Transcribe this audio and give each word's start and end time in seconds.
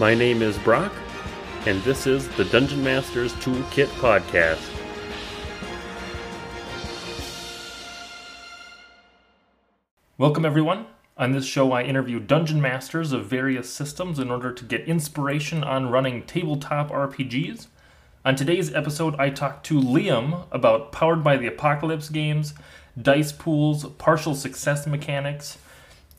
My 0.00 0.12
name 0.12 0.42
is 0.42 0.58
Brock, 0.58 0.92
and 1.66 1.80
this 1.84 2.08
is 2.08 2.26
the 2.30 2.44
Dungeon 2.46 2.82
Masters 2.82 3.32
Toolkit 3.34 3.86
Podcast. 4.00 4.58
Welcome, 10.18 10.44
everyone. 10.44 10.86
On 11.16 11.30
this 11.30 11.44
show, 11.44 11.70
I 11.70 11.84
interview 11.84 12.18
dungeon 12.18 12.60
masters 12.60 13.12
of 13.12 13.26
various 13.26 13.70
systems 13.70 14.18
in 14.18 14.32
order 14.32 14.52
to 14.52 14.64
get 14.64 14.80
inspiration 14.88 15.62
on 15.62 15.90
running 15.90 16.24
tabletop 16.24 16.90
RPGs. 16.90 17.68
On 18.24 18.34
today's 18.34 18.74
episode, 18.74 19.14
I 19.14 19.30
talk 19.30 19.62
to 19.62 19.80
Liam 19.80 20.48
about 20.50 20.90
Powered 20.90 21.22
by 21.22 21.36
the 21.36 21.46
Apocalypse 21.46 22.08
games, 22.08 22.54
dice 23.00 23.30
pools, 23.30 23.86
partial 23.90 24.34
success 24.34 24.88
mechanics. 24.88 25.58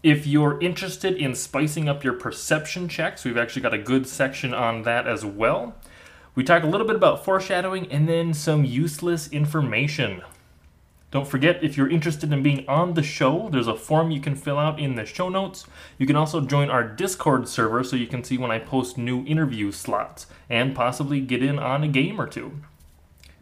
If 0.06 0.28
you're 0.28 0.62
interested 0.62 1.16
in 1.16 1.34
spicing 1.34 1.90
up 1.90 2.04
your 2.04 2.14
perception 2.14 2.88
checks, 2.88 3.26
we've 3.26 3.40
actually 3.40 3.64
got 3.64 3.74
a 3.74 3.80
good 3.80 4.06
section 4.06 4.54
on 4.54 4.84
that 4.84 5.08
as 5.08 5.26
well. 5.26 5.74
We 6.36 6.44
talk 6.44 6.62
a 6.62 6.68
little 6.68 6.86
bit 6.86 6.96
about 6.96 7.26
foreshadowing 7.26 7.92
and 7.92 8.08
then 8.08 8.36
some 8.36 8.64
useless 8.64 9.28
information. 9.30 10.22
Don't 11.10 11.28
forget, 11.28 11.64
if 11.64 11.76
you're 11.76 11.90
interested 11.90 12.32
in 12.32 12.44
being 12.44 12.70
on 12.70 12.94
the 12.94 13.02
show, 13.02 13.50
there's 13.52 13.66
a 13.66 13.76
form 13.76 14.12
you 14.12 14.22
can 14.22 14.36
fill 14.36 14.60
out 14.60 14.80
in 14.80 14.94
the 14.94 15.08
show 15.08 15.28
notes. 15.28 15.66
You 15.98 16.06
can 16.06 16.16
also 16.16 16.40
join 16.40 16.70
our 16.70 16.84
Discord 16.84 17.48
server 17.48 17.84
so 17.84 17.96
you 17.96 18.06
can 18.06 18.24
see 18.24 18.38
when 18.38 18.52
I 18.52 18.60
post 18.60 19.00
new 19.00 19.26
interview 19.26 19.72
slots 19.72 20.28
and 20.52 20.76
possibly 20.76 21.20
get 21.20 21.42
in 21.42 21.58
on 21.58 21.82
a 21.82 21.88
game 21.88 22.22
or 22.22 22.28
two. 22.28 22.62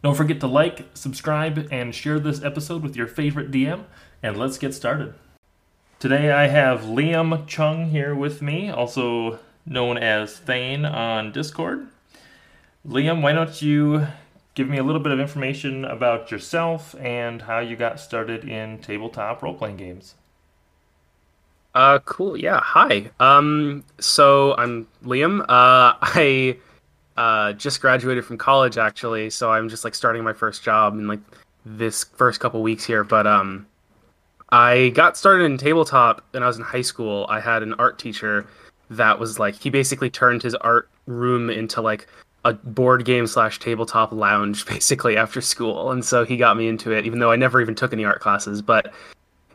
Don't 0.02 0.16
forget 0.16 0.40
to 0.40 0.48
like, 0.48 0.86
subscribe, 0.94 1.68
and 1.74 1.94
share 1.94 2.22
this 2.22 2.42
episode 2.42 2.84
with 2.84 2.96
your 2.96 3.08
favorite 3.08 3.52
DM, 3.52 3.84
and 4.22 4.38
let's 4.38 4.58
get 4.58 4.74
started. 4.74 5.14
Today 6.04 6.34
I 6.34 6.48
have 6.48 6.82
Liam 6.82 7.48
Chung 7.48 7.90
here 7.90 8.14
with 8.14 8.42
me, 8.42 8.70
also 8.70 9.40
known 9.66 9.98
as 9.98 10.38
Thain 10.38 10.84
on 10.84 11.32
Discord. 11.32 11.88
Liam, 12.86 13.22
why 13.22 13.32
don't 13.32 13.62
you 13.62 14.08
give 14.54 14.68
me 14.68 14.78
a 14.78 14.84
little 14.84 15.00
bit 15.00 15.14
of 15.14 15.22
information 15.22 15.86
about 15.86 16.30
yourself 16.30 16.94
and 17.00 17.44
how 17.44 17.60
you 17.60 17.78
got 17.78 18.02
started 18.02 18.44
in 18.44 18.80
tabletop 18.80 19.42
role 19.42 19.54
playing 19.54 19.78
games. 19.78 20.16
Uh, 21.74 22.00
cool. 22.00 22.36
Yeah. 22.36 22.60
Hi. 22.62 23.10
Um, 23.22 23.86
so 23.98 24.56
I'm 24.58 24.90
Liam. 25.06 25.40
Uh, 25.44 25.46
I 26.02 26.58
uh 27.16 27.54
just 27.54 27.80
graduated 27.80 28.26
from 28.26 28.38
college 28.38 28.78
actually, 28.78 29.30
so 29.30 29.54
I'm 29.54 29.70
just 29.70 29.86
like 29.86 29.96
starting 29.96 30.26
my 30.26 30.34
first 30.34 30.66
job 30.66 30.96
in 30.96 31.08
like 31.08 31.22
this 31.66 32.04
first 32.04 32.42
couple 32.42 32.62
weeks 32.62 32.84
here. 32.84 33.06
But 33.06 33.26
um, 33.26 33.68
I 34.54 34.90
got 34.90 35.18
started 35.18 35.46
in 35.46 35.58
tabletop 35.58 36.24
when 36.30 36.44
I 36.44 36.46
was 36.46 36.58
in 36.58 36.64
high 36.64 36.84
school. 36.84 37.26
I 37.28 37.40
had 37.40 37.64
an 37.64 37.74
art 37.80 37.98
teacher 37.98 38.46
that 38.92 39.18
was 39.18 39.40
like 39.40 39.56
he 39.56 39.72
basically 39.72 40.12
turned 40.12 40.44
his 40.44 40.54
art 40.54 40.90
room 41.08 41.50
into 41.50 41.82
like 41.82 42.08
a 42.46 42.54
board 42.54 43.04
game 43.04 43.26
slash 43.26 43.58
tabletop 43.58 44.12
lounge 44.12 44.64
basically 44.68 45.18
after 45.18 45.42
school. 45.42 45.90
And 45.90 46.06
so 46.06 46.24
he 46.24 46.38
got 46.38 46.56
me 46.56 46.68
into 46.68 46.92
it 46.92 47.04
even 47.04 47.18
though 47.18 47.32
i 47.32 47.36
never 47.36 47.62
even 47.62 47.74
took 47.74 47.94
any 47.94 48.06
art 48.06 48.20
classes. 48.20 48.62
But 48.62 48.94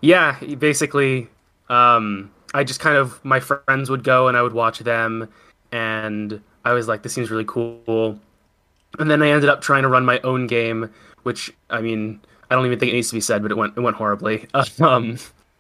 yeah 0.01 0.37
basically 0.59 1.29
um, 1.69 2.33
i 2.53 2.65
just 2.65 2.81
kind 2.81 2.97
of 2.97 3.25
my 3.25 3.39
friends 3.39 3.91
would 3.91 4.03
go 4.03 4.27
and 4.27 4.37
i 4.37 4.43
would 4.43 4.53
watch 4.53 4.81
them. 4.81 5.29
And 5.71 6.43
i 6.65 6.73
was 6.73 6.89
like 6.89 7.05
this 7.05 7.15
seems 7.15 7.31
really 7.31 7.45
cool. 7.47 8.19
And 8.99 9.09
then 9.09 9.23
i 9.23 9.29
ended 9.29 9.49
up 9.49 9.61
trying 9.61 9.83
to 9.83 9.89
run 9.89 10.05
my 10.05 10.19
own 10.25 10.49
game 10.49 10.91
which 11.23 11.53
i 11.71 11.81
mean 11.81 12.21
i 12.51 12.55
don't 12.55 12.67
even 12.67 12.79
think 12.79 12.91
it 12.91 12.95
needs 12.95 13.09
to 13.09 13.15
be 13.15 13.21
said 13.21 13.43
but 13.43 13.51
it 13.51 13.57
went 13.57 13.77
it 13.77 13.81
went 13.81 13.97
horribly 13.97 14.47
um, 14.81 15.19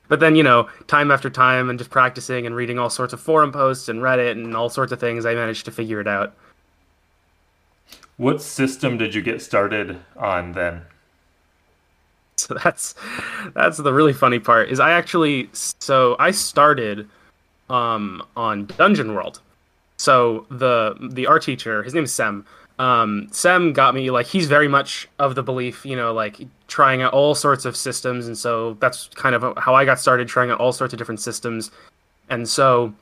but 0.08 0.20
then 0.20 0.34
you 0.34 0.42
know 0.42 0.68
time 0.86 1.10
after 1.10 1.30
time 1.30 1.70
and 1.70 1.78
just 1.78 1.90
practicing 1.90 2.46
and 2.46 2.54
reading 2.54 2.78
all 2.78 2.90
sorts 2.90 3.12
of 3.12 3.20
forum 3.20 3.52
posts 3.52 3.88
and 3.88 4.00
reddit 4.00 4.32
and 4.32 4.56
all 4.56 4.68
sorts 4.68 4.92
of 4.92 5.00
things 5.00 5.26
i 5.26 5.34
managed 5.34 5.64
to 5.64 5.70
figure 5.70 6.00
it 6.00 6.08
out 6.08 6.34
what 8.18 8.42
system 8.42 8.98
did 8.98 9.14
you 9.14 9.22
get 9.22 9.40
started 9.40 9.98
on 10.16 10.52
then? 10.52 10.82
So 12.36 12.54
that's 12.54 12.94
that's 13.52 13.78
the 13.78 13.92
really 13.92 14.12
funny 14.12 14.38
part 14.38 14.70
is 14.70 14.78
I 14.78 14.92
actually 14.92 15.50
so 15.52 16.14
I 16.20 16.30
started 16.30 17.08
um 17.68 18.22
on 18.36 18.66
Dungeon 18.66 19.12
World. 19.12 19.40
So 19.96 20.46
the 20.48 20.96
the 21.10 21.26
art 21.26 21.42
teacher, 21.42 21.82
his 21.82 21.94
name 21.94 22.04
is 22.04 22.12
Sem. 22.12 22.46
Um, 22.78 23.28
Sem 23.32 23.72
got 23.72 23.94
me 23.94 24.10
like 24.10 24.26
he's 24.26 24.46
very 24.46 24.68
much 24.68 25.08
of 25.18 25.34
the 25.34 25.42
belief, 25.42 25.84
you 25.84 25.96
know, 25.96 26.12
like 26.12 26.40
trying 26.68 27.02
out 27.02 27.12
all 27.12 27.34
sorts 27.34 27.64
of 27.64 27.76
systems, 27.76 28.26
and 28.26 28.38
so 28.38 28.74
that's 28.74 29.08
kind 29.08 29.34
of 29.34 29.56
how 29.58 29.74
I 29.74 29.84
got 29.84 29.98
started 29.98 30.28
trying 30.28 30.50
out 30.50 30.60
all 30.60 30.72
sorts 30.72 30.92
of 30.92 30.98
different 30.98 31.20
systems. 31.20 31.70
And 32.30 32.48
so 32.48 32.94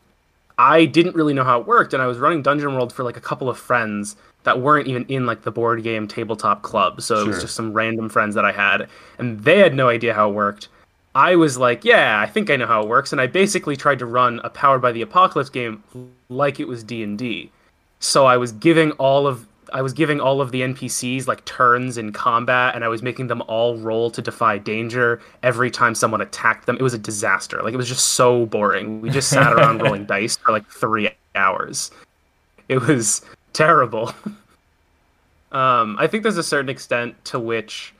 I 0.56 0.86
didn't 0.86 1.14
really 1.14 1.34
know 1.34 1.44
how 1.44 1.60
it 1.60 1.66
worked, 1.66 1.92
and 1.92 2.02
I 2.02 2.06
was 2.06 2.18
running 2.18 2.42
Dungeon 2.42 2.74
World 2.74 2.92
for 2.92 3.04
like 3.04 3.16
a 3.16 3.20
couple 3.20 3.50
of 3.50 3.58
friends, 3.58 4.16
that 4.46 4.60
weren't 4.60 4.86
even 4.86 5.04
in 5.06 5.26
like 5.26 5.42
the 5.42 5.50
board 5.50 5.82
game 5.82 6.06
tabletop 6.06 6.62
club. 6.62 7.02
So 7.02 7.16
sure. 7.16 7.24
it 7.24 7.28
was 7.28 7.40
just 7.42 7.56
some 7.56 7.72
random 7.72 8.08
friends 8.08 8.34
that 8.36 8.44
I 8.44 8.52
had, 8.52 8.88
and 9.18 9.40
they 9.40 9.58
had 9.58 9.74
no 9.74 9.88
idea 9.88 10.14
how 10.14 10.30
it 10.30 10.34
worked. 10.34 10.68
I 11.16 11.34
was 11.34 11.58
like, 11.58 11.84
yeah, 11.84 12.20
I 12.20 12.26
think 12.26 12.48
I 12.48 12.56
know 12.56 12.66
how 12.66 12.80
it 12.82 12.88
works, 12.88 13.10
and 13.10 13.20
I 13.20 13.26
basically 13.26 13.76
tried 13.76 13.98
to 13.98 14.06
run 14.06 14.40
a 14.44 14.50
powered 14.50 14.80
by 14.80 14.92
the 14.92 15.02
apocalypse 15.02 15.50
game 15.50 15.82
like 16.28 16.60
it 16.60 16.68
was 16.68 16.84
D 16.84 17.02
and 17.02 17.18
D. 17.18 17.50
So 17.98 18.26
I 18.26 18.36
was 18.36 18.52
giving 18.52 18.92
all 18.92 19.26
of 19.26 19.48
I 19.72 19.82
was 19.82 19.92
giving 19.92 20.20
all 20.20 20.40
of 20.40 20.52
the 20.52 20.62
NPCs 20.62 21.26
like 21.26 21.44
turns 21.44 21.98
in 21.98 22.12
combat, 22.12 22.74
and 22.74 22.84
I 22.84 22.88
was 22.88 23.02
making 23.02 23.26
them 23.26 23.42
all 23.42 23.76
roll 23.76 24.10
to 24.10 24.22
defy 24.22 24.58
danger 24.58 25.20
every 25.42 25.70
time 25.70 25.94
someone 25.94 26.20
attacked 26.20 26.66
them. 26.66 26.76
It 26.76 26.82
was 26.82 26.94
a 26.94 26.98
disaster. 26.98 27.62
Like 27.62 27.74
it 27.74 27.76
was 27.76 27.88
just 27.88 28.10
so 28.10 28.46
boring. 28.46 29.00
We 29.00 29.10
just 29.10 29.28
sat 29.28 29.52
around 29.52 29.82
rolling 29.82 30.06
dice 30.06 30.36
for 30.36 30.52
like 30.52 30.66
three 30.68 31.10
hours. 31.34 31.90
It 32.68 32.78
was 32.78 33.22
terrible. 33.52 34.12
um, 35.52 35.96
I 35.98 36.06
think 36.06 36.22
there's 36.22 36.36
a 36.36 36.42
certain 36.42 36.68
extent 36.68 37.24
to 37.26 37.38
which 37.38 37.94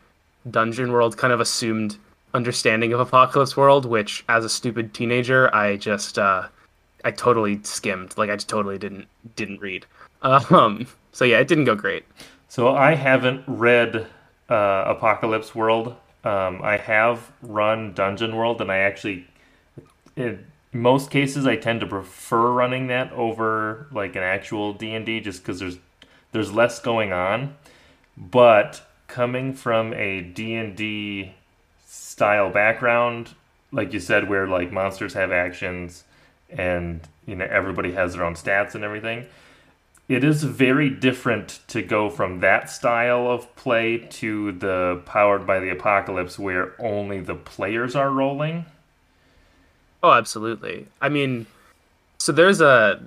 Dungeon 0.50 0.93
World 0.93 1.16
kind 1.16 1.32
of 1.32 1.41
assumed 1.41 1.97
understanding 2.34 2.93
of 2.93 3.00
Apocalypse 3.00 3.56
World, 3.56 3.87
which 3.87 4.25
as 4.28 4.44
a 4.44 4.49
stupid 4.49 4.94
teenager, 4.94 5.53
I 5.55 5.76
just 5.76 6.19
uh, 6.19 6.47
I 7.05 7.10
totally 7.10 7.60
skimmed. 7.62 8.16
Like 8.16 8.31
I 8.31 8.37
just 8.37 8.49
totally 8.49 8.78
didn't 8.78 9.06
didn't 9.34 9.60
read. 9.60 9.87
Um, 10.22 10.88
so 11.16 11.25
yeah, 11.25 11.38
it 11.38 11.49
didn't 11.49 11.65
go 11.65 11.75
great. 11.75 12.04
So 12.47 12.77
I 12.77 12.94
haven't 12.94 13.43
read 13.47 14.06
uh, 14.50 14.84
Apocalypse 14.87 15.54
World. 15.54 15.97
Um, 16.25 16.60
I 16.62 16.77
have 16.77 17.32
run 17.41 17.94
Dungeon 17.94 18.37
World, 18.37 18.60
and 18.60 18.71
I 18.71 18.78
actually, 18.81 19.26
in 20.15 20.44
most 20.75 21.10
cases, 21.10 21.47
I 21.47 21.56
tend 21.56 21.81
to 21.81 21.87
prefer 21.87 22.50
running 22.50 22.88
that 22.88 23.10
over 23.12 23.87
like 23.91 24.15
an 24.15 24.22
actual 24.22 24.75
D 24.75 24.94
and 24.94 25.06
D, 25.06 25.21
just 25.21 25.41
because 25.43 25.59
there's 25.59 25.78
there's 26.32 26.53
less 26.53 26.81
going 26.81 27.15
on. 27.15 27.56
But 28.19 28.87
coming 29.09 29.55
from 29.55 29.94
a 29.94 30.21
D 30.21 30.55
and 30.55 30.76
D 30.76 31.32
style 31.87 32.50
background, 32.50 33.31
like 33.72 33.94
you 33.94 34.00
said, 34.00 34.28
where 34.28 34.47
like 34.47 34.71
monsters 34.71 35.15
have 35.15 35.32
actions 35.32 36.05
and 36.50 37.00
you 37.25 37.37
know 37.37 37.47
everybody 37.50 37.93
has 37.93 38.12
their 38.12 38.22
own 38.22 38.34
stats 38.34 38.75
and 38.75 38.84
everything 38.84 39.25
it 40.09 40.22
is 40.22 40.44
very 40.44 40.89
different 40.89 41.61
to 41.69 41.83
go 41.83 42.09
from 42.09 42.41
that 42.41 42.71
style 42.71 43.31
of 43.31 43.55
play 43.56 43.99
to 43.99 44.53
the 44.53 45.03
powered 45.05 45.47
by 45.47 45.59
the 45.59 45.71
apocalypse 45.71 46.39
where 46.39 46.75
only 46.81 47.21
the 47.21 47.34
players 47.34 47.97
are 47.97 48.11
rolling. 48.11 48.65
Oh 50.03 50.12
absolutely. 50.12 50.87
I 51.00 51.09
mean 51.09 51.47
so 52.19 52.33
there's 52.33 52.62
a 52.62 52.99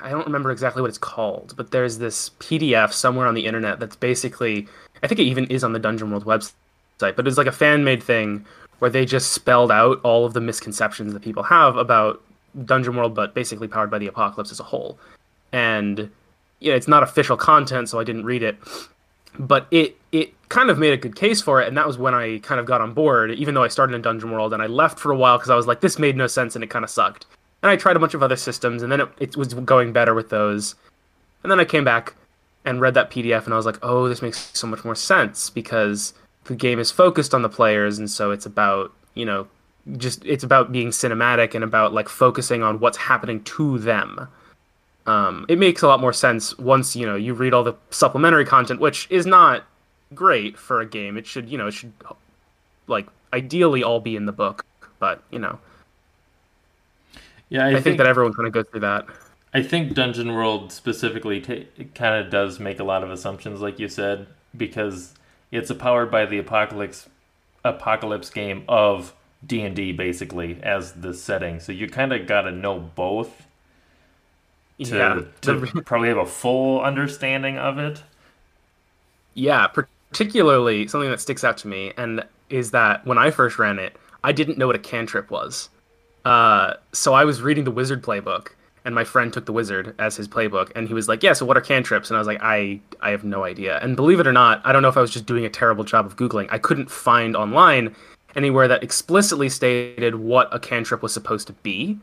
i 0.00 0.08
don't 0.08 0.24
remember 0.24 0.50
exactly 0.50 0.80
what 0.80 0.88
it's 0.88 0.96
called 0.96 1.52
but 1.54 1.70
there's 1.70 1.98
this 1.98 2.30
pdf 2.40 2.94
somewhere 2.94 3.26
on 3.26 3.34
the 3.34 3.44
internet 3.44 3.78
that's 3.78 3.94
basically 3.94 4.66
i 5.02 5.06
think 5.06 5.20
it 5.20 5.24
even 5.24 5.44
is 5.48 5.62
on 5.62 5.74
the 5.74 5.78
dungeon 5.78 6.10
world 6.10 6.24
website 6.24 6.54
but 6.98 7.28
it's 7.28 7.36
like 7.36 7.46
a 7.46 7.52
fan 7.52 7.84
made 7.84 8.02
thing 8.02 8.42
where 8.78 8.90
they 8.90 9.04
just 9.04 9.32
spelled 9.32 9.70
out 9.70 10.00
all 10.02 10.24
of 10.24 10.32
the 10.32 10.40
misconceptions 10.40 11.12
that 11.12 11.22
people 11.22 11.42
have 11.42 11.76
about 11.76 12.22
dungeon 12.64 12.96
world 12.96 13.14
but 13.14 13.34
basically 13.34 13.68
powered 13.68 13.90
by 13.90 13.98
the 13.98 14.06
apocalypse 14.06 14.52
as 14.52 14.60
a 14.60 14.64
whole. 14.64 14.98
And 15.52 16.10
you 16.64 16.70
know, 16.70 16.76
it's 16.76 16.88
not 16.88 17.02
official 17.02 17.36
content 17.36 17.88
so 17.88 18.00
i 18.00 18.04
didn't 18.04 18.24
read 18.24 18.42
it 18.42 18.56
but 19.38 19.66
it 19.70 19.96
it 20.12 20.32
kind 20.48 20.70
of 20.70 20.78
made 20.78 20.92
a 20.92 20.96
good 20.96 21.16
case 21.16 21.40
for 21.40 21.60
it 21.60 21.68
and 21.68 21.76
that 21.76 21.86
was 21.86 21.98
when 21.98 22.14
i 22.14 22.38
kind 22.38 22.60
of 22.60 22.66
got 22.66 22.80
on 22.80 22.92
board 22.94 23.30
even 23.32 23.54
though 23.54 23.64
i 23.64 23.68
started 23.68 23.94
in 23.94 24.02
dungeon 24.02 24.30
world 24.30 24.52
and 24.52 24.62
i 24.62 24.66
left 24.66 24.98
for 24.98 25.10
a 25.12 25.16
while 25.16 25.36
because 25.38 25.50
i 25.50 25.56
was 25.56 25.66
like 25.66 25.80
this 25.80 25.98
made 25.98 26.16
no 26.16 26.26
sense 26.26 26.54
and 26.54 26.62
it 26.62 26.70
kind 26.70 26.84
of 26.84 26.90
sucked 26.90 27.26
and 27.64 27.70
I 27.70 27.76
tried 27.76 27.96
a 27.96 27.98
bunch 27.98 28.12
of 28.12 28.22
other 28.22 28.36
systems, 28.36 28.82
and 28.82 28.92
then 28.92 29.00
it, 29.00 29.08
it 29.18 29.36
was 29.38 29.54
going 29.54 29.94
better 29.94 30.12
with 30.12 30.28
those. 30.28 30.74
And 31.42 31.50
then 31.50 31.58
I 31.58 31.64
came 31.64 31.82
back 31.82 32.12
and 32.62 32.78
read 32.78 32.92
that 32.92 33.10
PDF, 33.10 33.46
and 33.46 33.54
I 33.54 33.56
was 33.56 33.64
like, 33.64 33.78
oh, 33.82 34.06
this 34.06 34.20
makes 34.20 34.50
so 34.52 34.66
much 34.66 34.84
more 34.84 34.94
sense 34.94 35.48
because 35.48 36.12
the 36.44 36.54
game 36.54 36.78
is 36.78 36.90
focused 36.90 37.32
on 37.32 37.40
the 37.40 37.48
players, 37.48 37.98
and 37.98 38.10
so 38.10 38.32
it's 38.32 38.44
about 38.44 38.92
you 39.14 39.24
know 39.24 39.46
just 39.96 40.22
it's 40.26 40.44
about 40.44 40.72
being 40.72 40.90
cinematic 40.90 41.54
and 41.54 41.64
about 41.64 41.94
like 41.94 42.10
focusing 42.10 42.62
on 42.62 42.80
what's 42.80 42.98
happening 42.98 43.42
to 43.44 43.78
them. 43.78 44.28
Um, 45.06 45.44
it 45.48 45.58
makes 45.58 45.82
a 45.82 45.86
lot 45.86 46.00
more 46.00 46.12
sense 46.12 46.56
once 46.58 46.96
you 46.96 47.04
know 47.04 47.16
you 47.16 47.34
read 47.34 47.52
all 47.52 47.62
the 47.62 47.74
supplementary 47.90 48.44
content, 48.44 48.80
which 48.80 49.06
is 49.10 49.26
not 49.26 49.64
great 50.14 50.56
for 50.58 50.80
a 50.80 50.86
game. 50.86 51.16
It 51.16 51.26
should 51.26 51.48
you 51.48 51.58
know 51.58 51.66
it 51.66 51.72
should 51.72 51.92
like 52.86 53.06
ideally 53.32 53.82
all 53.82 54.00
be 54.00 54.16
in 54.16 54.26
the 54.26 54.32
book, 54.32 54.64
but 54.98 55.22
you 55.30 55.38
know 55.38 55.58
yeah, 57.48 57.66
I, 57.66 57.68
I 57.68 57.72
think, 57.74 57.84
think, 57.84 57.98
that 57.98 58.06
everyone 58.06 58.32
kind 58.32 58.46
of 58.46 58.52
goes 58.52 58.66
through 58.70 58.80
that. 58.80 59.06
I 59.52 59.62
think 59.62 59.94
Dungeon 59.94 60.32
World 60.32 60.72
specifically 60.72 61.40
t- 61.40 61.68
kind 61.94 62.24
of 62.24 62.30
does 62.30 62.58
make 62.58 62.80
a 62.80 62.84
lot 62.84 63.04
of 63.04 63.10
assumptions, 63.10 63.60
like 63.60 63.78
you 63.78 63.88
said, 63.88 64.26
because 64.56 65.14
it's 65.52 65.70
a 65.70 65.74
powered 65.74 66.10
by 66.10 66.26
the 66.26 66.38
apocalypse 66.38 67.08
apocalypse 67.64 68.28
game 68.28 68.64
of 68.68 69.14
D 69.46 69.62
and 69.62 69.76
D 69.76 69.92
basically 69.92 70.58
as 70.62 70.92
the 70.94 71.14
setting. 71.14 71.60
So 71.60 71.70
you 71.70 71.88
kind 71.88 72.12
of 72.12 72.26
got 72.26 72.42
to 72.42 72.50
know 72.50 72.80
both 72.80 73.43
to, 74.82 74.96
yeah. 74.96 75.20
to 75.42 75.82
probably 75.82 76.08
have 76.08 76.18
a 76.18 76.26
full 76.26 76.80
understanding 76.80 77.58
of 77.58 77.78
it. 77.78 78.02
Yeah, 79.34 79.66
particularly 79.66 80.86
something 80.88 81.10
that 81.10 81.20
sticks 81.20 81.44
out 81.44 81.58
to 81.58 81.68
me 81.68 81.92
and 81.96 82.24
is 82.50 82.70
that 82.70 83.06
when 83.06 83.18
I 83.18 83.30
first 83.30 83.58
ran 83.58 83.78
it, 83.78 83.96
I 84.22 84.32
didn't 84.32 84.58
know 84.58 84.66
what 84.66 84.76
a 84.76 84.80
cantrip 84.80 85.30
was. 85.30 85.68
Uh, 86.24 86.74
so 86.92 87.14
I 87.14 87.24
was 87.24 87.42
reading 87.42 87.64
the 87.64 87.70
wizard 87.70 88.02
playbook 88.02 88.52
and 88.84 88.94
my 88.94 89.04
friend 89.04 89.32
took 89.32 89.46
the 89.46 89.52
wizard 89.52 89.94
as 89.98 90.16
his 90.16 90.28
playbook 90.28 90.70
and 90.76 90.86
he 90.88 90.94
was 90.94 91.08
like 91.08 91.22
yeah 91.22 91.32
so 91.32 91.46
what 91.46 91.56
are 91.56 91.60
cantrips 91.60 92.10
and 92.10 92.16
i 92.16 92.20
was 92.20 92.26
like 92.26 92.38
i 92.42 92.78
i 93.00 93.10
have 93.10 93.24
no 93.24 93.44
idea 93.44 93.78
and 93.80 93.96
believe 93.96 94.20
it 94.20 94.26
or 94.26 94.32
not 94.32 94.60
i 94.64 94.72
don't 94.72 94.82
know 94.82 94.88
if 94.88 94.96
i 94.96 95.00
was 95.00 95.10
just 95.10 95.26
doing 95.26 95.44
a 95.44 95.50
terrible 95.50 95.84
job 95.84 96.06
of 96.06 96.16
googling 96.16 96.46
i 96.50 96.58
couldn't 96.58 96.90
find 96.90 97.36
online 97.36 97.94
anywhere 98.36 98.68
that 98.68 98.82
explicitly 98.82 99.48
stated 99.48 100.16
what 100.16 100.54
a 100.54 100.58
cantrip 100.58 101.02
was 101.02 101.12
supposed 101.12 101.46
to 101.46 101.52
be 101.54 101.98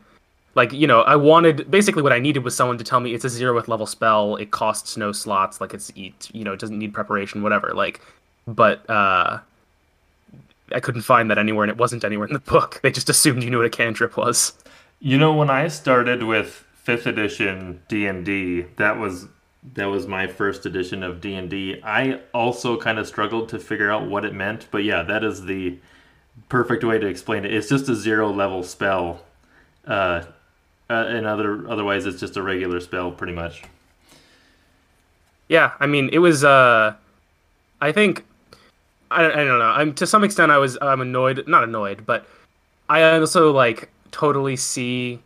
like 0.54 0.72
you 0.72 0.86
know 0.86 1.02
i 1.02 1.16
wanted 1.16 1.70
basically 1.70 2.02
what 2.02 2.12
i 2.12 2.18
needed 2.18 2.44
was 2.44 2.54
someone 2.54 2.78
to 2.78 2.84
tell 2.84 3.00
me 3.00 3.14
it's 3.14 3.24
a 3.24 3.28
zeroth 3.28 3.68
level 3.68 3.86
spell 3.86 4.36
it 4.36 4.50
costs 4.50 4.96
no 4.96 5.12
slots 5.12 5.60
like 5.60 5.74
it's 5.74 5.92
you 5.96 6.44
know 6.44 6.52
it 6.52 6.60
doesn't 6.60 6.78
need 6.78 6.92
preparation 6.92 7.42
whatever 7.42 7.72
like 7.74 8.00
but 8.46 8.88
uh 8.90 9.38
i 10.72 10.80
couldn't 10.80 11.02
find 11.02 11.30
that 11.30 11.38
anywhere 11.38 11.64
and 11.64 11.70
it 11.70 11.78
wasn't 11.78 12.04
anywhere 12.04 12.26
in 12.26 12.32
the 12.32 12.38
book 12.38 12.80
they 12.82 12.90
just 12.90 13.08
assumed 13.08 13.42
you 13.42 13.50
knew 13.50 13.58
what 13.58 13.66
a 13.66 13.70
cantrip 13.70 14.16
was 14.16 14.52
you 15.00 15.18
know 15.18 15.32
when 15.32 15.50
i 15.50 15.68
started 15.68 16.22
with 16.22 16.64
fifth 16.82 17.06
edition 17.06 17.80
D 17.88 18.06
and 18.06 18.24
D. 18.24 18.62
That 18.76 18.98
was 18.98 19.28
that 19.74 19.86
was 19.86 20.06
my 20.08 20.26
first 20.26 20.66
edition 20.66 21.02
of 21.02 21.20
D 21.20 21.34
and 21.34 21.48
D. 21.48 21.80
I 21.84 22.20
also 22.34 22.76
kind 22.76 22.98
of 22.98 23.06
struggled 23.06 23.48
to 23.50 23.58
figure 23.58 23.90
out 23.90 24.08
what 24.08 24.24
it 24.24 24.34
meant, 24.34 24.66
but 24.70 24.82
yeah, 24.84 25.02
that 25.04 25.22
is 25.22 25.44
the 25.44 25.78
perfect 26.48 26.82
way 26.82 26.98
to 26.98 27.06
explain 27.06 27.44
it. 27.44 27.54
It's 27.54 27.68
just 27.68 27.88
a 27.88 27.94
zero 27.94 28.32
level 28.32 28.64
spell, 28.64 29.22
uh, 29.86 30.24
uh, 30.90 31.06
and 31.08 31.26
other 31.26 31.68
otherwise 31.68 32.06
it's 32.06 32.20
just 32.20 32.36
a 32.36 32.42
regular 32.42 32.80
spell, 32.80 33.10
pretty 33.10 33.32
much. 33.32 33.62
Yeah, 35.48 35.72
I 35.80 35.86
mean, 35.86 36.10
it 36.12 36.18
was. 36.18 36.44
Uh, 36.44 36.94
I 37.80 37.92
think 37.92 38.24
I, 39.10 39.26
I 39.26 39.44
don't 39.44 39.58
know. 39.58 39.64
I'm 39.64 39.94
to 39.94 40.06
some 40.06 40.24
extent 40.24 40.52
I 40.52 40.58
was 40.58 40.78
I'm 40.80 41.00
annoyed, 41.00 41.46
not 41.46 41.64
annoyed, 41.64 42.06
but 42.06 42.26
I 42.88 43.18
also 43.18 43.52
like 43.52 43.90
totally 44.10 44.56
see 44.56 45.20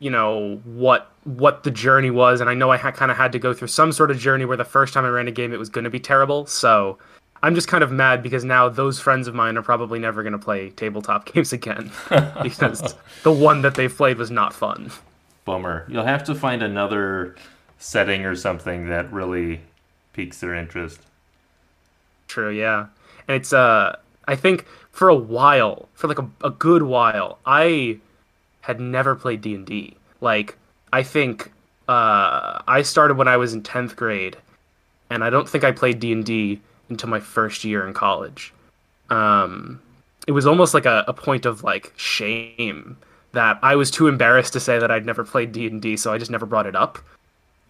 you 0.00 0.10
know 0.10 0.56
what 0.64 1.12
what 1.24 1.62
the 1.62 1.70
journey 1.70 2.10
was 2.10 2.40
and 2.40 2.50
i 2.50 2.54
know 2.54 2.70
i 2.72 2.76
ha- 2.76 2.90
kind 2.90 3.10
of 3.10 3.16
had 3.16 3.30
to 3.30 3.38
go 3.38 3.52
through 3.54 3.68
some 3.68 3.92
sort 3.92 4.10
of 4.10 4.18
journey 4.18 4.44
where 4.44 4.56
the 4.56 4.64
first 4.64 4.92
time 4.92 5.04
i 5.04 5.08
ran 5.08 5.28
a 5.28 5.30
game 5.30 5.52
it 5.52 5.58
was 5.58 5.68
going 5.68 5.84
to 5.84 5.90
be 5.90 6.00
terrible 6.00 6.46
so 6.46 6.98
i'm 7.42 7.54
just 7.54 7.68
kind 7.68 7.82
of 7.82 7.90
mad 7.90 8.22
because 8.22 8.44
now 8.44 8.68
those 8.68 9.00
friends 9.00 9.28
of 9.28 9.34
mine 9.34 9.56
are 9.56 9.62
probably 9.62 9.98
never 9.98 10.22
going 10.22 10.32
to 10.32 10.38
play 10.38 10.70
tabletop 10.70 11.24
games 11.32 11.52
again. 11.52 11.90
Because 12.42 12.94
the 13.22 13.32
one 13.32 13.62
that 13.62 13.74
they 13.74 13.88
played 13.88 14.18
was 14.18 14.30
not 14.30 14.52
fun. 14.52 14.90
Bummer. 15.44 15.86
You'll 15.88 16.04
have 16.04 16.24
to 16.24 16.34
find 16.34 16.62
another 16.62 17.36
setting 17.78 18.24
or 18.24 18.34
something 18.34 18.88
that 18.88 19.12
really 19.12 19.60
piques 20.12 20.40
their 20.40 20.54
interest. 20.54 21.00
True 22.28 22.50
yeah. 22.50 22.86
And 23.28 23.36
it's 23.36 23.52
uh 23.52 23.96
i 24.26 24.36
think 24.36 24.66
for 24.92 25.08
a 25.08 25.16
while 25.16 25.88
for 25.94 26.08
like 26.08 26.18
a, 26.18 26.28
a 26.44 26.50
good 26.50 26.82
while 26.82 27.38
i 27.46 27.98
had 28.62 28.80
never 28.80 29.16
played 29.16 29.40
D 29.40 29.54
and 29.54 29.66
D. 29.66 29.96
Like 30.20 30.56
I 30.92 31.02
think 31.02 31.50
uh, 31.88 32.62
I 32.66 32.82
started 32.82 33.16
when 33.16 33.28
I 33.28 33.36
was 33.36 33.52
in 33.52 33.62
tenth 33.62 33.96
grade, 33.96 34.36
and 35.08 35.24
I 35.24 35.30
don't 35.30 35.48
think 35.48 35.64
I 35.64 35.72
played 35.72 36.00
D 36.00 36.14
D 36.22 36.60
until 36.90 37.08
my 37.08 37.20
first 37.20 37.64
year 37.64 37.86
in 37.86 37.94
college. 37.94 38.52
Um, 39.08 39.80
it 40.26 40.32
was 40.32 40.46
almost 40.46 40.74
like 40.74 40.86
a, 40.86 41.04
a 41.08 41.12
point 41.12 41.46
of 41.46 41.64
like 41.64 41.92
shame 41.96 42.96
that 43.32 43.58
I 43.62 43.76
was 43.76 43.90
too 43.90 44.08
embarrassed 44.08 44.52
to 44.54 44.60
say 44.60 44.78
that 44.78 44.90
I'd 44.90 45.06
never 45.06 45.24
played 45.24 45.52
D 45.52 45.66
and 45.66 45.80
D, 45.80 45.96
so 45.96 46.12
I 46.12 46.18
just 46.18 46.30
never 46.30 46.46
brought 46.46 46.66
it 46.66 46.76
up. 46.76 46.98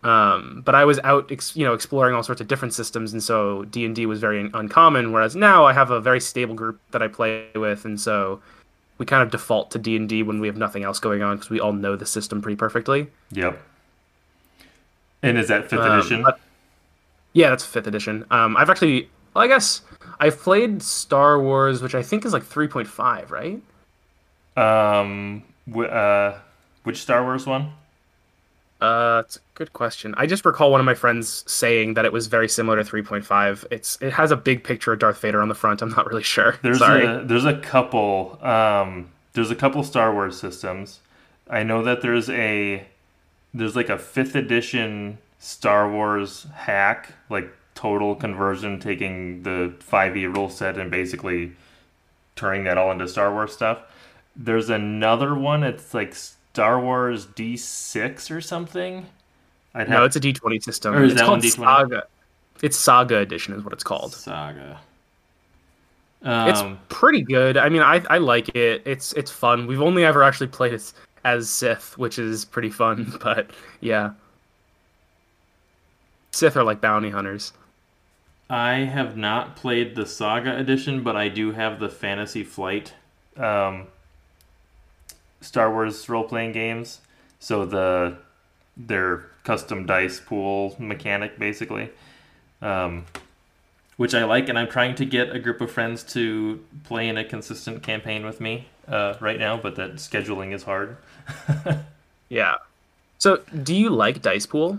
Um, 0.02 0.62
but 0.64 0.74
I 0.74 0.86
was 0.86 0.98
out, 1.04 1.30
ex- 1.30 1.54
you 1.54 1.64
know, 1.64 1.74
exploring 1.74 2.14
all 2.14 2.22
sorts 2.22 2.40
of 2.40 2.48
different 2.48 2.72
systems, 2.72 3.12
and 3.12 3.22
so 3.22 3.64
D 3.64 3.84
and 3.84 3.94
D 3.94 4.06
was 4.06 4.18
very 4.18 4.50
uncommon. 4.54 5.12
Whereas 5.12 5.36
now 5.36 5.66
I 5.66 5.74
have 5.74 5.90
a 5.90 6.00
very 6.00 6.20
stable 6.20 6.54
group 6.54 6.80
that 6.92 7.02
I 7.02 7.08
play 7.08 7.48
with, 7.54 7.84
and 7.84 8.00
so 8.00 8.40
we 8.96 9.06
kind 9.06 9.22
of 9.22 9.30
default 9.30 9.70
to 9.72 9.78
D 9.78 9.96
and 9.96 10.08
D 10.08 10.22
when 10.22 10.40
we 10.40 10.46
have 10.46 10.56
nothing 10.56 10.84
else 10.84 10.98
going 10.98 11.22
on 11.22 11.36
because 11.36 11.50
we 11.50 11.60
all 11.60 11.72
know 11.72 11.96
the 11.96 12.06
system 12.06 12.40
pretty 12.40 12.56
perfectly. 12.56 13.08
Yep. 13.32 13.60
And 15.22 15.36
is 15.36 15.48
that 15.48 15.68
fifth 15.68 15.80
um, 15.80 15.98
edition? 15.98 16.22
But, 16.22 16.40
yeah, 17.32 17.50
that's 17.50 17.64
fifth 17.64 17.86
edition. 17.86 18.24
Um, 18.30 18.56
I've 18.56 18.70
actually, 18.70 19.08
well, 19.34 19.44
I 19.44 19.48
guess, 19.48 19.82
I've 20.18 20.38
played 20.38 20.82
Star 20.82 21.40
Wars, 21.40 21.82
which 21.82 21.94
I 21.94 22.02
think 22.02 22.24
is 22.24 22.32
like 22.32 22.44
three 22.44 22.68
point 22.68 22.88
five, 22.88 23.30
right? 23.30 23.60
Um, 24.56 25.42
uh, 25.74 26.34
which 26.84 27.02
Star 27.02 27.22
Wars 27.24 27.46
one? 27.46 27.72
Uh, 28.80 29.22
it's 29.24 29.36
a 29.36 29.40
good 29.54 29.72
question. 29.72 30.14
I 30.16 30.26
just 30.26 30.44
recall 30.44 30.70
one 30.70 30.80
of 30.80 30.86
my 30.86 30.94
friends 30.94 31.44
saying 31.46 31.94
that 31.94 32.06
it 32.06 32.12
was 32.12 32.28
very 32.28 32.48
similar 32.48 32.82
to 32.82 32.90
3.5. 32.90 33.66
It's 33.70 33.98
it 34.00 34.12
has 34.14 34.30
a 34.30 34.36
big 34.36 34.64
picture 34.64 34.92
of 34.94 34.98
Darth 34.98 35.20
Vader 35.20 35.42
on 35.42 35.48
the 35.48 35.54
front. 35.54 35.82
I'm 35.82 35.90
not 35.90 36.06
really 36.06 36.22
sure. 36.36 36.58
There's 36.62 36.78
Sorry. 36.78 37.04
a 37.04 37.22
there's 37.22 37.44
a 37.44 37.58
couple 37.58 38.38
um 38.42 39.10
there's 39.34 39.50
a 39.50 39.54
couple 39.54 39.82
Star 39.84 40.12
Wars 40.12 40.40
systems. 40.40 41.00
I 41.48 41.62
know 41.62 41.82
that 41.82 42.00
there's 42.00 42.30
a 42.30 42.86
there's 43.52 43.76
like 43.76 43.90
a 43.90 43.96
5th 43.96 44.34
edition 44.34 45.18
Star 45.40 45.90
Wars 45.90 46.46
hack, 46.54 47.14
like 47.28 47.52
total 47.74 48.14
conversion 48.14 48.78
taking 48.78 49.42
the 49.42 49.74
5e 49.90 50.36
rule 50.36 50.50
set 50.50 50.78
and 50.78 50.90
basically 50.90 51.52
turning 52.36 52.64
that 52.64 52.78
all 52.78 52.92
into 52.92 53.08
Star 53.08 53.32
Wars 53.32 53.52
stuff. 53.52 53.80
There's 54.36 54.68
another 54.68 55.34
one 55.34 55.64
it's 55.64 55.92
like 55.92 56.14
Star 56.14 56.78
Wars 56.78 57.26
D6 57.26 58.30
or 58.30 58.40
something? 58.40 59.06
I'd 59.74 59.88
have... 59.88 59.98
No, 59.98 60.04
it's 60.04 60.16
a 60.16 60.20
D20 60.20 60.62
system. 60.62 60.94
Or 60.94 61.02
is 61.02 61.12
it's 61.12 61.20
that 61.20 61.26
called 61.26 61.42
Saga. 61.42 62.04
It's 62.62 62.76
Saga 62.76 63.16
Edition, 63.16 63.54
is 63.54 63.64
what 63.64 63.72
it's 63.72 63.84
called. 63.84 64.12
Saga. 64.12 64.78
Um, 66.22 66.48
it's 66.48 66.62
pretty 66.90 67.22
good. 67.22 67.56
I 67.56 67.70
mean, 67.70 67.80
I 67.80 68.02
I 68.10 68.18
like 68.18 68.50
it. 68.50 68.82
It's 68.84 69.14
it's 69.14 69.30
fun. 69.30 69.66
We've 69.66 69.80
only 69.80 70.04
ever 70.04 70.22
actually 70.22 70.48
played 70.48 70.74
it 70.74 70.92
as 71.24 71.48
Sith, 71.48 71.96
which 71.96 72.18
is 72.18 72.44
pretty 72.44 72.68
fun. 72.68 73.18
But 73.22 73.50
yeah, 73.80 74.10
Sith 76.40 76.56
are 76.56 76.64
like 76.64 76.80
bounty 76.80 77.10
hunters. 77.10 77.52
I 78.48 78.76
have 78.78 79.14
not 79.14 79.56
played 79.56 79.94
the 79.94 80.06
Saga 80.06 80.56
edition, 80.56 81.02
but 81.02 81.14
I 81.14 81.28
do 81.28 81.52
have 81.52 81.78
the 81.78 81.90
Fantasy 81.90 82.44
Flight 82.44 82.94
um, 83.36 83.88
Star 85.42 85.70
Wars 85.70 86.08
role 86.08 86.24
playing 86.24 86.52
games. 86.52 87.02
So 87.40 87.66
the 87.66 88.16
their 88.74 89.26
custom 89.44 89.84
dice 89.84 90.18
pool 90.18 90.76
mechanic, 90.78 91.38
basically, 91.38 91.90
um, 92.62 93.04
which 93.98 94.14
I 94.14 94.24
like, 94.24 94.48
and 94.48 94.58
I'm 94.58 94.68
trying 94.68 94.94
to 94.94 95.04
get 95.04 95.36
a 95.36 95.38
group 95.38 95.60
of 95.60 95.70
friends 95.70 96.02
to 96.14 96.64
play 96.84 97.06
in 97.06 97.18
a 97.18 97.24
consistent 97.24 97.82
campaign 97.82 98.24
with 98.24 98.40
me 98.40 98.66
uh, 98.88 99.12
right 99.20 99.38
now, 99.38 99.58
but 99.58 99.76
that 99.76 99.96
scheduling 99.96 100.54
is 100.54 100.62
hard. 100.62 100.96
yeah. 102.30 102.54
So, 103.18 103.42
do 103.62 103.74
you 103.74 103.90
like 103.90 104.22
dice 104.22 104.46
pool? 104.46 104.78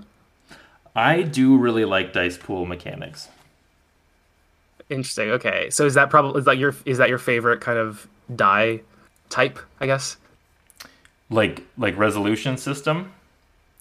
I 0.96 1.22
do 1.22 1.58
really 1.58 1.86
like 1.86 2.14
dice 2.14 2.38
pool 2.38 2.66
mechanics. 2.66 3.30
Interesting. 4.90 5.30
Okay, 5.32 5.70
so 5.70 5.86
is 5.86 5.94
that 5.94 6.10
probably 6.10 6.40
is 6.40 6.46
that 6.46 6.58
your 6.58 6.76
is 6.86 6.98
that 6.98 7.10
your 7.10 7.18
favorite 7.18 7.62
kind 7.62 7.78
of 7.78 8.08
die 8.36 8.82
type? 9.30 9.58
I 9.80 9.86
guess 9.86 10.18
like 11.32 11.64
like 11.78 11.98
resolution 11.98 12.58
system 12.58 13.12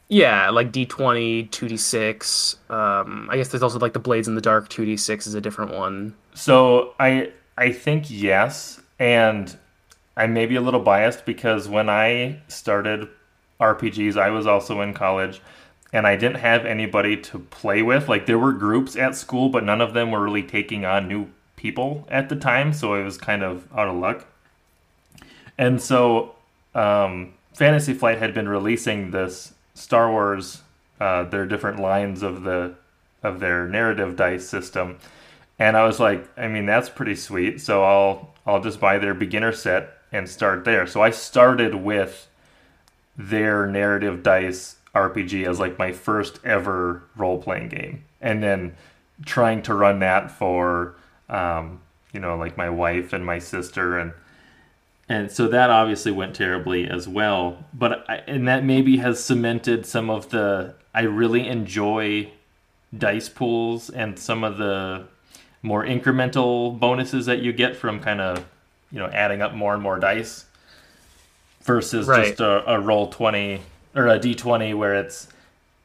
yeah 0.09 0.49
like 0.49 0.73
d20 0.73 1.51
2d6 1.51 2.71
um 2.71 3.29
i 3.31 3.37
guess 3.37 3.49
there's 3.49 3.63
also 3.63 3.79
like 3.79 3.93
the 3.93 3.99
blades 3.99 4.29
in 4.29 4.35
the 4.37 4.41
dark 4.41 4.71
2d6 4.71 5.27
is 5.27 5.35
a 5.35 5.41
different 5.41 5.73
one 5.75 6.15
so 6.33 6.95
i 6.99 7.31
i 7.59 7.71
think 7.71 8.07
yes 8.09 8.81
and 8.99 9.59
i 10.17 10.27
may 10.27 10.47
be 10.47 10.57
a 10.57 10.61
little 10.61 10.81
biased 10.81 11.27
because 11.27 11.69
when 11.69 11.91
i 11.91 12.41
started 12.49 13.09
rpgs 13.61 14.17
i 14.17 14.31
was 14.31 14.47
also 14.47 14.81
in 14.81 14.95
college 14.95 15.43
and 15.93 16.07
i 16.07 16.17
didn't 16.17 16.39
have 16.39 16.65
anybody 16.65 17.17
to 17.17 17.39
play 17.39 17.83
with 17.83 18.09
like 18.09 18.27
there 18.27 18.39
were 18.39 18.53
groups 18.53 18.97
at 18.97 19.15
school 19.15 19.49
but 19.49 19.65
none 19.65 19.81
of 19.81 19.95
them 19.95 20.11
were 20.11 20.23
really 20.23 20.43
taking 20.43 20.85
on 20.85 21.09
new 21.09 21.27
people 21.57 22.07
at 22.11 22.29
the 22.29 22.37
time 22.37 22.73
so 22.73 22.95
it 22.95 23.05
was 23.05 23.19
kind 23.19 23.43
of 23.43 23.67
out 23.77 23.89
of 23.89 23.97
luck 23.97 24.27
and 25.61 25.81
so 25.81 26.35
um, 26.75 27.35
Fantasy 27.53 27.93
Flight 27.93 28.19
had 28.19 28.33
been 28.33 28.49
releasing 28.49 29.11
this 29.11 29.53
Star 29.75 30.11
Wars, 30.11 30.63
uh, 30.99 31.25
their 31.25 31.45
different 31.45 31.79
lines 31.79 32.23
of 32.23 32.43
the 32.43 32.75
of 33.23 33.41
their 33.41 33.69
narrative 33.69 34.17
dice 34.17 34.49
system, 34.49 34.99
and 35.59 35.77
I 35.77 35.85
was 35.85 36.01
like, 36.01 36.27
I 36.39 36.49
mean, 36.49 36.65
that's 36.65 36.89
pretty 36.89 37.17
sweet. 37.17 37.61
So 37.61 37.85
I'll 37.85 38.35
I'll 38.47 38.63
just 38.63 38.81
buy 38.81 38.99
their 38.99 39.13
beginner 39.13 39.53
set 39.53 39.99
and 40.11 40.29
start 40.29 40.65
there. 40.65 40.87
So 40.87 41.03
I 41.03 41.11
started 41.11 41.75
with 41.75 42.29
their 43.17 43.67
narrative 43.67 44.23
dice 44.23 44.77
RPG 44.95 45.49
as 45.49 45.59
like 45.61 45.79
my 45.79 45.93
first 45.93 46.41
ever 46.45 47.03
role 47.17 47.41
playing 47.41 47.69
game, 47.69 48.05
and 48.21 48.43
then 48.43 48.75
trying 49.25 49.63
to 49.63 49.75
run 49.75 49.99
that 50.01 50.31
for 50.31 50.95
um, 51.29 51.81
you 52.13 52.21
know 52.21 52.37
like 52.37 52.57
my 52.57 52.69
wife 52.71 53.13
and 53.13 53.25
my 53.25 53.39
sister 53.39 53.99
and 53.99 54.13
and 55.09 55.31
so 55.31 55.49
that 55.49 55.71
obviously 55.71 56.13
went 56.13 56.37
terribly 56.37 56.89
as 56.89 57.09
well. 57.09 57.65
But 57.75 58.05
I, 58.09 58.17
and 58.29 58.47
that 58.47 58.65
maybe 58.65 58.99
has 58.99 59.23
cemented 59.23 59.85
some 59.85 60.09
of 60.09 60.31
the 60.31 60.75
I 60.95 61.03
really 61.03 61.47
enjoy 61.49 62.31
dice 62.97 63.29
pools 63.29 63.91
and 63.91 64.19
some 64.19 64.43
of 64.45 64.57
the 64.59 65.05
more 65.63 65.85
incremental 65.85 66.79
bonuses 66.79 67.27
that 67.27 67.41
you 67.41 67.53
get 67.53 67.77
from 67.77 68.01
kind 68.01 68.21
of 68.21 68.45
you 68.91 68.99
know 68.99 69.07
adding 69.07 69.43
up 69.43 69.53
more 69.55 69.75
and 69.75 69.83
more 69.83 69.99
dice 69.99 70.47
versus 71.63 72.07
Right. 72.09 72.29
just 72.29 72.41
a, 72.41 72.69
a 72.73 72.81
roll 72.81 73.09
20 73.09 73.61
or 73.95 74.07
a 74.09 74.19
d20 74.19 74.75
where 74.77 74.95
it's 74.95 75.29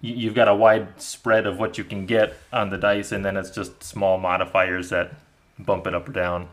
you- 0.01 0.15
you've 0.15 0.35
got 0.35 0.47
a 0.47 0.55
wide 0.55 1.01
spread 1.01 1.45
of 1.47 1.59
what 1.59 1.77
you 1.77 1.83
can 1.83 2.05
get 2.05 2.35
on 2.53 2.69
the 2.69 2.77
dice 2.77 3.11
and 3.11 3.23
then 3.25 3.37
it's 3.37 3.49
just 3.49 3.83
small 3.83 4.17
modifiers 4.17 4.89
that 4.89 5.13
bump 5.57 5.87
it 5.87 5.95
up 5.95 6.07
or 6.07 6.11
down 6.11 6.47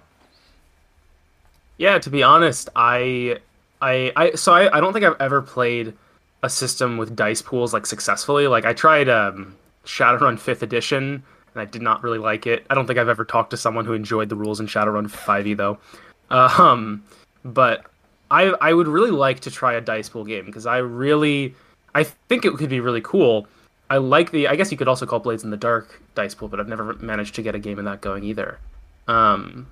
Yeah, 1.79 1.99
to 1.99 2.11
be 2.11 2.23
honest, 2.23 2.69
I, 2.77 3.39
I, 3.81 4.13
I, 4.15 4.31
so 4.33 4.53
I, 4.53 4.77
I 4.77 4.81
don't 4.81 4.93
think 4.93 5.05
I've 5.05 5.21
ever 5.21 5.43
played 5.43 5.95
a 6.43 6.49
system 6.51 6.97
with 6.97 7.17
dice 7.17 7.43
pools 7.43 7.73
like 7.73 7.87
successfully. 7.87 8.47
Like 8.47 8.65
I 8.65 8.73
tried 8.73 9.09
um, 9.09 9.57
Shadowrun 9.85 10.39
Fifth 10.39 10.63
Edition, 10.63 11.23
and 11.55 11.61
I 11.61 11.65
did 11.65 11.83
not 11.83 12.03
really 12.03 12.19
like 12.19 12.47
it. 12.47 12.65
I 12.71 12.75
don't 12.75 12.87
think 12.87 12.99
I've 12.99 13.09
ever 13.09 13.25
talked 13.25 13.51
to 13.51 13.57
someone 13.57 13.85
who 13.85 13.95
enjoyed 13.95 14.29
the 14.29 14.37
rules 14.37 14.61
in 14.61 14.67
Shadowrun 14.67 15.11
Five 15.11 15.47
E 15.47 15.55
though. 15.55 15.79
Uh, 16.31 16.55
um, 16.59 17.03
but 17.45 17.87
I, 18.33 18.45
I 18.63 18.73
would 18.73 18.89
really 18.89 19.11
like 19.11 19.41
to 19.41 19.51
try 19.51 19.75
a 19.75 19.81
dice 19.81 20.09
pool 20.09 20.25
game 20.25 20.47
because 20.47 20.65
I 20.65 20.79
really, 20.79 21.55
I 21.95 22.05
think 22.05 22.47
it 22.47 22.55
could 22.55 22.71
be 22.71 22.81
really 22.81 23.03
cool. 23.03 23.47
I 23.91 23.99
like 23.99 24.31
the, 24.31 24.49
I 24.49 24.57
guess 24.57 24.73
you 24.73 24.79
could 24.79 24.89
also 24.89 25.05
call 25.05 25.19
Blades 25.19 25.45
in 25.45 25.51
the 25.51 25.57
Dark 25.59 26.01
dice 26.15 26.35
pool, 26.35 26.49
but 26.49 26.59
I've 26.59 26.69
never 26.69 26.95
managed 26.95 27.35
to 27.35 27.43
get 27.43 27.55
a 27.55 27.59
game 27.59 27.79
of 27.79 27.85
that 27.85 28.01
going 28.01 28.25
either. 28.25 28.59
Um, 29.07 29.67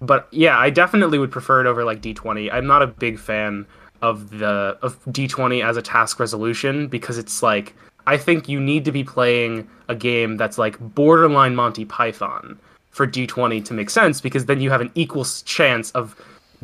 but 0.00 0.28
yeah, 0.30 0.56
I 0.56 0.70
definitely 0.70 1.18
would 1.18 1.32
prefer 1.32 1.60
it 1.60 1.66
over 1.66 1.84
like 1.84 2.00
D20. 2.00 2.52
I'm 2.52 2.68
not 2.68 2.82
a 2.82 2.86
big 2.86 3.18
fan 3.18 3.66
of 4.00 4.30
the 4.30 4.78
of 4.82 5.02
D20 5.06 5.64
as 5.64 5.76
a 5.76 5.82
task 5.82 6.20
resolution 6.20 6.86
because 6.86 7.18
it's 7.18 7.42
like 7.42 7.74
I 8.06 8.16
think 8.16 8.48
you 8.48 8.60
need 8.60 8.84
to 8.84 8.92
be 8.92 9.02
playing 9.02 9.66
a 9.88 9.94
game 9.94 10.36
that's 10.36 10.58
like 10.58 10.78
borderline 10.94 11.56
Monty 11.56 11.84
Python 11.84 12.58
for 12.90 13.06
D20 13.06 13.64
to 13.64 13.74
make 13.74 13.90
sense 13.90 14.20
because 14.20 14.46
then 14.46 14.60
you 14.60 14.70
have 14.70 14.80
an 14.80 14.92
equal 14.94 15.24
chance 15.24 15.90
of 15.92 16.14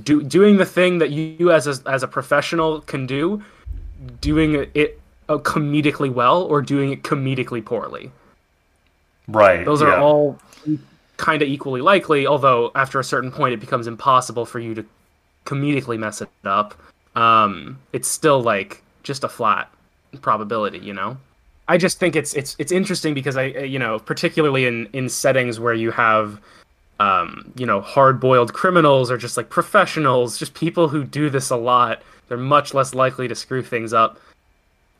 do, 0.02 0.22
doing 0.22 0.56
the 0.56 0.66
thing 0.66 0.98
that 0.98 1.10
you, 1.10 1.50
as 1.50 1.66
a, 1.66 1.88
as 1.88 2.02
a 2.02 2.08
professional 2.08 2.80
can 2.82 3.06
do, 3.06 3.42
doing 4.20 4.66
it 4.74 5.00
uh, 5.28 5.38
comedically 5.38 6.12
well 6.12 6.42
or 6.42 6.62
doing 6.62 6.92
it 6.92 7.02
comedically 7.02 7.64
poorly. 7.64 8.10
right 9.28 9.64
Those 9.64 9.82
are 9.82 9.90
yeah. 9.90 10.02
all 10.02 10.38
kind 11.16 11.42
of 11.42 11.48
equally 11.48 11.80
likely, 11.80 12.26
although 12.26 12.72
after 12.74 12.98
a 12.98 13.04
certain 13.04 13.30
point 13.30 13.54
it 13.54 13.60
becomes 13.60 13.86
impossible 13.86 14.46
for 14.46 14.58
you 14.58 14.74
to 14.74 14.84
comedically 15.44 15.98
mess 15.98 16.20
it 16.20 16.28
up. 16.44 16.74
Um, 17.14 17.78
it's 17.92 18.08
still 18.08 18.42
like 18.42 18.82
just 19.02 19.24
a 19.24 19.28
flat 19.28 19.70
probability, 20.20 20.78
you 20.78 20.94
know. 20.94 21.16
I 21.68 21.76
just 21.76 22.00
think 22.00 22.16
it's 22.16 22.34
it's 22.34 22.56
it's 22.58 22.72
interesting 22.72 23.14
because 23.14 23.36
I 23.36 23.50
uh, 23.52 23.60
you 23.60 23.78
know 23.78 24.00
particularly 24.00 24.66
in 24.66 24.88
in 24.92 25.08
settings 25.08 25.60
where 25.60 25.74
you 25.74 25.92
have 25.92 26.40
um, 27.00 27.52
you 27.56 27.66
know 27.66 27.80
hard-boiled 27.80 28.52
criminals 28.52 29.10
or 29.10 29.18
just 29.18 29.36
like 29.36 29.50
professionals, 29.50 30.38
just 30.38 30.54
people 30.54 30.88
who 30.88 31.02
do 31.04 31.28
this 31.30 31.50
a 31.50 31.56
lot. 31.56 32.02
They're 32.28 32.38
much 32.38 32.74
less 32.74 32.94
likely 32.94 33.26
to 33.26 33.34
screw 33.34 33.62
things 33.62 33.92
up 33.92 34.20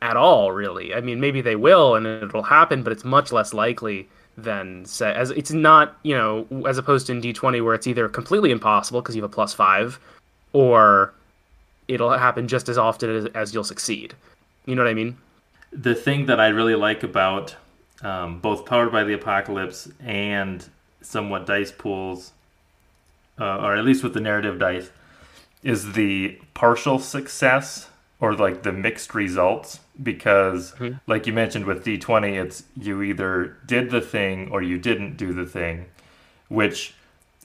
at 0.03 0.17
all 0.17 0.51
really 0.51 0.95
i 0.95 0.99
mean 0.99 1.19
maybe 1.19 1.41
they 1.41 1.55
will 1.55 1.93
and 1.93 2.07
it'll 2.07 2.41
happen 2.41 2.81
but 2.81 2.91
it's 2.91 3.05
much 3.05 3.31
less 3.31 3.53
likely 3.53 4.09
than 4.35 4.83
say 4.83 5.13
as 5.13 5.29
it's 5.29 5.51
not 5.51 5.95
you 6.01 6.15
know 6.15 6.47
as 6.67 6.79
opposed 6.79 7.05
to 7.05 7.11
in 7.11 7.21
d20 7.21 7.63
where 7.63 7.75
it's 7.75 7.85
either 7.85 8.09
completely 8.09 8.49
impossible 8.49 8.99
because 8.99 9.15
you 9.15 9.21
have 9.21 9.29
a 9.29 9.31
plus 9.31 9.53
five 9.53 9.99
or 10.53 11.13
it'll 11.87 12.09
happen 12.09 12.47
just 12.47 12.67
as 12.67 12.79
often 12.79 13.15
as, 13.15 13.25
as 13.35 13.53
you'll 13.53 13.63
succeed 13.63 14.15
you 14.65 14.73
know 14.73 14.81
what 14.81 14.89
i 14.89 14.93
mean 14.95 15.15
the 15.71 15.95
thing 15.95 16.25
that 16.25 16.39
I 16.39 16.47
really 16.47 16.75
like 16.75 17.03
about 17.03 17.55
um, 18.01 18.39
both 18.39 18.65
Powered 18.65 18.91
by 18.91 19.03
the 19.03 19.13
Apocalypse 19.13 19.89
and 20.01 20.67
somewhat 21.01 21.45
dice 21.45 21.71
pools, 21.71 22.31
uh, 23.39 23.57
or 23.57 23.75
at 23.75 23.83
least 23.85 24.03
with 24.03 24.13
the 24.13 24.21
narrative 24.21 24.59
dice, 24.59 24.91
is 25.63 25.93
the 25.93 26.39
partial 26.53 26.99
success 26.99 27.89
or 28.19 28.35
like 28.35 28.63
the 28.63 28.71
mixed 28.71 29.13
results. 29.15 29.79
Because, 30.01 30.73
like 31.07 31.27
you 31.27 31.33
mentioned 31.33 31.65
with 31.65 31.85
D20, 31.85 32.41
it's 32.41 32.63
you 32.75 33.01
either 33.01 33.57
did 33.65 33.91
the 33.91 34.01
thing 34.01 34.49
or 34.51 34.61
you 34.61 34.77
didn't 34.77 35.17
do 35.17 35.33
the 35.33 35.45
thing, 35.45 35.85
which 36.47 36.95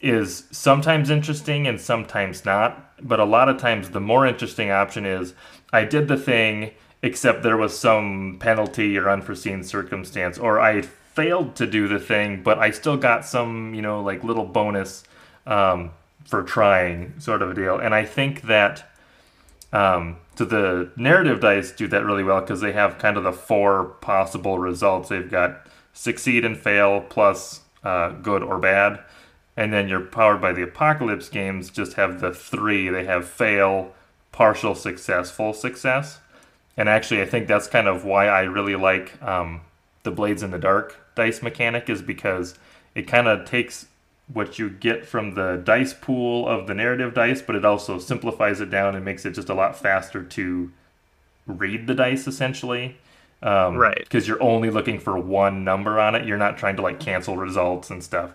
is 0.01 0.45
sometimes 0.51 1.11
interesting 1.11 1.67
and 1.67 1.81
sometimes 1.81 2.45
not. 2.45 2.93
But 3.07 3.21
a 3.21 3.25
lot 3.25 3.49
of 3.49 3.59
times, 3.59 3.91
the 3.91 4.01
more 4.01 4.27
interesting 4.27 4.71
option 4.71 5.05
is 5.05 5.35
I 5.73 5.85
did 5.85 6.09
the 6.09 6.17
thing, 6.17 6.73
except 7.03 7.43
there 7.43 7.57
was 7.57 7.79
some 7.79 8.37
penalty 8.39 8.97
or 8.97 9.11
unforeseen 9.11 9.63
circumstance, 9.65 10.39
or 10.39 10.61
I 10.61 10.85
failed 11.16 11.56
to 11.56 11.66
do 11.66 11.88
the 11.88 11.99
thing, 11.99 12.42
but 12.42 12.58
I 12.58 12.70
still 12.70 12.99
got 12.99 13.25
some, 13.25 13.75
you 13.75 13.80
know, 13.80 14.02
like 14.02 14.23
little 14.23 14.44
bonus 14.44 15.02
um, 15.46 15.90
for 16.26 16.42
trying, 16.42 17.18
sort 17.18 17.40
of 17.40 17.50
a 17.50 17.54
deal. 17.54 17.78
And 17.78 17.94
I 17.94 18.04
think 18.04 18.42
that 18.42 18.92
um, 19.73 20.18
the 20.37 20.90
narrative 20.94 21.40
dice 21.40 21.73
do 21.73 21.88
that 21.88 22.04
really 22.04 22.23
well 22.23 22.42
because 22.42 22.61
they 22.61 22.73
have 22.73 22.99
kind 22.99 23.16
of 23.16 23.25
the 23.25 23.32
four 23.32 23.85
possible 24.02 24.58
results. 24.58 25.08
They've 25.08 25.28
got 25.28 25.66
succeed 25.94 26.44
and 26.44 26.56
fail 26.56 27.00
plus 27.00 27.62
uh, 27.82 28.11
good 28.11 28.42
or 28.42 28.58
bad, 28.58 29.00
and 29.56 29.73
then 29.73 29.88
you're 29.88 30.00
powered 30.00 30.42
by 30.42 30.52
the 30.52 30.62
apocalypse 30.62 31.30
games 31.30 31.70
just 31.70 31.94
have 31.94 32.20
the 32.20 32.35
three. 32.35 32.90
They 32.90 33.06
have 33.06 33.26
fail, 33.26 33.94
partial 34.32 34.75
success, 34.75 35.30
full 35.30 35.54
success. 35.54 36.20
And 36.76 36.90
actually, 36.90 37.23
I 37.23 37.25
think 37.25 37.49
that's 37.49 37.68
kind 37.68 37.88
of 37.88 38.04
why 38.04 38.26
I 38.26 38.42
really 38.42 38.76
like 38.76 39.20
um, 39.23 39.62
the 40.02 40.11
Blades 40.11 40.42
in 40.42 40.50
the 40.50 40.58
Dark 40.58 40.99
dice 41.16 41.42
mechanic, 41.42 41.90
is 41.90 42.02
because 42.02 42.56
it 42.94 43.08
kind 43.08 43.26
of 43.26 43.44
takes 43.44 43.87
what 44.32 44.58
you 44.58 44.68
get 44.70 45.06
from 45.06 45.35
the 45.35 45.56
dice 45.56 45.94
pool 45.94 46.49
of 46.49 46.66
the 46.66 46.75
narrative 46.75 47.14
dice, 47.14 47.42
but 47.42 47.56
it 47.56 47.64
also 47.64 47.99
simplifies 47.99 48.61
it 48.61 48.70
down 48.70 48.94
and 48.94 49.04
makes 49.04 49.25
it 49.25 49.32
just 49.32 49.49
a 49.49 49.54
lot 49.54 49.76
faster 49.78 50.23
to 50.23 50.73
read 51.46 51.87
the 51.87 51.94
dice 51.94 52.26
essentially. 52.26 52.96
Um, 53.42 53.76
Right. 53.76 53.99
Because 53.99 54.26
you're 54.26 54.42
only 54.42 54.70
looking 54.70 54.99
for 54.99 55.18
one 55.18 55.62
number 55.62 56.00
on 56.00 56.14
it. 56.14 56.26
You're 56.26 56.38
not 56.38 56.58
trying 56.58 56.76
to 56.76 56.82
like 56.82 56.99
cancel 56.99 57.37
results 57.37 57.90
and 57.90 58.02
stuff. 58.02 58.32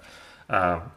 Um, 0.50 0.92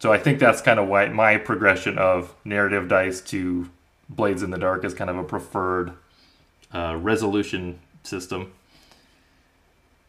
so 0.00 0.12
I 0.12 0.18
think 0.18 0.40
that's 0.40 0.60
kind 0.60 0.80
of 0.80 0.88
why 0.88 1.06
my 1.08 1.36
progression 1.36 1.96
of 1.98 2.34
narrative 2.44 2.88
dice 2.88 3.20
to 3.22 3.70
Blades 4.08 4.42
in 4.42 4.50
the 4.50 4.58
Dark 4.58 4.84
is 4.84 4.94
kind 4.94 5.10
of 5.10 5.16
a 5.16 5.22
preferred 5.22 5.92
uh, 6.72 6.98
resolution 7.00 7.78
system. 8.02 8.52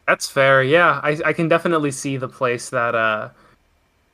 That's 0.06 0.28
fair. 0.28 0.62
Yeah, 0.62 1.00
I, 1.02 1.18
I 1.24 1.32
can 1.32 1.48
definitely 1.48 1.90
see 1.90 2.16
the 2.16 2.28
place 2.28 2.68
that 2.70 2.94
uh, 2.94 3.30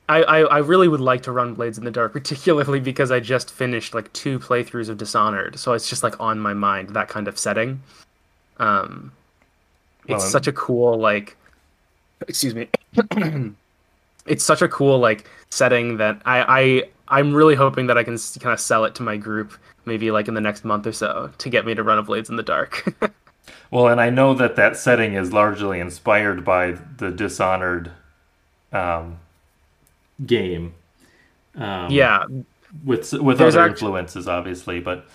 I, 0.09 0.23
I 0.23 0.39
I 0.41 0.57
really 0.59 0.87
would 0.87 1.01
like 1.01 1.23
to 1.23 1.31
run 1.31 1.55
Blades 1.55 1.77
in 1.77 1.85
the 1.85 1.91
Dark, 1.91 2.13
particularly 2.13 2.79
because 2.79 3.11
I 3.11 3.19
just 3.19 3.51
finished 3.51 3.93
like 3.95 4.11
two 4.13 4.39
playthroughs 4.39 4.89
of 4.89 4.97
Dishonored, 4.97 5.59
so 5.59 5.73
it's 5.73 5.89
just 5.89 6.03
like 6.03 6.19
on 6.19 6.39
my 6.39 6.53
mind 6.53 6.91
that 6.91 7.09
kind 7.09 7.27
of 7.27 7.39
setting. 7.39 7.83
Um, 8.57 9.13
it's 10.07 10.23
Well, 10.23 10.29
such 10.29 10.47
a 10.47 10.53
cool 10.53 10.99
like, 10.99 11.37
excuse 12.27 12.55
me, 12.55 12.69
it's 14.27 14.43
such 14.43 14.61
a 14.61 14.67
cool 14.69 14.99
like 14.99 15.29
setting 15.51 15.97
that 15.97 16.21
I 16.25 16.45
I 17.09 17.19
I'm 17.19 17.33
really 17.33 17.55
hoping 17.55 17.87
that 17.87 17.97
I 17.97 18.03
can 18.03 18.17
kind 18.39 18.53
of 18.53 18.59
sell 18.59 18.85
it 18.85 18.95
to 18.95 19.03
my 19.03 19.17
group 19.17 19.53
maybe 19.85 20.11
like 20.11 20.27
in 20.27 20.35
the 20.35 20.41
next 20.41 20.63
month 20.65 20.87
or 20.87 20.91
so 20.93 21.31
to 21.39 21.49
get 21.49 21.65
me 21.65 21.75
to 21.75 21.83
run 21.83 21.97
a 21.99 22.03
Blades 22.03 22.29
in 22.29 22.35
the 22.37 22.43
Dark. 22.43 22.95
Well, 23.71 23.87
and 23.87 24.01
I 24.01 24.09
know 24.09 24.33
that 24.33 24.57
that 24.57 24.75
setting 24.75 25.13
is 25.13 25.31
largely 25.31 25.79
inspired 25.79 26.43
by 26.43 26.77
the 26.97 27.09
Dishonored 27.09 27.91
um, 28.73 29.19
game. 30.25 30.73
Um, 31.55 31.89
yeah, 31.89 32.25
with 32.85 33.13
with 33.13 33.37
There's 33.37 33.55
other 33.55 33.65
act- 33.65 33.73
influences, 33.81 34.27
obviously, 34.27 34.79
but 34.81 35.05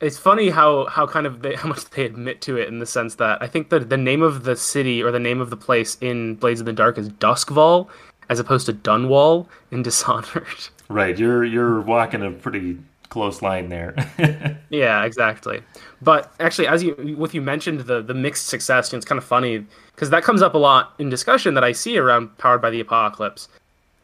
it's 0.00 0.18
funny 0.18 0.50
how 0.50 0.86
how 0.86 1.06
kind 1.06 1.26
of 1.26 1.42
they, 1.42 1.54
how 1.56 1.68
much 1.68 1.88
they 1.90 2.04
admit 2.04 2.40
to 2.42 2.56
it 2.56 2.68
in 2.68 2.78
the 2.78 2.86
sense 2.86 3.14
that 3.16 3.42
I 3.42 3.46
think 3.46 3.70
that 3.70 3.88
the 3.88 3.96
name 3.96 4.22
of 4.22 4.44
the 4.44 4.56
city 4.56 5.02
or 5.02 5.10
the 5.10 5.18
name 5.18 5.40
of 5.40 5.50
the 5.50 5.56
place 5.56 5.96
in 6.00 6.36
Blades 6.36 6.60
of 6.60 6.66
the 6.66 6.72
Dark 6.72 6.98
is 6.98 7.08
Doskvol 7.08 7.88
as 8.28 8.38
opposed 8.38 8.66
to 8.66 8.72
Dunwall 8.72 9.46
in 9.70 9.82
Dishonored. 9.84 10.68
right, 10.88 11.18
you're 11.18 11.44
you're 11.44 11.80
walking 11.80 12.22
a 12.22 12.30
pretty 12.30 12.78
close 13.16 13.40
line 13.40 13.70
there. 13.70 13.94
yeah, 14.68 15.04
exactly. 15.04 15.62
But 16.02 16.34
actually, 16.38 16.68
as 16.68 16.82
you 16.82 17.16
with 17.18 17.34
you 17.34 17.40
mentioned 17.40 17.80
the 17.80 18.02
the 18.02 18.12
mixed 18.12 18.48
success, 18.48 18.92
it's 18.92 19.06
kind 19.06 19.18
of 19.18 19.24
funny 19.24 19.64
because 19.94 20.10
that 20.10 20.22
comes 20.22 20.42
up 20.42 20.52
a 20.52 20.58
lot 20.58 20.92
in 20.98 21.08
discussion 21.08 21.54
that 21.54 21.64
I 21.64 21.72
see 21.72 21.96
around 21.96 22.36
Powered 22.36 22.60
by 22.60 22.68
the 22.68 22.80
Apocalypse. 22.80 23.48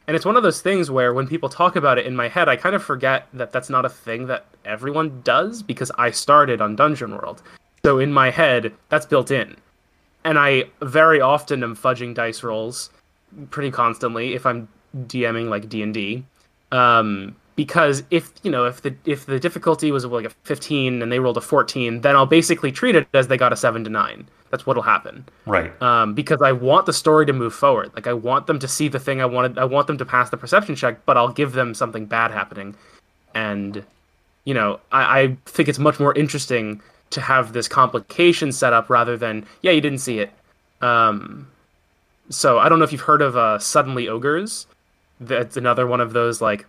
And 0.06 0.16
it's 0.16 0.24
one 0.24 0.36
of 0.36 0.42
those 0.42 0.62
things 0.62 0.90
where 0.90 1.12
when 1.12 1.28
people 1.28 1.50
talk 1.50 1.76
about 1.76 1.98
it 1.98 2.06
in 2.06 2.16
my 2.16 2.28
head, 2.28 2.48
I 2.48 2.56
kind 2.56 2.74
of 2.74 2.82
forget 2.82 3.28
that 3.34 3.52
that's 3.52 3.68
not 3.68 3.84
a 3.84 3.90
thing 3.90 4.26
that 4.28 4.46
everyone 4.64 5.20
does 5.22 5.62
because 5.62 5.92
I 5.98 6.10
started 6.10 6.62
on 6.62 6.74
Dungeon 6.74 7.12
World. 7.12 7.42
So 7.84 7.98
in 7.98 8.12
my 8.12 8.30
head, 8.30 8.72
that's 8.88 9.06
built 9.06 9.30
in. 9.30 9.56
And 10.24 10.38
I 10.38 10.64
very 10.80 11.20
often 11.20 11.62
am 11.62 11.76
fudging 11.76 12.14
dice 12.14 12.42
rolls 12.42 12.90
pretty 13.50 13.70
constantly 13.70 14.34
if 14.34 14.46
I'm 14.46 14.68
DMing 14.96 15.48
like 15.48 15.68
D&D. 15.68 16.24
Um, 16.72 17.36
because 17.56 18.02
if, 18.10 18.32
you 18.42 18.50
know, 18.50 18.64
if 18.64 18.82
the 18.82 18.94
if 19.04 19.26
the 19.26 19.38
difficulty 19.38 19.90
was 19.92 20.04
like 20.04 20.24
a 20.24 20.30
15 20.44 21.02
and 21.02 21.12
they 21.12 21.18
rolled 21.18 21.36
a 21.36 21.40
14, 21.40 22.00
then 22.00 22.16
I'll 22.16 22.26
basically 22.26 22.72
treat 22.72 22.94
it 22.94 23.06
as 23.14 23.28
they 23.28 23.36
got 23.36 23.52
a 23.52 23.56
7 23.56 23.84
to 23.84 23.90
9. 23.90 24.26
That's 24.52 24.66
what'll 24.66 24.82
happen. 24.82 25.24
Right. 25.46 25.80
Um, 25.80 26.12
because 26.12 26.42
I 26.42 26.52
want 26.52 26.84
the 26.84 26.92
story 26.92 27.24
to 27.24 27.32
move 27.32 27.54
forward. 27.54 27.90
Like 27.94 28.06
I 28.06 28.12
want 28.12 28.46
them 28.46 28.58
to 28.58 28.68
see 28.68 28.86
the 28.86 29.00
thing 29.00 29.22
I 29.22 29.24
wanted. 29.24 29.58
I 29.58 29.64
want 29.64 29.86
them 29.86 29.96
to 29.96 30.04
pass 30.04 30.28
the 30.28 30.36
perception 30.36 30.76
check, 30.76 31.06
but 31.06 31.16
I'll 31.16 31.32
give 31.32 31.52
them 31.52 31.74
something 31.74 32.04
bad 32.04 32.30
happening, 32.30 32.74
and 33.34 33.82
you 34.44 34.52
know 34.52 34.78
I, 34.92 35.20
I 35.20 35.36
think 35.46 35.70
it's 35.70 35.78
much 35.78 35.98
more 35.98 36.14
interesting 36.14 36.82
to 37.10 37.22
have 37.22 37.54
this 37.54 37.66
complication 37.66 38.52
set 38.52 38.74
up 38.74 38.90
rather 38.90 39.16
than 39.16 39.46
yeah 39.62 39.70
you 39.70 39.80
didn't 39.80 40.00
see 40.00 40.18
it. 40.18 40.30
Um, 40.82 41.48
so 42.28 42.58
I 42.58 42.68
don't 42.68 42.78
know 42.78 42.84
if 42.84 42.92
you've 42.92 43.00
heard 43.00 43.22
of 43.22 43.34
uh, 43.36 43.58
suddenly 43.58 44.06
ogres. 44.06 44.66
That's 45.18 45.56
another 45.56 45.86
one 45.86 46.02
of 46.02 46.12
those 46.12 46.42
like 46.42 46.66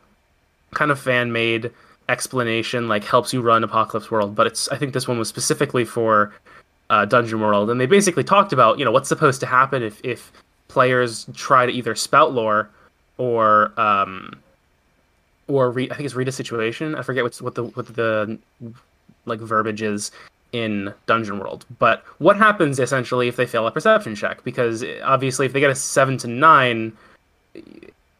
kind 0.73 0.91
of 0.91 0.99
fan 0.99 1.31
made 1.31 1.71
explanation 2.09 2.87
like 2.87 3.03
helps 3.03 3.31
you 3.31 3.41
run 3.41 3.63
apocalypse 3.63 4.11
world 4.11 4.35
but 4.35 4.45
it's 4.45 4.67
i 4.69 4.77
think 4.77 4.93
this 4.93 5.07
one 5.07 5.17
was 5.17 5.29
specifically 5.29 5.85
for 5.85 6.33
uh, 6.89 7.05
Dungeon 7.05 7.39
World, 7.41 7.69
and 7.69 7.79
they 7.79 7.85
basically 7.85 8.23
talked 8.23 8.53
about 8.53 8.77
you 8.77 8.85
know 8.85 8.91
what's 8.91 9.09
supposed 9.09 9.39
to 9.39 9.45
happen 9.47 9.81
if 9.81 9.99
if 10.03 10.31
players 10.67 11.25
try 11.33 11.65
to 11.65 11.71
either 11.71 11.95
spout 11.95 12.33
lore 12.33 12.69
or 13.17 13.73
um, 13.79 14.39
or 15.47 15.71
re- 15.71 15.89
I 15.89 15.95
think 15.95 16.05
it's 16.05 16.15
read 16.15 16.27
a 16.27 16.31
situation. 16.31 16.95
I 16.95 17.01
forget 17.01 17.23
what's 17.23 17.41
what 17.41 17.55
the 17.55 17.63
what 17.63 17.87
the 17.95 18.37
like 19.25 19.39
verbiage 19.39 19.81
is 19.81 20.11
in 20.51 20.93
Dungeon 21.07 21.39
World. 21.39 21.65
But 21.79 22.03
what 22.19 22.37
happens 22.37 22.79
essentially 22.79 23.27
if 23.27 23.37
they 23.37 23.45
fail 23.47 23.65
a 23.65 23.71
perception 23.71 24.15
check? 24.15 24.43
Because 24.43 24.83
obviously, 25.03 25.45
if 25.45 25.53
they 25.53 25.59
get 25.59 25.71
a 25.71 25.75
seven 25.75 26.17
to 26.19 26.27
nine, 26.27 26.95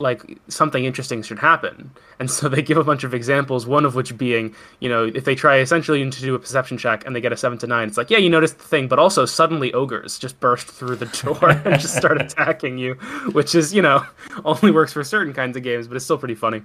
like 0.03 0.37
something 0.49 0.83
interesting 0.85 1.23
should 1.23 1.39
happen. 1.39 1.89
And 2.19 2.29
so 2.29 2.47
they 2.47 2.61
give 2.61 2.77
a 2.77 2.83
bunch 2.83 3.03
of 3.03 3.13
examples, 3.13 3.65
one 3.65 3.85
of 3.85 3.95
which 3.95 4.15
being, 4.17 4.53
you 4.79 4.89
know, 4.89 5.05
if 5.05 5.25
they 5.25 5.33
try 5.33 5.57
essentially 5.57 6.07
to 6.07 6.21
do 6.21 6.35
a 6.35 6.39
perception 6.39 6.77
check 6.77 7.05
and 7.05 7.15
they 7.15 7.21
get 7.21 7.31
a 7.31 7.37
seven 7.37 7.57
to 7.59 7.67
nine, 7.67 7.87
it's 7.87 7.97
like, 7.97 8.11
yeah, 8.11 8.19
you 8.19 8.29
noticed 8.29 8.59
the 8.59 8.65
thing, 8.65 8.87
but 8.87 8.99
also 8.99 9.25
suddenly 9.25 9.73
ogres 9.73 10.19
just 10.19 10.39
burst 10.39 10.67
through 10.67 10.97
the 10.97 11.05
door 11.05 11.49
and 11.65 11.79
just 11.79 11.95
start 11.95 12.21
attacking 12.21 12.77
you, 12.77 12.95
which 13.31 13.55
is, 13.55 13.73
you 13.73 13.81
know, 13.81 14.05
only 14.45 14.69
works 14.69 14.93
for 14.93 15.03
certain 15.03 15.33
kinds 15.33 15.57
of 15.57 15.63
games, 15.63 15.87
but 15.87 15.95
it's 15.95 16.05
still 16.05 16.17
pretty 16.17 16.35
funny. 16.35 16.61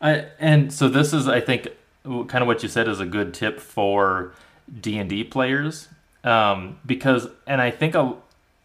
I, 0.00 0.26
and 0.38 0.72
so 0.72 0.88
this 0.88 1.14
is, 1.14 1.26
I 1.26 1.40
think, 1.40 1.68
kind 2.04 2.42
of 2.42 2.46
what 2.46 2.62
you 2.62 2.68
said 2.68 2.86
is 2.86 3.00
a 3.00 3.06
good 3.06 3.32
tip 3.32 3.58
for 3.58 4.34
D 4.80 4.98
and 4.98 5.08
D 5.08 5.24
players, 5.24 5.88
um, 6.22 6.78
because, 6.84 7.28
and 7.46 7.62
I 7.62 7.70
think 7.70 7.94
a 7.94 8.14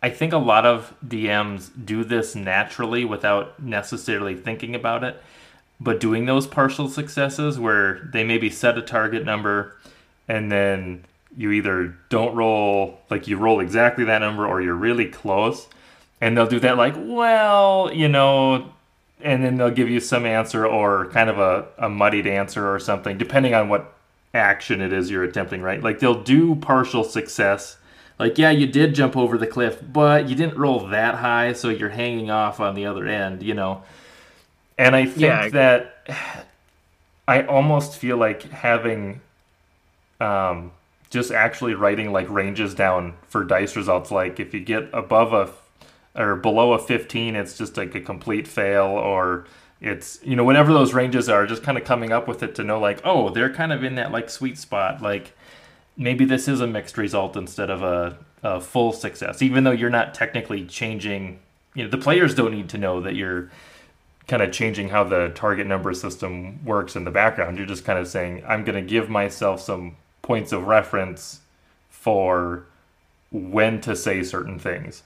I 0.01 0.09
think 0.09 0.33
a 0.33 0.37
lot 0.37 0.65
of 0.65 0.93
DMs 1.05 1.69
do 1.85 2.03
this 2.03 2.35
naturally 2.35 3.05
without 3.05 3.61
necessarily 3.61 4.35
thinking 4.35 4.73
about 4.73 5.03
it. 5.03 5.21
But 5.79 5.99
doing 5.99 6.25
those 6.25 6.47
partial 6.47 6.87
successes 6.87 7.59
where 7.59 8.09
they 8.11 8.23
maybe 8.23 8.49
set 8.49 8.77
a 8.77 8.81
target 8.81 9.25
number 9.25 9.75
and 10.27 10.51
then 10.51 11.03
you 11.35 11.51
either 11.51 11.95
don't 12.09 12.35
roll, 12.35 12.99
like 13.09 13.27
you 13.27 13.37
roll 13.37 13.59
exactly 13.59 14.03
that 14.05 14.19
number 14.19 14.45
or 14.45 14.61
you're 14.61 14.75
really 14.75 15.07
close. 15.07 15.67
And 16.19 16.37
they'll 16.37 16.47
do 16.47 16.59
that, 16.59 16.77
like, 16.77 16.93
well, 16.97 17.91
you 17.91 18.07
know, 18.07 18.71
and 19.21 19.43
then 19.43 19.57
they'll 19.57 19.71
give 19.71 19.89
you 19.89 19.99
some 19.99 20.25
answer 20.25 20.65
or 20.65 21.07
kind 21.07 21.29
of 21.29 21.39
a, 21.39 21.65
a 21.77 21.89
muddied 21.89 22.27
answer 22.27 22.71
or 22.71 22.79
something, 22.79 23.17
depending 23.17 23.53
on 23.53 23.69
what 23.69 23.93
action 24.33 24.81
it 24.81 24.93
is 24.93 25.09
you're 25.09 25.23
attempting, 25.23 25.61
right? 25.61 25.81
Like 25.81 25.99
they'll 25.99 26.21
do 26.21 26.55
partial 26.55 27.03
success 27.03 27.77
like 28.21 28.37
yeah 28.37 28.51
you 28.51 28.67
did 28.67 28.93
jump 28.93 29.17
over 29.17 29.35
the 29.35 29.47
cliff 29.47 29.81
but 29.91 30.29
you 30.29 30.35
didn't 30.35 30.55
roll 30.55 30.87
that 30.87 31.15
high 31.15 31.51
so 31.53 31.69
you're 31.69 31.89
hanging 31.89 32.29
off 32.29 32.59
on 32.59 32.75
the 32.75 32.85
other 32.85 33.07
end 33.07 33.41
you 33.41 33.55
know 33.55 33.81
and 34.77 34.95
i 34.95 35.05
think 35.05 35.21
yeah. 35.21 35.49
that 35.49 36.07
i 37.27 37.41
almost 37.41 37.97
feel 37.97 38.17
like 38.17 38.43
having 38.43 39.19
um 40.19 40.71
just 41.09 41.31
actually 41.31 41.73
writing 41.73 42.13
like 42.13 42.29
ranges 42.29 42.75
down 42.75 43.15
for 43.27 43.43
dice 43.43 43.75
results 43.75 44.11
like 44.11 44.39
if 44.39 44.53
you 44.53 44.59
get 44.59 44.87
above 44.93 45.33
a 45.33 45.51
or 46.19 46.35
below 46.35 46.73
a 46.73 46.79
15 46.79 47.35
it's 47.35 47.57
just 47.57 47.75
like 47.75 47.95
a 47.95 48.01
complete 48.01 48.47
fail 48.47 48.85
or 48.85 49.45
it's 49.81 50.19
you 50.23 50.35
know 50.35 50.43
whatever 50.43 50.71
those 50.71 50.93
ranges 50.93 51.27
are 51.27 51.47
just 51.47 51.63
kind 51.63 51.75
of 51.77 51.83
coming 51.83 52.11
up 52.11 52.27
with 52.27 52.43
it 52.43 52.53
to 52.53 52.63
know 52.63 52.79
like 52.79 53.01
oh 53.03 53.31
they're 53.31 53.51
kind 53.51 53.73
of 53.73 53.83
in 53.83 53.95
that 53.95 54.11
like 54.11 54.29
sweet 54.29 54.59
spot 54.59 55.01
like 55.01 55.33
maybe 55.97 56.25
this 56.25 56.47
is 56.47 56.61
a 56.61 56.67
mixed 56.67 56.97
result 56.97 57.35
instead 57.35 57.69
of 57.69 57.81
a, 57.83 58.17
a 58.43 58.59
full 58.61 58.91
success, 58.91 59.41
even 59.41 59.63
though 59.63 59.71
you're 59.71 59.89
not 59.89 60.13
technically 60.13 60.65
changing. 60.65 61.39
You 61.73 61.85
know, 61.85 61.89
the 61.89 61.97
players 61.97 62.35
don't 62.35 62.53
need 62.53 62.69
to 62.69 62.77
know 62.77 63.01
that 63.01 63.15
you're 63.15 63.49
kind 64.27 64.41
of 64.43 64.51
changing 64.51 64.89
how 64.89 65.03
the 65.03 65.29
target 65.35 65.67
number 65.67 65.93
system 65.93 66.63
works 66.65 66.95
in 66.95 67.03
the 67.03 67.11
background. 67.11 67.57
You're 67.57 67.67
just 67.67 67.85
kind 67.85 67.99
of 67.99 68.07
saying, 68.07 68.43
I'm 68.47 68.63
going 68.63 68.75
to 68.75 68.87
give 68.87 69.09
myself 69.09 69.61
some 69.61 69.95
points 70.21 70.51
of 70.51 70.67
reference 70.67 71.39
for 71.89 72.65
when 73.31 73.81
to 73.81 73.95
say 73.95 74.23
certain 74.23 74.59
things. 74.59 75.03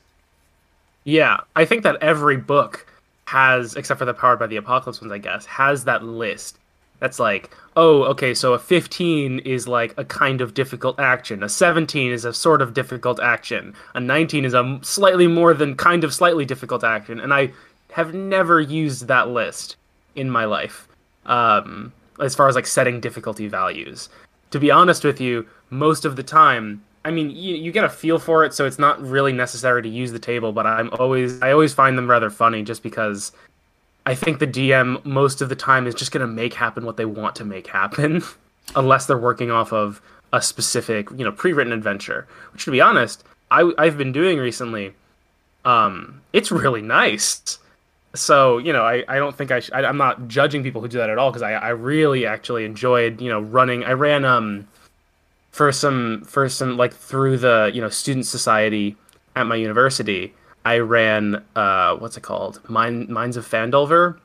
Yeah, 1.04 1.41
I 1.56 1.65
think 1.65 1.84
that 1.84 2.02
every 2.02 2.38
book 2.38 2.88
has, 3.26 3.76
except 3.76 4.00
for 4.00 4.06
the 4.06 4.13
Powered 4.13 4.39
by 4.39 4.48
the 4.48 4.58
Apocalypse 4.58 5.02
ones, 5.02 5.12
I 5.12 5.17
guess, 5.19 5.45
has 5.45 5.84
that 5.86 6.04
list 6.04 6.58
that's 6.99 7.19
like, 7.19 7.55
oh, 7.75 8.03
okay, 8.03 8.34
so 8.34 8.53
a 8.53 8.60
15 8.60 9.39
is 9.39 9.67
like 9.67 9.93
a 9.97 10.05
kind 10.05 10.41
of 10.41 10.53
difficult 10.53 10.99
action. 10.99 11.43
A 11.43 11.49
17 11.49 12.12
is 12.12 12.25
a 12.25 12.34
sort 12.34 12.62
of 12.62 12.73
difficult 12.73 13.19
action. 13.19 13.73
A 13.93 13.99
19 13.99 14.45
is 14.45 14.53
a 14.53 14.79
slightly 14.81 15.27
more 15.27 15.53
than 15.53 15.75
kind 15.75 16.03
of 16.03 16.13
slightly 16.13 16.45
difficult 16.45 16.84
action. 16.84 17.19
And 17.19 17.34
I 17.34 17.51
have 17.91 18.13
never 18.13 18.60
used 18.62 19.08
that 19.08 19.29
list 19.29 19.75
in 20.15 20.29
my 20.29 20.45
life 20.45 20.88
um, 21.25 21.91
as 22.19 22.36
far 22.36 22.47
as 22.47 22.55
like 22.55 22.67
setting 22.67 22.99
difficulty 22.99 23.47
values. 23.47 24.10
To 24.51 24.60
be 24.60 24.71
honest 24.71 25.03
with 25.03 25.19
you, 25.19 25.45
most 25.69 26.05
of 26.05 26.15
the 26.15 26.23
time, 26.23 26.84
I 27.03 27.12
mean, 27.12 27.29
you, 27.29 27.55
you 27.55 27.71
get 27.71 27.84
a 27.84 27.89
feel 27.89 28.19
for 28.19 28.43
it, 28.45 28.53
so 28.53 28.65
it's 28.65 28.79
not 28.79 29.01
really 29.01 29.34
necessary 29.34 29.84
to 29.84 29.89
use 29.89 30.12
the 30.12 30.19
table. 30.19 30.51
But 30.51 30.65
I'm 30.65 30.89
always, 30.93 31.41
I 31.41 31.51
always 31.51 31.73
find 31.73 31.97
them 31.97 32.10
rather 32.10 32.29
funny, 32.29 32.63
just 32.63 32.81
because 32.81 33.31
I 34.05 34.15
think 34.15 34.39
the 34.39 34.47
DM 34.47 35.03
most 35.03 35.41
of 35.41 35.49
the 35.49 35.55
time 35.55 35.87
is 35.87 35.95
just 35.95 36.11
going 36.11 36.25
to 36.25 36.31
make 36.31 36.53
happen 36.53 36.85
what 36.85 36.97
they 36.97 37.05
want 37.05 37.35
to 37.37 37.45
make 37.45 37.67
happen, 37.67 38.23
unless 38.75 39.05
they're 39.05 39.17
working 39.17 39.51
off 39.51 39.73
of 39.73 40.01
a 40.31 40.41
specific, 40.41 41.09
you 41.11 41.23
know, 41.23 41.31
pre-written 41.31 41.73
adventure. 41.73 42.27
Which, 42.53 42.65
to 42.65 42.71
be 42.71 42.81
honest, 42.81 43.23
I, 43.51 43.71
I've 43.77 43.97
been 43.97 44.11
doing 44.11 44.37
recently. 44.37 44.93
Um, 45.63 46.21
it's 46.33 46.51
really 46.51 46.81
nice. 46.81 47.57
So 48.13 48.59
you 48.59 48.71
know, 48.71 48.83
I, 48.83 49.03
I 49.07 49.17
don't 49.17 49.35
think 49.35 49.51
I, 49.51 49.59
sh- 49.59 49.71
I 49.73 49.81
am 49.81 49.97
not 49.97 50.27
judging 50.27 50.63
people 50.63 50.81
who 50.81 50.87
do 50.87 50.97
that 50.99 51.09
at 51.09 51.17
all 51.17 51.31
because 51.31 51.41
I, 51.41 51.53
I 51.53 51.69
really 51.69 52.25
actually 52.25 52.63
enjoyed 52.65 53.19
you 53.19 53.29
know 53.29 53.41
running. 53.41 53.83
I 53.83 53.91
ran 53.91 54.23
um 54.23 54.67
for 55.51 55.71
some 55.71 56.23
for 56.25 56.47
some 56.47 56.77
like 56.77 56.93
through 56.93 57.37
the 57.37 57.71
you 57.73 57.81
know 57.81 57.89
student 57.89 58.25
society 58.25 58.95
at 59.35 59.47
my 59.47 59.55
university 59.55 60.33
I 60.65 60.80
ran 60.80 61.43
uh, 61.56 61.95
what's 61.97 62.17
it 62.17 62.21
called? 62.21 62.60
Mine 62.67 63.12
Mines 63.12 63.38
of 63.38 63.47
Phandelver. 63.47 64.17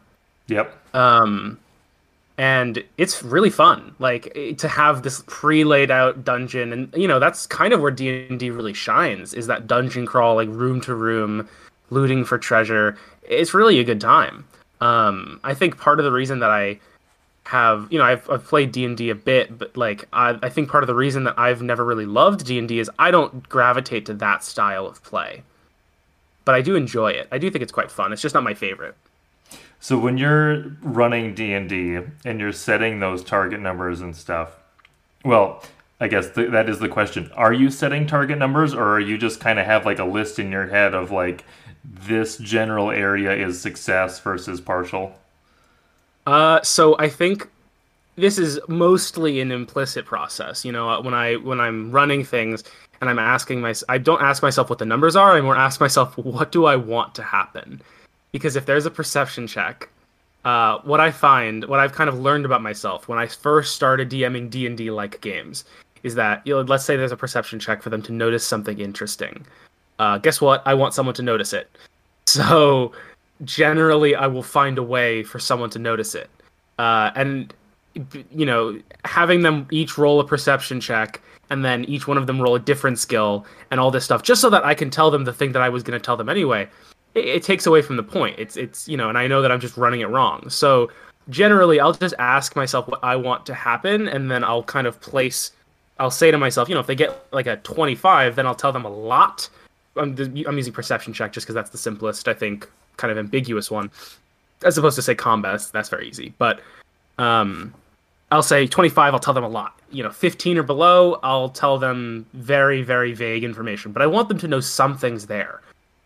Yep. 0.48 0.74
Um, 0.94 1.58
and 2.38 2.82
it's 2.96 3.22
really 3.22 3.50
fun, 3.50 3.94
like 3.98 4.32
to 4.56 4.66
have 4.66 5.02
this 5.02 5.22
pre-laid 5.26 5.90
out 5.90 6.24
dungeon, 6.24 6.72
and 6.72 6.92
you 6.96 7.06
know 7.06 7.18
that's 7.18 7.46
kind 7.46 7.74
of 7.74 7.80
where 7.80 7.90
D 7.90 8.26
and 8.28 8.40
D 8.40 8.50
really 8.50 8.72
shines 8.72 9.34
is 9.34 9.46
that 9.46 9.66
dungeon 9.66 10.06
crawl, 10.06 10.36
like 10.36 10.48
room 10.48 10.80
to 10.82 10.94
room, 10.94 11.48
looting 11.90 12.24
for 12.24 12.38
treasure. 12.38 12.96
It's 13.22 13.52
really 13.52 13.78
a 13.78 13.84
good 13.84 14.00
time. 14.00 14.46
Um, 14.80 15.38
I 15.44 15.52
think 15.52 15.78
part 15.78 16.00
of 16.00 16.04
the 16.04 16.12
reason 16.12 16.40
that 16.40 16.50
I 16.50 16.80
have 17.44 17.88
you 17.90 17.98
know 17.98 18.04
I've, 18.04 18.28
I've 18.30 18.44
played 18.44 18.70
d&d 18.70 19.10
a 19.10 19.14
bit 19.14 19.58
but 19.58 19.76
like 19.76 20.06
I, 20.12 20.38
I 20.42 20.48
think 20.48 20.70
part 20.70 20.84
of 20.84 20.86
the 20.86 20.94
reason 20.94 21.24
that 21.24 21.34
i've 21.36 21.62
never 21.62 21.84
really 21.84 22.06
loved 22.06 22.46
d&d 22.46 22.78
is 22.78 22.88
i 22.98 23.10
don't 23.10 23.48
gravitate 23.48 24.06
to 24.06 24.14
that 24.14 24.44
style 24.44 24.86
of 24.86 25.02
play 25.02 25.42
but 26.50 26.56
I 26.56 26.62
do 26.62 26.74
enjoy 26.74 27.12
it. 27.12 27.28
I 27.30 27.38
do 27.38 27.48
think 27.48 27.62
it's 27.62 27.70
quite 27.70 27.92
fun. 27.92 28.12
It's 28.12 28.20
just 28.20 28.34
not 28.34 28.42
my 28.42 28.54
favorite. 28.54 28.96
So 29.78 29.96
when 29.96 30.18
you're 30.18 30.76
running 30.82 31.32
D 31.32 31.52
and 31.52 31.68
D 31.68 32.00
and 32.24 32.40
you're 32.40 32.50
setting 32.50 32.98
those 32.98 33.22
target 33.22 33.60
numbers 33.60 34.00
and 34.00 34.16
stuff, 34.16 34.56
well, 35.24 35.62
I 36.00 36.08
guess 36.08 36.28
th- 36.32 36.50
that 36.50 36.68
is 36.68 36.80
the 36.80 36.88
question. 36.88 37.30
Are 37.36 37.52
you 37.52 37.70
setting 37.70 38.04
target 38.04 38.36
numbers, 38.36 38.74
or 38.74 38.82
are 38.82 38.98
you 38.98 39.16
just 39.16 39.38
kind 39.38 39.60
of 39.60 39.66
have 39.66 39.86
like 39.86 40.00
a 40.00 40.04
list 40.04 40.40
in 40.40 40.50
your 40.50 40.66
head 40.66 40.92
of 40.92 41.12
like 41.12 41.44
this 41.84 42.36
general 42.38 42.90
area 42.90 43.32
is 43.32 43.60
success 43.60 44.18
versus 44.18 44.60
partial? 44.60 45.16
Uh, 46.26 46.60
so 46.62 46.98
I 46.98 47.08
think 47.08 47.48
this 48.16 48.38
is 48.38 48.58
mostly 48.66 49.40
an 49.40 49.52
implicit 49.52 50.04
process. 50.04 50.64
You 50.64 50.72
know, 50.72 51.00
when 51.00 51.14
I 51.14 51.36
when 51.36 51.60
I'm 51.60 51.92
running 51.92 52.24
things, 52.24 52.64
and 53.00 53.08
I'm 53.08 53.18
asking 53.18 53.60
myself, 53.60 53.88
I 53.88 53.98
don't 53.98 54.22
ask 54.22 54.42
myself 54.42 54.68
what 54.68 54.78
the 54.78 54.84
numbers 54.84 55.16
are. 55.16 55.32
I 55.32 55.40
more 55.40 55.56
ask 55.56 55.80
myself, 55.80 56.16
what 56.18 56.52
do 56.52 56.66
I 56.66 56.76
want 56.76 57.14
to 57.14 57.22
happen? 57.22 57.80
Because 58.32 58.56
if 58.56 58.66
there's 58.66 58.86
a 58.86 58.90
perception 58.90 59.46
check, 59.46 59.88
uh, 60.44 60.78
what 60.78 61.00
I 61.00 61.10
find, 61.10 61.64
what 61.64 61.80
I've 61.80 61.92
kind 61.92 62.08
of 62.08 62.20
learned 62.20 62.44
about 62.44 62.62
myself 62.62 63.08
when 63.08 63.18
I 63.18 63.26
first 63.26 63.74
started 63.74 64.10
DMing 64.10 64.50
D 64.50 64.66
and 64.66 64.76
D 64.76 64.90
like 64.90 65.20
games, 65.20 65.64
is 66.02 66.14
that 66.14 66.46
you 66.46 66.54
know, 66.54 66.62
let's 66.62 66.84
say 66.84 66.96
there's 66.96 67.12
a 67.12 67.16
perception 67.16 67.58
check 67.58 67.82
for 67.82 67.90
them 67.90 68.02
to 68.02 68.12
notice 68.12 68.46
something 68.46 68.78
interesting. 68.78 69.46
Uh, 69.98 70.18
guess 70.18 70.40
what? 70.40 70.62
I 70.66 70.74
want 70.74 70.94
someone 70.94 71.14
to 71.16 71.22
notice 71.22 71.52
it. 71.52 71.70
So 72.26 72.92
generally, 73.44 74.14
I 74.14 74.28
will 74.28 74.44
find 74.44 74.78
a 74.78 74.84
way 74.84 75.24
for 75.24 75.40
someone 75.40 75.68
to 75.70 75.80
notice 75.80 76.14
it. 76.14 76.30
Uh, 76.78 77.10
and 77.16 77.52
you 78.30 78.46
know, 78.46 78.80
having 79.04 79.42
them 79.42 79.66
each 79.72 79.98
roll 79.98 80.20
a 80.20 80.24
perception 80.24 80.80
check 80.80 81.20
and 81.50 81.64
then 81.64 81.84
each 81.84 82.06
one 82.06 82.16
of 82.16 82.26
them 82.26 82.40
roll 82.40 82.54
a 82.54 82.60
different 82.60 82.98
skill 82.98 83.44
and 83.70 83.78
all 83.80 83.90
this 83.90 84.04
stuff, 84.04 84.22
just 84.22 84.40
so 84.40 84.50
that 84.50 84.64
I 84.64 84.74
can 84.74 84.90
tell 84.90 85.10
them 85.10 85.24
the 85.24 85.32
thing 85.32 85.52
that 85.52 85.62
I 85.62 85.68
was 85.68 85.82
going 85.82 85.98
to 85.98 86.04
tell 86.04 86.16
them 86.16 86.28
anyway. 86.28 86.68
It, 87.14 87.24
it 87.26 87.42
takes 87.42 87.66
away 87.66 87.82
from 87.82 87.96
the 87.96 88.02
point. 88.02 88.38
It's 88.38 88.56
it's 88.56 88.88
you 88.88 88.96
know, 88.96 89.08
and 89.08 89.18
I 89.18 89.26
know 89.26 89.42
that 89.42 89.52
I'm 89.52 89.60
just 89.60 89.76
running 89.76 90.00
it 90.00 90.08
wrong. 90.08 90.48
So 90.48 90.90
generally, 91.28 91.80
I'll 91.80 91.92
just 91.92 92.14
ask 92.18 92.56
myself 92.56 92.88
what 92.88 93.02
I 93.02 93.16
want 93.16 93.46
to 93.46 93.54
happen, 93.54 94.08
and 94.08 94.30
then 94.30 94.44
I'll 94.44 94.62
kind 94.62 94.86
of 94.86 95.00
place. 95.00 95.52
I'll 95.98 96.10
say 96.10 96.30
to 96.30 96.38
myself, 96.38 96.68
you 96.68 96.74
know, 96.74 96.80
if 96.80 96.86
they 96.86 96.94
get 96.94 97.26
like 97.30 97.46
a 97.46 97.56
25, 97.56 98.34
then 98.34 98.46
I'll 98.46 98.54
tell 98.54 98.72
them 98.72 98.86
a 98.86 98.90
lot 98.90 99.50
I'm, 99.96 100.16
I'm 100.46 100.56
using 100.56 100.72
perception 100.72 101.12
check 101.12 101.32
just 101.32 101.46
because 101.46 101.54
that's 101.54 101.70
the 101.70 101.78
simplest, 101.78 102.28
I 102.28 102.34
think, 102.34 102.68
kind 102.96 103.10
of 103.10 103.18
ambiguous 103.18 103.70
one, 103.70 103.90
as 104.64 104.78
opposed 104.78 104.96
to 104.96 105.02
say 105.02 105.14
combat. 105.14 105.52
That's, 105.52 105.70
that's 105.70 105.88
very 105.88 106.08
easy. 106.08 106.32
But 106.38 106.60
um, 107.18 107.74
I'll 108.30 108.42
say 108.42 108.66
25. 108.66 109.12
I'll 109.14 109.20
tell 109.20 109.34
them 109.34 109.44
a 109.44 109.48
lot. 109.48 109.78
You 109.90 110.02
know, 110.02 110.10
15 110.10 110.58
or 110.58 110.62
below, 110.62 111.18
I'll 111.22 111.48
tell 111.48 111.78
them 111.78 112.26
very, 112.32 112.82
very 112.82 113.12
vague 113.12 113.42
information. 113.42 113.92
But 113.92 114.02
I 114.02 114.06
want 114.06 114.28
them 114.28 114.38
to 114.38 114.48
know 114.48 114.60
something's 114.60 115.26
there, 115.26 115.60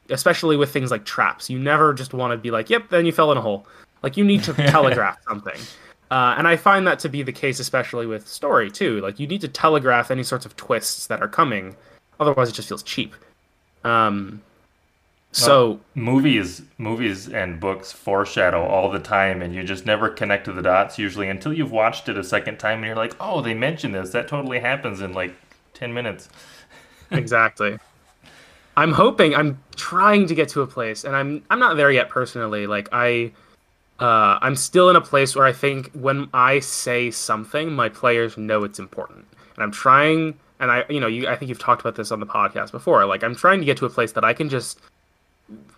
especially 0.08 0.56
with 0.56 0.72
things 0.72 0.90
like 0.90 1.04
traps. 1.04 1.50
You 1.50 1.58
never 1.58 1.92
just 1.92 2.14
want 2.14 2.32
to 2.32 2.38
be 2.38 2.50
like, 2.50 2.70
"Yep," 2.70 2.88
then 2.88 3.04
you 3.04 3.12
fell 3.12 3.30
in 3.30 3.38
a 3.38 3.42
hole. 3.42 3.66
Like 4.02 4.16
you 4.16 4.24
need 4.24 4.42
to 4.44 4.54
telegraph 4.70 5.18
something. 5.28 5.60
Uh, 6.10 6.34
and 6.38 6.46
I 6.46 6.56
find 6.56 6.86
that 6.86 6.98
to 7.00 7.08
be 7.08 7.22
the 7.22 7.32
case, 7.32 7.58
especially 7.60 8.06
with 8.06 8.28
story 8.28 8.70
too. 8.70 9.00
Like 9.00 9.18
you 9.18 9.26
need 9.26 9.40
to 9.42 9.48
telegraph 9.48 10.10
any 10.10 10.22
sorts 10.22 10.46
of 10.46 10.56
twists 10.56 11.06
that 11.08 11.20
are 11.20 11.28
coming, 11.28 11.76
otherwise 12.20 12.48
it 12.48 12.52
just 12.52 12.68
feels 12.68 12.82
cheap. 12.82 13.14
Um, 13.84 14.40
so 15.34 15.68
well, 15.68 15.80
movies, 15.94 16.62
movies 16.78 17.28
and 17.28 17.58
books 17.58 17.90
foreshadow 17.90 18.62
all 18.64 18.90
the 18.90 19.00
time, 19.00 19.42
and 19.42 19.52
you 19.54 19.64
just 19.64 19.84
never 19.84 20.08
connect 20.08 20.44
to 20.44 20.52
the 20.52 20.62
dots 20.62 20.96
usually 20.96 21.28
until 21.28 21.52
you've 21.52 21.72
watched 21.72 22.08
it 22.08 22.16
a 22.16 22.22
second 22.22 22.58
time, 22.58 22.78
and 22.78 22.86
you're 22.86 22.96
like, 22.96 23.16
"Oh, 23.18 23.40
they 23.40 23.52
mentioned 23.52 23.94
this. 23.94 24.10
That 24.10 24.28
totally 24.28 24.60
happens 24.60 25.00
in 25.00 25.12
like 25.12 25.34
ten 25.72 25.92
minutes." 25.92 26.28
exactly. 27.10 27.78
I'm 28.76 28.92
hoping. 28.92 29.34
I'm 29.34 29.60
trying 29.74 30.28
to 30.28 30.34
get 30.36 30.50
to 30.50 30.62
a 30.62 30.68
place, 30.68 31.02
and 31.02 31.16
I'm 31.16 31.42
I'm 31.50 31.58
not 31.58 31.76
there 31.76 31.90
yet 31.90 32.10
personally. 32.10 32.68
Like 32.68 32.88
I, 32.92 33.32
uh, 33.98 34.38
I'm 34.40 34.54
still 34.54 34.88
in 34.88 34.94
a 34.94 35.00
place 35.00 35.34
where 35.34 35.46
I 35.46 35.52
think 35.52 35.90
when 35.94 36.28
I 36.32 36.60
say 36.60 37.10
something, 37.10 37.72
my 37.72 37.88
players 37.88 38.36
know 38.36 38.62
it's 38.62 38.78
important, 38.78 39.26
and 39.56 39.64
I'm 39.64 39.72
trying 39.72 40.38
and 40.60 40.70
I, 40.70 40.84
you 40.88 41.00
know, 41.00 41.06
you, 41.06 41.28
I 41.28 41.36
think 41.36 41.48
you've 41.48 41.58
talked 41.58 41.80
about 41.80 41.96
this 41.96 42.10
on 42.10 42.20
the 42.20 42.26
podcast 42.26 42.70
before. 42.70 43.04
Like, 43.06 43.22
I'm 43.22 43.34
trying 43.34 43.58
to 43.58 43.66
get 43.66 43.76
to 43.78 43.86
a 43.86 43.90
place 43.90 44.12
that 44.12 44.24
I 44.24 44.32
can 44.32 44.48
just, 44.48 44.80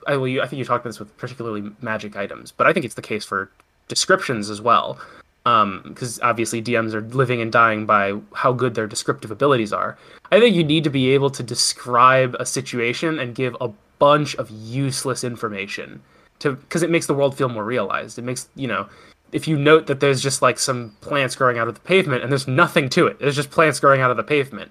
I, 0.07 0.17
well, 0.17 0.29
you, 0.29 0.43
I 0.43 0.47
think 0.47 0.59
you 0.59 0.65
talked 0.65 0.85
about 0.85 0.91
this 0.91 1.01
with 1.01 1.17
particularly 1.17 1.71
magic 1.81 2.17
items, 2.17 2.53
but 2.53 2.67
I 2.67 2.73
think 2.73 2.85
it's 2.85 2.95
the 2.95 3.03
case 3.03 3.25
for 3.25 3.51
descriptions 3.89 4.51
as 4.51 4.61
well. 4.61 4.99
Because 5.45 6.19
um, 6.19 6.29
obviously 6.29 6.61
DMs 6.61 6.93
are 6.93 7.03
living 7.03 7.41
and 7.41 7.53
dying 7.53 7.87
by 7.87 8.19
how 8.35 8.53
good 8.53 8.75
their 8.75 8.89
descriptive 8.89 9.31
abilities 9.31 9.73
are. 9.73 9.97
I 10.33 10.41
think 10.41 10.57
you 10.57 10.65
need 10.65 10.83
to 10.85 10.91
be 10.91 11.11
able 11.11 11.31
to 11.31 11.43
describe 11.43 12.35
a 12.41 12.47
situation 12.47 13.21
and 13.21 13.33
give 13.33 13.57
a 13.61 13.71
bunch 13.99 14.35
of 14.37 14.51
useless 14.51 15.23
information 15.23 16.03
to 16.41 16.53
because 16.53 16.83
it 16.83 16.91
makes 16.91 17.07
the 17.07 17.15
world 17.15 17.37
feel 17.37 17.49
more 17.49 17.65
realized. 17.65 18.19
It 18.19 18.23
makes 18.23 18.49
you 18.57 18.67
know 18.67 18.89
if 19.33 19.49
you 19.49 19.59
note 19.59 19.87
that 19.87 20.01
there's 20.01 20.23
just 20.23 20.43
like 20.43 20.59
some 20.59 20.97
plants 21.01 21.35
growing 21.37 21.59
out 21.59 21.69
of 21.69 21.75
the 21.75 21.81
pavement 21.81 22.23
and 22.23 22.31
there's 22.31 22.49
nothing 22.49 22.89
to 22.91 23.07
it, 23.07 23.19
there's 23.19 23.37
just 23.37 23.51
plants 23.51 23.81
growing 23.81 24.01
out 24.01 24.11
of 24.11 24.17
the 24.17 24.23
pavement. 24.23 24.71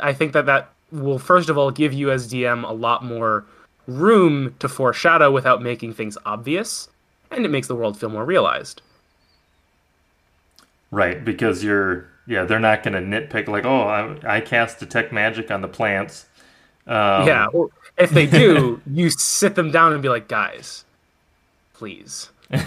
I 0.00 0.12
think 0.12 0.32
that 0.32 0.46
that 0.46 0.70
will 0.94 1.18
first 1.18 1.48
of 1.48 1.58
all 1.58 1.70
give 1.70 1.92
you 1.92 2.10
as 2.10 2.32
DM 2.32 2.68
a 2.68 2.72
lot 2.72 3.04
more 3.04 3.44
room 3.86 4.54
to 4.60 4.68
foreshadow 4.68 5.30
without 5.30 5.60
making 5.60 5.92
things 5.92 6.16
obvious, 6.24 6.88
and 7.30 7.44
it 7.44 7.50
makes 7.50 7.68
the 7.68 7.74
world 7.74 7.98
feel 7.98 8.08
more 8.08 8.24
realized. 8.24 8.80
Right, 10.90 11.24
because 11.24 11.64
you're 11.64 12.08
yeah, 12.26 12.44
they're 12.44 12.60
not 12.60 12.82
going 12.82 12.94
to 12.94 13.00
nitpick 13.00 13.48
like, 13.48 13.66
oh, 13.66 13.82
I, 13.82 14.36
I, 14.36 14.40
cast 14.40 14.78
detect 14.78 15.12
magic 15.12 15.50
on 15.50 15.60
the 15.60 15.68
plants. 15.68 16.24
Um... 16.86 17.26
Yeah, 17.26 17.48
if 17.98 18.10
they 18.10 18.26
do, 18.26 18.80
you 18.86 19.10
sit 19.10 19.56
them 19.56 19.70
down 19.70 19.92
and 19.92 20.00
be 20.00 20.08
like, 20.08 20.26
guys, 20.26 20.84
please 21.74 22.30
um, 22.50 22.60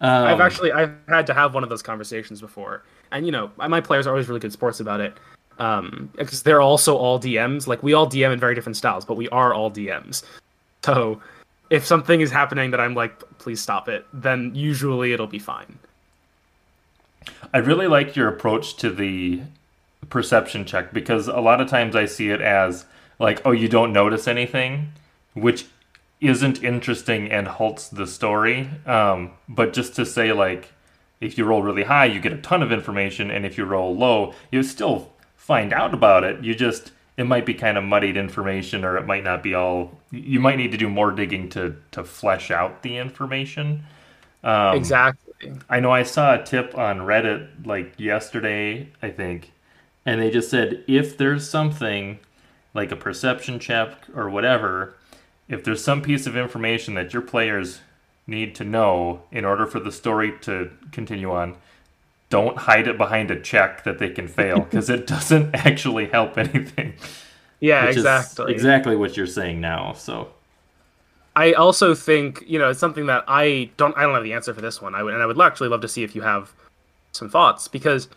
I've 0.00 0.40
actually 0.40 0.72
I've 0.72 0.94
had 1.08 1.26
to 1.26 1.34
have 1.34 1.52
one 1.52 1.62
of 1.62 1.68
those 1.68 1.82
conversations 1.82 2.40
before, 2.40 2.82
and 3.10 3.26
you 3.26 3.32
know 3.32 3.50
my 3.56 3.80
players 3.80 4.06
are 4.06 4.10
always 4.10 4.28
really 4.28 4.40
good 4.40 4.52
sports 4.52 4.80
about 4.80 5.00
it 5.00 5.14
um, 5.58 6.10
because 6.16 6.42
they're 6.42 6.60
also 6.60 6.96
all 6.96 7.18
DMs. 7.18 7.66
Like 7.66 7.82
we 7.82 7.94
all 7.94 8.08
DM 8.08 8.32
in 8.32 8.40
very 8.40 8.54
different 8.54 8.76
styles, 8.76 9.04
but 9.04 9.16
we 9.16 9.28
are 9.30 9.54
all 9.54 9.70
DMs. 9.70 10.22
So 10.84 11.20
if 11.70 11.84
something 11.84 12.20
is 12.20 12.30
happening 12.30 12.70
that 12.70 12.80
I'm 12.80 12.94
like, 12.94 13.18
please 13.38 13.60
stop 13.60 13.88
it, 13.88 14.06
then 14.12 14.52
usually 14.54 15.12
it'll 15.12 15.26
be 15.26 15.38
fine. 15.38 15.78
I 17.52 17.58
really 17.58 17.88
like 17.88 18.16
your 18.16 18.28
approach 18.28 18.76
to 18.76 18.90
the 18.90 19.40
perception 20.08 20.64
check 20.64 20.92
because 20.92 21.28
a 21.28 21.40
lot 21.40 21.60
of 21.60 21.68
times 21.68 21.96
I 21.96 22.06
see 22.06 22.30
it 22.30 22.40
as 22.40 22.84
like, 23.18 23.44
oh, 23.44 23.50
you 23.50 23.68
don't 23.68 23.92
notice 23.92 24.28
anything, 24.28 24.92
which 25.34 25.66
isn't 26.20 26.62
interesting 26.62 27.30
and 27.30 27.48
halts 27.48 27.88
the 27.88 28.06
story. 28.06 28.70
Um, 28.86 29.32
but 29.48 29.72
just 29.72 29.94
to 29.96 30.06
say, 30.06 30.32
like, 30.32 30.72
if 31.20 31.38
you 31.38 31.44
roll 31.44 31.62
really 31.62 31.84
high, 31.84 32.06
you 32.06 32.20
get 32.20 32.32
a 32.32 32.38
ton 32.38 32.62
of 32.62 32.72
information, 32.72 33.30
and 33.30 33.46
if 33.46 33.56
you 33.56 33.64
roll 33.64 33.96
low, 33.96 34.34
you 34.50 34.62
still 34.62 35.12
find 35.46 35.72
out 35.72 35.94
about 35.94 36.24
it. 36.24 36.42
You 36.44 36.54
just 36.54 36.92
it 37.16 37.24
might 37.24 37.46
be 37.46 37.54
kind 37.54 37.78
of 37.78 37.84
muddied 37.84 38.16
information, 38.16 38.84
or 38.84 38.96
it 38.96 39.06
might 39.06 39.24
not 39.24 39.42
be 39.42 39.54
all. 39.54 39.98
You 40.10 40.40
might 40.40 40.56
need 40.56 40.72
to 40.72 40.78
do 40.78 40.88
more 40.88 41.12
digging 41.12 41.48
to 41.50 41.76
to 41.92 42.04
flesh 42.04 42.50
out 42.50 42.82
the 42.82 42.98
information. 42.98 43.84
Um, 44.44 44.76
exactly. 44.76 45.52
I 45.68 45.80
know 45.80 45.90
I 45.90 46.02
saw 46.02 46.34
a 46.34 46.42
tip 46.42 46.76
on 46.76 46.98
Reddit 47.00 47.66
like 47.66 47.94
yesterday, 47.98 48.88
I 49.02 49.10
think, 49.10 49.52
and 50.04 50.20
they 50.20 50.30
just 50.30 50.50
said 50.50 50.84
if 50.86 51.18
there's 51.18 51.48
something 51.48 52.18
like 52.74 52.92
a 52.92 52.96
perception 52.96 53.58
check 53.58 53.92
or 54.14 54.28
whatever 54.28 54.96
if 55.48 55.62
there's 55.64 55.82
some 55.82 56.02
piece 56.02 56.26
of 56.26 56.36
information 56.36 56.94
that 56.94 57.12
your 57.12 57.22
players 57.22 57.80
need 58.26 58.54
to 58.56 58.64
know 58.64 59.22
in 59.30 59.44
order 59.44 59.66
for 59.66 59.78
the 59.78 59.92
story 59.92 60.36
to 60.40 60.70
continue 60.90 61.30
on, 61.30 61.56
don't 62.28 62.56
hide 62.56 62.88
it 62.88 62.98
behind 62.98 63.30
a 63.30 63.40
check 63.40 63.84
that 63.84 63.98
they 63.98 64.10
can 64.10 64.28
fail 64.28 64.60
because 64.70 64.90
it 64.90 65.06
doesn't 65.06 65.54
actually 65.66 66.06
help 66.06 66.38
anything. 66.38 66.94
Yeah, 67.60 67.86
exactly. 67.86 68.52
exactly 68.52 68.96
what 68.96 69.16
you're 69.16 69.26
saying 69.26 69.60
now. 69.60 69.92
So 69.94 70.28
I 71.34 71.52
also 71.52 71.94
think, 71.94 72.44
you 72.46 72.58
know, 72.58 72.70
it's 72.70 72.80
something 72.80 73.06
that 73.06 73.24
I 73.28 73.70
don't 73.76 73.96
I 73.96 74.02
don't 74.02 74.14
have 74.14 74.24
the 74.24 74.32
answer 74.32 74.52
for 74.52 74.60
this 74.60 74.80
one. 74.82 74.94
I 74.94 75.02
would 75.02 75.14
and 75.14 75.22
I 75.22 75.26
would 75.26 75.40
actually 75.40 75.68
love 75.68 75.80
to 75.82 75.88
see 75.88 76.02
if 76.02 76.14
you 76.14 76.22
have 76.22 76.52
some 77.12 77.30
thoughts 77.30 77.68
because 77.68 78.08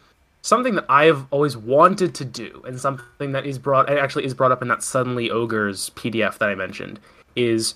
something 0.42 0.76
that 0.76 0.86
I've 0.90 1.26
always 1.32 1.58
wanted 1.58 2.16
to 2.16 2.26
do 2.26 2.64
and 2.68 2.80
something 2.80 3.32
that 3.32 3.46
is 3.46 3.58
brought 3.58 3.90
actually 3.90 4.26
is 4.26 4.34
brought 4.34 4.52
up 4.52 4.62
in 4.62 4.68
that 4.70 4.84
suddenly 4.84 5.30
ogres 5.30 5.92
PDF 5.96 6.38
that 6.38 6.50
I 6.50 6.56
mentioned 6.56 7.00
is 7.36 7.76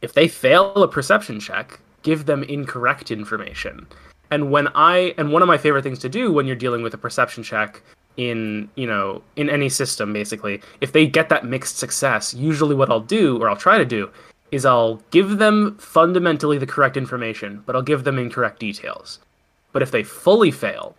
if 0.00 0.14
they 0.14 0.28
fail 0.28 0.74
a 0.82 0.88
perception 0.88 1.40
check, 1.40 1.80
give 2.02 2.26
them 2.26 2.42
incorrect 2.42 3.10
information. 3.10 3.86
And 4.32 4.50
when 4.50 4.68
I 4.68 5.14
and 5.18 5.30
one 5.30 5.42
of 5.42 5.46
my 5.46 5.58
favorite 5.58 5.82
things 5.82 5.98
to 5.98 6.08
do 6.08 6.32
when 6.32 6.46
you're 6.46 6.56
dealing 6.56 6.82
with 6.82 6.94
a 6.94 6.98
perception 6.98 7.42
check 7.42 7.82
in, 8.16 8.70
you 8.76 8.86
know, 8.86 9.20
in 9.36 9.50
any 9.50 9.68
system 9.68 10.10
basically, 10.10 10.62
if 10.80 10.92
they 10.92 11.06
get 11.06 11.28
that 11.28 11.44
mixed 11.44 11.76
success, 11.76 12.32
usually 12.32 12.74
what 12.74 12.88
I'll 12.88 13.00
do 13.00 13.38
or 13.42 13.50
I'll 13.50 13.56
try 13.56 13.76
to 13.76 13.84
do 13.84 14.10
is 14.50 14.64
I'll 14.64 15.02
give 15.10 15.36
them 15.36 15.76
fundamentally 15.78 16.56
the 16.56 16.66
correct 16.66 16.96
information, 16.96 17.62
but 17.66 17.76
I'll 17.76 17.82
give 17.82 18.04
them 18.04 18.18
incorrect 18.18 18.58
details. 18.58 19.18
But 19.70 19.82
if 19.82 19.90
they 19.90 20.02
fully 20.02 20.50
fail, 20.50 20.96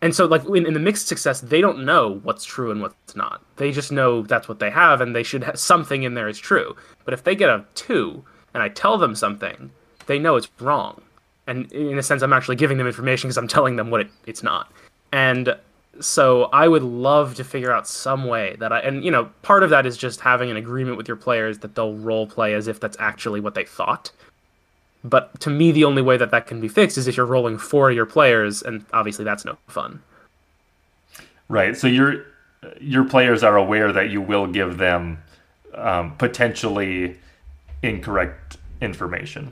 and 0.00 0.12
so 0.12 0.26
like 0.26 0.44
in, 0.44 0.66
in, 0.66 0.74
the 0.74 0.80
mixed 0.80 1.06
success 1.06 1.40
they 1.40 1.60
don't 1.60 1.84
know 1.84 2.18
what's 2.24 2.44
true 2.44 2.72
and 2.72 2.82
what's 2.82 3.14
not. 3.14 3.42
They 3.58 3.70
just 3.70 3.92
know 3.92 4.22
that's 4.22 4.48
what 4.48 4.58
they 4.58 4.70
have 4.70 5.00
and 5.00 5.14
they 5.14 5.22
should 5.22 5.44
have 5.44 5.56
something 5.56 6.02
in 6.02 6.14
there 6.14 6.28
is 6.28 6.38
true. 6.38 6.74
But 7.04 7.14
if 7.14 7.22
they 7.22 7.36
get 7.36 7.48
a 7.48 7.64
two 7.76 8.24
and 8.54 8.62
i 8.62 8.68
tell 8.68 8.98
them 8.98 9.14
something 9.14 9.70
they 10.06 10.18
know 10.18 10.36
it's 10.36 10.50
wrong 10.60 11.00
and 11.46 11.70
in 11.72 11.98
a 11.98 12.02
sense 12.02 12.22
i'm 12.22 12.32
actually 12.32 12.56
giving 12.56 12.78
them 12.78 12.86
information 12.86 13.28
because 13.28 13.38
i'm 13.38 13.48
telling 13.48 13.76
them 13.76 13.90
what 13.90 14.00
it, 14.00 14.10
it's 14.26 14.42
not 14.42 14.70
and 15.12 15.56
so 16.00 16.44
i 16.52 16.66
would 16.66 16.82
love 16.82 17.34
to 17.34 17.44
figure 17.44 17.72
out 17.72 17.86
some 17.86 18.24
way 18.24 18.56
that 18.58 18.72
i 18.72 18.80
and 18.80 19.04
you 19.04 19.10
know 19.10 19.30
part 19.42 19.62
of 19.62 19.70
that 19.70 19.86
is 19.86 19.96
just 19.96 20.20
having 20.20 20.50
an 20.50 20.56
agreement 20.56 20.96
with 20.96 21.06
your 21.06 21.16
players 21.16 21.58
that 21.58 21.74
they'll 21.74 21.94
role 21.94 22.26
play 22.26 22.54
as 22.54 22.66
if 22.68 22.80
that's 22.80 22.96
actually 22.98 23.40
what 23.40 23.54
they 23.54 23.64
thought 23.64 24.10
but 25.04 25.40
to 25.40 25.50
me, 25.50 25.72
the 25.72 25.84
only 25.84 26.02
way 26.02 26.16
that 26.16 26.30
that 26.30 26.46
can 26.46 26.60
be 26.60 26.68
fixed 26.68 26.96
is 26.96 27.08
if 27.08 27.16
you're 27.16 27.26
rolling 27.26 27.58
for 27.58 27.90
your 27.90 28.06
players, 28.06 28.62
and 28.62 28.84
obviously 28.92 29.24
that's 29.24 29.44
no 29.44 29.58
fun. 29.66 30.02
Right. 31.48 31.76
So 31.76 31.86
your 31.86 32.24
your 32.80 33.04
players 33.04 33.42
are 33.42 33.56
aware 33.56 33.92
that 33.92 34.10
you 34.10 34.20
will 34.20 34.46
give 34.46 34.78
them 34.78 35.20
um, 35.74 36.16
potentially 36.16 37.18
incorrect 37.82 38.58
information. 38.80 39.50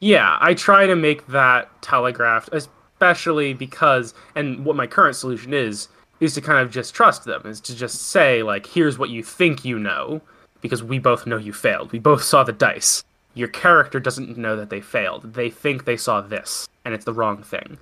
Yeah, 0.00 0.38
I 0.40 0.54
try 0.54 0.86
to 0.86 0.96
make 0.96 1.26
that 1.28 1.70
telegraphed. 1.82 2.50
Especially 2.52 3.54
because 3.54 4.14
and 4.34 4.64
what 4.64 4.76
my 4.76 4.86
current 4.86 5.16
solution 5.16 5.54
is 5.54 5.88
is 6.20 6.34
to 6.34 6.40
kind 6.40 6.58
of 6.58 6.70
just 6.70 6.94
trust 6.94 7.24
them 7.24 7.40
is 7.46 7.62
to 7.62 7.74
just 7.74 8.08
say 8.08 8.42
like 8.42 8.66
here's 8.66 8.98
what 8.98 9.08
you 9.08 9.22
think 9.22 9.64
you 9.64 9.78
know 9.78 10.20
because 10.60 10.82
we 10.82 10.98
both 10.98 11.26
know 11.26 11.38
you 11.38 11.52
failed. 11.52 11.92
We 11.92 11.98
both 11.98 12.22
saw 12.22 12.44
the 12.44 12.52
dice. 12.52 13.02
Your 13.32 13.48
character 13.48 14.00
doesn't 14.00 14.36
know 14.36 14.54
that 14.56 14.68
they 14.68 14.82
failed. 14.82 15.32
They 15.32 15.48
think 15.48 15.84
they 15.84 15.96
saw 15.96 16.20
this 16.20 16.68
and 16.84 16.92
it's 16.92 17.06
the 17.06 17.14
wrong 17.14 17.42
thing. 17.42 17.78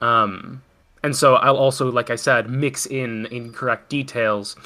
Um 0.00 0.62
and 1.02 1.16
so 1.16 1.34
i'll 1.36 1.56
also 1.56 1.90
like 1.90 2.10
i 2.10 2.16
said 2.16 2.48
mix 2.48 2.86
in 2.86 3.26
incorrect 3.26 3.88
details 3.88 4.56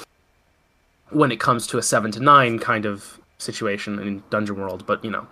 when 1.10 1.32
it 1.32 1.40
comes 1.40 1.66
to 1.66 1.78
a 1.78 1.82
7 1.82 2.10
to 2.12 2.20
9 2.20 2.58
kind 2.58 2.84
of 2.84 3.18
situation 3.38 3.98
in 3.98 4.22
dungeon 4.30 4.56
world 4.56 4.84
but 4.86 5.04
you 5.04 5.10
know 5.10 5.26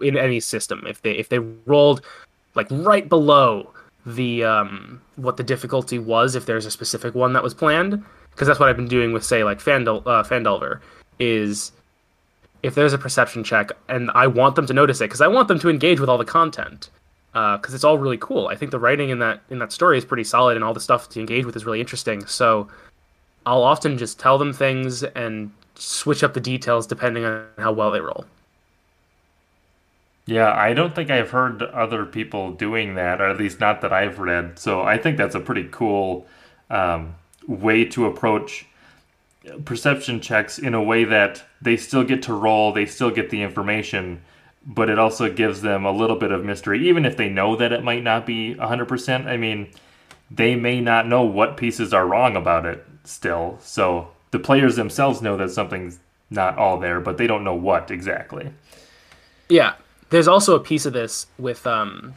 in 0.00 0.16
any 0.16 0.40
system 0.40 0.84
if 0.86 1.02
they 1.02 1.12
if 1.12 1.28
they 1.28 1.38
rolled 1.38 2.02
like 2.54 2.66
right 2.70 3.08
below 3.08 3.70
the 4.04 4.44
um, 4.44 5.00
what 5.16 5.36
the 5.36 5.42
difficulty 5.42 5.98
was 5.98 6.34
if 6.34 6.46
there's 6.46 6.66
a 6.66 6.70
specific 6.70 7.14
one 7.14 7.32
that 7.32 7.42
was 7.42 7.54
planned 7.54 8.02
because 8.30 8.46
that's 8.46 8.60
what 8.60 8.68
I've 8.68 8.76
been 8.76 8.88
doing 8.88 9.12
with 9.12 9.24
say 9.24 9.44
like 9.44 9.58
Fandel 9.58 10.02
uh, 10.06 10.22
Phandelver 10.22 10.80
is 11.18 11.72
if 12.62 12.74
there's 12.74 12.92
a 12.92 12.98
perception 12.98 13.42
check 13.44 13.70
and 13.88 14.10
I 14.14 14.26
want 14.26 14.56
them 14.56 14.66
to 14.66 14.72
notice 14.72 15.00
it 15.00 15.04
because 15.04 15.20
I 15.20 15.28
want 15.28 15.48
them 15.48 15.58
to 15.60 15.70
engage 15.70 16.00
with 16.00 16.08
all 16.08 16.18
the 16.18 16.24
content 16.24 16.90
because 17.32 17.72
uh, 17.72 17.74
it's 17.74 17.84
all 17.84 17.98
really 17.98 18.16
cool. 18.16 18.48
I 18.48 18.54
think 18.54 18.70
the 18.70 18.78
writing 18.78 19.10
in 19.10 19.18
that 19.18 19.42
in 19.50 19.58
that 19.58 19.70
story 19.70 19.98
is 19.98 20.04
pretty 20.04 20.24
solid 20.24 20.56
and 20.56 20.64
all 20.64 20.72
the 20.72 20.80
stuff 20.80 21.08
to 21.10 21.20
engage 21.20 21.44
with 21.44 21.54
is 21.54 21.66
really 21.66 21.80
interesting. 21.80 22.24
So 22.26 22.68
I'll 23.44 23.62
often 23.62 23.98
just 23.98 24.18
tell 24.18 24.38
them 24.38 24.52
things 24.52 25.02
and 25.02 25.50
switch 25.74 26.24
up 26.24 26.32
the 26.32 26.40
details 26.40 26.86
depending 26.86 27.24
on 27.24 27.44
how 27.58 27.72
well 27.72 27.90
they 27.90 28.00
roll. 28.00 28.24
Yeah, 30.26 30.52
I 30.52 30.74
don't 30.74 30.94
think 30.94 31.08
I've 31.08 31.30
heard 31.30 31.62
other 31.62 32.04
people 32.04 32.52
doing 32.52 32.96
that, 32.96 33.20
or 33.20 33.28
at 33.28 33.38
least 33.38 33.60
not 33.60 33.80
that 33.82 33.92
I've 33.92 34.18
read. 34.18 34.58
So 34.58 34.82
I 34.82 34.98
think 34.98 35.16
that's 35.16 35.36
a 35.36 35.40
pretty 35.40 35.68
cool 35.70 36.26
um, 36.68 37.14
way 37.46 37.84
to 37.86 38.06
approach 38.06 38.66
perception 39.64 40.20
checks 40.20 40.58
in 40.58 40.74
a 40.74 40.82
way 40.82 41.04
that 41.04 41.44
they 41.62 41.76
still 41.76 42.04
get 42.04 42.22
to 42.22 42.34
roll, 42.34 42.72
they 42.72 42.86
still 42.86 43.10
get 43.10 43.30
the 43.30 43.42
information, 43.42 44.20
but 44.66 44.90
it 44.90 44.98
also 44.98 45.32
gives 45.32 45.62
them 45.62 45.84
a 45.84 45.92
little 45.92 46.16
bit 46.16 46.32
of 46.32 46.44
mystery, 46.44 46.88
even 46.88 47.04
if 47.04 47.16
they 47.16 47.28
know 47.28 47.54
that 47.56 47.72
it 47.72 47.84
might 47.84 48.02
not 48.02 48.26
be 48.26 48.54
100%. 48.56 49.26
I 49.26 49.36
mean, 49.36 49.70
they 50.30 50.56
may 50.56 50.80
not 50.80 51.06
know 51.06 51.22
what 51.22 51.56
pieces 51.56 51.94
are 51.94 52.06
wrong 52.06 52.36
about 52.36 52.66
it 52.66 52.84
still. 53.04 53.58
So 53.60 54.08
the 54.32 54.40
players 54.40 54.76
themselves 54.76 55.22
know 55.22 55.36
that 55.36 55.50
something's 55.50 56.00
not 56.30 56.58
all 56.58 56.80
there, 56.80 57.00
but 57.00 57.16
they 57.16 57.28
don't 57.28 57.44
know 57.44 57.54
what 57.54 57.92
exactly. 57.92 58.50
Yeah, 59.48 59.74
there's 60.10 60.28
also 60.28 60.54
a 60.54 60.60
piece 60.60 60.86
of 60.86 60.92
this 60.92 61.26
with 61.38 61.66
um, 61.66 62.14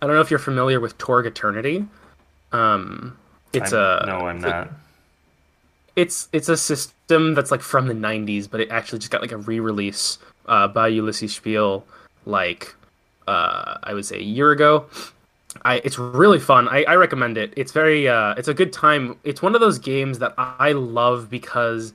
I 0.00 0.06
don't 0.06 0.14
know 0.14 0.22
if 0.22 0.30
you're 0.30 0.38
familiar 0.38 0.80
with 0.80 0.96
Torg 0.98 1.26
Eternity. 1.26 1.84
Um, 2.52 3.16
it's 3.52 3.72
I'm, 3.72 4.02
a 4.02 4.06
no, 4.06 4.26
I'm 4.26 4.40
not. 4.40 4.70
It's 5.96 6.28
it's 6.32 6.48
a 6.48 6.56
system 6.56 7.34
that's 7.34 7.50
like 7.50 7.62
from 7.62 7.88
the 7.88 7.94
'90s, 7.94 8.48
but 8.48 8.60
it 8.60 8.70
actually 8.70 9.00
just 9.00 9.10
got 9.10 9.20
like 9.20 9.32
a 9.32 9.36
re-release 9.36 10.18
uh, 10.46 10.68
by 10.68 10.90
Ulisses 10.90 11.30
Spiel, 11.30 11.84
like 12.24 12.74
uh, 13.26 13.78
I 13.82 13.94
would 13.94 14.06
say 14.06 14.18
a 14.18 14.22
year 14.22 14.52
ago. 14.52 14.86
I, 15.62 15.76
it's 15.84 15.98
really 15.98 16.38
fun. 16.38 16.68
I, 16.68 16.84
I 16.84 16.94
recommend 16.94 17.36
it. 17.36 17.52
It's 17.56 17.72
very 17.72 18.08
uh, 18.08 18.34
it's 18.36 18.48
a 18.48 18.54
good 18.54 18.72
time. 18.72 19.16
It's 19.24 19.42
one 19.42 19.54
of 19.54 19.60
those 19.60 19.78
games 19.78 20.20
that 20.20 20.34
I 20.36 20.72
love 20.72 21.28
because 21.28 21.92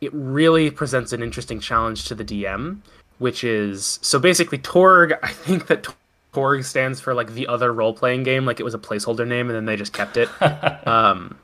it 0.00 0.12
really 0.12 0.70
presents 0.70 1.12
an 1.12 1.22
interesting 1.22 1.58
challenge 1.58 2.04
to 2.04 2.14
the 2.14 2.24
DM 2.24 2.80
which 3.18 3.44
is 3.44 3.98
so 4.02 4.18
basically 4.18 4.58
Torg. 4.58 5.14
I 5.22 5.32
think 5.32 5.66
that 5.66 5.86
Torg 6.32 6.64
stands 6.64 7.00
for 7.00 7.14
like 7.14 7.34
the 7.34 7.46
other 7.46 7.72
role 7.72 7.92
playing 7.92 8.22
game, 8.22 8.46
like 8.46 8.60
it 8.60 8.64
was 8.64 8.74
a 8.74 8.78
placeholder 8.78 9.26
name, 9.26 9.48
and 9.48 9.56
then 9.56 9.64
they 9.64 9.76
just 9.76 9.92
kept 9.92 10.16
it. 10.16 10.28
um, 10.86 11.38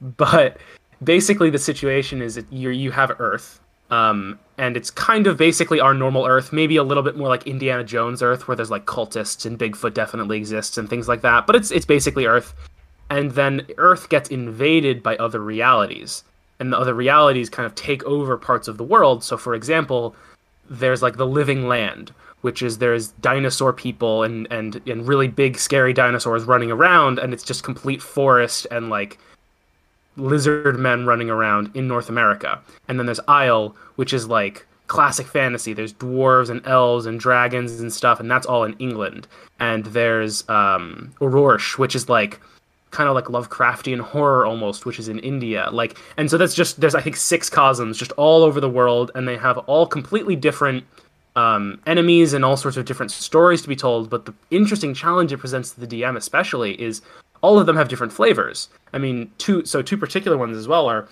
but 0.00 0.58
basically, 1.02 1.50
the 1.50 1.58
situation 1.58 2.22
is 2.22 2.34
that 2.34 2.50
you 2.52 2.70
you 2.70 2.90
have 2.90 3.12
Earth, 3.18 3.60
um, 3.90 4.38
and 4.58 4.76
it's 4.76 4.90
kind 4.90 5.26
of 5.26 5.36
basically 5.36 5.80
our 5.80 5.94
normal 5.94 6.26
Earth, 6.26 6.52
maybe 6.52 6.76
a 6.76 6.82
little 6.82 7.02
bit 7.02 7.16
more 7.16 7.28
like 7.28 7.46
Indiana 7.46 7.84
Jones 7.84 8.22
Earth, 8.22 8.48
where 8.48 8.56
there's 8.56 8.70
like 8.70 8.86
cultists 8.86 9.46
and 9.46 9.58
Bigfoot 9.58 9.94
definitely 9.94 10.36
exists 10.36 10.76
and 10.76 10.88
things 10.88 11.08
like 11.08 11.22
that. 11.22 11.46
But 11.46 11.56
it's 11.56 11.70
it's 11.70 11.86
basically 11.86 12.26
Earth, 12.26 12.54
and 13.08 13.30
then 13.32 13.66
Earth 13.78 14.08
gets 14.08 14.28
invaded 14.28 15.02
by 15.02 15.16
other 15.16 15.40
realities, 15.40 16.24
and 16.58 16.72
the 16.72 16.78
other 16.78 16.92
realities 16.92 17.48
kind 17.48 17.66
of 17.66 17.74
take 17.76 18.04
over 18.04 18.36
parts 18.36 18.68
of 18.68 18.76
the 18.76 18.84
world. 18.84 19.24
So, 19.24 19.36
for 19.36 19.54
example 19.54 20.14
there's 20.70 21.02
like 21.02 21.16
the 21.16 21.26
living 21.26 21.68
land 21.68 22.14
which 22.40 22.62
is 22.62 22.78
there's 22.78 23.08
dinosaur 23.20 23.72
people 23.72 24.22
and 24.22 24.46
and 24.50 24.80
and 24.88 25.06
really 25.06 25.28
big 25.28 25.58
scary 25.58 25.92
dinosaurs 25.92 26.44
running 26.44 26.70
around 26.70 27.18
and 27.18 27.34
it's 27.34 27.42
just 27.42 27.62
complete 27.62 28.00
forest 28.00 28.66
and 28.70 28.88
like 28.88 29.18
lizard 30.16 30.78
men 30.78 31.06
running 31.06 31.30
around 31.30 31.70
in 31.74 31.88
North 31.88 32.08
America. 32.08 32.60
And 32.88 32.98
then 32.98 33.06
there's 33.06 33.20
Aysle, 33.20 33.74
which 33.96 34.12
is 34.12 34.26
like 34.28 34.66
classic 34.86 35.26
fantasy. 35.26 35.72
There's 35.72 35.92
dwarves 35.92 36.50
and 36.50 36.66
elves 36.66 37.06
and 37.06 37.18
dragons 37.18 37.80
and 37.80 37.92
stuff, 37.92 38.20
and 38.20 38.30
that's 38.30 38.46
all 38.46 38.64
in 38.64 38.74
England. 38.74 39.26
And 39.58 39.86
there's 39.86 40.48
um 40.48 41.12
which 41.18 41.94
is 41.94 42.08
like 42.08 42.40
kind 42.90 43.08
of 43.08 43.14
like 43.14 43.26
Lovecraftian 43.26 44.00
horror 44.00 44.44
almost, 44.44 44.86
which 44.86 44.98
is 44.98 45.08
in 45.08 45.18
India. 45.20 45.68
Like, 45.70 45.98
and 46.16 46.30
so 46.30 46.36
that's 46.36 46.54
just 46.54 46.80
there's 46.80 46.94
I 46.94 47.00
think 47.00 47.16
six 47.16 47.48
cosms 47.48 47.96
just 47.96 48.12
all 48.12 48.42
over 48.42 48.60
the 48.60 48.70
world, 48.70 49.10
and 49.14 49.26
they 49.26 49.36
have 49.36 49.58
all 49.58 49.86
completely 49.86 50.36
different 50.36 50.84
um, 51.36 51.80
enemies 51.86 52.32
and 52.32 52.44
all 52.44 52.56
sorts 52.56 52.76
of 52.76 52.84
different 52.84 53.12
stories 53.12 53.62
to 53.62 53.68
be 53.68 53.76
told. 53.76 54.10
But 54.10 54.26
the 54.26 54.34
interesting 54.50 54.94
challenge 54.94 55.32
it 55.32 55.38
presents 55.38 55.72
to 55.72 55.80
the 55.80 55.86
DM, 55.86 56.16
especially, 56.16 56.80
is 56.80 57.02
all 57.42 57.58
of 57.58 57.66
them 57.66 57.76
have 57.76 57.88
different 57.88 58.12
flavors. 58.12 58.68
I 58.92 58.98
mean, 58.98 59.30
two 59.38 59.64
so 59.64 59.82
two 59.82 59.96
particular 59.96 60.36
ones 60.36 60.56
as 60.56 60.68
well 60.68 60.86
are 60.86 61.08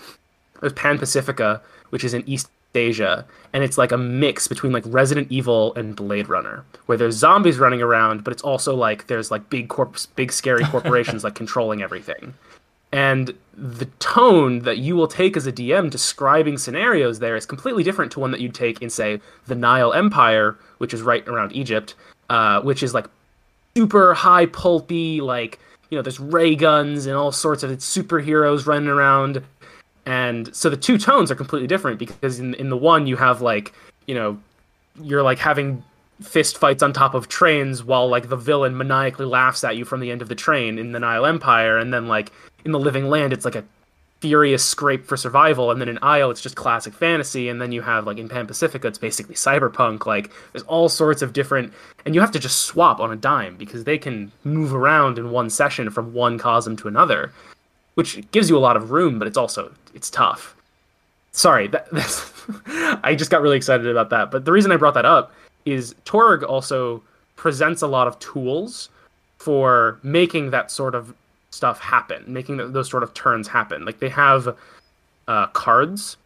there's 0.60 0.72
Pan 0.72 0.98
Pacifica, 0.98 1.62
which 1.90 2.04
is 2.04 2.14
in 2.14 2.28
East 2.28 2.50
Asia, 2.78 3.26
and 3.52 3.62
it's 3.62 3.76
like 3.76 3.92
a 3.92 3.98
mix 3.98 4.48
between 4.48 4.72
like 4.72 4.84
Resident 4.86 5.30
Evil 5.30 5.74
and 5.74 5.94
Blade 5.94 6.28
Runner, 6.28 6.64
where 6.86 6.96
there's 6.96 7.16
zombies 7.16 7.58
running 7.58 7.82
around, 7.82 8.24
but 8.24 8.32
it's 8.32 8.42
also 8.42 8.74
like 8.74 9.06
there's 9.08 9.30
like 9.30 9.50
big 9.50 9.68
corp- 9.68 9.98
big 10.16 10.32
scary 10.32 10.64
corporations 10.64 11.24
like 11.24 11.34
controlling 11.34 11.82
everything. 11.82 12.34
And 12.90 13.34
the 13.54 13.84
tone 13.98 14.60
that 14.60 14.78
you 14.78 14.96
will 14.96 15.08
take 15.08 15.36
as 15.36 15.46
a 15.46 15.52
DM 15.52 15.90
describing 15.90 16.56
scenarios 16.56 17.18
there 17.18 17.36
is 17.36 17.44
completely 17.44 17.82
different 17.82 18.12
to 18.12 18.20
one 18.20 18.30
that 18.30 18.40
you'd 18.40 18.54
take 18.54 18.80
in, 18.80 18.88
say, 18.88 19.20
the 19.46 19.54
Nile 19.54 19.92
Empire, 19.92 20.56
which 20.78 20.94
is 20.94 21.02
right 21.02 21.26
around 21.28 21.52
Egypt, 21.52 21.94
uh, 22.30 22.62
which 22.62 22.82
is 22.82 22.94
like 22.94 23.06
super 23.76 24.14
high 24.14 24.46
pulpy, 24.46 25.20
like 25.20 25.58
you 25.90 25.96
know, 25.96 26.02
there's 26.02 26.20
ray 26.20 26.54
guns 26.54 27.06
and 27.06 27.16
all 27.16 27.32
sorts 27.32 27.62
of 27.62 27.70
superheroes 27.78 28.66
running 28.66 28.88
around 28.88 29.42
and 30.08 30.56
so 30.56 30.70
the 30.70 30.76
two 30.76 30.96
tones 30.96 31.30
are 31.30 31.34
completely 31.34 31.68
different 31.68 31.98
because 31.98 32.40
in 32.40 32.54
in 32.54 32.70
the 32.70 32.76
one 32.76 33.06
you 33.06 33.14
have 33.16 33.42
like 33.42 33.74
you 34.06 34.14
know 34.14 34.38
you're 35.02 35.22
like 35.22 35.38
having 35.38 35.84
fist 36.22 36.58
fights 36.58 36.82
on 36.82 36.92
top 36.92 37.14
of 37.14 37.28
trains 37.28 37.84
while 37.84 38.08
like 38.08 38.28
the 38.30 38.36
villain 38.36 38.76
maniacally 38.76 39.26
laughs 39.26 39.62
at 39.62 39.76
you 39.76 39.84
from 39.84 40.00
the 40.00 40.10
end 40.10 40.22
of 40.22 40.28
the 40.28 40.34
train 40.34 40.78
in 40.78 40.92
the 40.92 40.98
Nile 40.98 41.26
Empire. 41.26 41.78
And 41.78 41.92
then 41.92 42.08
like 42.08 42.32
in 42.64 42.72
the 42.72 42.78
Living 42.80 43.08
Land 43.08 43.32
it's 43.32 43.44
like 43.44 43.54
a 43.54 43.64
furious 44.20 44.64
scrape 44.64 45.04
for 45.04 45.16
survival. 45.16 45.70
And 45.70 45.80
then 45.80 45.88
in 45.88 45.98
Aysle 45.98 46.30
it's 46.30 46.40
just 46.40 46.56
classic 46.56 46.92
fantasy. 46.94 47.48
And 47.48 47.60
then 47.60 47.70
you 47.70 47.82
have 47.82 48.06
like 48.06 48.18
in 48.18 48.28
Pan 48.28 48.46
Pacifica 48.46 48.88
it's 48.88 48.98
basically 48.98 49.36
cyberpunk. 49.36 50.06
Like 50.06 50.32
there's 50.52 50.64
all 50.64 50.88
sorts 50.88 51.22
of 51.22 51.32
different 51.34 51.72
and 52.04 52.14
you 52.14 52.20
have 52.20 52.32
to 52.32 52.40
just 52.40 52.62
swap 52.62 52.98
on 52.98 53.12
a 53.12 53.16
dime 53.16 53.56
because 53.56 53.84
they 53.84 53.98
can 53.98 54.32
move 54.42 54.74
around 54.74 55.18
in 55.18 55.30
one 55.30 55.50
session 55.50 55.90
from 55.90 56.14
one 56.14 56.38
cosm 56.38 56.76
to 56.78 56.88
another 56.88 57.30
which 57.98 58.30
gives 58.30 58.48
you 58.48 58.56
a 58.56 58.60
lot 58.60 58.76
of 58.76 58.92
room, 58.92 59.18
but 59.18 59.26
it's 59.26 59.36
also 59.36 59.72
it's 59.92 60.08
tough. 60.08 60.54
Sorry, 61.32 61.66
that, 61.66 61.88
I 63.02 63.16
just 63.16 63.28
got 63.28 63.42
really 63.42 63.56
excited 63.56 63.88
about 63.88 64.10
that. 64.10 64.30
But 64.30 64.44
the 64.44 64.52
reason 64.52 64.70
I 64.70 64.76
brought 64.76 64.94
that 64.94 65.04
up 65.04 65.34
is 65.64 65.96
Torg 66.04 66.44
also 66.44 67.02
presents 67.34 67.82
a 67.82 67.88
lot 67.88 68.06
of 68.06 68.16
tools 68.20 68.88
for 69.38 69.98
making 70.04 70.52
that 70.52 70.70
sort 70.70 70.94
of 70.94 71.12
stuff 71.50 71.80
happen, 71.80 72.22
making 72.28 72.58
those 72.72 72.88
sort 72.88 73.02
of 73.02 73.14
turns 73.14 73.48
happen. 73.48 73.84
Like 73.84 73.98
they 73.98 74.10
have 74.10 74.56
uh, 75.26 75.48
cards 75.48 76.18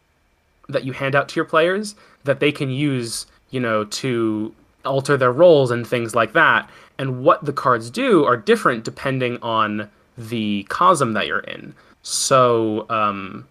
that 0.69 0.83
you 0.83 0.93
hand 0.93 1.15
out 1.15 1.27
to 1.29 1.35
your 1.37 1.45
players 1.45 1.95
that 2.23 2.39
they 2.39 2.51
can 2.51 2.69
use, 2.69 3.25
you 3.49 3.59
know, 3.59 3.85
to 3.85 4.53
alter 4.85 5.17
their 5.17 5.31
roles 5.31 5.71
and 5.71 5.87
things 5.87 6.13
like 6.13 6.33
that. 6.33 6.69
And 6.99 7.23
what 7.23 7.43
the 7.43 7.53
cards 7.53 7.89
do 7.89 8.25
are 8.25 8.37
different 8.37 8.83
depending 8.83 9.39
on 9.41 9.89
the 10.17 10.65
cosm 10.69 11.13
that 11.13 11.27
you're 11.27 11.39
in. 11.39 11.73
So 12.01 12.85
um, 12.89 13.47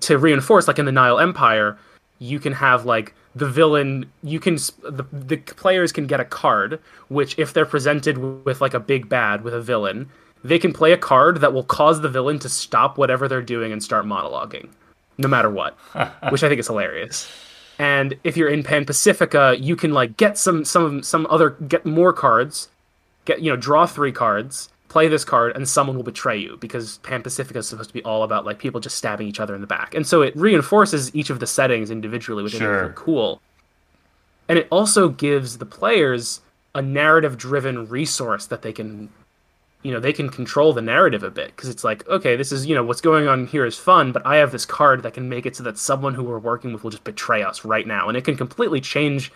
to 0.00 0.18
reinforce, 0.18 0.68
like 0.68 0.78
in 0.78 0.86
the 0.86 0.92
Nile 0.92 1.18
Empire, 1.18 1.78
you 2.18 2.38
can 2.38 2.52
have 2.52 2.84
like 2.84 3.14
the 3.34 3.48
villain. 3.48 4.10
You 4.22 4.40
can 4.40 4.56
the 4.82 5.04
the 5.12 5.36
players 5.38 5.92
can 5.92 6.06
get 6.06 6.20
a 6.20 6.24
card, 6.24 6.80
which 7.08 7.38
if 7.38 7.52
they're 7.52 7.66
presented 7.66 8.44
with 8.44 8.60
like 8.60 8.74
a 8.74 8.80
big 8.80 9.08
bad 9.08 9.42
with 9.42 9.54
a 9.54 9.60
villain, 9.60 10.08
they 10.42 10.58
can 10.58 10.72
play 10.72 10.92
a 10.92 10.98
card 10.98 11.40
that 11.40 11.52
will 11.52 11.64
cause 11.64 12.00
the 12.00 12.08
villain 12.08 12.38
to 12.40 12.48
stop 12.48 12.98
whatever 12.98 13.28
they're 13.28 13.42
doing 13.42 13.72
and 13.72 13.82
start 13.82 14.04
monologuing, 14.04 14.68
no 15.18 15.28
matter 15.28 15.50
what, 15.50 15.76
which 16.30 16.44
I 16.44 16.48
think 16.48 16.60
is 16.60 16.66
hilarious. 16.66 17.30
And 17.78 18.16
if 18.22 18.36
you're 18.36 18.48
in 18.48 18.62
Pan 18.62 18.84
Pacifica, 18.84 19.56
you 19.58 19.74
can 19.74 19.92
like 19.92 20.16
get 20.16 20.38
some 20.38 20.64
some 20.64 21.02
some 21.02 21.26
other 21.28 21.50
get 21.50 21.84
more 21.84 22.12
cards 22.12 22.68
get 23.24 23.40
you 23.40 23.50
know 23.50 23.56
draw 23.56 23.86
three 23.86 24.12
cards, 24.12 24.68
play 24.94 25.08
this 25.08 25.24
card, 25.24 25.56
and 25.56 25.68
someone 25.68 25.96
will 25.96 26.04
betray 26.04 26.38
you 26.38 26.56
because 26.60 26.98
Pan 26.98 27.20
Pacifica 27.20 27.58
is 27.58 27.66
supposed 27.66 27.90
to 27.90 27.94
be 27.94 28.02
all 28.04 28.22
about 28.22 28.46
like 28.46 28.60
people 28.60 28.80
just 28.80 28.96
stabbing 28.96 29.26
each 29.26 29.40
other 29.40 29.52
in 29.52 29.60
the 29.60 29.66
back, 29.66 29.92
and 29.92 30.06
so 30.06 30.22
it 30.22 30.36
reinforces 30.36 31.12
each 31.16 31.30
of 31.30 31.40
the 31.40 31.48
settings 31.48 31.90
individually, 31.90 32.44
which 32.44 32.52
Sure. 32.52 32.74
is 32.76 32.82
really 32.82 32.92
cool. 32.94 33.42
And 34.48 34.56
it 34.56 34.68
also 34.70 35.08
gives 35.08 35.58
the 35.58 35.66
players 35.66 36.42
a 36.76 36.80
narrative-driven 36.80 37.88
resource 37.88 38.46
that 38.46 38.62
they 38.62 38.72
can 38.72 39.08
you 39.82 39.92
know 39.92 39.98
they 39.98 40.12
can 40.12 40.28
control 40.30 40.72
the 40.72 40.80
narrative 40.80 41.24
a 41.24 41.30
bit 41.30 41.48
because 41.48 41.68
it's 41.68 41.84
like 41.84 42.08
okay 42.08 42.36
this 42.36 42.50
is 42.52 42.64
you 42.64 42.74
know 42.74 42.82
what's 42.84 43.00
going 43.02 43.28
on 43.28 43.46
here 43.46 43.66
is 43.66 43.76
fun 43.76 44.12
but 44.12 44.24
i 44.24 44.36
have 44.36 44.50
this 44.50 44.64
card 44.64 45.02
that 45.02 45.12
can 45.12 45.28
make 45.28 45.44
it 45.44 45.54
so 45.54 45.62
that 45.62 45.76
someone 45.76 46.14
who 46.14 46.24
we're 46.24 46.38
working 46.38 46.72
with 46.72 46.82
will 46.82 46.90
just 46.90 47.04
betray 47.04 47.42
us 47.42 47.66
right 47.66 47.86
now 47.86 48.08
and 48.08 48.16
it 48.16 48.24
can 48.24 48.34
completely 48.36 48.80
change 48.80 49.30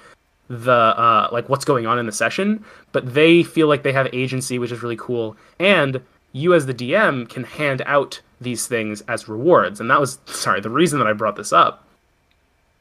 the 0.49 0.73
uh 0.73 1.29
like 1.31 1.49
what's 1.49 1.65
going 1.65 1.87
on 1.87 1.99
in 1.99 2.07
the 2.07 2.13
session 2.13 2.65
but 2.93 3.15
they 3.15 3.43
feel 3.43 3.69
like 3.69 3.83
they 3.83 3.93
have 3.93 4.09
agency 4.13 4.59
which 4.59 4.73
is 4.73 4.83
really 4.83 4.97
cool 4.97 5.37
and 5.59 6.01
you 6.33 6.55
as 6.55 6.67
the 6.67 6.75
dm 6.75 7.29
can 7.29 7.45
hand 7.45 7.83
out 7.85 8.21
these 8.41 8.67
things 8.67 9.03
as 9.03 9.29
rewards 9.29 9.79
and 9.81 9.91
that 9.91 10.01
was 10.01 10.19
sorry 10.27 10.61
the 10.61 10.71
reason 10.71 10.99
that 10.99 11.09
i 11.09 11.13
brought 11.13 11.37
this 11.37 11.53
up 11.53 11.85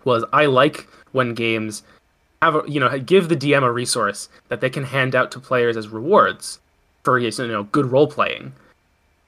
was 0.06 0.24
i 0.32 0.46
like 0.46 0.88
when 1.12 1.34
games 1.34 1.84
have 2.42 2.56
a, 2.56 2.64
you 2.68 2.80
know 2.80 2.98
give 3.00 3.28
the 3.28 3.36
dm 3.36 3.64
a 3.64 3.72
resource 3.72 4.30
that 4.48 4.62
they 4.62 4.70
can 4.70 4.84
hand 4.86 5.14
out 5.14 5.32
to 5.32 5.40
players 5.40 5.76
as 5.76 5.90
rewards 5.90 6.60
for 7.08 7.18
you 7.18 7.32
know 7.48 7.64
good 7.64 7.86
role 7.86 8.06
playing. 8.06 8.52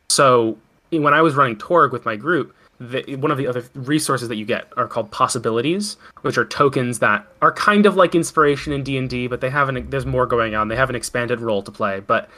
So 0.10 0.58
when 0.90 1.14
I 1.14 1.22
was 1.22 1.36
running 1.36 1.56
Torg 1.56 1.94
with 1.94 2.04
my 2.04 2.18
group, 2.18 2.54
the, 2.80 3.16
one 3.18 3.32
of 3.32 3.38
the 3.38 3.48
other 3.48 3.64
resources 3.74 4.30
that 4.30 4.38
you 4.38 4.46
get 4.46 4.72
are 4.78 4.88
called 4.88 5.12
possibilities, 5.12 5.98
which 6.22 6.38
are 6.38 6.46
tokens 6.46 7.00
that 7.00 7.28
are 7.42 7.52
kind 7.52 7.86
of 7.86 7.96
like 7.96 8.16
inspiration 8.16 8.72
in 8.72 8.84
D 8.84 8.98
and 8.98 9.10
D, 9.10 9.28
but 9.28 9.42
they 9.42 9.50
have 9.50 9.68
an 9.70 9.90
there's 9.90 10.06
more 10.06 10.26
going 10.26 10.56
on. 10.56 10.70
They 10.70 10.76
have 10.78 10.90
an 10.90 10.96
expanded 10.96 11.42
role 11.42 11.62
to 11.64 11.72
play, 11.72 12.00
but 12.00 12.30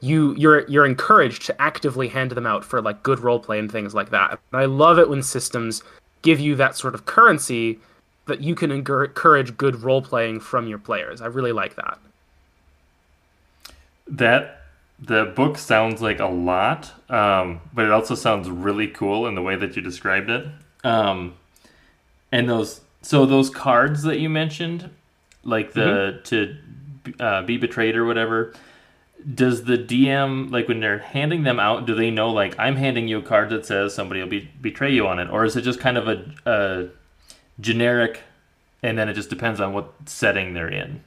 you 0.00 0.34
you're 0.36 0.68
you're 0.68 0.86
encouraged 0.86 1.46
to 1.46 1.62
actively 1.62 2.08
hand 2.08 2.30
them 2.32 2.46
out 2.46 2.64
for 2.64 2.80
like 2.80 3.02
good 3.02 3.18
role 3.20 3.40
play 3.40 3.58
and 3.58 3.70
things 3.70 3.94
like 3.94 4.10
that. 4.10 4.38
And 4.52 4.60
I 4.60 4.66
love 4.66 4.98
it 4.98 5.08
when 5.08 5.22
systems 5.22 5.82
give 6.22 6.38
you 6.38 6.54
that 6.56 6.76
sort 6.76 6.94
of 6.94 7.04
currency 7.04 7.78
that 8.26 8.40
you 8.40 8.54
can 8.54 8.70
encourage 8.70 9.56
good 9.56 9.82
role 9.82 10.00
playing 10.00 10.38
from 10.38 10.68
your 10.68 10.78
players. 10.78 11.20
I 11.20 11.26
really 11.26 11.50
like 11.50 11.74
that. 11.74 11.98
That 14.06 14.61
the 15.04 15.24
book 15.24 15.58
sounds 15.58 16.00
like 16.00 16.20
a 16.20 16.26
lot, 16.26 16.92
um, 17.10 17.60
but 17.74 17.84
it 17.84 17.90
also 17.90 18.14
sounds 18.14 18.48
really 18.48 18.86
cool 18.86 19.26
in 19.26 19.34
the 19.34 19.42
way 19.42 19.56
that 19.56 19.74
you 19.74 19.82
described 19.82 20.30
it. 20.30 20.46
Um, 20.84 21.34
and 22.30 22.48
those, 22.48 22.80
so 23.02 23.26
those 23.26 23.50
cards 23.50 24.02
that 24.04 24.20
you 24.20 24.28
mentioned, 24.28 24.90
like 25.42 25.72
the 25.72 26.20
to 26.24 26.56
uh, 27.18 27.42
be 27.42 27.56
betrayed 27.56 27.96
or 27.96 28.04
whatever. 28.04 28.54
Does 29.34 29.64
the 29.64 29.76
DM 29.76 30.50
like 30.50 30.68
when 30.68 30.80
they're 30.80 30.98
handing 30.98 31.44
them 31.44 31.60
out? 31.60 31.86
Do 31.86 31.94
they 31.94 32.10
know 32.10 32.30
like 32.30 32.54
I'm 32.58 32.76
handing 32.76 33.08
you 33.08 33.18
a 33.18 33.22
card 33.22 33.50
that 33.50 33.66
says 33.66 33.94
somebody 33.94 34.20
will 34.20 34.28
be, 34.28 34.50
betray 34.60 34.92
you 34.92 35.06
on 35.06 35.18
it, 35.18 35.30
or 35.30 35.44
is 35.44 35.56
it 35.56 35.62
just 35.62 35.80
kind 35.80 35.96
of 35.96 36.08
a, 36.08 36.24
a 36.46 36.88
generic, 37.60 38.20
and 38.82 38.98
then 38.98 39.08
it 39.08 39.14
just 39.14 39.30
depends 39.30 39.60
on 39.60 39.72
what 39.72 39.92
setting 40.06 40.54
they're 40.54 40.68
in? 40.68 41.04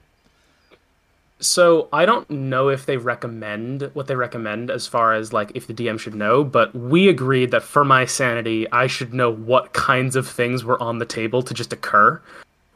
So 1.38 1.88
I 1.92 2.06
don't 2.06 2.28
know 2.30 2.68
if 2.68 2.86
they 2.86 2.96
recommend 2.96 3.90
what 3.92 4.06
they 4.06 4.16
recommend 4.16 4.70
as 4.70 4.86
far 4.86 5.12
as 5.12 5.32
like 5.32 5.52
if 5.54 5.66
the 5.66 5.74
DM 5.74 5.98
should 5.98 6.14
know, 6.14 6.42
but 6.42 6.74
we 6.74 7.08
agreed 7.08 7.50
that 7.50 7.62
for 7.62 7.84
my 7.84 8.06
sanity, 8.06 8.70
I 8.72 8.86
should 8.86 9.12
know 9.12 9.30
what 9.30 9.74
kinds 9.74 10.16
of 10.16 10.26
things 10.26 10.64
were 10.64 10.82
on 10.82 10.98
the 10.98 11.04
table 11.04 11.42
to 11.42 11.52
just 11.52 11.72
occur. 11.74 12.22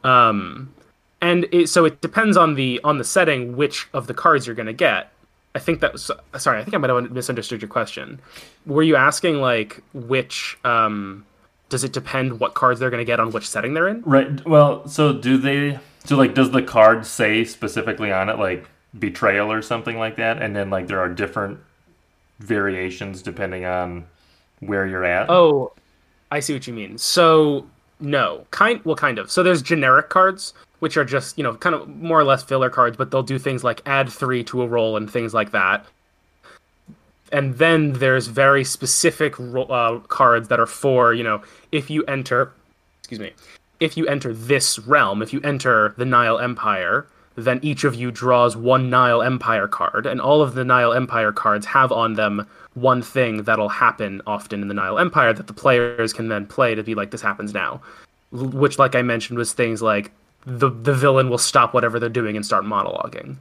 Um, 0.03 0.73
and 1.21 1.47
it, 1.51 1.69
so 1.69 1.85
it 1.85 2.01
depends 2.01 2.37
on 2.37 2.55
the 2.55 2.79
on 2.83 2.97
the 2.97 3.03
setting 3.03 3.55
which 3.55 3.87
of 3.93 4.07
the 4.07 4.13
cards 4.13 4.45
you're 4.45 4.55
going 4.55 4.67
to 4.67 4.73
get. 4.73 5.11
I 5.53 5.59
think 5.59 5.81
that 5.81 5.93
was 5.93 6.11
sorry. 6.37 6.59
I 6.59 6.63
think 6.63 6.75
I 6.75 6.77
might 6.77 6.89
have 6.89 7.11
misunderstood 7.11 7.61
your 7.61 7.69
question. 7.69 8.19
Were 8.65 8.83
you 8.83 8.95
asking 8.95 9.41
like 9.41 9.83
which? 9.93 10.57
Um, 10.63 11.25
does 11.69 11.83
it 11.85 11.93
depend 11.93 12.39
what 12.39 12.53
cards 12.53 12.79
they're 12.79 12.89
going 12.89 13.01
to 13.01 13.05
get 13.05 13.19
on 13.19 13.31
which 13.31 13.49
setting 13.49 13.73
they're 13.73 13.87
in? 13.87 14.01
Right. 14.01 14.45
Well, 14.45 14.87
so 14.87 15.13
do 15.13 15.37
they? 15.37 15.79
So 16.05 16.17
like, 16.17 16.33
does 16.33 16.51
the 16.51 16.61
card 16.61 17.05
say 17.05 17.43
specifically 17.43 18.11
on 18.11 18.29
it 18.29 18.39
like 18.39 18.67
betrayal 18.97 19.51
or 19.51 19.61
something 19.61 19.97
like 19.97 20.15
that? 20.17 20.41
And 20.41 20.55
then 20.55 20.69
like 20.69 20.87
there 20.87 20.99
are 20.99 21.09
different 21.09 21.59
variations 22.39 23.21
depending 23.21 23.65
on 23.65 24.05
where 24.59 24.87
you're 24.87 25.05
at. 25.05 25.29
Oh, 25.29 25.73
I 26.31 26.39
see 26.39 26.53
what 26.53 26.65
you 26.67 26.73
mean. 26.73 26.97
So 26.97 27.65
no, 27.99 28.45
kind 28.51 28.83
well, 28.83 28.95
kind 28.95 29.19
of. 29.19 29.29
So 29.31 29.43
there's 29.43 29.61
generic 29.61 30.09
cards, 30.09 30.53
which 30.79 30.97
are 30.97 31.05
just 31.05 31.37
you 31.37 31.43
know 31.43 31.55
kind 31.55 31.75
of 31.75 31.87
more 31.87 32.19
or 32.19 32.23
less 32.23 32.43
filler 32.43 32.69
cards, 32.69 32.97
but 32.97 33.11
they'll 33.11 33.23
do 33.23 33.37
things 33.37 33.63
like 33.63 33.81
add 33.85 34.09
three 34.09 34.43
to 34.45 34.63
a 34.63 34.67
roll 34.67 34.97
and 34.97 35.09
things 35.09 35.33
like 35.33 35.51
that. 35.51 35.85
And 37.31 37.57
then 37.57 37.93
there's 37.93 38.27
very 38.27 38.65
specific 38.65 39.35
ro- 39.39 39.63
uh, 39.63 39.99
cards 39.99 40.47
that 40.49 40.59
are 40.59 40.65
for 40.65 41.13
you 41.13 41.23
know 41.23 41.41
if 41.71 41.89
you 41.89 42.03
enter, 42.05 42.51
excuse 42.99 43.19
me, 43.19 43.31
if 43.81 43.97
you 43.97 44.07
enter 44.07 44.31
this 44.31 44.79
realm, 44.79 45.21
if 45.21 45.33
you 45.33 45.41
enter 45.41 45.93
the 45.97 46.05
Nile 46.05 46.39
Empire, 46.39 47.07
then 47.35 47.59
each 47.63 47.83
of 47.83 47.95
you 47.95 48.11
draws 48.11 48.55
one 48.55 48.89
Nile 48.89 49.21
Empire 49.21 49.67
card, 49.67 50.05
and 50.05 50.21
all 50.21 50.41
of 50.41 50.53
the 50.53 50.63
Nile 50.63 50.93
Empire 50.93 51.31
cards 51.31 51.65
have 51.65 51.91
on 51.91 52.13
them 52.13 52.47
one 52.75 53.01
thing 53.01 53.43
that'll 53.43 53.69
happen 53.69 54.21
often 54.27 54.61
in 54.61 54.67
the 54.67 54.73
Nile 54.73 54.99
Empire 54.99 55.33
that 55.33 55.47
the 55.47 55.53
players 55.53 56.13
can 56.13 56.29
then 56.29 56.45
play 56.45 56.75
to 56.75 56.83
be 56.83 56.95
like, 56.95 57.11
this 57.11 57.21
happens 57.21 57.53
now. 57.53 57.81
Which, 58.31 58.79
like 58.79 58.95
I 58.95 59.01
mentioned, 59.01 59.37
was 59.37 59.51
things 59.51 59.81
like 59.81 60.11
the 60.45 60.69
the 60.69 60.93
villain 60.93 61.29
will 61.29 61.37
stop 61.37 61.73
whatever 61.73 61.99
they're 61.99 62.07
doing 62.09 62.35
and 62.35 62.45
start 62.45 62.63
monologuing. 62.63 63.37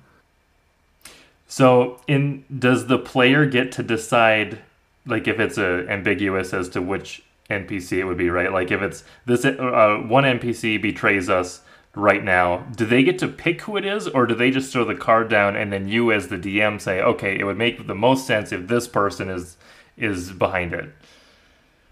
So 1.49 2.01
in 2.09 2.45
does 2.59 2.87
the 2.87 2.99
player 2.99 3.45
get 3.47 3.73
to 3.73 3.83
decide 3.83 4.59
like 5.07 5.29
if 5.29 5.39
it's 5.39 5.59
a 5.59 5.87
ambiguous 5.89 6.53
as 6.53 6.69
to 6.71 6.83
which 6.83 7.23
NPC 7.51 7.99
it 7.99 8.05
would 8.05 8.17
be, 8.17 8.31
right? 8.31 8.53
Like 8.53 8.71
if 8.71 8.81
it's 8.81 9.05
this 9.27 9.45
uh, 9.45 10.03
one 10.07 10.25
NPC 10.25 10.81
betrays 10.81 11.29
us 11.29 11.61
right 11.95 12.23
now, 12.23 12.59
do 12.77 12.87
they 12.87 13.03
get 13.03 13.19
to 13.19 13.29
pick 13.29 13.63
who 13.63 13.77
it 13.77 13.85
is 13.85 14.09
or 14.09 14.27
do 14.27 14.35
they 14.35 14.51
just 14.51 14.73
throw 14.73 14.85
the 14.85 14.95
card 14.95 15.29
down 15.29 15.57
and 15.57 15.73
then 15.73 15.89
you 15.89 16.13
as 16.13 16.29
the 16.29 16.39
DM 16.39 16.81
say, 16.81 17.01
"Okay, 17.01 17.39
it 17.39 17.45
would 17.45 17.59
make 17.59 17.87
the 17.87 17.95
most 17.95 18.27
sense 18.27 18.53
if 18.53 18.69
this 18.69 18.89
person 18.89 19.29
is 19.29 19.57
is 19.97 20.33
behind 20.33 20.73
it." 20.73 20.91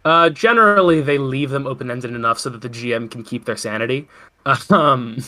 Uh, 0.04 0.30
generally, 0.30 1.00
they 1.00 1.18
leave 1.18 1.50
them 1.50 1.66
open 1.66 1.90
ended 1.90 2.14
enough 2.14 2.38
so 2.38 2.48
that 2.48 2.62
the 2.62 2.68
GM 2.70 3.10
can 3.10 3.22
keep 3.22 3.44
their 3.44 3.56
sanity. 3.56 4.08
Um, 4.70 5.18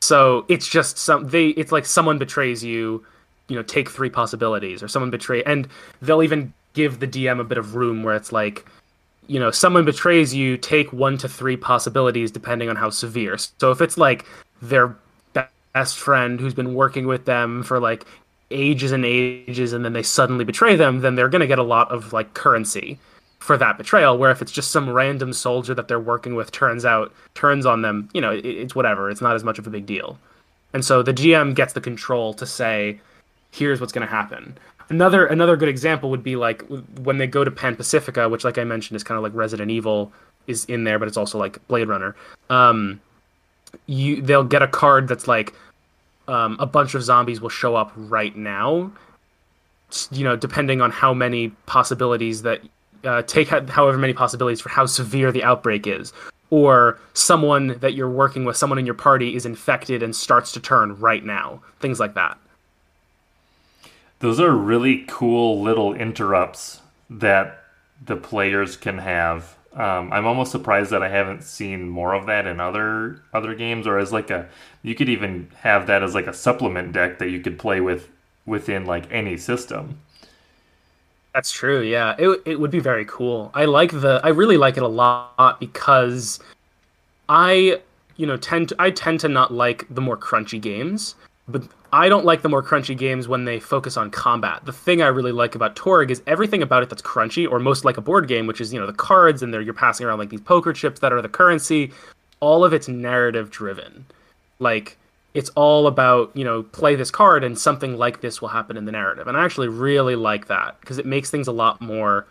so 0.00 0.44
it's 0.48 0.68
just 0.68 0.98
some 0.98 1.28
they. 1.28 1.48
It's 1.48 1.72
like 1.72 1.86
someone 1.86 2.18
betrays 2.18 2.62
you, 2.62 3.04
you 3.48 3.56
know, 3.56 3.62
take 3.62 3.88
three 3.88 4.10
possibilities, 4.10 4.82
or 4.82 4.88
someone 4.88 5.10
betray, 5.10 5.42
and 5.44 5.68
they'll 6.02 6.22
even 6.22 6.52
give 6.74 7.00
the 7.00 7.08
DM 7.08 7.40
a 7.40 7.44
bit 7.44 7.58
of 7.58 7.74
room 7.74 8.02
where 8.02 8.14
it's 8.14 8.30
like, 8.30 8.66
you 9.28 9.38
know, 9.38 9.50
someone 9.50 9.84
betrays 9.84 10.34
you, 10.34 10.56
take 10.56 10.92
one 10.92 11.16
to 11.18 11.28
three 11.28 11.56
possibilities 11.56 12.30
depending 12.30 12.68
on 12.68 12.76
how 12.76 12.90
severe. 12.90 13.36
So 13.38 13.70
if 13.70 13.80
it's 13.80 13.96
like 13.96 14.26
their 14.60 14.96
best 15.74 15.98
friend 15.98 16.40
who's 16.40 16.54
been 16.54 16.74
working 16.74 17.06
with 17.06 17.24
them 17.24 17.62
for 17.62 17.78
like 17.78 18.04
ages 18.50 18.90
and 18.90 19.04
ages, 19.04 19.72
and 19.72 19.84
then 19.84 19.92
they 19.92 20.02
suddenly 20.02 20.44
betray 20.44 20.74
them, 20.74 21.00
then 21.00 21.14
they're 21.14 21.28
gonna 21.28 21.46
get 21.46 21.58
a 21.58 21.62
lot 21.62 21.90
of 21.90 22.12
like 22.12 22.34
currency 22.34 22.98
for 23.38 23.56
that 23.56 23.78
betrayal. 23.78 24.18
Where 24.18 24.30
if 24.30 24.42
it's 24.42 24.50
just 24.50 24.70
some 24.70 24.90
random 24.90 25.32
soldier 25.32 25.74
that 25.74 25.86
they're 25.86 26.00
working 26.00 26.34
with 26.34 26.50
turns 26.50 26.84
out 26.84 27.12
turns 27.34 27.66
on 27.66 27.82
them, 27.82 28.08
you 28.14 28.20
know, 28.20 28.32
it, 28.32 28.44
it's 28.44 28.74
whatever. 28.74 29.10
It's 29.10 29.20
not 29.20 29.36
as 29.36 29.44
much 29.44 29.58
of 29.58 29.66
a 29.66 29.70
big 29.70 29.86
deal. 29.86 30.18
And 30.72 30.84
so 30.84 31.02
the 31.02 31.14
GM 31.14 31.54
gets 31.54 31.72
the 31.72 31.80
control 31.80 32.34
to 32.34 32.46
say, 32.46 33.00
here's 33.50 33.80
what's 33.80 33.92
going 33.92 34.06
to 34.06 34.10
happen. 34.10 34.56
Another 34.90 35.26
another 35.26 35.56
good 35.56 35.68
example 35.68 36.08
would 36.10 36.22
be 36.22 36.36
like 36.36 36.64
when 37.02 37.18
they 37.18 37.26
go 37.26 37.44
to 37.44 37.50
Pan 37.50 37.76
Pacifica, 37.76 38.28
which, 38.28 38.44
like 38.44 38.56
I 38.56 38.64
mentioned, 38.64 38.96
is 38.96 39.04
kind 39.04 39.16
of 39.16 39.22
like 39.22 39.34
Resident 39.34 39.70
Evil 39.70 40.12
is 40.46 40.64
in 40.64 40.84
there, 40.84 40.98
but 40.98 41.08
it's 41.08 41.16
also 41.16 41.38
like 41.38 41.66
Blade 41.68 41.88
Runner. 41.88 42.16
Um, 42.48 43.00
you 43.86 44.22
they'll 44.22 44.44
get 44.44 44.62
a 44.62 44.68
card 44.68 45.06
that's 45.08 45.28
like 45.28 45.52
um, 46.26 46.56
a 46.58 46.66
bunch 46.66 46.94
of 46.94 47.02
zombies 47.02 47.40
will 47.40 47.50
show 47.50 47.76
up 47.76 47.92
right 47.96 48.34
now. 48.34 48.90
You 50.10 50.24
know, 50.24 50.36
depending 50.36 50.80
on 50.80 50.90
how 50.90 51.12
many 51.12 51.48
possibilities 51.66 52.42
that 52.42 52.62
uh, 53.04 53.22
take 53.22 53.48
ho- 53.48 53.66
however 53.66 53.98
many 53.98 54.14
possibilities 54.14 54.60
for 54.60 54.70
how 54.70 54.86
severe 54.86 55.32
the 55.32 55.44
outbreak 55.44 55.86
is, 55.86 56.14
or 56.50 56.98
someone 57.12 57.78
that 57.80 57.92
you're 57.94 58.10
working 58.10 58.44
with, 58.44 58.56
someone 58.56 58.78
in 58.78 58.86
your 58.86 58.94
party 58.94 59.34
is 59.34 59.44
infected 59.44 60.02
and 60.02 60.16
starts 60.16 60.52
to 60.52 60.60
turn 60.60 60.98
right 60.98 61.24
now. 61.24 61.60
Things 61.80 62.00
like 62.00 62.14
that. 62.14 62.38
Those 64.20 64.40
are 64.40 64.52
really 64.52 65.04
cool 65.06 65.62
little 65.62 65.94
interrupts 65.94 66.80
that 67.10 67.64
the 68.04 68.16
players 68.16 68.76
can 68.76 68.98
have. 68.98 69.56
Um, 69.74 70.12
I'm 70.12 70.26
almost 70.26 70.50
surprised 70.50 70.90
that 70.90 71.02
I 71.02 71.08
haven't 71.08 71.44
seen 71.44 71.88
more 71.88 72.14
of 72.14 72.26
that 72.26 72.46
in 72.46 72.58
other 72.58 73.22
other 73.32 73.54
games, 73.54 73.86
or 73.86 73.98
as 73.98 74.12
like 74.12 74.30
a 74.30 74.48
you 74.82 74.94
could 74.94 75.08
even 75.08 75.50
have 75.60 75.86
that 75.86 76.02
as 76.02 76.14
like 76.14 76.26
a 76.26 76.32
supplement 76.32 76.92
deck 76.92 77.18
that 77.18 77.30
you 77.30 77.40
could 77.40 77.58
play 77.58 77.80
with 77.80 78.08
within 78.46 78.86
like 78.86 79.04
any 79.12 79.36
system. 79.36 79.98
That's 81.34 81.52
true. 81.52 81.82
Yeah, 81.82 82.16
it 82.18 82.42
it 82.44 82.58
would 82.58 82.70
be 82.70 82.80
very 82.80 83.04
cool. 83.04 83.52
I 83.54 83.66
like 83.66 83.92
the. 83.92 84.20
I 84.24 84.30
really 84.30 84.56
like 84.56 84.76
it 84.76 84.82
a 84.82 84.88
lot 84.88 85.60
because 85.60 86.40
I, 87.28 87.80
you 88.16 88.26
know, 88.26 88.36
tend 88.36 88.70
to, 88.70 88.76
I 88.78 88.90
tend 88.90 89.20
to 89.20 89.28
not 89.28 89.52
like 89.52 89.86
the 89.90 90.00
more 90.00 90.16
crunchy 90.16 90.60
games, 90.60 91.14
but 91.46 91.62
I 91.92 92.08
don't 92.08 92.24
like 92.24 92.42
the 92.42 92.48
more 92.48 92.62
crunchy 92.62 92.96
games 92.96 93.28
when 93.28 93.44
they 93.44 93.60
focus 93.60 93.96
on 93.96 94.10
combat. 94.10 94.64
The 94.64 94.72
thing 94.72 95.00
I 95.00 95.06
really 95.06 95.32
like 95.32 95.54
about 95.54 95.76
Torg 95.76 96.10
is 96.10 96.22
everything 96.26 96.62
about 96.62 96.82
it 96.82 96.90
that's 96.90 97.02
crunchy, 97.02 97.50
or 97.50 97.58
most 97.58 97.84
like 97.84 97.96
a 97.96 98.00
board 98.02 98.28
game, 98.28 98.46
which 98.46 98.60
is 98.60 98.72
you 98.72 98.80
know 98.80 98.86
the 98.86 98.92
cards 98.92 99.42
and 99.42 99.52
you're 99.52 99.74
passing 99.74 100.06
around 100.06 100.18
like 100.18 100.30
these 100.30 100.40
poker 100.40 100.72
chips 100.72 101.00
that 101.00 101.12
are 101.12 101.22
the 101.22 101.28
currency. 101.28 101.92
All 102.40 102.64
of 102.64 102.72
it's 102.72 102.88
narrative 102.88 103.50
driven. 103.50 104.06
Like 104.58 104.96
it's 105.34 105.50
all 105.50 105.86
about 105.86 106.30
you 106.34 106.44
know 106.44 106.62
play 106.62 106.94
this 106.94 107.10
card 107.10 107.44
and 107.44 107.58
something 107.58 107.96
like 107.96 108.20
this 108.20 108.40
will 108.40 108.48
happen 108.48 108.76
in 108.76 108.84
the 108.84 108.92
narrative. 108.92 109.26
And 109.26 109.36
I 109.36 109.44
actually 109.44 109.68
really 109.68 110.16
like 110.16 110.48
that 110.48 110.80
because 110.80 110.98
it 110.98 111.06
makes 111.06 111.30
things 111.30 111.46
a 111.46 111.52
lot 111.52 111.80
more 111.80 112.26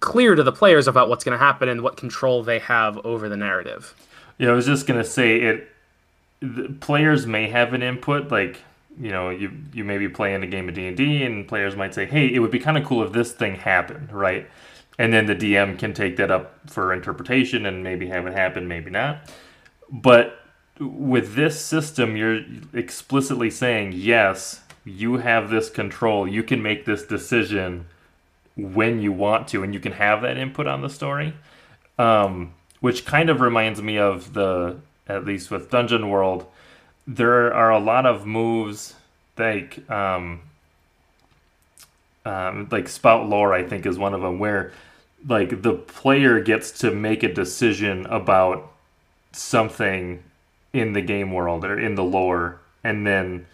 clear 0.00 0.34
to 0.34 0.42
the 0.42 0.52
players 0.52 0.86
about 0.86 1.08
what's 1.08 1.24
going 1.24 1.38
to 1.38 1.42
happen 1.42 1.68
and 1.68 1.80
what 1.80 1.96
control 1.96 2.42
they 2.42 2.58
have 2.58 2.98
over 3.06 3.28
the 3.28 3.36
narrative. 3.36 3.94
Yeah, 4.38 4.50
I 4.50 4.52
was 4.52 4.66
just 4.66 4.86
gonna 4.86 5.04
say 5.04 5.40
it. 5.40 5.68
Players 6.80 7.26
may 7.26 7.48
have 7.48 7.72
an 7.72 7.82
input, 7.82 8.30
like 8.30 8.60
you 9.00 9.10
know, 9.10 9.30
you 9.30 9.50
you 9.72 9.84
may 9.84 9.98
be 9.98 10.08
playing 10.08 10.42
a 10.42 10.46
game 10.46 10.68
of 10.68 10.74
D 10.74 10.86
and 10.86 10.96
D, 10.96 11.22
and 11.22 11.46
players 11.46 11.76
might 11.76 11.94
say, 11.94 12.06
"Hey, 12.06 12.32
it 12.32 12.38
would 12.38 12.50
be 12.50 12.58
kind 12.58 12.78
of 12.78 12.84
cool 12.84 13.02
if 13.02 13.12
this 13.12 13.32
thing 13.32 13.56
happened," 13.56 14.12
right? 14.12 14.48
And 14.98 15.12
then 15.12 15.26
the 15.26 15.34
DM 15.34 15.78
can 15.78 15.92
take 15.92 16.16
that 16.16 16.30
up 16.30 16.70
for 16.70 16.92
interpretation 16.92 17.66
and 17.66 17.82
maybe 17.82 18.06
have 18.08 18.26
it 18.26 18.32
happen, 18.32 18.68
maybe 18.68 18.90
not. 18.90 19.30
But 19.90 20.38
with 20.78 21.34
this 21.34 21.60
system, 21.60 22.16
you're 22.16 22.42
explicitly 22.72 23.50
saying, 23.50 23.92
"Yes, 23.94 24.62
you 24.84 25.16
have 25.18 25.50
this 25.50 25.70
control. 25.70 26.28
You 26.28 26.42
can 26.42 26.62
make 26.62 26.84
this 26.84 27.04
decision 27.04 27.86
when 28.56 29.00
you 29.00 29.10
want 29.12 29.48
to, 29.48 29.62
and 29.64 29.74
you 29.74 29.80
can 29.80 29.92
have 29.92 30.22
that 30.22 30.36
input 30.36 30.66
on 30.66 30.82
the 30.82 30.90
story." 30.90 31.34
Um, 31.98 32.54
which 32.80 33.04
kind 33.04 33.30
of 33.30 33.40
reminds 33.40 33.80
me 33.80 33.98
of 33.98 34.34
the 34.34 34.76
at 35.06 35.24
least 35.24 35.50
with 35.50 35.70
Dungeon 35.70 36.08
World, 36.08 36.46
there 37.06 37.52
are 37.52 37.70
a 37.70 37.78
lot 37.78 38.06
of 38.06 38.26
moves 38.26 38.94
like 39.36 39.88
um, 39.90 40.40
um, 42.24 42.68
like 42.70 42.88
spout 42.88 43.28
lore. 43.28 43.52
I 43.52 43.62
think 43.62 43.86
is 43.86 43.98
one 43.98 44.14
of 44.14 44.20
them 44.20 44.38
where 44.38 44.72
like 45.26 45.62
the 45.62 45.74
player 45.74 46.40
gets 46.40 46.70
to 46.80 46.90
make 46.90 47.22
a 47.22 47.32
decision 47.32 48.06
about 48.06 48.70
something 49.32 50.22
in 50.72 50.92
the 50.92 51.02
game 51.02 51.32
world 51.32 51.64
or 51.64 51.78
in 51.78 51.94
the 51.94 52.04
lore, 52.04 52.60
and 52.82 53.06
then 53.06 53.46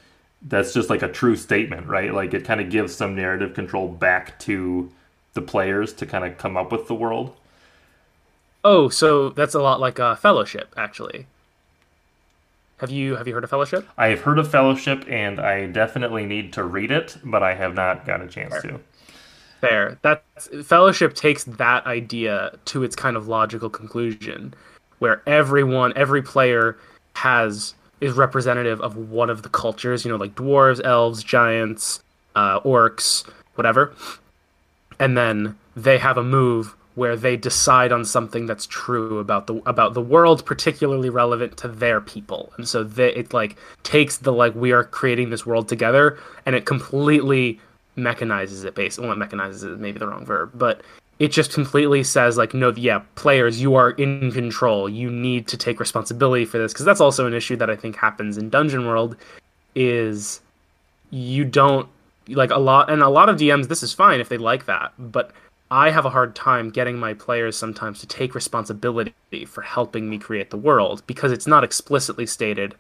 that's 0.43 0.73
just 0.73 0.89
like 0.89 1.03
a 1.03 1.09
true 1.09 1.37
statement, 1.37 1.87
right? 1.87 2.15
Like 2.15 2.35
it 2.35 2.45
kind 2.45 2.61
of 2.61 2.71
gives 2.71 2.95
some 2.95 3.15
narrative 3.15 3.55
control 3.55 3.89
back 3.89 4.39
to 4.41 4.91
the 5.35 5.43
players 5.43 5.93
to 5.95 6.07
kind 6.07 6.25
of 6.25 6.39
come 6.39 6.57
up 6.57 6.73
with 6.73 6.89
the 6.89 6.95
world. 6.95 7.35
Oh, 8.65 8.89
so 8.89 9.31
that's 9.31 9.55
a 9.55 9.63
lot 9.63 9.81
like 9.81 9.99
a 9.99 10.17
Fellowship, 10.17 10.75
actually. 10.77 11.27
Have 12.81 12.91
you 12.91 13.17
have 13.17 13.29
you 13.29 13.35
heard 13.35 13.45
of 13.45 13.51
Fellowship? 13.51 13.87
I 13.99 14.09
have 14.09 14.23
heard 14.23 14.39
of 14.39 14.51
Fellowship, 14.51 15.05
and 15.07 15.39
I 15.39 15.67
definitely 15.67 16.25
need 16.25 16.55
to 16.55 16.65
read 16.65 16.91
it, 16.91 17.19
but 17.23 17.43
I 17.43 17.55
have 17.55 17.75
not 17.75 18.07
got 18.07 18.23
a 18.23 18.27
chance 18.27 18.53
Fair. 18.53 18.63
to. 18.63 18.81
Fair. 19.61 19.99
That 20.01 20.25
Fellowship 20.65 21.15
takes 21.15 21.45
that 21.45 21.85
idea 21.85 22.59
to 22.65 22.83
its 22.83 22.97
kind 22.97 23.19
of 23.19 23.29
logical 23.29 23.69
conclusion, 23.69 24.55
where 24.99 25.21
everyone, 25.27 25.93
every 25.95 26.23
player, 26.23 26.79
has 27.17 27.75
is 28.01 28.15
representative 28.15 28.81
of 28.81 28.97
one 28.97 29.29
of 29.29 29.43
the 29.43 29.51
cultures. 29.51 30.07
You 30.07 30.11
know, 30.13 30.17
like 30.17 30.35
dwarves, 30.35 30.81
elves, 30.83 31.23
giants, 31.23 32.03
uh, 32.35 32.61
orcs, 32.61 33.29
whatever, 33.57 33.95
and 34.99 35.19
then 35.19 35.59
they 35.77 35.99
have 35.99 36.17
a 36.17 36.25
move 36.25 36.75
where 36.95 37.17
they 37.17 37.37
decide 37.37 37.93
on 37.93 38.05
something 38.05 38.47
that's 38.47 38.67
true 38.67 39.19
about 39.19 39.47
the 39.47 39.55
about 39.67 39.95
the 39.95 40.01
world 40.01 40.45
particularly 40.45 41.09
relevant 41.09 41.57
to 41.59 41.69
their 41.69 42.01
people. 42.01 42.53
And 42.57 42.69
so 42.69 42.83
they, 42.83 43.15
it 43.15 43.33
like 43.33 43.57
takes 43.83 44.19
the 44.19 44.33
like 44.33 44.55
we 44.55 44.73
are 44.73 44.85
creating 44.85 45.31
this 45.31 45.47
world 45.47 45.69
together 45.69 46.19
and 46.47 46.57
it 46.57 46.67
completely 46.67 47.61
mechanizes 47.97 48.65
it 48.65 48.75
based 48.75 48.99
well 48.99 49.15
not 49.15 49.19
mechanizes 49.19 49.65
it 49.65 49.79
maybe 49.79 49.99
the 49.99 50.07
wrong 50.07 50.25
verb 50.25 50.51
but 50.55 50.81
it 51.19 51.33
just 51.33 51.53
completely 51.53 52.03
says 52.03 52.39
like 52.39 52.55
no 52.55 52.73
yeah 52.77 53.03
players 53.15 53.61
you 53.61 53.75
are 53.75 53.91
in 53.91 54.33
control. 54.33 54.89
You 54.89 55.11
need 55.11 55.47
to 55.49 55.57
take 55.57 55.79
responsibility 55.79 56.45
for 56.45 56.59
this. 56.59 56.73
Because 56.73 56.87
that's 56.87 57.01
also 57.01 57.27
an 57.27 57.35
issue 57.35 57.57
that 57.57 57.71
i 57.71 57.77
think 57.77 57.97
happens 57.97 58.37
in 58.37 58.51
dungeon 58.51 58.87
world 58.87 59.17
is 59.75 60.41
you 61.11 61.45
don't 61.45 61.89
like 62.29 62.51
a 62.51 62.59
lot 62.59 62.91
and 62.91 63.03
a 63.03 63.09
lot 63.09 63.29
of 63.29 63.37
dms 63.37 63.69
this 63.69 63.83
is 63.83 63.93
fine 63.93 64.21
if 64.21 64.29
they 64.29 64.39
like 64.39 64.67
that 64.67 64.93
but 64.99 65.33
I 65.71 65.91
have 65.91 66.05
a 66.05 66.11
hard 66.11 66.35
time 66.35 66.71
getting 66.71 66.99
my 66.99 67.15
players 67.15 67.57
sometimes 67.57 68.01
to 68.01 68.07
take 68.07 68.35
responsibility 68.35 69.13
for 69.47 69.63
helping 69.63 70.11
me 70.11 70.19
create 70.19 70.51
the 70.51 70.57
world 70.57 71.03
because 71.07 71.31
it's 71.31 71.47
not 71.47 71.63
explicitly 71.63 72.27
stated 72.27 72.75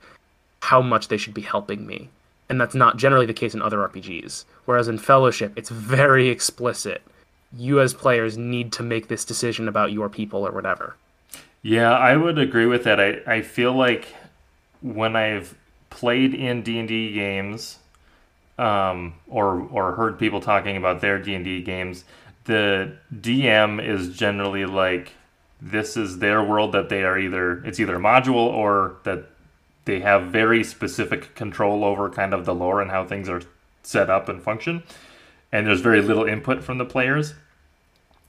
how 0.62 0.82
much 0.82 1.08
they 1.08 1.16
should 1.16 1.34
be 1.34 1.42
helping 1.42 1.86
me. 1.86 2.08
And 2.48 2.60
that's 2.60 2.74
not 2.74 2.96
generally 2.96 3.26
the 3.26 3.34
case 3.34 3.54
in 3.54 3.62
other 3.62 3.78
RPGs. 3.78 4.44
Whereas 4.64 4.88
in 4.88 4.98
Fellowship, 4.98 5.52
it's 5.54 5.70
very 5.70 6.28
explicit. 6.28 7.02
You 7.56 7.80
as 7.80 7.94
players 7.94 8.36
need 8.36 8.72
to 8.72 8.82
make 8.82 9.06
this 9.06 9.24
decision 9.24 9.68
about 9.68 9.92
your 9.92 10.08
people 10.08 10.44
or 10.44 10.50
whatever. 10.50 10.96
Yeah, 11.62 11.92
I 11.92 12.16
would 12.16 12.38
agree 12.38 12.66
with 12.66 12.84
that. 12.84 12.98
I, 12.98 13.20
I 13.26 13.42
feel 13.42 13.72
like 13.72 14.08
when 14.82 15.14
I've 15.14 15.54
played 15.90 16.34
in 16.34 16.62
D&D 16.62 17.12
games 17.12 17.78
um, 18.58 19.14
or 19.28 19.60
or 19.70 19.92
heard 19.92 20.18
people 20.18 20.40
talking 20.40 20.76
about 20.76 21.00
their 21.00 21.18
D&D 21.18 21.62
games, 21.62 22.04
the 22.50 22.92
DM 23.14 23.80
is 23.80 24.16
generally 24.16 24.66
like 24.66 25.12
this 25.62 25.96
is 25.96 26.18
their 26.18 26.42
world 26.42 26.72
that 26.72 26.88
they 26.88 27.04
are 27.04 27.16
either 27.16 27.64
it's 27.64 27.78
either 27.78 27.96
a 27.96 28.00
module 28.00 28.34
or 28.34 28.96
that 29.04 29.26
they 29.84 30.00
have 30.00 30.24
very 30.24 30.64
specific 30.64 31.34
control 31.36 31.84
over 31.84 32.10
kind 32.10 32.34
of 32.34 32.44
the 32.44 32.54
lore 32.54 32.82
and 32.82 32.90
how 32.90 33.04
things 33.04 33.28
are 33.28 33.42
set 33.82 34.10
up 34.10 34.28
and 34.28 34.42
function. 34.42 34.82
And 35.52 35.66
there's 35.66 35.80
very 35.80 36.02
little 36.02 36.24
input 36.24 36.62
from 36.62 36.78
the 36.78 36.84
players. 36.84 37.34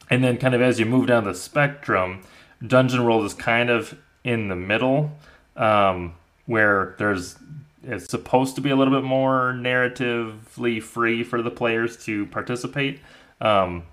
And 0.10 0.24
then 0.24 0.38
kind 0.38 0.54
of 0.54 0.62
as 0.62 0.80
you 0.80 0.86
move 0.86 1.08
down 1.08 1.24
the 1.24 1.34
spectrum 1.34 2.22
dungeon 2.66 3.04
world 3.04 3.26
is 3.26 3.34
kind 3.34 3.72
of 3.72 3.98
in 4.24 4.50
the 4.50 4.56
middle 4.56 5.12
um, 5.56 6.14
where 6.46 6.96
there's 7.00 7.38
it's 7.84 8.08
supposed 8.08 8.54
to 8.56 8.62
be 8.62 8.70
a 8.70 8.76
little 8.76 8.94
bit 8.94 9.04
more 9.04 9.54
narratively 9.54 10.82
free 10.82 11.24
for 11.24 11.42
the 11.42 11.50
players 11.50 11.98
to 12.06 12.28
participate. 12.28 13.00
Um, 13.40 13.84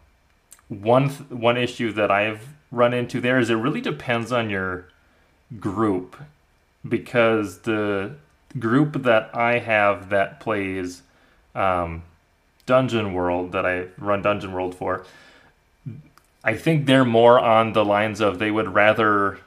one 0.69 1.09
one 1.09 1.57
issue 1.57 1.93
that 1.93 2.11
I've 2.11 2.49
run 2.71 2.93
into 2.93 3.21
there 3.21 3.39
is 3.39 3.51
it 3.51 3.55
really 3.55 3.81
depends 3.81 4.33
on 4.33 4.51
your 4.51 4.89
group 5.59 6.17
because 6.87 7.61
the 7.61 8.15
group 8.59 9.03
that 9.03 9.31
I 9.35 9.59
have 9.59 10.11
that 10.11 10.41
plays 10.41 11.03
um, 11.55 12.03
Dungeon 12.67 13.15
World 13.15 13.53
that 13.53 13.65
I 13.67 13.87
run 13.99 14.23
Dungeon 14.23 14.53
World 14.53 14.75
for, 14.75 15.05
I 16.45 16.55
think 16.55 16.87
they're 16.87 17.05
more 17.05 17.39
on 17.39 17.73
the 17.73 17.85
lines 17.85 18.21
of 18.21 18.39
they 18.39 18.51
would 18.51 18.75
rather 18.75 19.39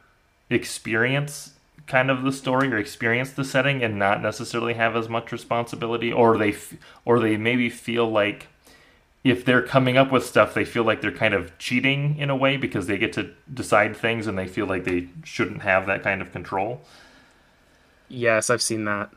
experience 0.49 1.53
kind 1.87 2.09
of 2.09 2.23
the 2.23 2.31
story 2.31 2.71
or 2.71 2.77
experience 2.77 3.31
the 3.31 3.43
setting 3.43 3.83
and 3.83 3.97
not 3.97 4.21
necessarily 4.21 4.73
have 4.73 4.95
as 4.95 5.09
much 5.09 5.31
responsibility 5.31 6.11
or 6.11 6.37
they 6.37 6.51
f- 6.51 6.73
or 7.05 7.19
they 7.19 7.37
maybe 7.37 7.69
feel 7.69 8.09
like 8.09 8.47
if 9.23 9.45
they're 9.45 9.61
coming 9.61 9.97
up 9.97 10.11
with 10.11 10.25
stuff, 10.25 10.53
they 10.53 10.65
feel 10.65 10.83
like 10.83 11.01
they're 11.01 11.11
kind 11.11 11.33
of 11.33 11.57
cheating 11.59 12.17
in 12.17 12.29
a 12.29 12.35
way 12.35 12.57
because 12.57 12.87
they 12.87 12.97
get 12.97 13.13
to 13.13 13.29
decide 13.53 13.95
things 13.95 14.25
and 14.27 14.37
they 14.37 14.47
feel 14.47 14.65
like 14.65 14.83
they 14.83 15.09
shouldn't 15.23 15.61
have 15.61 15.85
that 15.85 16.03
kind 16.03 16.21
of 16.21 16.31
control. 16.31 16.81
Yes, 18.09 18.49
I've 18.49 18.61
seen 18.61 18.85
that. 18.85 19.11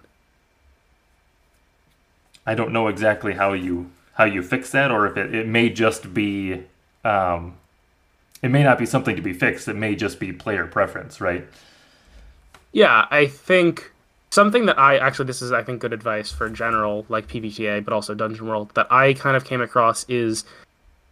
I 2.47 2.55
don't 2.55 2.73
know 2.73 2.89
exactly 2.89 3.33
how 3.35 3.55
you 3.55 3.91
how 4.13 4.25
you 4.25 4.43
fix 4.43 4.71
that, 4.71 4.91
or 4.91 5.07
if 5.07 5.17
it, 5.17 5.35
it 5.35 5.49
may 5.49 5.69
just 5.71 6.15
be, 6.15 6.63
um, 7.05 7.57
it 8.43 8.49
may 8.51 8.63
not 8.63 8.79
be 8.79 8.87
something 8.87 9.17
to 9.17 9.23
be 9.23 9.33
fixed. 9.33 9.67
It 9.67 9.75
may 9.75 9.97
just 9.97 10.21
be 10.21 10.33
player 10.33 10.67
preference, 10.67 11.21
right? 11.21 11.49
Yeah, 12.71 13.07
I 13.11 13.27
think 13.27 13.91
something 14.35 14.67
that 14.67 14.79
I 14.79 14.99
actually 14.99 15.27
this 15.27 15.41
is 15.41 15.53
I 15.53 15.63
think 15.63 15.81
good 15.81 15.93
advice 15.93 16.31
for 16.31 16.51
general 16.51 17.07
like 17.09 17.29
PBTA 17.29 17.85
but 17.85 17.95
also 17.95 18.15
Dungeon 18.15 18.47
World 18.47 18.73
that 18.75 18.91
I 18.93 19.15
kind 19.15 19.37
of 19.37 19.45
came 19.45 19.61
across 19.61 20.05
is 20.09 20.45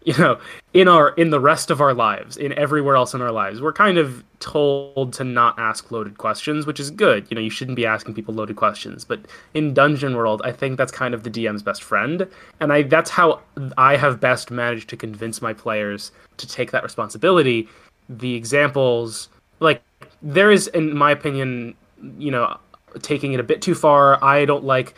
you 0.05 0.18
know 0.18 0.37
in 0.75 0.89
our 0.89 1.11
in 1.11 1.31
the 1.31 1.39
rest 1.39 1.70
of 1.70 1.81
our 1.81 1.95
lives 1.95 2.37
in 2.37 2.53
everywhere 2.55 2.97
else 2.97 3.14
in 3.14 3.23
our 3.23 3.31
lives 3.31 3.61
we're 3.62 3.73
kind 3.73 3.99
of 3.99 4.25
told 4.41 5.12
to 5.12 5.23
not 5.23 5.57
ask 5.61 5.93
loaded 5.93 6.18
questions 6.18 6.66
which 6.66 6.81
is 6.81 6.91
good. 6.91 7.25
You 7.31 7.37
know 7.37 7.41
you 7.41 7.51
shouldn't 7.51 7.77
be 7.77 7.87
asking 7.87 8.14
people 8.14 8.35
loaded 8.35 8.57
questions. 8.57 9.05
But 9.05 9.20
in 9.55 9.73
dungeon 9.73 10.16
world 10.16 10.43
i 10.45 10.51
think 10.51 10.77
that's 10.77 10.93
kind 10.93 11.14
of 11.14 11.23
the 11.23 11.31
dm's 11.31 11.62
best 11.62 11.83
friend. 11.85 12.27
And 12.59 12.73
i 12.73 12.83
that's 12.83 13.11
how 13.11 13.41
i 13.79 13.97
have 13.97 14.20
best 14.20 14.51
managed 14.51 14.89
to 14.91 14.97
convince 14.97 15.41
my 15.41 15.53
players 15.53 16.11
to 16.39 16.47
take 16.49 16.73
that 16.73 16.83
responsibility. 16.83 17.68
The 18.09 18.35
examples 18.35 19.29
like 19.61 19.81
there 20.20 20.51
is 20.51 20.66
in 20.68 20.97
my 20.97 21.12
opinion 21.12 21.77
you 22.18 22.33
know 22.33 22.59
taking 23.01 23.32
it 23.32 23.40
a 23.40 23.43
bit 23.43 23.62
too 23.62 23.74
far. 23.74 24.22
I 24.22 24.45
don't 24.45 24.64
like 24.64 24.95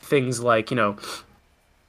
things 0.00 0.40
like, 0.40 0.70
you 0.70 0.76
know, 0.76 0.96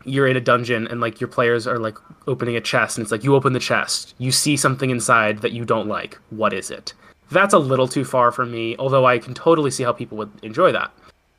you're 0.05 0.28
in 0.28 0.38
a 0.38 0.41
dungeon 0.41 0.88
and 0.88 1.01
like 1.01 1.20
your 1.20 1.28
players 1.28 1.68
are 1.68 1.78
like 1.78 1.97
opening 2.28 2.55
a 2.55 2.62
chest 2.62 2.97
and 2.97 3.03
it's 3.03 3.12
like 3.12 3.24
you 3.24 3.36
open 3.36 3.53
the 3.53 3.60
chest, 3.60 4.16
you 4.18 4.32
see 4.32 4.55
something 4.55 4.89
inside 4.89 5.39
that 5.39 5.51
you 5.51 5.66
don't 5.66 5.88
like. 5.88 6.18
What 6.30 6.53
is 6.53 6.72
it? 6.72 6.93
That's 7.32 7.53
a 7.53 7.60
little 7.60 7.88
too 7.88 8.05
far 8.05 8.32
for 8.32 8.45
me, 8.45 8.76
although 8.78 9.05
I 9.05 9.20
can 9.20 9.34
totally 9.34 9.72
see 9.72 9.84
how 9.84 9.93
people 9.93 10.18
would 10.18 10.32
enjoy 10.41 10.72
that. 10.72 10.91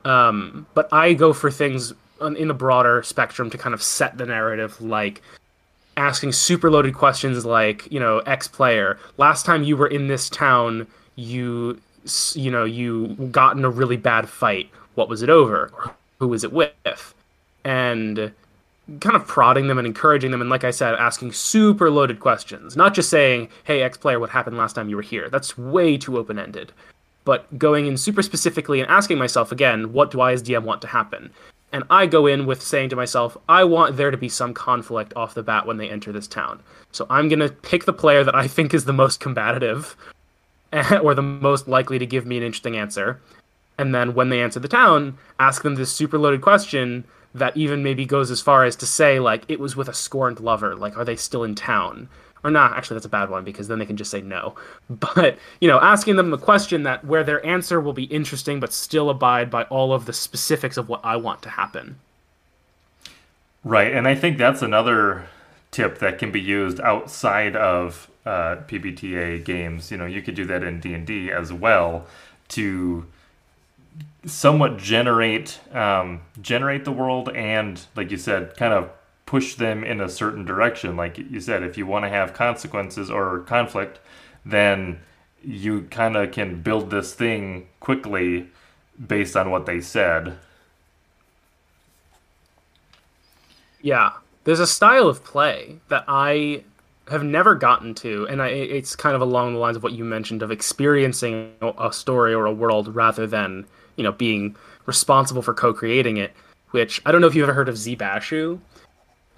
Um, 0.05 0.67
but 0.75 0.89
I 0.93 1.15
go 1.15 1.33
for 1.33 1.51
things 1.51 1.93
in 2.21 2.51
a 2.51 2.55
broader 2.55 3.03
spectrum 3.03 3.51
to 3.51 3.59
kind 3.59 3.75
of 3.75 3.83
set 3.83 4.19
the 4.19 4.27
narrative, 4.27 4.81
like 4.81 5.23
asking 5.97 6.33
super 6.33 6.71
loaded 6.71 6.95
questions 6.95 7.45
like, 7.45 7.91
you 7.91 7.99
know, 7.99 8.19
X 8.21 8.47
player, 8.47 8.99
last 9.17 9.45
time 9.45 9.63
you 9.65 9.77
were 9.77 9.89
in 9.89 10.07
this 10.07 10.31
town, 10.31 10.87
you 11.17 11.81
you 12.35 12.51
know, 12.51 12.65
you 12.65 13.09
got 13.31 13.57
in 13.57 13.65
a 13.65 13.71
really 13.71 13.97
bad 13.97 14.29
fight. 14.29 14.71
What 14.95 15.09
was 15.09 15.23
it 15.23 15.31
over? 15.31 15.71
Who 16.19 16.29
was 16.29 16.45
it 16.45 16.53
with? 16.53 17.15
And 17.65 18.33
kind 19.01 19.15
of 19.15 19.27
prodding 19.27 19.69
them 19.69 19.79
and 19.79 19.87
encouraging 19.87 20.33
them 20.33 20.41
and 20.41 20.51
like 20.51 20.65
I 20.65 20.73
said, 20.73 20.95
asking 20.95 21.33
super 21.33 21.91
loaded 21.91 22.19
questions. 22.19 22.77
Not 22.77 22.95
just 22.95 23.09
saying, 23.09 23.49
"Hey 23.65 23.83
X 23.83 23.97
player, 23.97 24.19
what 24.19 24.31
happened 24.31 24.57
last 24.57 24.73
time 24.75 24.89
you 24.89 24.97
were 24.97 25.03
here?" 25.03 25.29
That's 25.29 25.57
way 25.57 25.97
too 25.97 26.19
open-ended. 26.19 26.73
But 27.25 27.59
going 27.59 27.87
in 27.87 27.97
super 27.97 28.23
specifically 28.23 28.81
and 28.81 28.91
asking 28.91 29.19
myself 29.19 29.53
again, 29.53 29.93
what 29.93 30.11
do 30.11 30.21
I 30.21 30.33
as 30.33 30.43
DM 30.43 30.65
want 30.65 30.81
to 30.83 30.89
happen? 30.89 31.31
And 31.73 31.85
I 31.89 32.07
go 32.07 32.27
in 32.27 32.47
with 32.47 32.63
saying 32.63 32.89
to 32.89 32.97
myself, 32.97 33.37
I 33.49 33.63
want 33.65 33.97
there 33.97 34.11
to 34.11 34.17
be 34.17 34.29
some 34.29 34.53
conflict 34.55 35.13
off 35.15 35.35
the 35.35 35.43
bat 35.43 35.67
when 35.67 35.77
they 35.77 35.89
enter 35.89 36.11
this 36.11 36.27
town. 36.27 36.61
So 36.91 37.07
I'm 37.09 37.29
going 37.29 37.39
to 37.39 37.49
pick 37.49 37.85
the 37.85 37.93
player 37.93 38.25
that 38.25 38.35
I 38.35 38.49
think 38.49 38.75
is 38.75 38.87
the 38.87 38.93
most 38.93 39.21
combative 39.21 39.97
or 41.03 41.15
the 41.15 41.23
most 41.23 41.69
likely 41.69 41.99
to 41.99 42.07
give 42.07 42.27
me 42.27 42.37
an 42.37 42.43
interesting 42.43 42.77
answer. 42.77 43.21
And 43.79 43.95
then 43.95 44.15
when 44.15 44.29
they 44.29 44.43
answer 44.43 44.61
the 44.61 44.69
town, 44.69 45.19
ask 45.39 45.63
them 45.63 45.75
this 45.75 45.93
super 45.93 46.19
loaded 46.19 46.43
question 46.43 47.05
that 47.35 47.57
even 47.57 47.83
maybe 47.83 48.05
goes 48.05 48.31
as 48.31 48.41
far 48.41 48.65
as 48.65 48.77
to 48.77 48.87
say, 48.87 49.21
like, 49.21 49.45
it 49.49 49.61
was 49.61 49.77
with 49.77 49.89
a 49.89 49.95
scorned 49.95 50.41
lover. 50.41 50.75
Like, 50.75 50.97
are 50.99 51.05
they 51.05 51.17
still 51.17 51.45
in 51.45 51.55
town? 51.55 52.09
or 52.43 52.51
not 52.51 52.77
actually 52.77 52.95
that's 52.95 53.07
a 53.07 53.11
bad 53.11 53.31
one 53.31 53.45
because 53.45 53.69
then 53.69 53.79
they 53.79 53.87
can 53.87 53.97
just 53.97 54.11
say 54.11 54.21
no 54.21 54.55
but 54.91 55.39
you 55.61 55.69
know 55.69 55.79
asking 55.81 56.17
them 56.17 56.31
the 56.31 56.39
question 56.39 56.83
that 56.85 57.05
where 57.05 57.25
their 57.25 57.45
answer 57.45 57.81
will 57.81 57.93
be 57.93 58.05
interesting 58.05 58.61
but 58.61 58.73
still 58.73 59.11
abide 59.11 59.51
by 59.51 59.65
all 59.65 59.93
of 59.93 60.07
the 60.07 60.13
specifics 60.13 60.77
of 60.77 60.89
what 60.89 61.01
i 61.05 61.17
want 61.17 61.43
to 61.43 61.51
happen 61.51 61.99
right 63.65 63.93
and 63.93 64.09
i 64.09 64.15
think 64.15 64.39
that's 64.39 64.63
another 64.63 65.27
tip 65.71 65.99
that 65.99 66.19
can 66.19 66.31
be 66.31 66.41
used 66.41 66.81
outside 66.81 67.57
of 67.57 68.11
uh, 68.27 68.57
pbta 68.69 69.43
games 69.45 69.91
you 69.91 69.97
know 69.97 70.07
you 70.07 70.21
could 70.21 70.35
do 70.35 70.45
that 70.45 70.63
in 70.63 70.81
d&d 70.81 71.31
as 71.31 71.53
well 71.53 72.07
to 72.49 73.07
somewhat 74.27 74.77
generate 74.77 75.61
um, 75.75 76.21
generate 76.41 76.85
the 76.85 76.93
world 76.93 77.29
and 77.31 77.87
like 77.97 78.11
you 78.11 78.17
said 78.17 78.57
kind 78.57 78.73
of 78.73 78.91
push 79.31 79.55
them 79.55 79.85
in 79.85 80.01
a 80.01 80.09
certain 80.09 80.45
direction. 80.45 80.97
Like 80.97 81.17
you 81.17 81.39
said, 81.39 81.63
if 81.63 81.79
you 81.79 81.87
want 81.87 82.05
to 82.05 82.09
have 82.09 82.35
consequences 82.35 83.13
or 83.13 83.39
conflict, 83.39 84.01
then 84.45 84.99
you 85.41 85.83
kind 85.83 86.17
of 86.17 86.33
can 86.33 86.61
build 86.63 86.91
this 86.91 87.15
thing 87.15 87.69
quickly 87.79 88.49
based 89.07 89.37
on 89.37 89.53
what 89.53 89.67
they 89.67 89.81
said. 89.81 90.37
Yeah, 93.81 94.15
there's 94.45 94.61
a 94.61 94.67
style 94.67 95.07
of 95.07 95.25
play 95.25 95.77
that 95.89 96.05
I 96.09 96.65
have 97.11 97.25
never 97.25 97.55
gotten 97.55 97.95
to, 97.97 98.27
and 98.29 98.41
I, 98.41 98.49
it's 98.49 98.95
kind 98.95 99.15
of 99.15 99.21
along 99.21 99.55
the 99.55 99.59
lines 99.59 99.77
of 99.77 99.83
what 99.83 99.93
you 99.93 100.05
mentioned 100.05 100.43
of 100.43 100.51
experiencing 100.51 101.53
a 101.61 101.93
story 101.93 102.33
or 102.33 102.47
a 102.47 102.53
world 102.53 102.95
rather 102.95 103.27
than 103.27 103.67
you 103.97 104.05
know 104.05 104.13
being 104.13 104.57
responsible 104.87 105.43
for 105.43 105.55
co-creating 105.55 106.17
it. 106.17 106.33
Which 106.71 107.03
I 107.05 107.11
don't 107.11 107.21
know 107.21 107.27
if 107.27 107.35
you've 107.35 107.45
ever 107.45 107.55
heard 107.55 107.69
of 107.69 107.77
Zee 107.77 107.97
Bashew. 107.97 108.61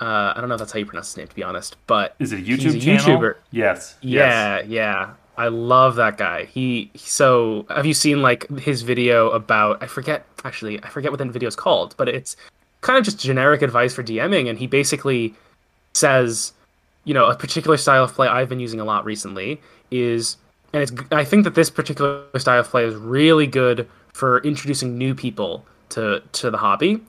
Uh, 0.01 0.35
I 0.37 0.41
don't 0.41 0.49
know 0.49 0.57
if 0.57 0.59
that's 0.59 0.73
how 0.73 0.79
you 0.79 0.87
pronounce 0.87 1.09
his 1.09 1.17
name, 1.17 1.29
to 1.29 1.35
be 1.35 1.43
honest. 1.43 1.77
But 1.87 2.15
is 2.19 2.33
it 2.33 2.41
a 2.41 2.43
YouTube 2.43 2.77
a 2.77 2.81
channel? 2.81 3.19
YouTuber. 3.19 3.37
Yes. 3.53 3.97
Yeah, 4.03 4.59
yes. 4.59 4.69
yeah. 4.69 5.15
I 5.39 5.49
love 5.49 5.97
that 5.97 6.19
guy. 6.19 6.45
He 6.45 6.91
so 6.95 7.65
have 7.71 7.87
you 7.87 7.95
seen 7.95 8.21
like 8.21 8.49
his 8.59 8.83
video 8.83 9.31
about 9.31 9.83
I 9.83 9.87
forget 9.87 10.27
actually 10.45 10.83
I 10.83 10.89
forget 10.89 11.11
what 11.11 11.19
that 11.19 11.29
video 11.29 11.49
is 11.49 11.57
called, 11.57 11.95
but 11.97 12.09
it's 12.09 12.37
kind 12.83 12.99
of 12.99 13.05
just 13.05 13.19
generic 13.19 13.63
advice 13.63 13.95
for 13.95 14.03
DMing, 14.03 14.49
and 14.49 14.59
he 14.59 14.67
basically 14.67 15.35
says, 15.95 16.53
you 17.05 17.15
know, 17.15 17.27
a 17.27 17.35
particular 17.35 17.77
style 17.77 18.05
of 18.05 18.13
play 18.13 18.29
I've 18.29 18.49
been 18.49 18.61
using 18.61 18.79
a 18.79 18.85
lot 18.85 19.05
recently 19.05 19.61
is, 19.91 20.37
and 20.73 20.83
it's 20.83 20.93
I 21.11 21.25
think 21.25 21.45
that 21.45 21.55
this 21.55 21.71
particular 21.71 22.25
style 22.39 22.61
of 22.61 22.69
play 22.69 22.85
is 22.85 22.95
really 22.95 23.47
good 23.47 23.89
for 24.13 24.39
introducing 24.41 24.99
new 24.99 25.15
people 25.15 25.65
to 25.91 26.23
to 26.33 26.51
the 26.51 26.59
hobby 26.59 27.01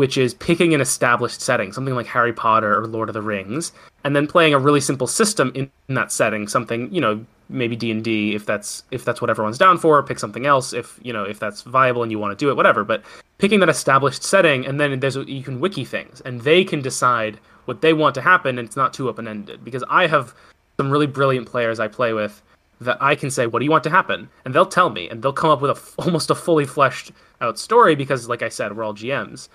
which 0.00 0.16
is 0.16 0.32
picking 0.32 0.72
an 0.72 0.80
established 0.80 1.42
setting, 1.42 1.72
something 1.72 1.94
like 1.94 2.06
Harry 2.06 2.32
Potter 2.32 2.74
or 2.74 2.86
Lord 2.86 3.10
of 3.10 3.12
the 3.12 3.20
Rings, 3.20 3.70
and 4.04 4.16
then 4.16 4.26
playing 4.26 4.54
a 4.54 4.58
really 4.58 4.80
simple 4.80 5.06
system 5.06 5.52
in, 5.54 5.70
in 5.88 5.94
that 5.94 6.12
setting, 6.12 6.48
something 6.48 6.92
you 6.92 7.00
know 7.00 7.24
maybe 7.48 7.76
D 7.76 7.90
and 7.90 8.02
D 8.02 8.34
if 8.34 8.46
that's 8.46 8.84
if 8.90 9.04
that's 9.04 9.20
what 9.20 9.30
everyone's 9.30 9.58
down 9.58 9.78
for. 9.78 10.02
Pick 10.02 10.18
something 10.18 10.46
else 10.46 10.72
if 10.72 10.98
you 11.02 11.12
know 11.12 11.24
if 11.24 11.38
that's 11.38 11.62
viable 11.62 12.02
and 12.02 12.10
you 12.10 12.18
want 12.18 12.36
to 12.36 12.42
do 12.42 12.50
it, 12.50 12.56
whatever. 12.56 12.84
But 12.84 13.02
picking 13.38 13.60
that 13.60 13.68
established 13.68 14.22
setting, 14.22 14.66
and 14.66 14.80
then 14.80 15.00
there's 15.00 15.16
you 15.16 15.42
can 15.42 15.60
wiki 15.60 15.84
things, 15.84 16.20
and 16.22 16.40
they 16.42 16.64
can 16.64 16.80
decide 16.80 17.38
what 17.66 17.80
they 17.82 17.92
want 17.92 18.14
to 18.16 18.22
happen, 18.22 18.58
and 18.58 18.66
it's 18.66 18.76
not 18.76 18.92
too 18.92 19.08
open 19.08 19.28
ended. 19.28 19.64
Because 19.64 19.84
I 19.88 20.06
have 20.06 20.34
some 20.76 20.90
really 20.90 21.06
brilliant 21.06 21.46
players 21.46 21.78
I 21.78 21.88
play 21.88 22.12
with 22.12 22.42
that 22.80 22.96
I 23.00 23.14
can 23.14 23.30
say, 23.30 23.46
"What 23.46 23.58
do 23.58 23.64
you 23.64 23.70
want 23.70 23.84
to 23.84 23.90
happen?" 23.90 24.28
and 24.44 24.54
they'll 24.54 24.66
tell 24.66 24.90
me, 24.90 25.08
and 25.08 25.22
they'll 25.22 25.32
come 25.32 25.50
up 25.50 25.60
with 25.60 25.70
a 25.70 26.02
almost 26.02 26.30
a 26.30 26.34
fully 26.34 26.64
fleshed 26.64 27.12
out 27.40 27.58
story 27.58 27.94
because, 27.94 28.28
like 28.28 28.42
I 28.42 28.48
said, 28.48 28.76
we're 28.76 28.84
all 28.84 28.94
GMs 28.94 29.48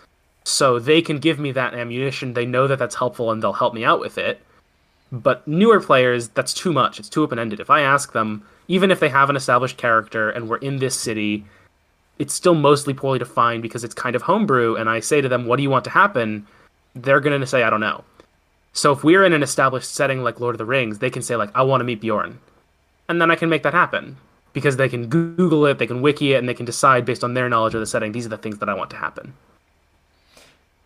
so 0.45 0.77
they 0.77 1.01
can 1.01 1.17
give 1.17 1.39
me 1.39 1.51
that 1.51 1.73
ammunition. 1.73 2.33
They 2.33 2.45
know 2.45 2.67
that 2.67 2.77
that's 2.77 2.95
helpful 2.95 3.31
and 3.31 3.41
they'll 3.41 3.53
help 3.53 3.73
me 3.73 3.83
out 3.83 3.99
with 3.99 4.17
it. 4.17 4.39
But 5.11 5.45
newer 5.47 5.81
players, 5.81 6.29
that's 6.29 6.53
too 6.53 6.71
much. 6.71 6.99
It's 6.99 7.09
too 7.09 7.23
open 7.23 7.39
ended. 7.39 7.59
If 7.59 7.71
I 7.71 7.81
ask 7.81 8.13
them, 8.13 8.45
even 8.67 8.91
if 8.91 8.99
they 8.99 9.09
have 9.09 9.29
an 9.29 9.35
established 9.35 9.77
character 9.77 10.29
and 10.29 10.47
we're 10.47 10.57
in 10.57 10.77
this 10.77 10.97
city, 10.97 11.45
it's 12.19 12.33
still 12.33 12.53
mostly 12.53 12.93
poorly 12.93 13.19
defined 13.19 13.63
because 13.63 13.83
it's 13.83 13.95
kind 13.95 14.15
of 14.15 14.21
homebrew. 14.21 14.75
And 14.75 14.87
I 14.87 14.99
say 14.99 15.19
to 15.19 15.27
them, 15.27 15.47
What 15.47 15.57
do 15.57 15.63
you 15.63 15.69
want 15.69 15.83
to 15.85 15.89
happen? 15.89 16.45
They're 16.93 17.19
going 17.19 17.41
to 17.41 17.47
say, 17.47 17.63
I 17.63 17.69
don't 17.69 17.81
know. 17.81 18.03
So 18.71 18.91
if 18.91 19.03
we're 19.03 19.25
in 19.25 19.33
an 19.33 19.43
established 19.43 19.93
setting 19.93 20.21
like 20.21 20.39
Lord 20.39 20.53
of 20.53 20.59
the 20.59 20.65
Rings, 20.65 20.99
they 20.99 21.09
can 21.09 21.21
say, 21.21 21.35
like, 21.35 21.49
I 21.55 21.63
want 21.63 21.81
to 21.81 21.85
meet 21.85 22.01
Bjorn. 22.01 22.39
And 23.09 23.21
then 23.21 23.31
I 23.31 23.35
can 23.35 23.49
make 23.49 23.63
that 23.63 23.73
happen 23.73 24.17
because 24.53 24.77
they 24.77 24.89
can 24.89 25.07
Google 25.07 25.65
it, 25.65 25.79
they 25.79 25.87
can 25.87 26.01
wiki 26.01 26.33
it, 26.33 26.37
and 26.37 26.47
they 26.47 26.53
can 26.53 26.65
decide 26.65 27.05
based 27.05 27.23
on 27.23 27.33
their 27.33 27.49
knowledge 27.49 27.73
of 27.73 27.79
the 27.79 27.85
setting, 27.85 28.11
these 28.11 28.25
are 28.25 28.29
the 28.29 28.37
things 28.37 28.59
that 28.59 28.69
I 28.69 28.73
want 28.73 28.89
to 28.91 28.97
happen. 28.97 29.33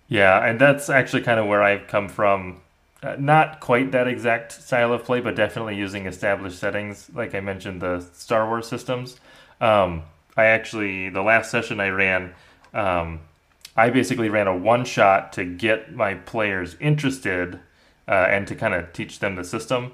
Yeah, 0.09 0.43
and 0.43 0.59
that's 0.59 0.89
actually 0.89 1.21
kind 1.21 1.39
of 1.39 1.45
where 1.45 1.61
I've 1.61 1.87
come 1.87 2.09
from. 2.09 2.61
Uh, 3.01 3.15
not 3.17 3.59
quite 3.61 3.91
that 3.91 4.07
exact 4.07 4.51
style 4.51 4.91
of 4.91 5.05
play, 5.05 5.21
but 5.21 5.35
definitely 5.35 5.77
using 5.77 6.07
established 6.07 6.59
settings. 6.59 7.09
Like 7.13 7.33
I 7.35 7.39
mentioned, 7.39 7.81
the 7.81 8.01
Star 8.13 8.47
Wars 8.47 8.67
systems. 8.67 9.17
Um, 9.61 10.01
I 10.35 10.45
actually, 10.45 11.09
the 11.09 11.21
last 11.21 11.51
session 11.51 11.79
I 11.79 11.89
ran, 11.89 12.33
um, 12.73 13.21
I 13.77 13.91
basically 13.91 14.29
ran 14.29 14.47
a 14.47 14.57
one 14.57 14.83
shot 14.83 15.33
to 15.33 15.45
get 15.45 15.93
my 15.95 16.15
players 16.15 16.75
interested 16.79 17.59
uh, 18.07 18.11
and 18.11 18.47
to 18.47 18.55
kind 18.55 18.73
of 18.73 18.91
teach 18.91 19.19
them 19.19 19.35
the 19.35 19.43
system. 19.43 19.91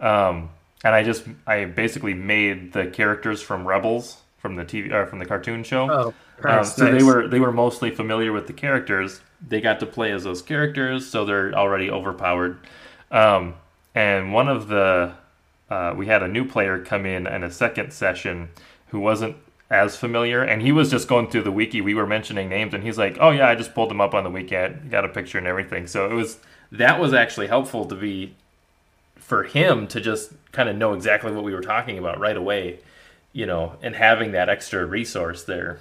Um, 0.00 0.50
and 0.84 0.94
I 0.94 1.02
just, 1.02 1.24
I 1.46 1.64
basically 1.64 2.14
made 2.14 2.72
the 2.72 2.86
characters 2.86 3.42
from 3.42 3.66
Rebels 3.66 4.22
from 4.46 4.56
the 4.56 4.64
TV 4.64 4.92
or 4.92 5.02
uh, 5.02 5.06
from 5.06 5.18
the 5.18 5.26
cartoon 5.26 5.64
show. 5.64 5.90
Oh, 5.90 6.14
um, 6.44 6.64
so 6.64 6.84
nice. 6.84 6.98
they 6.98 7.04
were 7.04 7.26
they 7.26 7.40
were 7.40 7.52
mostly 7.52 7.90
familiar 7.90 8.32
with 8.32 8.46
the 8.46 8.52
characters 8.52 9.20
they 9.46 9.60
got 9.60 9.80
to 9.80 9.86
play 9.86 10.12
as 10.12 10.24
those 10.24 10.42
characters, 10.42 11.08
so 11.08 11.24
they're 11.24 11.52
already 11.52 11.90
overpowered. 11.90 12.58
Um, 13.10 13.54
and 13.94 14.32
one 14.32 14.48
of 14.48 14.68
the 14.68 15.14
uh, 15.70 15.94
we 15.96 16.06
had 16.06 16.22
a 16.22 16.28
new 16.28 16.44
player 16.44 16.78
come 16.78 17.06
in 17.06 17.26
in 17.26 17.42
a 17.42 17.50
second 17.50 17.92
session 17.92 18.50
who 18.88 19.00
wasn't 19.00 19.36
as 19.68 19.96
familiar, 19.96 20.42
and 20.42 20.62
he 20.62 20.70
was 20.70 20.90
just 20.90 21.08
going 21.08 21.28
through 21.28 21.42
the 21.42 21.50
wiki. 21.50 21.80
We 21.80 21.94
were 21.94 22.06
mentioning 22.06 22.48
names, 22.48 22.72
and 22.72 22.84
he's 22.84 22.98
like, 22.98 23.18
"Oh 23.20 23.30
yeah, 23.30 23.48
I 23.48 23.54
just 23.54 23.74
pulled 23.74 23.90
them 23.90 24.00
up 24.00 24.14
on 24.14 24.24
the 24.24 24.30
wiki, 24.30 24.68
got 24.90 25.04
a 25.04 25.08
picture 25.08 25.38
and 25.38 25.46
everything." 25.46 25.86
So 25.86 26.08
it 26.10 26.14
was 26.14 26.38
that 26.70 27.00
was 27.00 27.12
actually 27.12 27.48
helpful 27.48 27.84
to 27.86 27.94
be 27.94 28.34
for 29.16 29.42
him 29.42 29.88
to 29.88 30.00
just 30.00 30.32
kind 30.52 30.68
of 30.68 30.76
know 30.76 30.92
exactly 30.92 31.32
what 31.32 31.42
we 31.42 31.52
were 31.52 31.60
talking 31.60 31.98
about 31.98 32.20
right 32.20 32.36
away, 32.36 32.78
you 33.36 33.44
know, 33.44 33.74
and 33.82 33.94
having 33.94 34.32
that 34.32 34.48
extra 34.48 34.86
resource 34.86 35.44
there. 35.44 35.78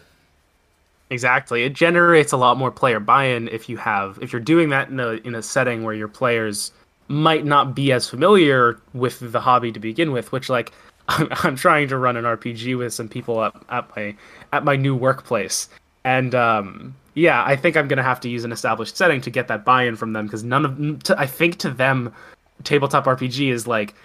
Exactly. 1.09 1.63
It 1.63 1.71
generates 1.71 2.33
a 2.33 2.37
lot 2.37 2.57
more 2.57 2.69
player 2.69 2.99
buy-in 2.99 3.47
if 3.47 3.69
you 3.69 3.77
have 3.77 4.19
if 4.21 4.33
you're 4.33 4.41
doing 4.41 4.69
that 4.69 4.89
in 4.89 4.99
a 4.99 5.11
in 5.23 5.35
a 5.35 5.41
setting 5.41 5.83
where 5.83 5.93
your 5.93 6.09
players 6.09 6.73
might 7.07 7.45
not 7.45 7.73
be 7.73 7.93
as 7.93 8.09
familiar 8.09 8.77
with 8.93 9.31
the 9.31 9.39
hobby 9.39 9.71
to 9.71 9.79
begin 9.79 10.11
with, 10.11 10.33
which 10.33 10.49
like 10.49 10.73
I'm, 11.07 11.29
I'm 11.43 11.55
trying 11.55 11.87
to 11.87 11.97
run 11.97 12.17
an 12.17 12.25
RPG 12.25 12.77
with 12.77 12.93
some 12.93 13.07
people 13.07 13.41
at, 13.41 13.55
at 13.69 13.95
my 13.95 14.15
at 14.51 14.65
my 14.65 14.75
new 14.75 14.93
workplace. 14.93 15.69
And 16.03 16.35
um, 16.35 16.93
yeah, 17.13 17.41
I 17.45 17.55
think 17.55 17.77
I'm 17.77 17.87
gonna 17.87 18.03
have 18.03 18.19
to 18.21 18.29
use 18.29 18.43
an 18.43 18.51
established 18.51 18.97
setting 18.97 19.21
to 19.21 19.29
get 19.29 19.47
that 19.47 19.63
buy-in 19.63 19.95
from 19.95 20.11
them 20.11 20.25
because 20.25 20.43
none 20.43 20.65
of 20.65 21.03
to, 21.03 21.17
I 21.17 21.25
think 21.25 21.59
to 21.59 21.69
them, 21.69 22.13
tabletop 22.65 23.05
RPG 23.05 23.49
is 23.49 23.65
like 23.65 23.95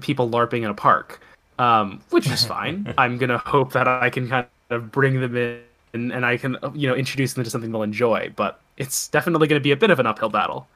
people 0.00 0.30
larping 0.30 0.58
in 0.58 0.66
a 0.66 0.74
park, 0.74 1.20
um, 1.58 2.00
which 2.10 2.28
is 2.28 2.44
fine. 2.44 2.92
I'm 2.98 3.18
gonna 3.18 3.38
hope 3.38 3.72
that 3.72 3.88
I 3.88 4.10
can 4.10 4.28
kind 4.28 4.46
of 4.70 4.90
bring 4.90 5.20
them 5.20 5.36
in 5.36 5.60
and, 5.94 6.12
and 6.12 6.26
I 6.26 6.36
can 6.36 6.58
you 6.74 6.88
know 6.88 6.94
introduce 6.94 7.32
them 7.32 7.44
to 7.44 7.50
something 7.50 7.72
they'll 7.72 7.82
enjoy. 7.82 8.32
But 8.36 8.60
it's 8.76 9.08
definitely 9.08 9.48
going 9.48 9.60
to 9.60 9.62
be 9.62 9.70
a 9.70 9.76
bit 9.76 9.90
of 9.90 10.00
an 10.00 10.06
uphill 10.06 10.28
battle. 10.28 10.66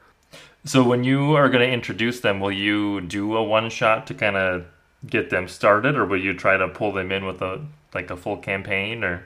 So 0.65 0.83
when 0.83 1.03
you 1.03 1.35
are 1.35 1.49
going 1.49 1.65
to 1.65 1.71
introduce 1.71 2.21
them, 2.21 2.39
will 2.39 2.51
you 2.51 3.01
do 3.01 3.35
a 3.35 3.43
one 3.43 3.69
shot 3.69 4.07
to 4.07 4.13
kind 4.13 4.35
of 4.35 4.65
get 5.07 5.29
them 5.29 5.47
started, 5.47 5.95
or 5.95 6.05
will 6.05 6.19
you 6.19 6.33
try 6.33 6.57
to 6.57 6.67
pull 6.67 6.91
them 6.91 7.11
in 7.11 7.25
with 7.25 7.41
a 7.41 7.61
like 7.93 8.09
a 8.09 8.17
full 8.17 8.37
campaign, 8.37 9.03
or? 9.03 9.23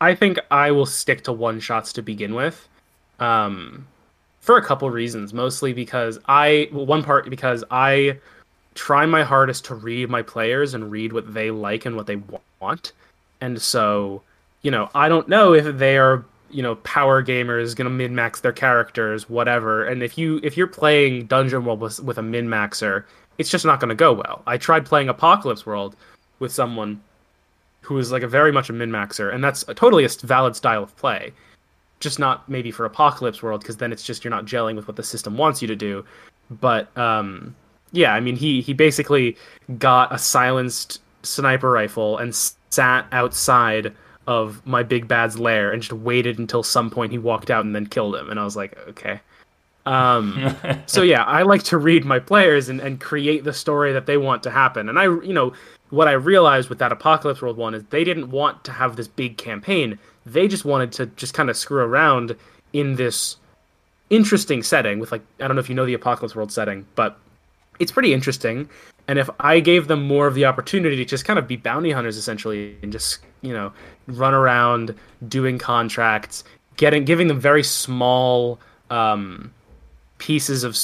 I 0.00 0.14
think 0.14 0.38
I 0.50 0.70
will 0.70 0.86
stick 0.86 1.24
to 1.24 1.32
one 1.32 1.58
shots 1.60 1.92
to 1.94 2.02
begin 2.02 2.34
with, 2.34 2.68
um, 3.18 3.86
for 4.40 4.58
a 4.58 4.64
couple 4.64 4.90
reasons. 4.90 5.32
Mostly 5.32 5.72
because 5.72 6.18
I 6.26 6.68
one 6.70 7.02
part 7.02 7.28
because 7.28 7.64
I 7.70 8.18
try 8.76 9.06
my 9.06 9.24
hardest 9.24 9.64
to 9.66 9.74
read 9.74 10.08
my 10.08 10.22
players 10.22 10.74
and 10.74 10.90
read 10.90 11.12
what 11.12 11.32
they 11.34 11.50
like 11.50 11.86
and 11.86 11.96
what 11.96 12.06
they 12.06 12.20
want, 12.60 12.92
and 13.40 13.60
so 13.60 14.22
you 14.62 14.70
know 14.70 14.88
I 14.94 15.08
don't 15.08 15.28
know 15.28 15.54
if 15.54 15.76
they 15.78 15.98
are 15.98 16.24
you 16.50 16.62
know 16.62 16.76
power 16.76 17.22
gamers 17.22 17.74
gonna 17.74 17.90
min 17.90 18.14
max 18.14 18.40
their 18.40 18.52
characters 18.52 19.28
whatever. 19.28 19.84
And 19.84 20.02
if 20.02 20.16
you 20.16 20.40
if 20.42 20.56
you're 20.56 20.66
playing 20.66 21.26
dungeon 21.26 21.64
world 21.64 21.80
with, 21.80 22.00
with 22.00 22.18
a 22.18 22.22
min 22.22 22.48
maxer 22.48 23.04
it's 23.38 23.50
just 23.50 23.64
not 23.64 23.80
gonna 23.80 23.94
go 23.94 24.12
well. 24.12 24.42
I 24.46 24.56
tried 24.56 24.86
playing 24.86 25.08
apocalypse 25.08 25.66
world 25.66 25.96
with 26.38 26.52
someone 26.52 27.00
who 27.82 27.98
is 27.98 28.10
like 28.10 28.22
a 28.22 28.28
very 28.28 28.52
much 28.52 28.70
a 28.70 28.72
min 28.72 28.90
maxer 28.90 29.32
and 29.32 29.42
that's 29.42 29.64
a 29.68 29.74
totally 29.74 30.04
a 30.04 30.08
valid 30.08 30.56
style 30.56 30.82
of 30.82 30.96
play. 30.96 31.32
Just 32.00 32.18
not 32.18 32.48
maybe 32.48 32.70
for 32.70 32.84
apocalypse 32.84 33.42
world 33.42 33.60
because 33.60 33.78
then 33.78 33.92
it's 33.92 34.02
just 34.02 34.24
you're 34.24 34.30
not 34.30 34.44
gelling 34.44 34.76
with 34.76 34.86
what 34.86 34.96
the 34.96 35.02
system 35.02 35.36
wants 35.36 35.62
you 35.62 35.68
to 35.68 35.76
do. 35.76 36.04
But 36.50 36.96
um 36.96 37.54
yeah 37.92 38.12
i 38.14 38.20
mean 38.20 38.36
he 38.36 38.60
he 38.60 38.72
basically 38.72 39.36
got 39.78 40.12
a 40.12 40.18
silenced 40.18 41.00
sniper 41.22 41.70
rifle 41.70 42.18
and 42.18 42.34
sat 42.70 43.06
outside 43.12 43.92
of 44.26 44.64
my 44.66 44.82
big 44.82 45.06
bad's 45.06 45.38
lair 45.38 45.72
and 45.72 45.82
just 45.82 45.92
waited 45.92 46.38
until 46.38 46.62
some 46.62 46.90
point 46.90 47.12
he 47.12 47.18
walked 47.18 47.50
out 47.50 47.64
and 47.64 47.74
then 47.74 47.86
killed 47.86 48.16
him. 48.16 48.30
And 48.30 48.40
I 48.40 48.44
was 48.44 48.56
like, 48.56 48.76
okay. 48.88 49.20
Um, 49.84 50.56
so 50.86 51.02
yeah, 51.02 51.24
I 51.24 51.42
like 51.42 51.62
to 51.64 51.78
read 51.78 52.04
my 52.04 52.18
players 52.18 52.68
and, 52.68 52.80
and 52.80 53.00
create 53.00 53.44
the 53.44 53.52
story 53.52 53.92
that 53.92 54.06
they 54.06 54.16
want 54.16 54.42
to 54.44 54.50
happen. 54.50 54.88
And 54.88 54.98
I, 54.98 55.04
you 55.04 55.32
know, 55.32 55.52
what 55.90 56.08
I 56.08 56.12
realized 56.12 56.68
with 56.68 56.78
that 56.80 56.90
Apocalypse 56.90 57.40
World 57.40 57.56
one 57.56 57.74
is 57.74 57.84
they 57.84 58.02
didn't 58.02 58.30
want 58.30 58.64
to 58.64 58.72
have 58.72 58.96
this 58.96 59.06
big 59.06 59.36
campaign. 59.36 59.98
They 60.24 60.48
just 60.48 60.64
wanted 60.64 60.90
to 60.92 61.06
just 61.06 61.34
kind 61.34 61.48
of 61.48 61.56
screw 61.56 61.82
around 61.82 62.34
in 62.72 62.96
this 62.96 63.36
interesting 64.10 64.62
setting 64.62 64.98
with 64.98 65.12
like 65.12 65.22
I 65.40 65.46
don't 65.46 65.56
know 65.56 65.60
if 65.60 65.68
you 65.68 65.74
know 65.76 65.86
the 65.86 65.94
Apocalypse 65.94 66.34
World 66.34 66.50
setting, 66.50 66.84
but 66.96 67.16
it's 67.78 67.92
pretty 67.92 68.12
interesting. 68.12 68.68
And 69.08 69.18
if 69.18 69.30
I 69.40 69.60
gave 69.60 69.88
them 69.88 70.06
more 70.06 70.26
of 70.26 70.34
the 70.34 70.44
opportunity 70.44 70.96
to 70.96 71.04
just 71.04 71.24
kind 71.24 71.38
of 71.38 71.46
be 71.46 71.56
bounty 71.56 71.92
hunters 71.92 72.16
essentially 72.16 72.76
and 72.82 72.90
just, 72.90 73.20
you 73.42 73.52
know, 73.52 73.72
run 74.08 74.34
around 74.34 74.94
doing 75.28 75.58
contracts, 75.58 76.44
getting 76.76 77.04
giving 77.04 77.28
them 77.28 77.40
very 77.40 77.62
small 77.62 78.58
um, 78.90 79.52
pieces 80.18 80.64
of 80.64 80.76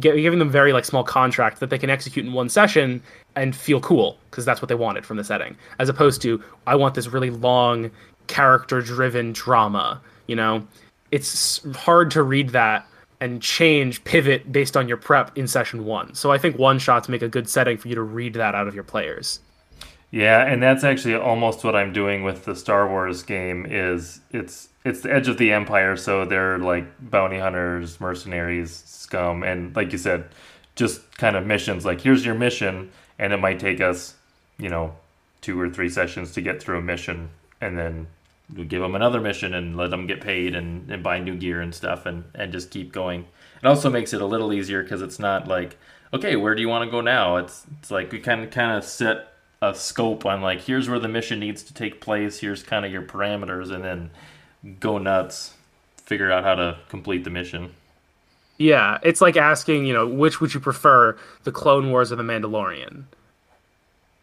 giving 0.00 0.38
them 0.38 0.50
very 0.50 0.72
like 0.72 0.84
small 0.84 1.04
contracts 1.04 1.60
that 1.60 1.70
they 1.70 1.78
can 1.78 1.90
execute 1.90 2.26
in 2.26 2.32
one 2.32 2.48
session 2.48 3.02
and 3.36 3.54
feel 3.54 3.80
cool 3.80 4.18
because 4.30 4.44
that's 4.44 4.60
what 4.60 4.68
they 4.68 4.74
wanted 4.74 5.06
from 5.06 5.16
the 5.16 5.22
setting 5.22 5.56
as 5.78 5.88
opposed 5.88 6.20
to 6.20 6.42
I 6.66 6.74
want 6.74 6.94
this 6.94 7.06
really 7.06 7.30
long 7.30 7.90
character 8.26 8.80
driven 8.80 9.32
drama, 9.32 10.00
you 10.26 10.36
know. 10.36 10.66
It's 11.12 11.60
hard 11.74 12.10
to 12.12 12.22
read 12.22 12.50
that 12.50 12.86
and 13.20 13.42
change 13.42 14.02
pivot 14.04 14.50
based 14.50 14.76
on 14.76 14.88
your 14.88 14.96
prep 14.96 15.36
in 15.36 15.46
session 15.46 15.84
one. 15.84 16.14
So 16.14 16.32
I 16.32 16.38
think 16.38 16.58
one 16.58 16.78
shots 16.78 17.08
make 17.08 17.22
a 17.22 17.28
good 17.28 17.48
setting 17.48 17.76
for 17.76 17.88
you 17.88 17.94
to 17.94 18.02
read 18.02 18.34
that 18.34 18.54
out 18.54 18.66
of 18.66 18.74
your 18.74 18.84
players. 18.84 19.40
Yeah, 20.10 20.44
and 20.44 20.62
that's 20.62 20.82
actually 20.82 21.14
almost 21.14 21.62
what 21.62 21.76
I'm 21.76 21.92
doing 21.92 22.24
with 22.24 22.44
the 22.44 22.56
Star 22.56 22.88
Wars 22.88 23.22
game 23.22 23.64
is 23.68 24.20
it's 24.30 24.68
it's 24.84 25.02
the 25.02 25.12
edge 25.12 25.28
of 25.28 25.38
the 25.38 25.52
empire, 25.52 25.96
so 25.96 26.24
they're 26.24 26.58
like 26.58 26.86
bounty 27.10 27.38
hunters, 27.38 28.00
mercenaries, 28.00 28.82
scum, 28.86 29.42
and 29.44 29.76
like 29.76 29.92
you 29.92 29.98
said, 29.98 30.24
just 30.74 31.16
kind 31.18 31.36
of 31.36 31.46
missions 31.46 31.84
like 31.84 32.00
here's 32.00 32.24
your 32.24 32.34
mission 32.34 32.90
and 33.18 33.32
it 33.32 33.36
might 33.36 33.60
take 33.60 33.80
us, 33.80 34.14
you 34.58 34.68
know, 34.68 34.94
two 35.42 35.60
or 35.60 35.68
three 35.68 35.90
sessions 35.90 36.32
to 36.32 36.40
get 36.40 36.60
through 36.62 36.78
a 36.78 36.82
mission 36.82 37.28
and 37.60 37.78
then 37.78 38.06
give 38.68 38.82
them 38.82 38.94
another 38.94 39.20
mission 39.20 39.54
and 39.54 39.76
let 39.76 39.90
them 39.90 40.06
get 40.06 40.20
paid 40.20 40.54
and, 40.54 40.90
and 40.90 41.02
buy 41.02 41.18
new 41.18 41.36
gear 41.36 41.60
and 41.60 41.74
stuff 41.74 42.06
and, 42.06 42.24
and 42.34 42.52
just 42.52 42.70
keep 42.70 42.92
going. 42.92 43.26
It 43.62 43.66
also 43.66 43.90
makes 43.90 44.12
it 44.12 44.22
a 44.22 44.26
little 44.26 44.52
easier 44.52 44.82
because 44.82 45.02
it's 45.02 45.18
not 45.18 45.46
like, 45.46 45.76
okay, 46.14 46.36
where 46.36 46.54
do 46.54 46.62
you 46.62 46.68
want 46.68 46.84
to 46.84 46.90
go 46.90 47.00
now? 47.00 47.36
It's 47.36 47.66
it's 47.78 47.90
like 47.90 48.10
we 48.10 48.20
kind 48.20 48.42
of 48.42 48.50
kind 48.50 48.76
of 48.76 48.84
set 48.84 49.32
a 49.62 49.74
scope 49.74 50.24
on 50.24 50.40
like 50.40 50.62
here's 50.62 50.88
where 50.88 50.98
the 50.98 51.08
mission 51.08 51.38
needs 51.38 51.62
to 51.64 51.74
take 51.74 52.00
place. 52.00 52.40
Here's 52.40 52.62
kind 52.62 52.84
of 52.86 52.92
your 52.92 53.02
parameters, 53.02 53.70
and 53.70 53.84
then 53.84 54.10
go 54.80 54.98
nuts, 54.98 55.54
figure 56.04 56.30
out 56.32 56.44
how 56.44 56.54
to 56.54 56.78
complete 56.88 57.24
the 57.24 57.30
mission. 57.30 57.72
Yeah, 58.58 58.98
it's 59.02 59.22
like 59.22 59.38
asking, 59.38 59.86
you 59.86 59.94
know, 59.94 60.06
which 60.06 60.40
would 60.40 60.52
you 60.52 60.60
prefer, 60.60 61.16
the 61.44 61.52
Clone 61.52 61.90
Wars 61.90 62.12
or 62.12 62.16
the 62.16 62.22
Mandalorian? 62.22 63.04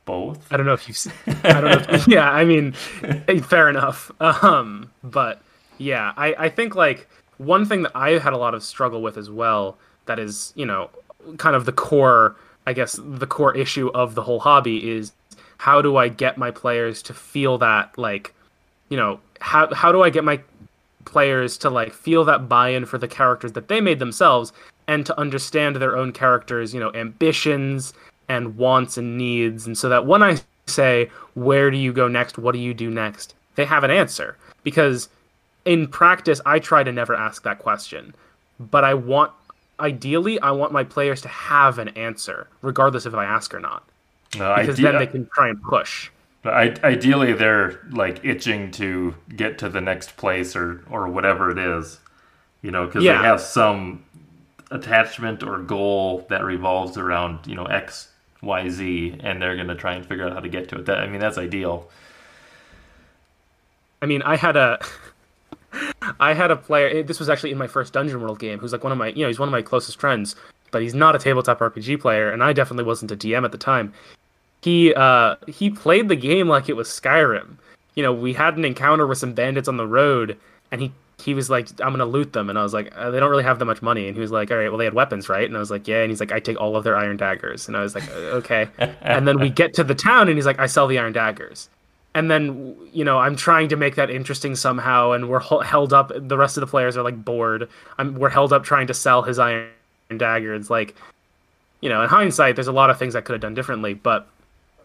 Both. 0.07 0.51
I 0.51 0.57
don't 0.57 0.65
know 0.65 0.73
if 0.73 0.87
you've. 0.87 1.13
I 1.43 1.61
don't 1.61 1.65
know. 1.65 1.95
If, 1.95 2.07
yeah, 2.07 2.31
I 2.31 2.43
mean, 2.45 2.71
fair 2.71 3.69
enough. 3.69 4.11
Um, 4.19 4.91
but 5.03 5.41
yeah, 5.77 6.13
I 6.17 6.33
I 6.37 6.49
think 6.49 6.75
like 6.75 7.07
one 7.37 7.65
thing 7.65 7.83
that 7.83 7.91
I 7.95 8.17
had 8.17 8.33
a 8.33 8.37
lot 8.37 8.55
of 8.55 8.63
struggle 8.63 9.01
with 9.01 9.17
as 9.17 9.29
well. 9.29 9.77
That 10.05 10.19
is, 10.19 10.53
you 10.55 10.65
know, 10.65 10.89
kind 11.37 11.55
of 11.55 11.65
the 11.65 11.71
core. 11.71 12.35
I 12.65 12.73
guess 12.73 12.99
the 13.01 13.27
core 13.27 13.55
issue 13.55 13.89
of 13.89 14.15
the 14.15 14.23
whole 14.23 14.39
hobby 14.39 14.89
is 14.89 15.11
how 15.57 15.81
do 15.81 15.97
I 15.97 16.07
get 16.07 16.37
my 16.37 16.51
players 16.51 17.01
to 17.03 17.13
feel 17.13 17.57
that 17.59 17.97
like, 17.97 18.33
you 18.89 18.97
know, 18.97 19.19
how 19.39 19.73
how 19.73 19.91
do 19.91 20.01
I 20.01 20.09
get 20.09 20.23
my 20.23 20.39
players 21.05 21.57
to 21.59 21.69
like 21.69 21.93
feel 21.93 22.25
that 22.25 22.49
buy-in 22.49 22.85
for 22.85 22.97
the 22.97 23.07
characters 23.07 23.53
that 23.53 23.67
they 23.67 23.81
made 23.81 23.99
themselves 23.99 24.51
and 24.87 25.05
to 25.05 25.19
understand 25.19 25.75
their 25.75 25.97
own 25.97 26.11
characters, 26.11 26.73
you 26.73 26.79
know, 26.79 26.91
ambitions 26.93 27.93
and 28.29 28.57
wants 28.57 28.97
and 28.97 29.17
needs. 29.17 29.65
And 29.65 29.77
so 29.77 29.89
that 29.89 30.05
when 30.05 30.23
I 30.23 30.37
say, 30.65 31.09
where 31.33 31.71
do 31.71 31.77
you 31.77 31.93
go 31.93 32.07
next? 32.07 32.37
What 32.37 32.53
do 32.53 32.59
you 32.59 32.73
do 32.73 32.89
next? 32.89 33.35
They 33.55 33.65
have 33.65 33.83
an 33.83 33.91
answer. 33.91 34.37
Because 34.63 35.09
in 35.65 35.87
practice, 35.87 36.41
I 36.45 36.59
try 36.59 36.83
to 36.83 36.91
never 36.91 37.15
ask 37.15 37.43
that 37.43 37.59
question. 37.59 38.13
But 38.59 38.83
I 38.83 38.93
want, 38.93 39.31
ideally, 39.79 40.39
I 40.39 40.51
want 40.51 40.71
my 40.71 40.83
players 40.83 41.21
to 41.21 41.27
have 41.27 41.77
an 41.77 41.89
answer, 41.89 42.47
regardless 42.61 43.05
if 43.05 43.13
I 43.13 43.25
ask 43.25 43.53
or 43.53 43.59
not. 43.59 43.83
Uh, 44.39 44.59
because 44.59 44.77
then 44.77 44.97
they 44.97 45.07
can 45.07 45.27
try 45.33 45.49
and 45.49 45.61
push. 45.61 46.09
ideally, 46.45 47.33
they're 47.33 47.79
like 47.91 48.23
itching 48.23 48.71
to 48.71 49.15
get 49.35 49.57
to 49.59 49.69
the 49.69 49.81
next 49.81 50.17
place 50.17 50.55
or, 50.55 50.83
or 50.89 51.07
whatever 51.07 51.49
it 51.49 51.57
is, 51.57 51.99
you 52.61 52.71
know, 52.71 52.85
because 52.85 53.03
yeah. 53.03 53.17
they 53.17 53.23
have 53.23 53.41
some 53.41 54.03
attachment 54.71 55.43
or 55.43 55.59
goal 55.59 56.25
that 56.29 56.43
revolves 56.43 56.97
around, 56.97 57.47
you 57.47 57.55
know, 57.55 57.65
X 57.65 58.09
YZ, 58.43 59.19
and 59.23 59.41
they're 59.41 59.55
going 59.55 59.67
to 59.67 59.75
try 59.75 59.93
and 59.93 60.05
figure 60.05 60.27
out 60.27 60.33
how 60.33 60.39
to 60.39 60.49
get 60.49 60.69
to 60.69 60.75
it. 60.77 60.85
That 60.85 60.99
I 60.99 61.07
mean, 61.07 61.19
that's 61.19 61.37
ideal. 61.37 61.89
I 64.01 64.05
mean, 64.05 64.21
I 64.21 64.35
had 64.35 64.55
a. 64.55 64.79
I 66.19 66.33
had 66.33 66.49
a 66.49 66.55
player. 66.55 67.03
This 67.03 67.19
was 67.19 67.29
actually 67.29 67.51
in 67.51 67.57
my 67.57 67.67
first 67.67 67.93
Dungeon 67.93 68.21
World 68.21 68.39
game. 68.39 68.57
Who's 68.59 68.71
like 68.71 68.83
one 68.83 68.91
of 68.91 68.97
my, 68.97 69.09
you 69.09 69.21
know, 69.21 69.27
he's 69.27 69.39
one 69.39 69.49
of 69.49 69.51
my 69.51 69.61
closest 69.61 69.99
friends, 69.99 70.35
but 70.71 70.81
he's 70.81 70.93
not 70.93 71.15
a 71.15 71.19
tabletop 71.19 71.59
RPG 71.59 71.99
player, 71.99 72.31
and 72.31 72.43
I 72.43 72.53
definitely 72.53 72.85
wasn't 72.85 73.11
a 73.11 73.17
DM 73.17 73.43
at 73.43 73.51
the 73.51 73.57
time. 73.57 73.93
He 74.61 74.93
uh, 74.93 75.35
he 75.47 75.69
played 75.69 76.07
the 76.07 76.15
game 76.15 76.47
like 76.47 76.69
it 76.69 76.75
was 76.75 76.87
Skyrim. 76.87 77.57
You 77.95 78.03
know, 78.03 78.13
we 78.13 78.33
had 78.33 78.57
an 78.57 78.65
encounter 78.65 79.05
with 79.05 79.17
some 79.17 79.33
bandits 79.33 79.67
on 79.67 79.77
the 79.77 79.87
road, 79.87 80.37
and 80.71 80.81
he 80.81 80.91
he 81.23 81.33
was 81.33 81.49
like, 81.49 81.69
I'm 81.81 81.91
gonna 81.91 82.05
loot 82.05 82.33
them, 82.33 82.49
and 82.49 82.59
I 82.59 82.63
was 82.63 82.73
like, 82.73 82.93
uh, 82.95 83.09
they 83.09 83.19
don't 83.19 83.29
really 83.29 83.43
have 83.43 83.59
that 83.59 83.65
much 83.65 83.81
money, 83.81 84.07
and 84.07 84.15
he 84.15 84.21
was 84.21 84.31
like, 84.31 84.51
all 84.51 84.57
right, 84.57 84.69
well 84.69 84.77
they 84.77 84.85
had 84.85 84.93
weapons, 84.93 85.29
right? 85.29 85.45
And 85.45 85.55
I 85.55 85.59
was 85.59 85.71
like, 85.71 85.87
yeah, 85.87 86.01
and 86.01 86.11
he's 86.11 86.19
like, 86.19 86.31
I 86.31 86.39
take 86.39 86.59
all 86.59 86.75
of 86.75 86.83
their 86.83 86.95
iron 86.95 87.17
daggers, 87.17 87.67
and 87.67 87.75
I 87.75 87.81
was 87.81 87.95
like, 87.95 88.07
uh, 88.09 88.37
okay. 88.39 88.67
and 89.01 89.27
then 89.27 89.39
we 89.39 89.49
get 89.49 89.73
to 89.75 89.83
the 89.83 89.95
town, 89.95 90.27
and 90.27 90.37
he's 90.37 90.45
like, 90.45 90.59
I 90.59 90.67
sell 90.67 90.87
the 90.87 90.99
iron 90.99 91.13
daggers, 91.13 91.69
and 92.13 92.29
then 92.29 92.75
you 92.93 93.03
know 93.03 93.17
I'm 93.17 93.35
trying 93.35 93.69
to 93.69 93.75
make 93.75 93.95
that 93.95 94.11
interesting 94.11 94.55
somehow, 94.55 95.11
and 95.11 95.27
we're 95.27 95.39
held 95.63 95.91
up. 95.91 96.11
The 96.15 96.37
rest 96.37 96.55
of 96.57 96.61
the 96.61 96.67
players 96.67 96.95
are 96.97 97.03
like 97.03 97.23
bored. 97.25 97.67
I'm 97.97 98.15
we're 98.15 98.29
held 98.29 98.53
up 98.53 98.63
trying 98.63 98.87
to 98.87 98.93
sell 98.93 99.23
his 99.23 99.39
iron 99.39 99.69
daggers. 100.15 100.69
Like, 100.69 100.95
you 101.81 101.89
know, 101.89 102.03
in 102.03 102.09
hindsight, 102.09 102.55
there's 102.55 102.67
a 102.67 102.71
lot 102.71 102.91
of 102.91 102.99
things 102.99 103.15
I 103.15 103.21
could 103.21 103.33
have 103.33 103.41
done 103.41 103.55
differently, 103.55 103.95
but 103.95 104.27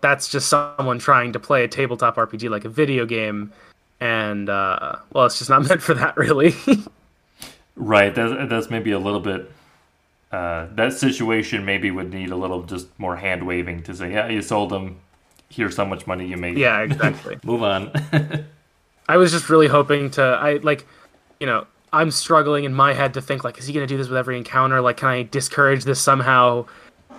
that's 0.00 0.28
just 0.28 0.48
someone 0.48 0.98
trying 0.98 1.32
to 1.32 1.38
play 1.38 1.62
a 1.62 1.68
tabletop 1.68 2.16
RPG 2.16 2.50
like 2.50 2.64
a 2.64 2.68
video 2.68 3.06
game 3.06 3.52
and 4.03 4.48
uh, 4.50 4.96
well, 5.12 5.26
it's 5.26 5.38
just 5.38 5.48
not 5.48 5.64
meant 5.68 5.80
for 5.80 5.94
that, 5.94 6.16
really. 6.16 6.55
right. 7.76 8.12
That's, 8.12 8.50
that's 8.50 8.68
maybe 8.68 8.90
a 8.90 8.98
little 8.98 9.20
bit. 9.20 9.50
Uh, 10.32 10.66
that 10.74 10.92
situation 10.92 11.64
maybe 11.64 11.90
would 11.90 12.12
need 12.12 12.30
a 12.30 12.36
little 12.36 12.64
just 12.64 12.88
more 12.98 13.16
hand 13.16 13.46
waving 13.46 13.82
to 13.84 13.94
say, 13.94 14.12
yeah, 14.12 14.28
you 14.28 14.42
sold 14.42 14.70
them. 14.70 14.98
Here's 15.48 15.76
how 15.76 15.84
much 15.84 16.07
money 16.07 16.26
you 16.26 16.36
made. 16.36 16.59
Yeah, 16.59 16.80
exactly. 16.82 17.38
Move 17.44 17.62
on. 17.62 17.92
I 19.09 19.16
was 19.18 19.30
just 19.30 19.48
really 19.48 19.68
hoping 19.68 20.11
to. 20.12 20.22
I 20.22 20.55
like, 20.55 20.84
you 21.38 21.46
know, 21.46 21.66
I'm 21.92 22.11
struggling 22.11 22.64
in 22.64 22.74
my 22.74 22.94
head 22.94 23.14
to 23.14 23.20
think 23.20 23.44
like, 23.44 23.59
is 23.59 23.66
he 23.66 23.72
going 23.72 23.86
to 23.86 23.92
do 23.92 23.98
this 23.98 24.09
with 24.09 24.16
every 24.16 24.36
encounter? 24.36 24.80
Like, 24.80 24.96
can 24.96 25.09
I 25.09 25.22
discourage 25.22 25.84
this 25.84 26.00
somehow? 26.00 26.66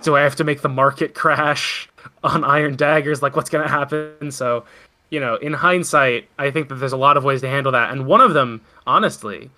Do 0.02 0.16
I 0.16 0.20
have 0.20 0.36
to 0.36 0.44
make 0.44 0.60
the 0.60 0.68
market 0.68 1.14
crash 1.14 1.88
on 2.22 2.44
Iron 2.44 2.76
Daggers? 2.76 3.22
Like, 3.22 3.36
what's 3.36 3.48
going 3.48 3.64
to 3.64 3.70
happen? 3.70 4.30
So 4.32 4.64
you 5.10 5.20
know, 5.20 5.36
in 5.36 5.52
hindsight, 5.52 6.28
I 6.38 6.50
think 6.50 6.68
that 6.68 6.76
there's 6.76 6.92
a 6.92 6.96
lot 6.96 7.16
of 7.16 7.24
ways 7.24 7.40
to 7.42 7.48
handle 7.48 7.72
that, 7.72 7.90
and 7.90 8.06
one 8.06 8.20
of 8.20 8.34
them, 8.34 8.60
honestly, 8.86 9.50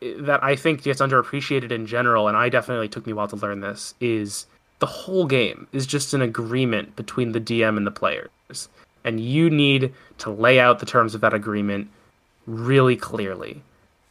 that 0.00 0.42
I 0.42 0.54
think 0.54 0.82
gets 0.82 1.00
underappreciated 1.00 1.72
in 1.72 1.86
general, 1.86 2.28
and 2.28 2.36
I 2.36 2.48
definitely 2.48 2.88
took 2.88 3.06
me 3.06 3.12
a 3.12 3.16
while 3.16 3.28
to 3.28 3.36
learn 3.36 3.60
this, 3.60 3.94
is 4.00 4.46
the 4.78 4.86
whole 4.86 5.26
game 5.26 5.66
is 5.72 5.86
just 5.86 6.14
an 6.14 6.22
agreement 6.22 6.94
between 6.94 7.32
the 7.32 7.40
DM 7.40 7.76
and 7.76 7.86
the 7.86 7.90
players, 7.90 8.68
and 9.04 9.20
you 9.20 9.50
need 9.50 9.92
to 10.18 10.30
lay 10.30 10.60
out 10.60 10.78
the 10.78 10.86
terms 10.86 11.14
of 11.14 11.20
that 11.20 11.34
agreement 11.34 11.88
really 12.46 12.96
clearly 12.96 13.62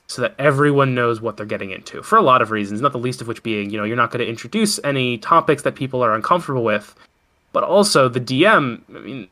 so 0.07 0.21
that 0.21 0.35
everyone 0.39 0.95
knows 0.95 1.19
what 1.19 1.35
they're 1.35 1.45
getting 1.45 1.71
into 1.71 2.01
for 2.01 2.17
a 2.17 2.21
lot 2.21 2.41
of 2.41 2.51
reasons, 2.51 2.81
not 2.81 2.93
the 2.93 2.99
least 2.99 3.21
of 3.21 3.27
which 3.27 3.43
being, 3.43 3.69
you 3.69 3.77
know, 3.77 3.83
you're 3.83 3.97
not 3.97 4.09
going 4.11 4.23
to 4.23 4.29
introduce 4.29 4.79
any 4.83 5.17
topics 5.17 5.63
that 5.63 5.75
people 5.75 6.01
are 6.01 6.13
uncomfortable 6.13 6.63
with, 6.63 6.95
but 7.51 7.63
also 7.63 8.07
the 8.07 8.21
DM, 8.21 8.81
I 8.89 8.99
mean, 8.99 9.27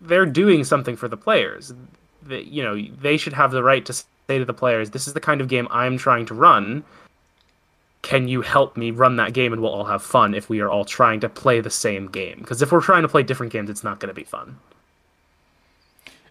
they're 0.00 0.26
doing 0.26 0.64
something 0.64 0.96
for 0.96 1.08
the 1.08 1.16
players. 1.16 1.72
That 2.22 2.46
you 2.46 2.62
know, 2.62 2.80
they 3.00 3.16
should 3.16 3.32
have 3.32 3.50
the 3.50 3.62
right 3.62 3.84
to 3.86 3.92
say 3.92 4.38
to 4.38 4.44
the 4.44 4.54
players, 4.54 4.90
"This 4.90 5.06
is 5.06 5.14
the 5.14 5.20
kind 5.20 5.40
of 5.40 5.48
game 5.48 5.68
I'm 5.70 5.98
trying 5.98 6.26
to 6.26 6.34
run. 6.34 6.84
Can 8.02 8.28
you 8.28 8.42
help 8.42 8.76
me 8.76 8.90
run 8.90 9.16
that 9.16 9.34
game 9.34 9.52
and 9.52 9.60
we'll 9.60 9.72
all 9.72 9.84
have 9.84 10.02
fun 10.02 10.34
if 10.34 10.48
we 10.48 10.60
are 10.60 10.70
all 10.70 10.84
trying 10.84 11.20
to 11.20 11.28
play 11.28 11.60
the 11.60 11.70
same 11.70 12.06
game? 12.06 12.38
Because 12.38 12.62
if 12.62 12.72
we're 12.72 12.80
trying 12.80 13.02
to 13.02 13.08
play 13.08 13.22
different 13.22 13.52
games, 13.52 13.68
it's 13.68 13.84
not 13.84 14.00
going 14.00 14.08
to 14.08 14.14
be 14.14 14.24
fun." 14.24 14.58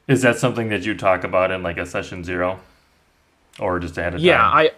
Is 0.07 0.23
that 0.23 0.39
something 0.39 0.69
that 0.69 0.85
you 0.85 0.95
talk 0.95 1.23
about 1.23 1.51
in 1.51 1.61
like 1.61 1.77
a 1.77 1.85
session 1.85 2.23
zero, 2.23 2.59
or 3.59 3.79
just 3.79 3.95
ahead 3.97 4.15
of 4.15 4.19
yeah, 4.21 4.37
time? 4.37 4.69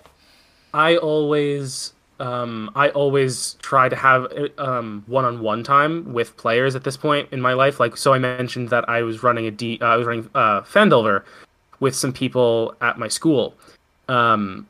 I, 0.74 0.92
I 0.94 0.98
always, 0.98 1.94
um, 2.22 2.70
I 2.76 2.90
always 2.90 3.56
try 3.64 3.90
to 3.90 3.96
have 3.96 4.32
um, 4.60 5.04
one-on-one 5.08 5.64
time 5.64 6.14
with 6.14 6.38
players 6.38 6.76
at 6.76 6.84
this 6.84 6.96
point 6.96 7.28
in 7.32 7.42
my 7.42 7.54
life. 7.54 7.80
Like, 7.80 7.98
so 7.98 8.14
I 8.14 8.20
mentioned 8.20 8.70
that 8.70 8.88
I 8.88 9.02
was 9.02 9.24
running 9.24 9.48
a 9.48 9.52
D, 9.52 9.80
uh, 9.82 9.86
I 9.86 9.96
was 9.98 10.06
running 10.06 10.30
uh, 10.36 10.62
Phandelver 10.62 11.24
with 11.80 11.96
some 11.96 12.14
people 12.14 12.76
at 12.80 13.00
my 13.00 13.08
school. 13.08 13.56
Um, 14.08 14.68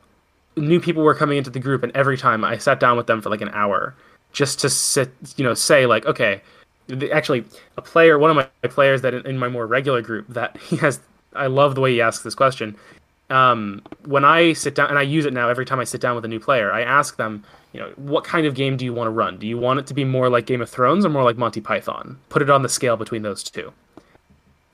new 0.56 0.80
people 0.80 1.02
were 1.02 1.14
coming 1.14 1.36
into 1.36 1.50
the 1.50 1.60
group, 1.60 1.82
and 1.82 1.94
every 1.94 2.16
time 2.16 2.42
I 2.42 2.56
sat 2.56 2.80
down 2.80 2.96
with 2.96 3.06
them 3.06 3.20
for 3.20 3.28
like 3.28 3.42
an 3.42 3.50
hour, 3.50 3.94
just 4.32 4.58
to 4.60 4.70
sit, 4.70 5.12
you 5.36 5.44
know, 5.44 5.52
say 5.52 5.84
like, 5.84 6.06
okay 6.06 6.40
actually 7.12 7.44
a 7.76 7.80
player 7.80 8.18
one 8.18 8.28
of 8.28 8.36
my 8.36 8.68
players 8.68 9.02
that 9.02 9.14
in, 9.14 9.24
in, 9.24 9.38
my 9.38 9.48
more 9.48 9.68
regular 9.68 10.02
group 10.02 10.26
that 10.28 10.56
he 10.68 10.76
has 10.76 11.00
i 11.34 11.46
love 11.46 11.76
the 11.76 11.80
way 11.80 11.92
he 11.92 12.00
asks 12.02 12.24
this 12.24 12.34
question 12.34 12.76
um, 13.32 13.82
when 14.04 14.24
i 14.24 14.52
sit 14.52 14.74
down 14.74 14.88
and 14.88 14.98
i 14.98 15.02
use 15.02 15.24
it 15.24 15.32
now 15.32 15.48
every 15.48 15.64
time 15.64 15.80
i 15.80 15.84
sit 15.84 16.00
down 16.00 16.14
with 16.14 16.24
a 16.24 16.28
new 16.28 16.40
player 16.40 16.72
i 16.72 16.82
ask 16.82 17.16
them 17.16 17.42
you 17.72 17.80
know 17.80 17.90
what 17.96 18.24
kind 18.24 18.46
of 18.46 18.54
game 18.54 18.76
do 18.76 18.84
you 18.84 18.92
want 18.92 19.06
to 19.06 19.10
run? 19.10 19.38
Do 19.38 19.46
you 19.46 19.58
want 19.58 19.78
it 19.78 19.86
to 19.88 19.94
be 19.94 20.04
more 20.04 20.28
like 20.28 20.46
game 20.46 20.60
of 20.60 20.68
thrones 20.68 21.04
or 21.04 21.08
more 21.08 21.24
like 21.24 21.36
monty 21.36 21.60
python? 21.60 22.18
Put 22.28 22.42
it 22.42 22.50
on 22.50 22.62
the 22.62 22.68
scale 22.68 22.96
between 22.96 23.22
those 23.22 23.42
two. 23.42 23.72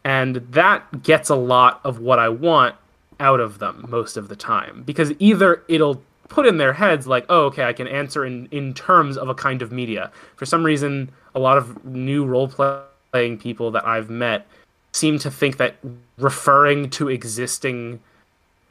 And 0.04 0.36
that 0.36 1.02
gets 1.02 1.28
a 1.28 1.34
lot 1.34 1.80
of 1.84 2.00
what 2.00 2.18
i 2.18 2.28
want 2.28 2.74
out 3.20 3.40
of 3.40 3.58
them 3.58 3.84
most 3.88 4.16
of 4.16 4.28
the 4.28 4.36
time 4.36 4.82
because 4.84 5.12
either 5.18 5.62
it'll 5.68 6.00
put 6.28 6.46
in 6.46 6.58
their 6.58 6.72
heads 6.72 7.06
like, 7.06 7.24
oh, 7.28 7.46
okay, 7.46 7.64
I 7.64 7.72
can 7.72 7.86
answer 7.86 8.24
in 8.24 8.46
in 8.50 8.74
terms 8.74 9.16
of 9.16 9.28
a 9.28 9.34
kind 9.34 9.62
of 9.62 9.72
media. 9.72 10.10
For 10.36 10.46
some 10.46 10.64
reason, 10.64 11.10
a 11.34 11.40
lot 11.40 11.58
of 11.58 11.84
new 11.84 12.24
role 12.24 12.48
playing 12.48 13.38
people 13.38 13.70
that 13.72 13.86
I've 13.86 14.10
met 14.10 14.46
seem 14.92 15.18
to 15.20 15.30
think 15.30 15.56
that 15.58 15.76
referring 16.16 16.90
to 16.90 17.08
existing, 17.08 18.00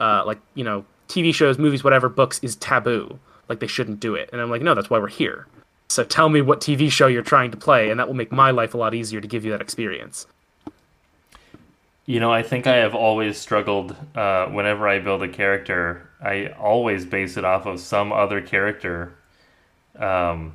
uh, 0.00 0.22
like 0.26 0.38
you 0.54 0.64
know, 0.64 0.84
TV 1.08 1.34
shows, 1.34 1.58
movies, 1.58 1.82
whatever, 1.82 2.08
books 2.08 2.38
is 2.42 2.56
taboo. 2.56 3.18
Like 3.48 3.60
they 3.60 3.66
shouldn't 3.66 4.00
do 4.00 4.14
it. 4.14 4.28
And 4.32 4.40
I'm 4.40 4.50
like, 4.50 4.62
no, 4.62 4.74
that's 4.74 4.90
why 4.90 4.98
we're 4.98 5.08
here. 5.08 5.46
So 5.88 6.04
tell 6.04 6.28
me 6.28 6.42
what 6.42 6.60
TV 6.60 6.90
show 6.90 7.06
you're 7.06 7.22
trying 7.22 7.50
to 7.50 7.56
play, 7.56 7.90
and 7.90 7.98
that 7.98 8.06
will 8.06 8.14
make 8.14 8.30
my 8.30 8.50
life 8.50 8.74
a 8.74 8.76
lot 8.76 8.94
easier 8.94 9.20
to 9.20 9.28
give 9.28 9.44
you 9.44 9.50
that 9.52 9.62
experience. 9.62 10.26
You 12.04 12.20
know, 12.20 12.32
I 12.32 12.42
think 12.42 12.66
I 12.66 12.76
have 12.76 12.94
always 12.94 13.36
struggled 13.38 13.96
uh, 14.14 14.46
whenever 14.46 14.88
I 14.88 14.98
build 14.98 15.22
a 15.22 15.28
character. 15.28 16.08
I 16.22 16.48
always 16.58 17.04
base 17.04 17.36
it 17.36 17.44
off 17.44 17.66
of 17.66 17.80
some 17.80 18.12
other 18.12 18.40
character, 18.40 19.14
um, 19.98 20.54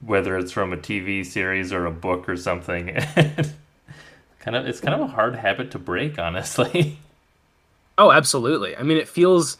whether 0.00 0.36
it's 0.36 0.52
from 0.52 0.72
a 0.72 0.76
TV 0.76 1.24
series 1.24 1.72
or 1.72 1.86
a 1.86 1.92
book 1.92 2.28
or 2.28 2.36
something. 2.36 2.86
kind 4.40 4.56
of, 4.56 4.66
it's 4.66 4.80
kind 4.80 5.00
of 5.00 5.08
a 5.08 5.12
hard 5.12 5.36
habit 5.36 5.70
to 5.72 5.78
break, 5.78 6.18
honestly. 6.18 6.98
Oh, 7.96 8.10
absolutely. 8.10 8.76
I 8.76 8.82
mean, 8.82 8.96
it 8.96 9.08
feels, 9.08 9.58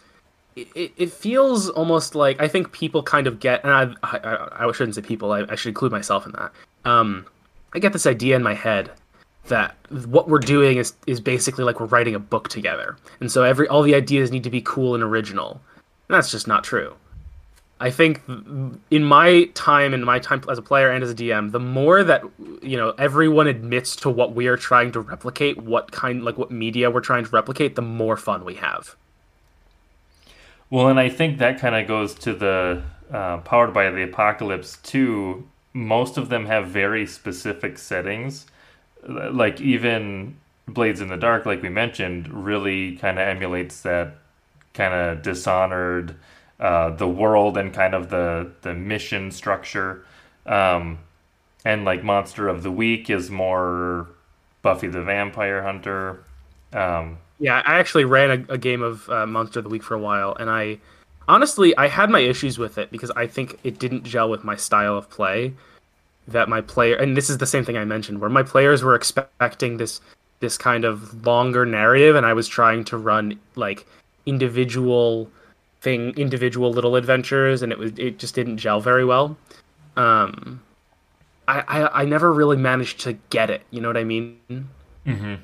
it, 0.56 0.92
it 0.96 1.12
feels 1.12 1.68
almost 1.70 2.14
like 2.14 2.40
I 2.40 2.48
think 2.48 2.72
people 2.72 3.02
kind 3.02 3.26
of 3.26 3.40
get, 3.40 3.62
and 3.64 3.72
I, 3.72 3.94
I, 4.02 4.66
I 4.66 4.72
shouldn't 4.72 4.96
say 4.96 5.02
people. 5.02 5.32
I, 5.32 5.44
I 5.48 5.54
should 5.54 5.68
include 5.68 5.92
myself 5.92 6.26
in 6.26 6.32
that. 6.32 6.52
Um, 6.84 7.26
I 7.74 7.78
get 7.78 7.92
this 7.92 8.06
idea 8.06 8.36
in 8.36 8.42
my 8.42 8.54
head 8.54 8.90
that 9.48 9.76
what 10.06 10.28
we're 10.28 10.38
doing 10.38 10.78
is 10.78 10.94
is 11.06 11.20
basically 11.20 11.64
like 11.64 11.80
we're 11.80 11.86
writing 11.86 12.14
a 12.14 12.18
book 12.18 12.48
together. 12.48 12.96
And 13.20 13.30
so 13.30 13.42
every 13.42 13.68
all 13.68 13.82
the 13.82 13.94
ideas 13.94 14.30
need 14.30 14.44
to 14.44 14.50
be 14.50 14.62
cool 14.62 14.94
and 14.94 15.02
original. 15.02 15.60
And 16.08 16.16
that's 16.16 16.30
just 16.30 16.46
not 16.46 16.64
true. 16.64 16.94
I 17.84 17.90
think 17.90 18.22
in 18.90 19.04
my 19.04 19.44
time 19.54 19.92
in 19.92 20.04
my 20.04 20.18
time 20.18 20.42
as 20.48 20.58
a 20.58 20.62
player 20.62 20.90
and 20.90 21.04
as 21.04 21.10
a 21.10 21.14
DM, 21.14 21.52
the 21.52 21.60
more 21.60 22.02
that 22.02 22.22
you 22.62 22.76
know 22.76 22.94
everyone 22.98 23.46
admits 23.46 23.94
to 23.96 24.10
what 24.10 24.34
we 24.34 24.46
are 24.46 24.56
trying 24.56 24.92
to 24.92 25.00
replicate, 25.00 25.58
what 25.58 25.92
kind 25.92 26.24
like 26.24 26.38
what 26.38 26.50
media 26.50 26.90
we're 26.90 27.00
trying 27.00 27.24
to 27.24 27.30
replicate, 27.30 27.76
the 27.76 27.82
more 27.82 28.16
fun 28.16 28.44
we 28.44 28.54
have. 28.54 28.96
Well, 30.70 30.88
and 30.88 30.98
I 30.98 31.08
think 31.08 31.38
that 31.38 31.58
kind 31.58 31.74
of 31.74 31.86
goes 31.86 32.14
to 32.16 32.32
the 32.32 32.82
uh, 33.12 33.38
powered 33.38 33.74
by 33.74 33.90
the 33.90 34.02
apocalypse 34.02 34.78
too. 34.78 35.46
Most 35.74 36.16
of 36.16 36.28
them 36.30 36.46
have 36.46 36.68
very 36.68 37.06
specific 37.06 37.78
settings 37.78 38.46
like 39.06 39.60
even 39.60 40.36
Blades 40.66 41.00
in 41.00 41.08
the 41.08 41.16
Dark, 41.16 41.46
like 41.46 41.62
we 41.62 41.68
mentioned, 41.68 42.28
really 42.28 42.96
kind 42.96 43.18
of 43.18 43.28
emulates 43.28 43.82
that 43.82 44.16
kind 44.72 44.94
of 44.94 45.22
dishonored 45.22 46.16
uh, 46.60 46.90
the 46.90 47.08
world 47.08 47.56
and 47.56 47.72
kind 47.72 47.94
of 47.94 48.10
the 48.10 48.50
the 48.62 48.74
mission 48.74 49.30
structure. 49.30 50.04
Um, 50.46 50.98
and 51.64 51.84
like 51.84 52.04
Monster 52.04 52.48
of 52.48 52.62
the 52.62 52.70
Week 52.70 53.08
is 53.08 53.30
more 53.30 54.08
Buffy 54.62 54.88
the 54.88 55.02
Vampire 55.02 55.62
Hunter. 55.62 56.24
Um, 56.72 57.18
yeah, 57.38 57.62
I 57.64 57.78
actually 57.78 58.04
ran 58.04 58.46
a, 58.48 58.52
a 58.54 58.58
game 58.58 58.82
of 58.82 59.08
uh, 59.08 59.26
Monster 59.26 59.60
of 59.60 59.64
the 59.64 59.70
Week 59.70 59.82
for 59.82 59.94
a 59.94 59.98
while, 59.98 60.36
and 60.38 60.50
I 60.50 60.78
honestly 61.28 61.76
I 61.76 61.88
had 61.88 62.10
my 62.10 62.20
issues 62.20 62.58
with 62.58 62.78
it 62.78 62.90
because 62.90 63.10
I 63.16 63.26
think 63.26 63.58
it 63.64 63.78
didn't 63.78 64.04
gel 64.04 64.28
with 64.28 64.44
my 64.44 64.56
style 64.56 64.96
of 64.96 65.08
play 65.10 65.52
that 66.28 66.48
my 66.48 66.60
player 66.60 66.96
and 66.96 67.16
this 67.16 67.28
is 67.28 67.38
the 67.38 67.46
same 67.46 67.64
thing 67.64 67.76
I 67.76 67.84
mentioned 67.84 68.20
where 68.20 68.30
my 68.30 68.42
players 68.42 68.82
were 68.82 68.94
expecting 68.94 69.76
this 69.76 70.00
this 70.40 70.56
kind 70.56 70.84
of 70.84 71.26
longer 71.26 71.66
narrative 71.66 72.16
and 72.16 72.26
I 72.26 72.32
was 72.32 72.48
trying 72.48 72.84
to 72.84 72.96
run 72.96 73.38
like 73.56 73.86
individual 74.26 75.30
thing 75.84 76.12
individual 76.16 76.72
little 76.72 76.96
adventures 76.96 77.62
and 77.62 77.70
it 77.70 77.78
was 77.78 77.92
it 77.96 78.18
just 78.18 78.34
didn't 78.34 78.56
gel 78.56 78.80
very 78.80 79.04
well. 79.04 79.36
Um 79.96 80.60
I 81.46 81.60
I, 81.60 82.02
I 82.02 82.04
never 82.04 82.32
really 82.32 82.56
managed 82.56 83.00
to 83.00 83.12
get 83.30 83.50
it, 83.50 83.62
you 83.70 83.80
know 83.80 83.88
what 83.88 83.96
I 83.96 84.04
mean? 84.04 84.68
hmm 85.06 85.34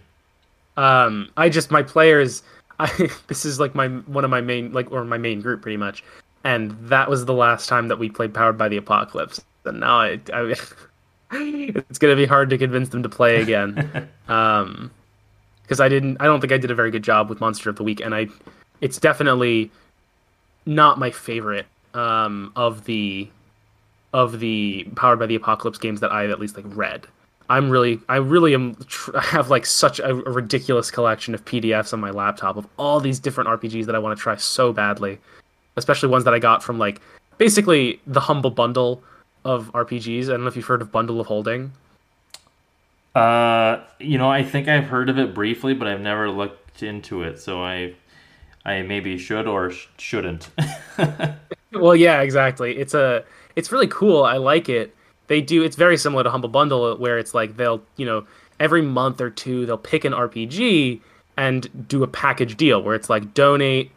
Um 0.76 1.30
I 1.36 1.49
just 1.49 1.70
my 1.70 1.82
players 1.82 2.43
I 2.80 3.11
this 3.28 3.45
is 3.45 3.61
like 3.61 3.74
my 3.74 3.88
one 3.88 4.24
of 4.24 4.30
my 4.30 4.41
main 4.41 4.72
like 4.72 4.91
or 4.91 5.05
my 5.05 5.18
main 5.18 5.41
group 5.41 5.62
pretty 5.62 5.76
much. 5.76 6.03
And 6.43 6.70
that 6.88 7.11
was 7.11 7.26
the 7.26 7.34
last 7.34 7.68
time 7.68 7.88
that 7.88 7.99
we 7.99 8.09
played 8.09 8.32
Powered 8.32 8.57
by 8.57 8.68
the 8.68 8.78
Apocalypse 8.78 9.43
and 9.64 9.80
now 9.80 10.01
I, 10.01 10.20
I 10.32 10.55
it's 11.32 11.99
gonna 11.99 12.16
be 12.16 12.26
hard 12.26 12.51
to 12.51 12.59
convince 12.59 12.88
them 12.88 13.03
to 13.03 13.09
play 13.09 13.41
again. 13.41 14.09
um, 14.28 14.91
because 15.62 15.80
I 15.80 15.88
didn't, 15.88 16.16
I 16.18 16.24
don't 16.24 16.41
think 16.41 16.53
I 16.53 16.59
did 16.59 16.72
a 16.72 16.74
very 16.74 16.91
good 16.91 17.05
job 17.05 17.28
with 17.28 17.41
Monster 17.41 17.70
of 17.70 17.76
the 17.76 17.84
Week, 17.84 18.01
and 18.01 18.12
I, 18.12 18.26
it's 18.80 18.99
definitely 18.99 19.70
not 20.67 20.99
my 20.99 21.11
favorite 21.11 21.67
um, 21.95 22.53
of 22.57 22.85
the 22.85 23.29
of 24.13 24.41
the 24.41 24.85
powered 24.97 25.19
by 25.19 25.27
the 25.27 25.37
apocalypse 25.37 25.79
games 25.79 26.01
that 26.01 26.11
I've 26.11 26.31
at 26.31 26.41
least 26.41 26.57
like 26.57 26.65
read. 26.69 27.07
I'm 27.49 27.69
really, 27.69 28.01
I 28.09 28.17
really 28.17 28.55
am. 28.55 28.77
Tr- 28.87 29.17
I 29.17 29.21
have 29.25 29.51
like 29.51 29.67
such 29.67 29.99
a, 29.99 30.11
a, 30.11 30.15
ridiculous 30.15 30.91
collection 30.91 31.35
of 31.35 31.45
PDFs 31.45 31.93
on 31.93 32.01
my 32.01 32.11
laptop 32.11 32.57
of 32.57 32.67
all 32.79 33.01
these 33.01 33.19
different 33.19 33.49
RPGs 33.51 33.87
that 33.87 33.95
I 33.95 33.99
want 33.99 34.17
to 34.17 34.23
try 34.23 34.37
so 34.37 34.73
badly, 34.73 35.19
especially 35.77 36.09
ones 36.09 36.25
that 36.25 36.35
I 36.35 36.39
got 36.39 36.63
from 36.63 36.79
like 36.79 37.01
basically 37.39 38.01
the 38.07 38.21
humble 38.21 38.51
bundle 38.51 39.03
of 39.45 39.73
RPGs. 39.73 40.25
I 40.25 40.33
don't 40.33 40.43
know 40.43 40.49
if 40.49 40.57
you've 40.57 40.67
heard 40.67 40.83
of 40.83 40.93
Bundle 40.93 41.21
of 41.21 41.27
Holding. 41.27 41.73
Uh, 43.15 43.81
you 43.99 44.19
know, 44.19 44.31
I 44.31 44.45
think 44.45 44.69
I've 44.69 44.85
heard 44.85 45.09
of 45.09 45.19
it 45.19 45.35
briefly, 45.35 45.75
but 45.75 45.89
I've 45.89 46.01
never 46.01 46.31
looked 46.31 46.83
into 46.83 47.23
it. 47.23 47.41
So 47.41 47.63
I, 47.63 47.95
I 48.65 48.83
maybe 48.83 49.17
should 49.19 49.47
or 49.47 49.71
sh- 49.71 49.87
shouldn't. 49.99 50.51
well, 51.73 51.97
yeah, 51.97 52.21
exactly. 52.21 52.77
It's 52.77 52.95
a, 52.95 53.25
it's 53.57 53.73
really 53.73 53.87
cool. 53.89 54.23
I 54.23 54.37
like 54.37 54.69
it. 54.69 54.95
They 55.29 55.41
do. 55.41 55.63
It's 55.63 55.77
very 55.77 55.97
similar 55.97 56.25
to 56.25 56.31
Humble 56.31 56.49
Bundle, 56.49 56.97
where 56.97 57.19
it's 57.19 57.35
like 57.35 57.57
they'll, 57.57 57.83
you 57.97 58.05
know, 58.05 58.27
every 58.59 58.83
month 58.83 59.21
or 59.21 59.31
two 59.31 59.65
they'll 59.65 59.79
pick 59.79 60.05
an 60.05 60.13
RPG 60.13 61.01
and 61.37 61.89
do 61.89 62.03
a 62.03 62.07
package 62.07 62.57
deal 62.57 62.83
where 62.83 62.95
it's 62.95 63.09
like 63.09 63.33
donate 63.33 63.91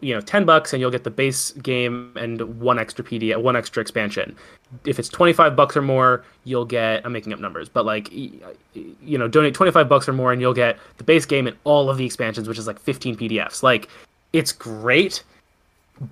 you 0.00 0.14
know 0.14 0.20
10 0.20 0.44
bucks 0.44 0.72
and 0.72 0.80
you'll 0.80 0.90
get 0.90 1.04
the 1.04 1.10
base 1.10 1.52
game 1.52 2.12
and 2.16 2.60
one 2.60 2.78
extra 2.78 3.04
pdf 3.04 3.40
one 3.40 3.56
extra 3.56 3.80
expansion. 3.80 4.36
If 4.84 4.98
it's 4.98 5.08
25 5.08 5.54
bucks 5.54 5.76
or 5.76 5.82
more 5.82 6.24
you'll 6.44 6.64
get 6.64 7.04
i'm 7.04 7.12
making 7.12 7.32
up 7.32 7.40
numbers 7.40 7.68
but 7.68 7.84
like 7.84 8.10
you 8.12 9.18
know 9.18 9.28
donate 9.28 9.54
25 9.54 9.88
bucks 9.88 10.08
or 10.08 10.12
more 10.12 10.32
and 10.32 10.40
you'll 10.40 10.54
get 10.54 10.78
the 10.98 11.04
base 11.04 11.26
game 11.26 11.46
and 11.46 11.56
all 11.64 11.88
of 11.88 11.98
the 11.98 12.04
expansions 12.04 12.48
which 12.48 12.58
is 12.58 12.66
like 12.66 12.78
15 12.80 13.16
pdfs 13.16 13.62
like 13.62 13.88
it's 14.32 14.52
great 14.52 15.22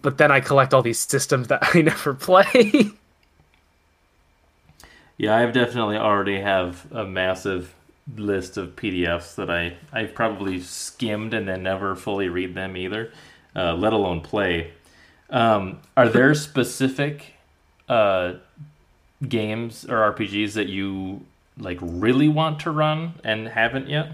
but 0.02 0.18
then 0.18 0.30
i 0.30 0.40
collect 0.40 0.72
all 0.72 0.82
these 0.82 0.98
systems 0.98 1.48
that 1.48 1.60
i 1.74 1.82
never 1.82 2.14
play. 2.14 2.90
Yeah 5.18 5.36
i've 5.36 5.52
definitely 5.52 5.96
already 5.96 6.40
have 6.40 6.86
a 6.92 7.04
massive 7.04 7.74
list 8.16 8.56
of 8.56 8.76
PDFs 8.76 9.34
that 9.36 9.50
I 9.50 9.76
I've 9.92 10.14
probably 10.14 10.60
skimmed 10.60 11.34
and 11.34 11.48
then 11.48 11.62
never 11.62 11.96
fully 11.96 12.28
read 12.28 12.54
them 12.54 12.76
either, 12.76 13.12
uh, 13.56 13.74
let 13.74 13.92
alone 13.92 14.20
play. 14.20 14.72
Um, 15.30 15.80
are 15.96 16.08
there 16.08 16.34
specific 16.34 17.34
uh, 17.88 18.34
games 19.28 19.84
or 19.84 20.12
RPGs 20.12 20.54
that 20.54 20.68
you 20.68 21.24
like 21.58 21.78
really 21.80 22.28
want 22.28 22.60
to 22.60 22.70
run 22.70 23.14
and 23.22 23.48
haven't 23.48 23.88
yet? 23.88 24.12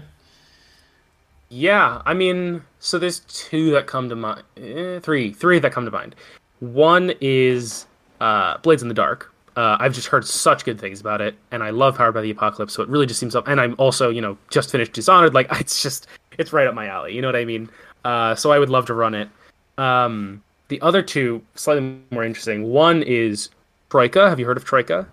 Yeah, 1.49 2.01
I 2.05 2.13
mean, 2.13 2.63
so 2.79 2.97
there's 2.97 3.19
two 3.19 3.71
that 3.71 3.85
come 3.85 4.07
to 4.07 4.15
mind. 4.15 4.43
Eh, 4.55 4.99
three, 4.99 5.33
three 5.33 5.59
that 5.59 5.73
come 5.73 5.83
to 5.83 5.91
mind. 5.91 6.15
One 6.61 7.13
is 7.19 7.85
uh, 8.21 8.57
Blades 8.59 8.81
in 8.81 8.87
the 8.87 8.93
Dark. 8.93 9.33
Uh, 9.57 9.75
I've 9.77 9.93
just 9.93 10.07
heard 10.07 10.25
such 10.25 10.63
good 10.63 10.79
things 10.79 11.01
about 11.01 11.19
it, 11.19 11.35
and 11.51 11.61
I 11.61 11.71
love 11.71 11.97
Powered 11.97 12.13
by 12.13 12.21
the 12.21 12.29
Apocalypse, 12.31 12.73
so 12.73 12.83
it 12.83 12.87
really 12.87 13.05
just 13.05 13.19
seems 13.19 13.35
up. 13.35 13.49
And 13.49 13.59
I'm 13.59 13.75
also, 13.77 14.09
you 14.09 14.21
know, 14.21 14.37
just 14.49 14.71
finished 14.71 14.93
Dishonored. 14.93 15.33
Like, 15.33 15.47
it's 15.59 15.83
just, 15.83 16.07
it's 16.37 16.53
right 16.53 16.67
up 16.67 16.73
my 16.73 16.87
alley. 16.87 17.13
You 17.13 17.21
know 17.21 17.27
what 17.27 17.35
I 17.35 17.43
mean? 17.43 17.69
Uh, 18.03 18.35
so 18.35 18.51
I 18.51 18.59
would 18.59 18.69
love 18.69 18.85
to 18.87 18.93
run 18.93 19.13
it. 19.13 19.29
Um, 19.77 20.43
the 20.67 20.81
other 20.81 21.01
two, 21.01 21.41
slightly 21.55 21.99
more 22.11 22.23
interesting. 22.23 22.63
One 22.63 23.03
is 23.03 23.49
Troika. 23.89 24.29
Have 24.29 24.39
you 24.39 24.45
heard 24.45 24.57
of 24.57 24.65
Troika? 24.65 25.07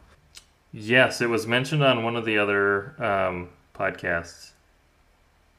Yes, 0.72 1.20
it 1.20 1.28
was 1.28 1.46
mentioned 1.46 1.82
on 1.82 2.04
one 2.04 2.16
of 2.16 2.24
the 2.24 2.38
other 2.38 2.94
um, 3.02 3.48
podcasts. 3.74 4.52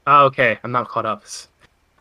Oh, 0.08 0.26
okay, 0.26 0.58
I'm 0.64 0.72
not 0.72 0.88
caught 0.88 1.06
up. 1.06 1.24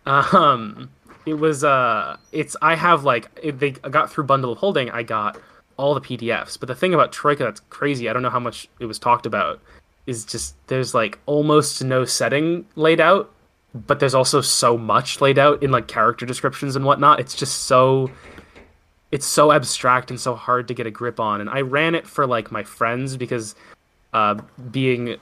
Um, 0.07 0.91
it 1.27 1.35
was 1.35 1.65
uh, 1.65 2.17
it's 2.33 2.57
I 2.63 2.75
have 2.75 3.05
like 3.05 3.29
if 3.43 3.59
they 3.59 3.73
got 3.73 4.11
through 4.11 4.25
bundle 4.25 4.53
of 4.53 4.59
holding, 4.59 4.91
I 4.91 5.03
got 5.03 5.39
all 5.77 5.95
the 5.95 6.01
PDFs. 6.01 6.59
But 6.59 6.67
the 6.69 6.75
thing 6.75 6.95
about 6.95 7.13
Troika 7.13 7.45
that's 7.45 7.61
crazy, 7.69 8.09
I 8.09 8.13
don't 8.13 8.23
know 8.23 8.31
how 8.31 8.41
much 8.41 8.69
it 8.81 8.87
was 8.87 8.99
talked 8.99 9.27
about, 9.27 9.61
is 10.07 10.25
just 10.25 10.55
there's 10.69 10.95
like 10.95 11.19
almost 11.27 11.85
no 11.85 12.05
setting 12.05 12.65
laid 12.77 13.01
out, 13.01 13.31
but 13.75 14.01
there's 14.01 14.15
also 14.15 14.41
so 14.41 14.79
much 14.79 15.21
laid 15.21 15.39
out 15.39 15.63
in 15.63 15.71
like 15.71 15.89
character 15.89 16.25
descriptions 16.25 16.77
and 16.77 16.85
whatnot. 16.85 17.21
It's 17.21 17.35
just 17.35 17.65
so 17.65 18.11
it's 19.11 19.27
so 19.27 19.53
abstract 19.53 20.11
and 20.11 20.21
so 20.21 20.35
hard 20.35 20.69
to 20.69 20.75
get 20.75 20.87
a 20.87 20.91
grip 20.91 21.19
on. 21.19 21.41
And 21.41 21.49
I 21.49 21.63
ran 21.63 21.95
it 21.95 22.07
for 22.07 22.27
like 22.27 22.53
my 22.53 22.63
friends 22.63 23.17
because 23.17 23.55
uh, 24.13 24.41
being 24.71 25.17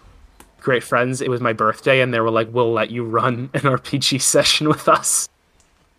great 0.61 0.83
friends. 0.83 1.21
It 1.21 1.31
was 1.31 1.41
my 1.41 1.53
birthday, 1.53 2.01
and 2.01 2.13
they 2.13 2.21
were 2.21 2.31
like, 2.31 2.49
"We'll 2.53 2.73
let 2.73 2.91
you 2.91 3.05
run 3.05 3.51
an 3.55 3.61
RPG 3.61 4.21
session 4.35 4.69
with 4.69 4.89
us." 4.89 5.29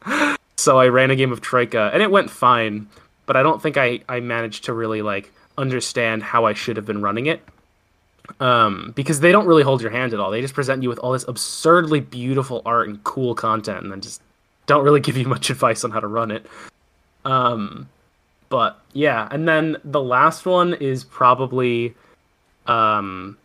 so 0.58 0.78
I 0.78 0.88
ran 0.88 1.12
a 1.12 1.16
game 1.16 1.32
of 1.32 1.42
Troika, 1.42 1.90
and 1.94 2.02
it 2.02 2.12
went 2.12 2.30
fine, 2.30 2.88
but 3.26 3.36
I 3.36 3.44
don't 3.44 3.62
think 3.62 3.78
I 3.78 4.02
I 4.10 4.20
managed 4.20 4.66
to 4.66 4.74
really 4.74 5.02
like 5.02 5.32
understand 5.58 6.22
how 6.22 6.46
I 6.46 6.54
should 6.54 6.76
have 6.76 6.86
been 6.86 7.02
running 7.02 7.26
it. 7.26 7.42
Um, 8.40 8.94
because 8.96 9.22
they 9.22 9.32
don't 9.32 9.48
really 9.48 9.64
hold 9.64 9.82
your 9.82 9.92
hand 9.92 10.14
at 10.14 10.20
all. 10.20 10.32
They 10.32 10.42
just 10.42 10.54
present 10.54 10.84
you 10.84 10.90
with 10.90 11.00
all 11.00 11.14
this 11.14 11.26
absurdly 11.28 12.02
beautiful 12.02 12.62
art 12.66 12.88
and 12.88 13.04
cool 13.04 13.34
content, 13.34 13.84
and 13.84 13.92
then 13.92 14.02
just 14.02 14.22
don't 14.66 14.84
really 14.84 15.00
give 15.00 15.18
you 15.18 15.26
much 15.28 15.50
advice 15.50 15.84
on 15.84 15.92
how 15.92 16.00
to 16.00 16.08
run 16.08 16.32
it. 16.32 16.46
Um, 17.26 17.90
but 18.50 18.80
yeah, 18.94 19.28
and 19.32 19.48
then 19.48 19.78
the 19.84 20.02
last 20.02 20.46
one 20.46 20.74
is 20.76 21.04
probably 21.04 21.96
um, 22.68 23.38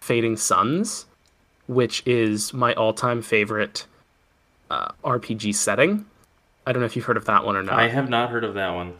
Fading 0.00 0.36
Suns, 0.36 1.06
which 1.66 2.02
is 2.06 2.52
my 2.52 2.74
all-time 2.74 3.22
favorite 3.22 3.86
uh, 4.70 4.92
RPG 5.04 5.54
setting. 5.54 6.04
I 6.66 6.72
don't 6.72 6.80
know 6.80 6.86
if 6.86 6.96
you've 6.96 7.04
heard 7.04 7.16
of 7.16 7.24
that 7.26 7.44
one 7.44 7.56
or 7.56 7.62
not. 7.62 7.78
I 7.78 7.88
have 7.88 8.10
not 8.10 8.30
heard 8.30 8.44
of 8.44 8.54
that 8.54 8.74
one. 8.74 8.94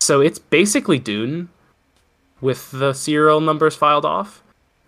So 0.00 0.20
it's 0.20 0.38
basically 0.38 0.98
Dune 0.98 1.48
with 2.42 2.70
the 2.72 2.92
serial 2.92 3.40
numbers 3.40 3.74
filed 3.74 4.04
off. 4.04 4.42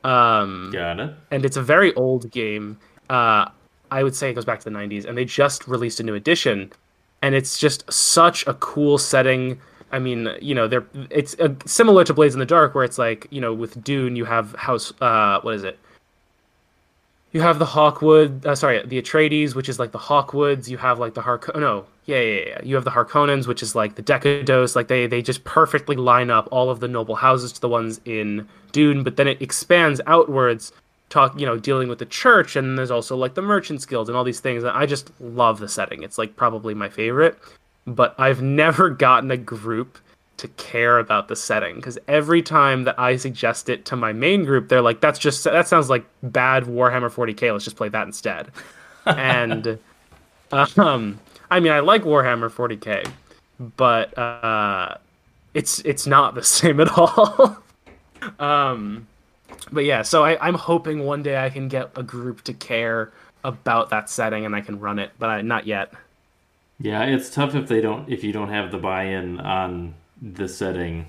Um, 0.04 0.70
Got 0.70 1.00
it. 1.00 1.14
And 1.30 1.44
it's 1.46 1.56
a 1.56 1.62
very 1.62 1.94
old 1.94 2.30
game. 2.30 2.78
Uh, 3.08 3.48
I 3.90 4.02
would 4.02 4.14
say 4.14 4.28
it 4.28 4.34
goes 4.34 4.44
back 4.44 4.60
to 4.60 4.64
the 4.64 4.76
90s, 4.76 5.06
and 5.06 5.16
they 5.16 5.24
just 5.24 5.66
released 5.66 6.00
a 6.00 6.02
new 6.02 6.14
edition. 6.14 6.72
And 7.22 7.34
it's 7.34 7.58
just 7.58 7.90
such 7.90 8.46
a 8.46 8.52
cool 8.54 8.98
setting 8.98 9.58
I 9.94 10.00
mean, 10.00 10.28
you 10.40 10.56
know, 10.56 10.66
they're 10.66 10.84
it's 11.08 11.38
uh, 11.38 11.54
similar 11.66 12.02
to 12.02 12.12
Blades 12.12 12.34
in 12.34 12.40
the 12.40 12.46
Dark, 12.46 12.74
where 12.74 12.82
it's 12.82 12.98
like, 12.98 13.28
you 13.30 13.40
know, 13.40 13.54
with 13.54 13.82
Dune, 13.84 14.16
you 14.16 14.24
have 14.24 14.52
House. 14.56 14.92
Uh, 15.00 15.38
what 15.42 15.54
is 15.54 15.62
it? 15.62 15.78
You 17.34 17.40
have 17.40 17.58
the 17.58 17.66
Hawkwood. 17.66 18.46
Uh, 18.46 18.54
sorry, 18.54 18.80
the 18.86 19.02
Atreides, 19.02 19.56
which 19.56 19.68
is 19.68 19.80
like 19.80 19.90
the 19.90 19.98
Hawkwoods. 19.98 20.68
You 20.68 20.78
have 20.78 21.00
like 21.00 21.14
the 21.14 21.20
Hark. 21.20 21.50
No, 21.56 21.84
yeah, 22.06 22.20
yeah, 22.20 22.44
yeah. 22.46 22.60
You 22.62 22.76
have 22.76 22.84
the 22.84 22.92
Harkonnens, 22.92 23.48
which 23.48 23.60
is 23.60 23.74
like 23.74 23.96
the 23.96 24.04
Decados. 24.04 24.76
Like 24.76 24.86
they 24.86 25.08
they 25.08 25.20
just 25.20 25.42
perfectly 25.42 25.96
line 25.96 26.30
up 26.30 26.48
all 26.52 26.70
of 26.70 26.78
the 26.78 26.86
noble 26.86 27.16
houses 27.16 27.50
to 27.52 27.60
the 27.60 27.68
ones 27.68 28.00
in 28.04 28.48
Dune, 28.70 29.02
but 29.02 29.16
then 29.16 29.26
it 29.26 29.42
expands 29.42 30.00
outwards 30.06 30.72
talk 31.10 31.38
you 31.38 31.44
know 31.44 31.58
dealing 31.58 31.88
with 31.88 31.98
the 31.98 32.06
church 32.06 32.56
and 32.56 32.78
there's 32.78 32.90
also 32.90 33.14
like 33.14 33.34
the 33.34 33.42
merchants 33.42 33.84
guild 33.84 34.08
and 34.08 34.16
all 34.16 34.24
these 34.24 34.40
things 34.40 34.64
And 34.64 34.72
i 34.72 34.86
just 34.86 35.12
love 35.20 35.60
the 35.60 35.68
setting 35.68 36.02
it's 36.02 36.16
like 36.16 36.34
probably 36.34 36.72
my 36.72 36.88
favorite 36.88 37.38
but 37.86 38.14
I've 38.18 38.42
never 38.62 38.90
gotten 38.90 39.30
a 39.30 39.36
group 39.36 39.98
to 40.36 40.48
care 40.48 40.98
about 40.98 41.28
the 41.28 41.36
setting 41.36 41.76
because 41.76 41.98
every 42.08 42.42
time 42.42 42.84
that 42.84 42.98
I 42.98 43.16
suggest 43.16 43.68
it 43.68 43.84
to 43.86 43.96
my 43.96 44.12
main 44.12 44.44
group, 44.44 44.68
they're 44.68 44.82
like, 44.82 45.00
"That's 45.00 45.18
just 45.18 45.44
that 45.44 45.68
sounds 45.68 45.90
like 45.90 46.04
bad 46.22 46.64
Warhammer 46.64 47.10
40k. 47.10 47.52
Let's 47.52 47.64
just 47.64 47.76
play 47.76 47.88
that 47.88 48.06
instead." 48.06 48.50
and 49.06 49.78
um, 50.52 51.20
I 51.50 51.60
mean, 51.60 51.72
I 51.72 51.80
like 51.80 52.02
Warhammer 52.02 52.50
40k, 52.50 53.08
but 53.76 54.16
uh, 54.18 54.96
it's 55.54 55.80
it's 55.80 56.06
not 56.06 56.34
the 56.34 56.42
same 56.44 56.80
at 56.80 56.88
all. 56.96 57.58
um, 58.38 59.06
but 59.72 59.84
yeah, 59.84 60.02
so 60.02 60.24
I, 60.24 60.46
I'm 60.46 60.54
hoping 60.54 61.04
one 61.04 61.22
day 61.22 61.42
I 61.42 61.50
can 61.50 61.68
get 61.68 61.90
a 61.96 62.02
group 62.02 62.42
to 62.42 62.52
care 62.52 63.12
about 63.44 63.90
that 63.90 64.08
setting 64.08 64.46
and 64.46 64.56
I 64.56 64.60
can 64.60 64.80
run 64.80 64.98
it, 64.98 65.10
but 65.18 65.28
I, 65.28 65.42
not 65.42 65.66
yet. 65.66 65.92
Yeah, 66.80 67.04
it's 67.04 67.30
tough 67.30 67.54
if 67.54 67.68
they 67.68 67.80
don't 67.80 68.08
if 68.10 68.24
you 68.24 68.32
don't 68.32 68.48
have 68.48 68.70
the 68.70 68.78
buy-in 68.78 69.40
on 69.40 69.94
the 70.32 70.48
setting 70.48 71.06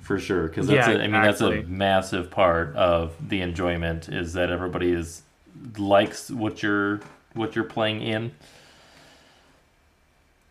for 0.00 0.18
sure 0.18 0.48
because 0.48 0.66
that's 0.66 0.86
Yeah, 0.86 0.94
a, 0.94 0.98
I 0.98 1.08
mean 1.08 1.22
that's 1.22 1.40
a 1.40 1.62
massive 1.62 2.30
part 2.30 2.76
of 2.76 3.14
the 3.28 3.40
enjoyment 3.40 4.08
is 4.08 4.34
that 4.34 4.50
everybody 4.50 4.92
is 4.92 5.22
likes 5.78 6.30
what 6.30 6.62
you're 6.62 7.00
what 7.34 7.54
you're 7.54 7.64
playing 7.64 8.02
in. 8.02 8.32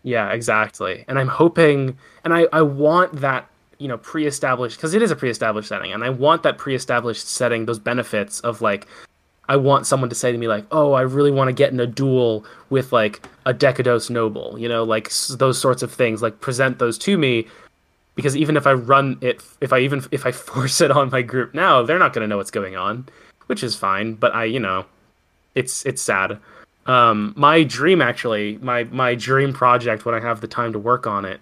Yeah, 0.03 0.31
exactly. 0.31 1.03
And 1.07 1.17
I'm 1.17 1.27
hoping, 1.27 1.97
and 2.23 2.31
I, 2.31 2.47
I 2.53 2.61
want 2.61 3.21
that, 3.21 3.49
you 3.79 3.87
know, 3.87 3.97
pre 3.97 4.27
established, 4.27 4.77
because 4.77 4.93
it 4.93 5.01
is 5.01 5.09
a 5.09 5.15
pre 5.15 5.31
established 5.31 5.67
setting, 5.67 5.91
and 5.93 6.03
I 6.03 6.11
want 6.11 6.43
that 6.43 6.59
pre 6.59 6.75
established 6.75 7.27
setting, 7.27 7.65
those 7.65 7.79
benefits 7.79 8.39
of 8.41 8.61
like, 8.61 8.87
I 9.47 9.55
want 9.57 9.85
someone 9.85 10.09
to 10.09 10.15
say 10.15 10.31
to 10.31 10.37
me, 10.37 10.47
like, 10.47 10.65
oh, 10.71 10.93
I 10.93 11.01
really 11.01 11.31
want 11.31 11.49
to 11.49 11.53
get 11.53 11.71
in 11.71 11.79
a 11.79 11.87
duel 11.87 12.45
with 12.69 12.91
like 12.91 13.27
a 13.45 13.53
Decados 13.53 14.09
noble, 14.09 14.57
you 14.57 14.67
know, 14.67 14.83
like 14.83 15.11
those 15.37 15.59
sorts 15.59 15.83
of 15.83 15.91
things, 15.91 16.21
like 16.21 16.41
present 16.41 16.79
those 16.79 16.97
to 16.99 17.17
me. 17.17 17.47
Because 18.15 18.35
even 18.35 18.55
if 18.55 18.65
I 18.65 18.73
run 18.73 19.17
it, 19.21 19.43
if 19.61 19.73
I 19.73 19.79
even 19.79 20.03
if 20.11 20.25
I 20.25 20.31
force 20.51 20.81
it 20.81 20.91
on 20.91 21.09
my 21.09 21.21
group 21.21 21.53
now, 21.53 21.83
they're 21.83 21.99
not 21.99 22.13
going 22.13 22.23
to 22.23 22.27
know 22.27 22.37
what's 22.37 22.51
going 22.51 22.75
on, 22.75 23.07
which 23.47 23.63
is 23.63 23.75
fine. 23.75 24.13
But 24.13 24.33
I, 24.33 24.45
you 24.45 24.59
know, 24.59 24.85
it's 25.53 25.85
it's 25.85 26.01
sad. 26.01 26.39
Um, 26.87 27.33
my 27.35 27.63
dream 27.63 28.01
actually, 28.01 28.57
my 28.61 28.85
my 28.85 29.15
dream 29.15 29.53
project 29.53 30.05
when 30.05 30.15
I 30.15 30.19
have 30.19 30.41
the 30.41 30.47
time 30.47 30.73
to 30.73 30.79
work 30.79 31.05
on 31.07 31.25
it, 31.25 31.39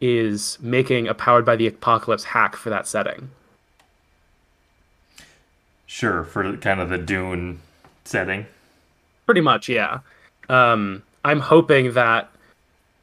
is 0.00 0.58
making 0.60 1.08
a 1.08 1.14
powered 1.14 1.44
by 1.44 1.56
the 1.56 1.66
apocalypse 1.66 2.24
hack 2.24 2.56
for 2.56 2.70
that 2.70 2.86
setting. 2.86 3.30
Sure, 5.92 6.24
for 6.24 6.56
kind 6.56 6.80
of 6.80 6.88
the 6.88 6.96
Dune 6.96 7.60
setting. 8.06 8.46
Pretty 9.26 9.42
much, 9.42 9.68
yeah. 9.68 9.98
Um, 10.48 11.02
I'm 11.22 11.40
hoping 11.40 11.92
that 11.92 12.30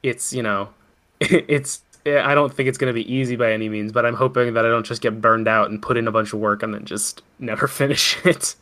it's 0.01 0.33
you 0.33 0.41
know, 0.41 0.69
it's. 1.19 1.83
I 2.07 2.33
don't 2.33 2.51
think 2.51 2.67
it's 2.67 2.79
going 2.79 2.91
to 2.91 2.93
be 2.93 3.13
easy 3.13 3.35
by 3.35 3.53
any 3.53 3.69
means, 3.69 3.91
but 3.91 4.07
I'm 4.07 4.15
hoping 4.15 4.55
that 4.55 4.65
I 4.65 4.69
don't 4.69 4.87
just 4.87 5.03
get 5.03 5.21
burned 5.21 5.47
out 5.47 5.69
and 5.69 5.79
put 5.79 5.97
in 5.97 6.07
a 6.07 6.11
bunch 6.11 6.33
of 6.33 6.39
work 6.39 6.63
and 6.63 6.73
then 6.73 6.83
just 6.83 7.21
never 7.37 7.67
finish 7.81 8.17
it. 8.25 8.55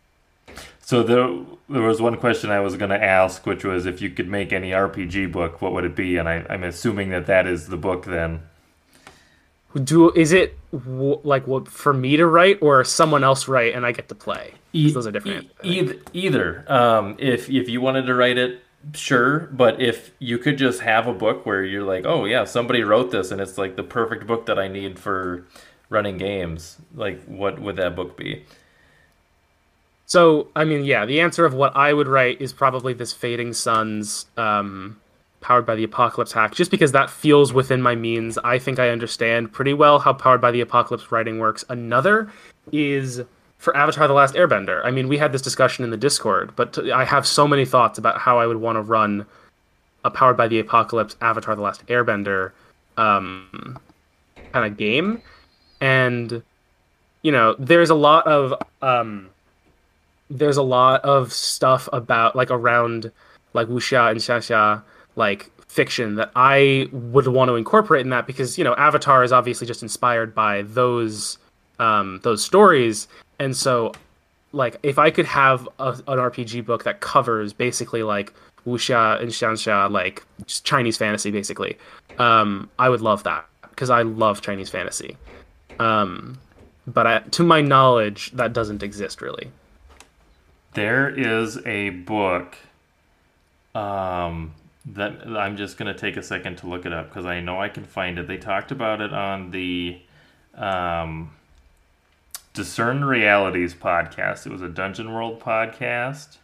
So 0.81 1.03
there, 1.03 1.29
there 1.69 1.83
was 1.83 2.01
one 2.01 2.17
question 2.17 2.49
I 2.49 2.59
was 2.59 2.75
going 2.75 2.89
to 2.89 3.01
ask, 3.01 3.45
which 3.45 3.63
was 3.63 3.85
if 3.85 4.01
you 4.01 4.09
could 4.09 4.27
make 4.27 4.51
any 4.51 4.71
RPG 4.71 5.31
book, 5.31 5.61
what 5.61 5.71
would 5.71 5.85
it 5.85 5.95
be? 5.95 6.17
And 6.17 6.27
I, 6.27 6.45
I'm 6.49 6.65
assuming 6.65 7.11
that 7.11 7.27
that 7.27 7.47
is 7.47 7.67
the 7.67 7.77
book 7.77 8.03
then. 8.03 8.41
Do 9.75 10.11
is 10.11 10.31
it 10.31 10.57
w- 10.71 11.19
like 11.23 11.45
what 11.45 11.67
for 11.67 11.93
me 11.93 12.17
to 12.17 12.25
write 12.25 12.57
or 12.61 12.83
someone 12.83 13.23
else 13.23 13.47
write 13.47 13.75
and 13.75 13.85
I 13.85 13.91
get 13.91 14.09
to 14.09 14.15
play? 14.15 14.53
'Cause 14.73 14.93
those 14.93 15.07
are 15.07 15.11
different. 15.11 15.49
E- 15.63 15.79
either, 15.79 15.95
either. 16.13 16.65
Um, 16.67 17.15
if 17.19 17.49
if 17.49 17.69
you 17.69 17.79
wanted 17.81 18.05
to 18.07 18.15
write 18.15 18.37
it, 18.37 18.61
sure. 18.95 19.49
But 19.51 19.79
if 19.81 20.11
you 20.19 20.37
could 20.37 20.57
just 20.57 20.81
have 20.81 21.07
a 21.07 21.13
book 21.13 21.45
where 21.45 21.63
you're 21.63 21.83
like, 21.83 22.05
oh 22.05 22.25
yeah, 22.25 22.43
somebody 22.45 22.83
wrote 22.83 23.11
this, 23.11 23.29
and 23.31 23.39
it's 23.41 23.57
like 23.57 23.75
the 23.75 23.83
perfect 23.83 24.25
book 24.25 24.45
that 24.47 24.57
I 24.57 24.67
need 24.67 24.97
for 24.99 25.43
running 25.89 26.17
games. 26.17 26.77
Like, 26.95 27.23
what 27.25 27.59
would 27.59 27.75
that 27.75 27.95
book 27.95 28.17
be? 28.17 28.43
So, 30.05 30.47
I 30.55 30.63
mean, 30.63 30.85
yeah, 30.85 31.05
the 31.05 31.19
answer 31.19 31.45
of 31.45 31.53
what 31.53 31.75
I 31.75 31.91
would 31.93 32.07
write 32.07 32.39
is 32.41 32.53
probably 32.53 32.93
this 32.93 33.11
Fading 33.13 33.51
Suns, 33.53 34.25
um, 34.37 34.97
powered 35.41 35.65
by 35.65 35.75
the 35.75 35.83
Apocalypse 35.83 36.31
hack, 36.31 36.53
just 36.53 36.71
because 36.71 36.91
that 36.91 37.09
feels 37.09 37.53
within 37.53 37.81
my 37.81 37.95
means. 37.95 38.37
I 38.39 38.59
think 38.59 38.79
I 38.79 38.89
understand 38.89 39.51
pretty 39.51 39.73
well 39.73 39.99
how 39.99 40.13
powered 40.13 40.41
by 40.41 40.51
the 40.51 40.61
Apocalypse 40.61 41.11
writing 41.11 41.39
works. 41.39 41.63
Another 41.69 42.31
is 42.71 43.21
for 43.57 43.75
Avatar: 43.75 44.07
The 44.07 44.13
Last 44.13 44.35
Airbender. 44.35 44.81
I 44.83 44.91
mean, 44.91 45.07
we 45.07 45.17
had 45.17 45.31
this 45.31 45.41
discussion 45.41 45.83
in 45.83 45.91
the 45.91 45.97
Discord, 45.97 46.55
but 46.55 46.77
I 46.91 47.05
have 47.05 47.25
so 47.25 47.47
many 47.47 47.65
thoughts 47.65 47.97
about 47.97 48.19
how 48.19 48.39
I 48.39 48.47
would 48.47 48.57
want 48.57 48.77
to 48.77 48.81
run 48.81 49.25
a 50.03 50.11
Powered 50.11 50.37
by 50.37 50.47
the 50.47 50.59
Apocalypse 50.59 51.15
Avatar: 51.21 51.55
The 51.55 51.61
Last 51.61 51.85
Airbender 51.87 52.51
um, 52.97 53.79
kind 54.53 54.65
of 54.65 54.77
game, 54.77 55.21
and 55.81 56.41
you 57.21 57.31
know, 57.31 57.55
there's 57.59 57.89
a 57.89 57.95
lot 57.95 58.25
of 58.27 58.53
um, 58.81 59.29
there's 60.29 60.57
a 60.57 60.63
lot 60.63 61.01
of 61.03 61.31
stuff 61.33 61.87
about 61.93 62.35
like 62.35 62.51
around 62.51 63.11
like 63.53 63.67
wuxia 63.67 64.11
and 64.11 64.19
xianxia 64.19 64.83
like 65.17 65.51
fiction 65.67 66.15
that 66.15 66.31
I 66.35 66.87
would 66.91 67.27
want 67.27 67.49
to 67.49 67.55
incorporate 67.55 68.01
in 68.01 68.09
that 68.11 68.25
because 68.25 68.57
you 68.57 68.63
know 68.63 68.73
Avatar 68.75 69.23
is 69.23 69.33
obviously 69.33 69.67
just 69.67 69.83
inspired 69.83 70.33
by 70.33 70.61
those 70.61 71.37
um, 71.79 72.21
those 72.23 72.43
stories, 72.43 73.07
and 73.39 73.55
so 73.55 73.91
like 74.53 74.77
if 74.83 74.97
I 74.97 75.11
could 75.11 75.25
have 75.25 75.67
a, 75.79 75.89
an 75.89 76.17
RPG 76.17 76.65
book 76.65 76.83
that 76.85 77.01
covers 77.01 77.51
basically 77.51 78.03
like 78.03 78.33
wuxia 78.65 79.19
and 79.21 79.29
xianxia, 79.29 79.91
like 79.91 80.25
Chinese 80.45 80.97
fantasy, 80.97 81.31
basically, 81.31 81.77
um, 82.17 82.69
I 82.79 82.89
would 82.89 83.01
love 83.01 83.23
that 83.23 83.45
because 83.69 83.89
I 83.89 84.03
love 84.03 84.41
Chinese 84.41 84.69
fantasy. 84.69 85.17
Um, 85.79 86.39
but 86.87 87.05
I, 87.05 87.19
to 87.19 87.43
my 87.43 87.61
knowledge, 87.61 88.31
that 88.31 88.53
doesn't 88.53 88.81
exist 88.81 89.21
really. 89.21 89.51
There 90.73 91.09
is 91.09 91.57
a 91.65 91.89
book 91.89 92.55
um, 93.75 94.53
that 94.93 95.27
I'm 95.27 95.57
just 95.57 95.77
going 95.77 95.93
to 95.93 95.99
take 95.99 96.17
a 96.17 96.23
second 96.23 96.57
to 96.59 96.67
look 96.67 96.85
it 96.85 96.93
up 96.93 97.09
because 97.09 97.25
I 97.25 97.39
know 97.41 97.61
I 97.61 97.69
can 97.69 97.83
find 97.83 98.17
it. 98.17 98.27
They 98.27 98.37
talked 98.37 98.71
about 98.71 99.01
it 99.01 99.13
on 99.13 99.51
the 99.51 99.99
um, 100.55 101.31
Discern 102.53 103.03
Realities 103.03 103.73
podcast. 103.73 104.45
It 104.45 104.51
was 104.51 104.61
a 104.61 104.69
Dungeon 104.69 105.13
World 105.13 105.39
podcast. 105.39 106.37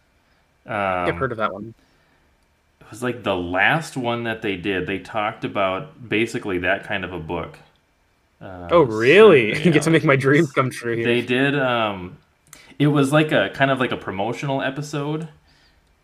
Um, 0.66 0.74
I've 0.74 1.16
heard 1.16 1.32
of 1.32 1.38
that 1.38 1.54
one. 1.54 1.74
It 2.82 2.90
was 2.90 3.02
like 3.02 3.24
the 3.24 3.36
last 3.36 3.96
one 3.96 4.24
that 4.26 4.42
they 4.42 4.56
did. 4.56 4.88
They 4.88 5.00
talked 5.00 5.46
about 5.46 6.08
basically 6.08 6.60
that 6.60 6.84
kind 6.84 7.06
of 7.06 7.14
a 7.14 7.20
book. 7.20 7.58
Uh, 8.42 8.68
oh, 8.72 8.82
really? 8.82 9.48
you 9.64 9.72
get 9.72 9.84
to 9.84 9.90
make 9.90 10.04
my 10.04 10.18
dreams 10.18 10.52
come 10.52 10.70
true. 10.70 10.98
Here. 10.98 11.06
They 11.06 11.22
did. 11.22 11.58
Um, 11.58 12.18
it 12.78 12.88
was 12.88 13.14
like 13.14 13.32
a 13.32 13.50
kind 13.52 13.72
of 13.72 13.80
like 13.80 13.92
a 13.92 13.98
promotional 13.98 14.62
episode. 14.62 15.30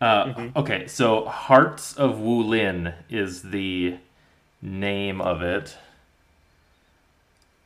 Uh, 0.00 0.24
mm-hmm. 0.26 0.58
Okay, 0.58 0.86
so 0.86 1.26
Hearts 1.26 1.94
of 1.94 2.16
Wulin 2.16 2.94
is 3.10 3.42
the 3.42 3.98
name 4.62 5.20
of 5.20 5.42
it. 5.42 5.76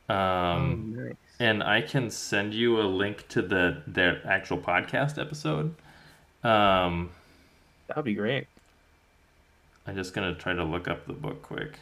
Um, 0.09 0.95
oh, 0.97 1.01
nice. 1.01 1.15
and 1.39 1.63
I 1.63 1.81
can 1.81 2.09
send 2.09 2.53
you 2.53 2.79
a 2.79 2.83
link 2.83 3.27
to 3.29 3.41
the 3.41 3.81
their 3.87 4.21
actual 4.27 4.57
podcast 4.57 5.19
episode. 5.19 5.73
Um, 6.43 7.09
that'd 7.87 8.03
be 8.03 8.13
great. 8.13 8.47
I'm 9.87 9.95
just 9.95 10.13
gonna 10.13 10.35
try 10.35 10.53
to 10.53 10.63
look 10.63 10.87
up 10.87 11.07
the 11.07 11.13
book 11.13 11.41
quick. 11.41 11.79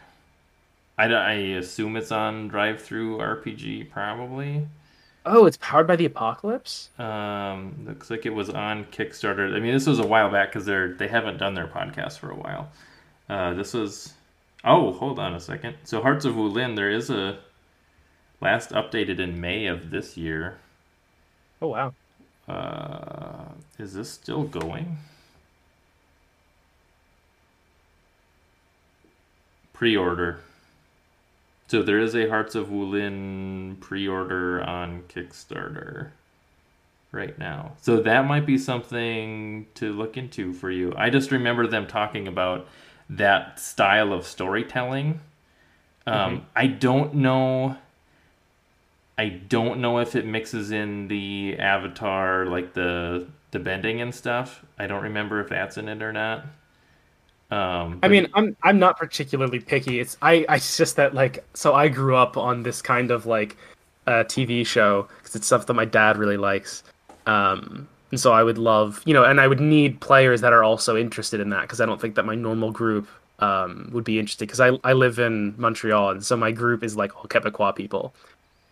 I, 0.97 1.05
I 1.05 1.33
assume 1.33 1.97
it's 1.97 2.11
on 2.11 2.49
DriveThruRPG, 2.49 3.89
probably. 3.89 4.67
Oh, 5.25 5.45
it's 5.45 5.57
powered 5.57 5.87
by 5.87 5.95
the 5.95 6.05
apocalypse. 6.05 6.89
Um, 6.99 7.85
looks 7.87 8.09
like 8.09 8.25
it 8.25 8.33
was 8.33 8.49
on 8.49 8.85
Kickstarter. 8.85 9.55
I 9.55 9.59
mean, 9.59 9.73
this 9.73 9.87
was 9.87 9.99
a 9.99 10.05
while 10.05 10.29
back 10.29 10.49
because 10.49 10.65
they're 10.65 10.93
they 10.93 11.07
haven't 11.07 11.37
done 11.37 11.53
their 11.53 11.67
podcast 11.67 12.19
for 12.19 12.29
a 12.29 12.35
while. 12.35 12.69
Uh, 13.29 13.53
this 13.53 13.73
was. 13.73 14.13
Oh, 14.65 14.91
hold 14.93 15.19
on 15.19 15.33
a 15.33 15.39
second. 15.39 15.75
So 15.83 16.01
Hearts 16.01 16.25
of 16.25 16.35
Wulin, 16.35 16.75
there 16.75 16.89
is 16.89 17.09
a 17.09 17.39
last 18.41 18.71
updated 18.71 19.19
in 19.19 19.39
May 19.39 19.67
of 19.67 19.89
this 19.89 20.17
year. 20.17 20.57
Oh 21.61 21.67
wow. 21.67 21.93
Uh, 22.47 23.45
is 23.79 23.93
this 23.93 24.09
still 24.09 24.43
going? 24.43 24.97
Pre-order. 29.71 30.41
So 31.67 31.81
there 31.81 31.99
is 31.99 32.15
a 32.15 32.29
Hearts 32.29 32.55
of 32.55 32.67
Wulin 32.67 33.79
pre-order 33.79 34.61
on 34.61 35.03
Kickstarter 35.09 36.09
right 37.11 37.37
now. 37.39 37.73
So 37.81 38.01
that 38.01 38.25
might 38.25 38.45
be 38.45 38.57
something 38.57 39.67
to 39.75 39.93
look 39.93 40.17
into 40.17 40.51
for 40.51 40.69
you. 40.69 40.93
I 40.97 41.09
just 41.09 41.31
remember 41.31 41.67
them 41.67 41.87
talking 41.87 42.27
about 42.27 42.67
that 43.09 43.59
style 43.59 44.11
of 44.11 44.25
storytelling. 44.25 45.21
Um, 46.05 46.37
mm-hmm. 46.37 46.45
I 46.55 46.67
don't 46.67 47.15
know. 47.15 47.77
I 49.17 49.29
don't 49.29 49.79
know 49.79 49.99
if 49.99 50.15
it 50.15 50.25
mixes 50.25 50.71
in 50.71 51.07
the 51.07 51.55
avatar, 51.59 52.45
like 52.45 52.73
the 52.73 53.27
the 53.51 53.59
bending 53.59 54.01
and 54.01 54.13
stuff. 54.13 54.65
I 54.79 54.87
don't 54.87 55.03
remember 55.03 55.39
if 55.39 55.49
that's 55.49 55.77
in 55.77 55.87
it 55.87 56.01
or 56.01 56.11
not. 56.11 56.45
Um, 57.53 57.99
I 58.01 58.07
mean, 58.07 58.27
I'm 58.33 58.57
I'm 58.63 58.79
not 58.79 58.97
particularly 58.97 59.59
picky. 59.59 59.99
It's 59.99 60.17
I 60.23 60.43
I 60.49 60.55
it's 60.55 60.75
just 60.75 60.95
that 60.95 61.13
like 61.13 61.45
so 61.53 61.75
I 61.75 61.87
grew 61.87 62.15
up 62.15 62.35
on 62.35 62.63
this 62.63 62.81
kind 62.81 63.11
of 63.11 63.27
like 63.27 63.55
uh, 64.07 64.23
TV 64.23 64.65
show 64.65 65.07
because 65.19 65.35
it's 65.35 65.45
stuff 65.45 65.67
that 65.67 65.73
my 65.75 65.85
dad 65.85 66.17
really 66.17 66.37
likes. 66.37 66.83
Um, 67.27 67.87
and 68.09 68.19
so 68.19 68.33
I 68.33 68.41
would 68.41 68.57
love, 68.57 69.03
you 69.05 69.13
know, 69.13 69.23
and 69.23 69.39
I 69.39 69.47
would 69.47 69.59
need 69.59 69.99
players 69.99 70.41
that 70.41 70.51
are 70.51 70.63
also 70.63 70.97
interested 70.97 71.39
in 71.39 71.49
that 71.51 71.61
because 71.61 71.79
I 71.79 71.85
don't 71.85 72.01
think 72.01 72.15
that 72.15 72.25
my 72.25 72.33
normal 72.33 72.71
group 72.71 73.07
um, 73.37 73.87
would 73.93 74.03
be 74.03 74.17
interested 74.17 74.47
because 74.47 74.59
I 74.59 74.71
I 74.83 74.93
live 74.93 75.19
in 75.19 75.53
Montreal 75.57 76.09
and 76.09 76.25
so 76.25 76.35
my 76.35 76.51
group 76.51 76.83
is 76.83 76.97
like 76.97 77.15
all 77.15 77.25
Quebecois 77.25 77.75
people 77.75 78.15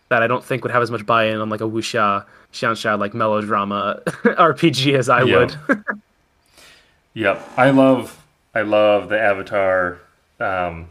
that 0.08 0.24
I 0.24 0.26
don't 0.26 0.44
think 0.44 0.64
would 0.64 0.72
have 0.72 0.82
as 0.82 0.90
much 0.90 1.06
buy-in 1.06 1.40
on 1.40 1.50
like 1.50 1.60
a 1.60 1.68
wuxia, 1.68 2.24
xianxia 2.52 2.98
like 2.98 3.14
melodrama 3.14 4.00
RPG 4.06 4.98
as 4.98 5.08
I 5.08 5.22
yep. 5.22 5.52
would. 5.68 5.84
yep, 7.14 7.48
I 7.56 7.70
love 7.70 8.21
I 8.54 8.62
love 8.62 9.08
the 9.08 9.20
Avatar, 9.20 10.00
um, 10.40 10.88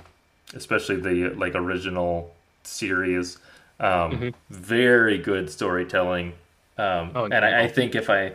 especially 0.54 0.98
the 0.98 1.36
like 1.36 1.56
original 1.56 2.34
series. 2.64 3.38
Um, 3.80 4.12
mm-hmm. 4.12 4.30
Very 4.50 5.18
good 5.18 5.50
storytelling, 5.50 6.34
um, 6.78 7.12
oh, 7.16 7.26
and 7.26 7.46
I, 7.46 7.64
I, 7.64 7.68
think 7.68 7.96
if 7.96 8.10
I 8.10 8.34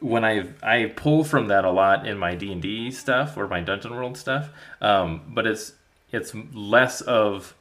when 0.00 0.24
I 0.24 0.48
I 0.62 0.92
pull 0.96 1.22
from 1.22 1.48
that 1.48 1.64
a 1.64 1.70
lot 1.70 2.06
in 2.06 2.18
my 2.18 2.34
D 2.34 2.52
and 2.52 2.60
D 2.60 2.90
stuff 2.90 3.36
or 3.36 3.46
my 3.46 3.60
Dungeon 3.60 3.94
World 3.94 4.16
stuff, 4.16 4.50
um, 4.80 5.22
but 5.28 5.46
it's 5.46 5.72
it's 6.10 6.34
less 6.52 7.00
of 7.00 7.54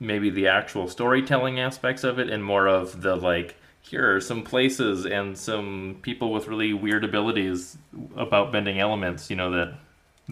maybe 0.00 0.30
the 0.30 0.48
actual 0.48 0.88
storytelling 0.88 1.60
aspects 1.60 2.04
of 2.04 2.18
it 2.18 2.28
and 2.28 2.44
more 2.44 2.66
of 2.66 3.02
the 3.02 3.16
like 3.16 3.54
here 3.80 4.14
are 4.16 4.20
some 4.20 4.42
places 4.42 5.06
and 5.06 5.36
some 5.38 5.96
people 6.02 6.32
with 6.32 6.48
really 6.48 6.72
weird 6.72 7.04
abilities 7.04 7.76
about 8.16 8.50
bending 8.50 8.80
elements 8.80 9.30
you 9.30 9.36
know 9.36 9.50
that 9.50 9.74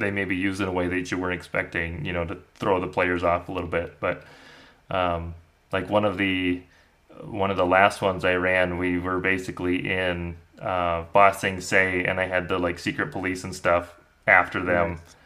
they 0.00 0.10
maybe 0.10 0.34
use 0.34 0.60
in 0.60 0.66
a 0.66 0.72
way 0.72 0.88
that 0.88 1.10
you 1.10 1.18
weren't 1.18 1.34
expecting, 1.34 2.04
you 2.04 2.12
know, 2.12 2.24
to 2.24 2.38
throw 2.54 2.80
the 2.80 2.88
players 2.88 3.22
off 3.22 3.48
a 3.48 3.52
little 3.52 3.68
bit. 3.68 4.00
But 4.00 4.24
um, 4.90 5.34
like 5.72 5.88
one 5.88 6.04
of 6.04 6.18
the 6.18 6.62
one 7.22 7.50
of 7.50 7.56
the 7.56 7.66
last 7.66 8.02
ones 8.02 8.24
I 8.24 8.34
ran, 8.34 8.78
we 8.78 8.98
were 8.98 9.20
basically 9.20 9.88
in 9.88 10.36
uh, 10.60 11.04
Ba 11.12 11.34
Sing 11.38 11.60
Se, 11.60 12.04
and 12.04 12.18
I 12.18 12.26
had 12.26 12.48
the 12.48 12.58
like 12.58 12.78
secret 12.78 13.12
police 13.12 13.44
and 13.44 13.54
stuff 13.54 13.94
after 14.26 14.62
them. 14.62 14.92
Nice. 14.92 15.16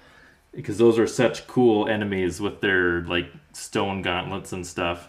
Because 0.54 0.78
those 0.78 0.98
are 0.98 1.06
such 1.06 1.46
cool 1.48 1.88
enemies 1.88 2.40
with 2.40 2.60
their 2.60 3.02
like 3.02 3.28
stone 3.52 4.02
gauntlets 4.02 4.52
and 4.52 4.66
stuff. 4.66 5.08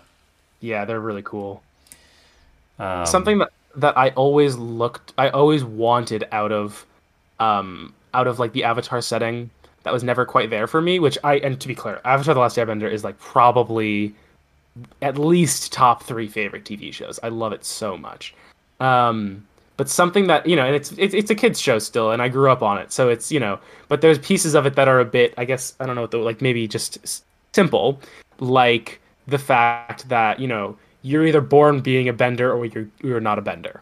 Yeah, 0.59 0.85
they're 0.85 0.99
really 0.99 1.21
cool. 1.21 1.61
Um, 2.79 3.05
Something 3.05 3.39
that 3.39 3.51
that 3.75 3.97
I 3.97 4.09
always 4.11 4.55
looked, 4.55 5.13
I 5.17 5.29
always 5.29 5.63
wanted 5.63 6.27
out 6.31 6.51
of 6.51 6.85
um, 7.39 7.93
out 8.13 8.27
of 8.27 8.39
like 8.39 8.53
the 8.53 8.63
Avatar 8.63 9.01
setting 9.01 9.49
that 9.85 9.93
was 9.93 10.03
never 10.03 10.25
quite 10.25 10.49
there 10.49 10.67
for 10.67 10.81
me. 10.81 10.99
Which 10.99 11.17
I 11.23 11.35
and 11.35 11.59
to 11.61 11.67
be 11.67 11.75
clear, 11.75 12.01
Avatar: 12.03 12.33
The 12.33 12.41
Last 12.41 12.57
Airbender 12.57 12.91
is 12.91 13.03
like 13.03 13.17
probably 13.19 14.13
at 15.01 15.17
least 15.17 15.71
top 15.71 16.03
three 16.03 16.27
favorite 16.27 16.65
TV 16.65 16.91
shows. 16.91 17.19
I 17.23 17.29
love 17.29 17.53
it 17.53 17.63
so 17.63 17.95
much. 17.97 18.33
Um, 18.79 19.47
but 19.77 19.89
something 19.89 20.27
that 20.27 20.47
you 20.47 20.55
know, 20.55 20.65
and 20.65 20.75
it's, 20.75 20.91
it's 20.93 21.13
it's 21.13 21.29
a 21.29 21.35
kids 21.35 21.59
show 21.59 21.79
still, 21.79 22.11
and 22.11 22.21
I 22.21 22.29
grew 22.29 22.49
up 22.49 22.61
on 22.61 22.77
it, 22.77 22.91
so 22.91 23.09
it's 23.09 23.31
you 23.31 23.39
know, 23.39 23.59
but 23.87 24.01
there's 24.01 24.19
pieces 24.19 24.55
of 24.55 24.65
it 24.65 24.75
that 24.75 24.87
are 24.87 24.99
a 24.99 25.05
bit, 25.05 25.33
I 25.37 25.45
guess, 25.45 25.73
I 25.79 25.85
don't 25.85 25.95
know, 25.95 26.01
what 26.01 26.11
the, 26.11 26.17
like 26.17 26.41
maybe 26.41 26.67
just 26.67 27.23
simple, 27.53 27.99
like 28.39 28.99
the 29.27 29.37
fact 29.37 30.09
that 30.09 30.39
you 30.39 30.47
know 30.47 30.77
you're 31.01 31.25
either 31.25 31.41
born 31.41 31.81
being 31.81 32.09
a 32.09 32.13
bender 32.13 32.51
or 32.51 32.65
you're 32.65 32.87
you're 33.03 33.19
not 33.19 33.37
a 33.37 33.41
bender, 33.41 33.81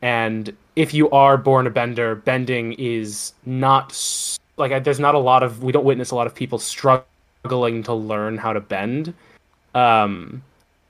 and 0.00 0.56
if 0.76 0.94
you 0.94 1.10
are 1.10 1.36
born 1.36 1.66
a 1.66 1.70
bender, 1.70 2.14
bending 2.14 2.74
is 2.74 3.32
not 3.44 3.92
like 4.70 4.84
there's 4.84 5.00
not 5.00 5.14
a 5.14 5.18
lot 5.18 5.42
of 5.42 5.62
we 5.62 5.72
don't 5.72 5.84
witness 5.84 6.12
a 6.12 6.14
lot 6.14 6.26
of 6.26 6.34
people 6.34 6.58
struggling 6.58 7.82
to 7.82 7.92
learn 7.92 8.38
how 8.38 8.52
to 8.52 8.60
bend. 8.60 9.12
Um, 9.74 10.42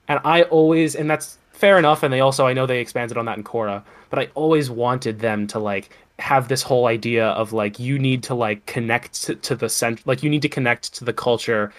and 0.08 0.20
I 0.24 0.42
always 0.44 0.94
and 0.94 1.10
that's 1.10 1.38
fair 1.52 1.78
enough. 1.78 2.02
And 2.02 2.12
they 2.12 2.20
also 2.20 2.46
I 2.46 2.52
know 2.52 2.66
they 2.66 2.80
expanded 2.80 3.16
on 3.16 3.24
that 3.26 3.38
in 3.38 3.44
Korra, 3.44 3.82
but 4.10 4.18
I 4.18 4.28
always 4.34 4.70
wanted 4.70 5.20
them 5.20 5.46
to 5.48 5.58
like 5.58 5.90
have 6.18 6.48
this 6.48 6.62
whole 6.62 6.86
idea 6.86 7.28
of 7.28 7.52
like 7.52 7.78
you 7.78 7.98
need 7.98 8.22
to 8.24 8.34
like 8.34 8.64
connect 8.66 9.22
to, 9.24 9.34
to 9.36 9.56
the 9.56 9.68
cent 9.68 10.06
like 10.06 10.22
you 10.22 10.30
need 10.30 10.42
to 10.42 10.48
connect 10.48 10.94
to 10.94 11.04
the 11.04 11.12
culture 11.12 11.72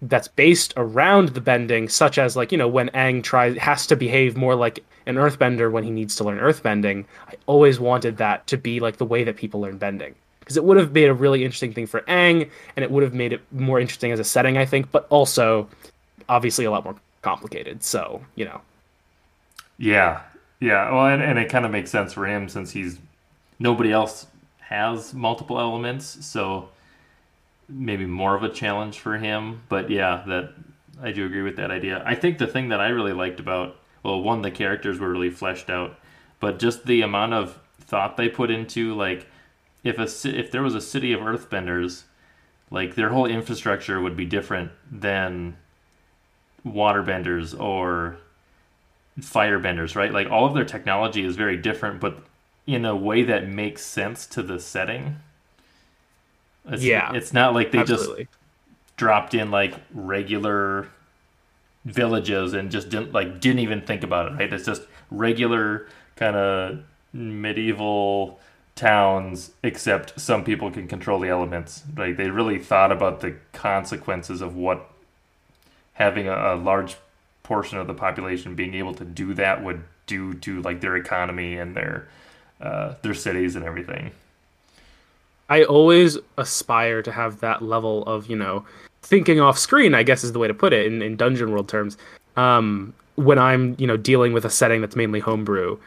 that's 0.00 0.28
based 0.28 0.72
around 0.76 1.30
the 1.30 1.40
bending, 1.40 1.88
such 1.88 2.18
as 2.18 2.36
like 2.36 2.52
you 2.52 2.58
know 2.58 2.68
when 2.68 2.90
Aang 2.90 3.24
tries 3.24 3.56
has 3.56 3.86
to 3.88 3.96
behave 3.96 4.36
more 4.36 4.54
like 4.54 4.84
an 5.06 5.16
earthbender 5.16 5.72
when 5.72 5.82
he 5.82 5.90
needs 5.90 6.14
to 6.16 6.24
learn 6.24 6.38
earthbending. 6.38 7.04
I 7.26 7.34
always 7.46 7.80
wanted 7.80 8.18
that 8.18 8.46
to 8.46 8.56
be 8.56 8.78
like 8.78 8.98
the 8.98 9.04
way 9.04 9.24
that 9.24 9.36
people 9.36 9.60
learn 9.60 9.78
bending 9.78 10.14
because 10.48 10.56
it 10.56 10.64
would 10.64 10.78
have 10.78 10.92
made 10.92 11.10
a 11.10 11.12
really 11.12 11.44
interesting 11.44 11.74
thing 11.74 11.86
for 11.86 12.00
Aang, 12.08 12.48
and 12.74 12.82
it 12.82 12.90
would 12.90 13.02
have 13.02 13.12
made 13.12 13.34
it 13.34 13.42
more 13.52 13.78
interesting 13.78 14.12
as 14.12 14.18
a 14.18 14.24
setting, 14.24 14.56
I 14.56 14.64
think, 14.64 14.90
but 14.90 15.06
also 15.10 15.68
obviously 16.26 16.64
a 16.64 16.70
lot 16.70 16.84
more 16.84 16.96
complicated. 17.20 17.82
So 17.84 18.24
you 18.34 18.46
know, 18.46 18.62
yeah, 19.76 20.22
yeah. 20.58 20.90
Well, 20.90 21.04
and, 21.04 21.22
and 21.22 21.38
it 21.38 21.50
kind 21.50 21.66
of 21.66 21.70
makes 21.70 21.90
sense 21.90 22.14
for 22.14 22.26
him 22.26 22.48
since 22.48 22.70
he's 22.70 22.98
nobody 23.58 23.92
else 23.92 24.26
has 24.60 25.12
multiple 25.12 25.60
elements, 25.60 26.24
so 26.24 26.70
maybe 27.68 28.06
more 28.06 28.34
of 28.34 28.42
a 28.42 28.48
challenge 28.48 28.98
for 29.00 29.18
him. 29.18 29.60
But 29.68 29.90
yeah, 29.90 30.24
that 30.28 30.54
I 31.02 31.12
do 31.12 31.26
agree 31.26 31.42
with 31.42 31.56
that 31.56 31.70
idea. 31.70 32.02
I 32.06 32.14
think 32.14 32.38
the 32.38 32.46
thing 32.46 32.70
that 32.70 32.80
I 32.80 32.88
really 32.88 33.12
liked 33.12 33.38
about 33.38 33.76
well, 34.02 34.22
one 34.22 34.40
the 34.40 34.50
characters 34.50 34.98
were 34.98 35.10
really 35.10 35.28
fleshed 35.28 35.68
out, 35.68 35.98
but 36.40 36.58
just 36.58 36.86
the 36.86 37.02
amount 37.02 37.34
of 37.34 37.58
thought 37.80 38.16
they 38.16 38.30
put 38.30 38.50
into 38.50 38.94
like 38.94 39.26
if 39.84 39.98
a 39.98 40.28
if 40.28 40.50
there 40.50 40.62
was 40.62 40.74
a 40.74 40.80
city 40.80 41.12
of 41.12 41.20
earthbenders, 41.20 42.04
like 42.70 42.94
their 42.94 43.10
whole 43.10 43.26
infrastructure 43.26 44.00
would 44.00 44.16
be 44.16 44.24
different 44.24 44.70
than 44.90 45.56
waterbenders 46.66 47.58
or 47.58 48.18
firebenders, 49.20 49.96
right? 49.96 50.12
Like 50.12 50.30
all 50.30 50.46
of 50.46 50.54
their 50.54 50.64
technology 50.64 51.24
is 51.24 51.36
very 51.36 51.56
different, 51.56 52.00
but 52.00 52.24
in 52.66 52.84
a 52.84 52.94
way 52.94 53.22
that 53.22 53.48
makes 53.48 53.84
sense 53.84 54.26
to 54.26 54.42
the 54.42 54.60
setting. 54.60 55.16
It's, 56.66 56.82
yeah, 56.82 57.12
it's 57.14 57.32
not 57.32 57.54
like 57.54 57.72
they 57.72 57.78
absolutely. 57.78 58.24
just 58.24 58.36
dropped 58.96 59.34
in 59.34 59.50
like 59.50 59.74
regular 59.94 60.88
villages 61.84 62.52
and 62.52 62.70
just 62.70 62.90
didn't 62.90 63.12
like 63.12 63.40
didn't 63.40 63.60
even 63.60 63.80
think 63.80 64.02
about 64.02 64.32
it. 64.32 64.34
Right? 64.34 64.52
It's 64.52 64.66
just 64.66 64.82
regular 65.10 65.88
kind 66.16 66.36
of 66.36 66.80
medieval 67.12 68.38
towns, 68.78 69.50
except 69.64 70.18
some 70.20 70.44
people 70.44 70.70
can 70.70 70.86
control 70.86 71.18
the 71.18 71.28
elements. 71.28 71.82
Like 71.96 72.16
they 72.16 72.30
really 72.30 72.58
thought 72.58 72.92
about 72.92 73.20
the 73.20 73.34
consequences 73.52 74.40
of 74.40 74.54
what 74.54 74.88
having 75.94 76.28
a, 76.28 76.54
a 76.54 76.56
large 76.56 76.96
portion 77.42 77.78
of 77.78 77.88
the 77.88 77.94
population 77.94 78.54
being 78.54 78.74
able 78.74 78.94
to 78.94 79.04
do 79.04 79.34
that 79.34 79.64
would 79.64 79.82
do 80.06 80.32
to 80.34 80.62
like 80.62 80.80
their 80.80 80.96
economy 80.96 81.58
and 81.58 81.74
their 81.74 82.08
uh, 82.60 82.94
their 83.02 83.14
cities 83.14 83.56
and 83.56 83.64
everything. 83.64 84.12
I 85.48 85.64
always 85.64 86.18
aspire 86.36 87.02
to 87.02 87.10
have 87.10 87.40
that 87.40 87.62
level 87.62 88.04
of 88.04 88.28
you 88.28 88.36
know 88.36 88.64
thinking 89.02 89.40
off 89.40 89.58
screen. 89.58 89.94
I 89.94 90.04
guess 90.04 90.22
is 90.22 90.32
the 90.32 90.38
way 90.38 90.48
to 90.48 90.54
put 90.54 90.72
it 90.72 90.86
in, 90.86 91.02
in 91.02 91.16
dungeon 91.16 91.50
world 91.50 91.68
terms. 91.68 91.98
Um, 92.36 92.94
when 93.16 93.38
I'm 93.40 93.74
you 93.78 93.88
know 93.88 93.96
dealing 93.96 94.32
with 94.32 94.44
a 94.44 94.50
setting 94.50 94.80
that's 94.80 94.94
mainly 94.94 95.18
homebrew, 95.18 95.78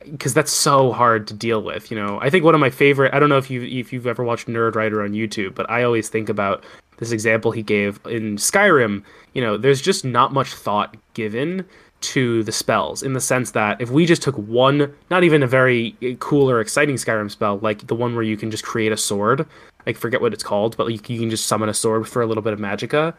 because 0.00 0.34
that's 0.34 0.52
so 0.52 0.92
hard 0.92 1.26
to 1.28 1.34
deal 1.34 1.62
with. 1.62 1.90
You 1.90 1.98
know, 1.98 2.18
I 2.20 2.30
think 2.30 2.44
one 2.44 2.54
of 2.54 2.60
my 2.60 2.70
favorite. 2.70 3.12
I 3.14 3.18
don't 3.18 3.28
know 3.28 3.38
if 3.38 3.50
you 3.50 3.62
if 3.62 3.92
you've 3.92 4.06
ever 4.06 4.24
watched 4.24 4.48
Nerdwriter 4.48 5.04
on 5.04 5.12
YouTube, 5.12 5.54
but 5.54 5.68
I 5.70 5.82
always 5.82 6.08
think 6.08 6.28
about 6.28 6.64
this 6.98 7.12
example 7.12 7.50
he 7.50 7.62
gave 7.62 8.00
in 8.06 8.36
Skyrim. 8.36 9.02
You 9.34 9.42
know, 9.42 9.56
there's 9.56 9.80
just 9.80 10.04
not 10.04 10.32
much 10.32 10.52
thought 10.52 10.96
given 11.14 11.64
to 12.00 12.44
the 12.44 12.52
spells 12.52 13.02
in 13.02 13.12
the 13.12 13.20
sense 13.20 13.50
that 13.52 13.80
if 13.80 13.90
we 13.90 14.06
just 14.06 14.22
took 14.22 14.36
one, 14.36 14.92
not 15.10 15.24
even 15.24 15.42
a 15.42 15.46
very 15.46 15.96
eh, 16.00 16.14
cool 16.20 16.48
or 16.48 16.60
exciting 16.60 16.94
Skyrim 16.94 17.30
spell, 17.30 17.58
like 17.58 17.86
the 17.86 17.94
one 17.94 18.14
where 18.14 18.22
you 18.22 18.36
can 18.36 18.50
just 18.50 18.64
create 18.64 18.92
a 18.92 18.96
sword, 18.96 19.46
like 19.84 19.96
forget 19.96 20.20
what 20.20 20.32
it's 20.32 20.44
called, 20.44 20.76
but 20.76 20.86
like 20.86 21.10
you 21.10 21.18
can 21.18 21.30
just 21.30 21.46
summon 21.46 21.68
a 21.68 21.74
sword 21.74 22.08
for 22.08 22.22
a 22.22 22.26
little 22.26 22.42
bit 22.42 22.52
of 22.52 22.60
magicka. 22.60 23.14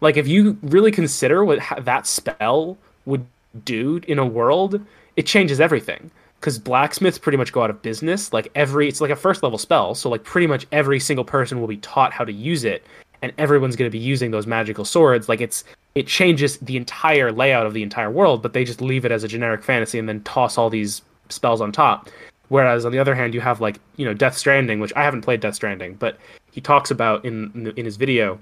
Like 0.00 0.16
if 0.16 0.26
you 0.26 0.56
really 0.62 0.90
consider 0.90 1.44
what 1.44 1.60
that 1.80 2.06
spell 2.06 2.78
would 3.04 3.26
do 3.64 4.00
in 4.08 4.18
a 4.18 4.26
world, 4.26 4.80
it 5.16 5.26
changes 5.26 5.60
everything. 5.60 6.10
Because 6.40 6.58
blacksmiths 6.58 7.18
pretty 7.18 7.38
much 7.38 7.52
go 7.52 7.62
out 7.62 7.70
of 7.70 7.80
business. 7.80 8.32
Like 8.32 8.50
every, 8.54 8.86
it's 8.86 9.00
like 9.00 9.10
a 9.10 9.16
first 9.16 9.42
level 9.42 9.56
spell, 9.56 9.94
so 9.94 10.10
like 10.10 10.24
pretty 10.24 10.46
much 10.46 10.66
every 10.72 11.00
single 11.00 11.24
person 11.24 11.58
will 11.58 11.66
be 11.66 11.78
taught 11.78 12.12
how 12.12 12.24
to 12.24 12.32
use 12.32 12.64
it, 12.64 12.84
and 13.22 13.32
everyone's 13.38 13.76
going 13.76 13.90
to 13.90 13.98
be 13.98 14.02
using 14.02 14.30
those 14.30 14.46
magical 14.46 14.84
swords. 14.84 15.26
Like 15.26 15.40
it's 15.40 15.64
it 15.94 16.06
changes 16.06 16.58
the 16.58 16.76
entire 16.76 17.32
layout 17.32 17.64
of 17.64 17.72
the 17.72 17.82
entire 17.82 18.10
world, 18.10 18.42
but 18.42 18.52
they 18.52 18.64
just 18.64 18.82
leave 18.82 19.06
it 19.06 19.12
as 19.12 19.24
a 19.24 19.28
generic 19.28 19.62
fantasy 19.62 19.98
and 19.98 20.06
then 20.06 20.22
toss 20.24 20.58
all 20.58 20.68
these 20.68 21.00
spells 21.30 21.62
on 21.62 21.72
top. 21.72 22.10
Whereas 22.48 22.84
on 22.84 22.92
the 22.92 22.98
other 22.98 23.14
hand, 23.14 23.32
you 23.32 23.40
have 23.40 23.60
like 23.62 23.78
you 23.96 24.04
know 24.04 24.12
Death 24.12 24.36
Stranding, 24.36 24.80
which 24.80 24.92
I 24.94 25.02
haven't 25.02 25.22
played 25.22 25.40
Death 25.40 25.54
Stranding, 25.54 25.94
but 25.94 26.18
he 26.50 26.60
talks 26.60 26.90
about 26.90 27.24
in 27.24 27.72
in 27.76 27.84
his 27.84 27.96
video 27.96 28.38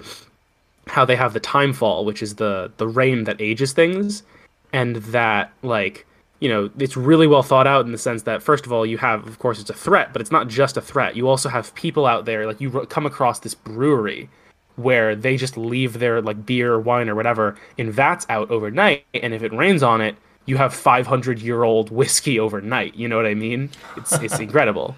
how 0.89 1.05
they 1.05 1.17
have 1.17 1.33
the 1.33 1.41
time 1.41 1.73
fall, 1.73 2.05
which 2.05 2.23
is 2.23 2.35
the 2.35 2.73
the 2.79 2.89
rain 2.89 3.25
that 3.25 3.41
ages 3.41 3.73
things, 3.73 4.25
and 4.73 4.97
that 4.97 5.53
like 5.63 6.05
you 6.43 6.49
know 6.49 6.69
it's 6.77 6.97
really 6.97 7.29
well 7.29 7.45
thought 7.45 7.69
out 7.69 7.87
in 7.87 7.93
the 7.93 7.99
sense 7.99 8.25
that 8.25 8.43
first 8.43 8.67
of 8.67 8.73
all 8.73 8.85
you 8.85 8.99
have 8.99 9.25
of 9.29 9.39
course 9.39 9.61
it's 9.61 9.71
a 9.71 9.75
threat, 9.75 10.13
but 10.13 10.21
it's 10.21 10.33
not 10.33 10.49
just 10.49 10.77
a 10.77 10.81
threat. 10.81 11.15
You 11.15 11.29
also 11.29 11.49
have 11.49 11.73
people 11.77 12.05
out 12.05 12.25
there 12.25 12.47
like 12.49 12.61
you 12.61 12.71
come 12.87 13.07
across 13.07 13.39
this 13.39 13.55
brewery 13.55 14.29
where 14.75 15.15
they 15.15 15.37
just 15.37 15.57
leave 15.57 16.01
their 16.01 16.21
like 16.21 16.45
beer 16.45 16.73
or 16.73 16.81
wine 16.81 17.09
or 17.09 17.15
whatever 17.15 17.57
in 17.79 17.93
vats 17.93 18.27
out 18.29 18.51
overnight 18.51 19.05
and 19.15 19.33
if 19.35 19.45
it 19.45 19.53
rains 19.53 19.85
on 19.85 20.01
it 20.01 20.17
you 20.47 20.57
have 20.57 20.75
500 20.75 21.41
year 21.41 21.63
old 21.63 21.93
whiskey 21.93 22.41
overnight. 22.41 22.97
You 22.97 23.07
know 23.07 23.17
what 23.17 23.27
i 23.27 23.35
mean? 23.35 23.71
It's 23.97 24.13
it's 24.15 24.39
incredible. 24.47 24.97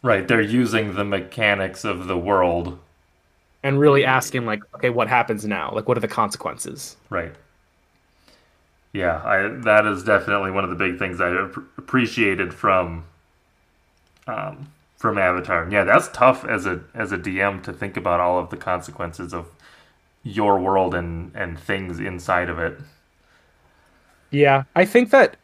Right 0.00 0.26
they're 0.26 0.40
using 0.40 0.94
the 0.94 1.04
mechanics 1.04 1.84
of 1.84 2.06
the 2.06 2.16
world. 2.16 2.78
And 3.62 3.78
really 3.78 4.06
asking 4.06 4.46
like 4.46 4.62
okay 4.76 4.88
what 4.88 5.08
happens 5.08 5.44
now? 5.44 5.70
Like 5.74 5.86
what 5.86 5.98
are 5.98 6.00
the 6.00 6.08
consequences? 6.08 6.96
Right 7.10 7.34
yeah 8.92 9.22
i 9.24 9.48
that 9.62 9.86
is 9.86 10.02
definitely 10.02 10.50
one 10.50 10.64
of 10.64 10.70
the 10.70 10.76
big 10.76 10.98
things 10.98 11.20
i 11.20 11.28
appreciated 11.76 12.52
from 12.54 13.04
um, 14.28 14.68
from 14.98 15.16
Avatar. 15.16 15.66
Yeah, 15.70 15.84
that's 15.84 16.08
tough 16.08 16.44
as 16.44 16.66
a 16.66 16.80
as 16.94 17.12
a 17.12 17.18
DM 17.18 17.62
to 17.64 17.72
think 17.72 17.96
about 17.96 18.20
all 18.20 18.38
of 18.38 18.50
the 18.50 18.56
consequences 18.56 19.32
of 19.32 19.48
your 20.22 20.58
world 20.58 20.94
and 20.94 21.32
and 21.34 21.58
things 21.58 21.98
inside 21.98 22.48
of 22.48 22.58
it. 22.58 22.78
Yeah, 24.30 24.64
I 24.76 24.84
think 24.84 25.10
that 25.10 25.36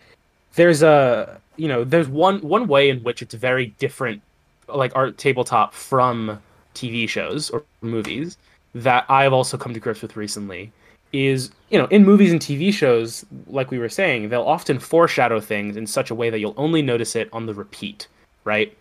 there's 0.54 0.82
a 0.82 1.40
you 1.56 1.68
know 1.68 1.84
there's 1.84 2.08
one 2.08 2.40
one 2.40 2.66
way 2.68 2.90
in 2.90 3.02
which 3.02 3.22
it's 3.22 3.34
very 3.34 3.66
different, 3.78 4.22
like 4.68 4.94
art 4.94 5.16
tabletop 5.16 5.72
from 5.72 6.42
TV 6.74 7.08
shows 7.08 7.50
or 7.50 7.64
movies 7.80 8.36
that 8.74 9.06
I've 9.08 9.32
also 9.32 9.56
come 9.56 9.72
to 9.72 9.80
grips 9.80 10.02
with 10.02 10.16
recently 10.16 10.72
is 11.14 11.50
you 11.70 11.78
know 11.78 11.86
in 11.86 12.04
movies 12.04 12.32
and 12.32 12.40
TV 12.40 12.72
shows 12.72 13.24
like 13.46 13.70
we 13.70 13.78
were 13.78 13.88
saying 13.88 14.28
they'll 14.28 14.42
often 14.42 14.78
foreshadow 14.78 15.40
things 15.40 15.76
in 15.76 15.86
such 15.86 16.10
a 16.10 16.14
way 16.14 16.28
that 16.28 16.40
you'll 16.40 16.54
only 16.56 16.82
notice 16.82 17.14
it 17.16 17.28
on 17.32 17.46
the 17.46 17.54
repeat 17.54 18.08
right 18.44 18.76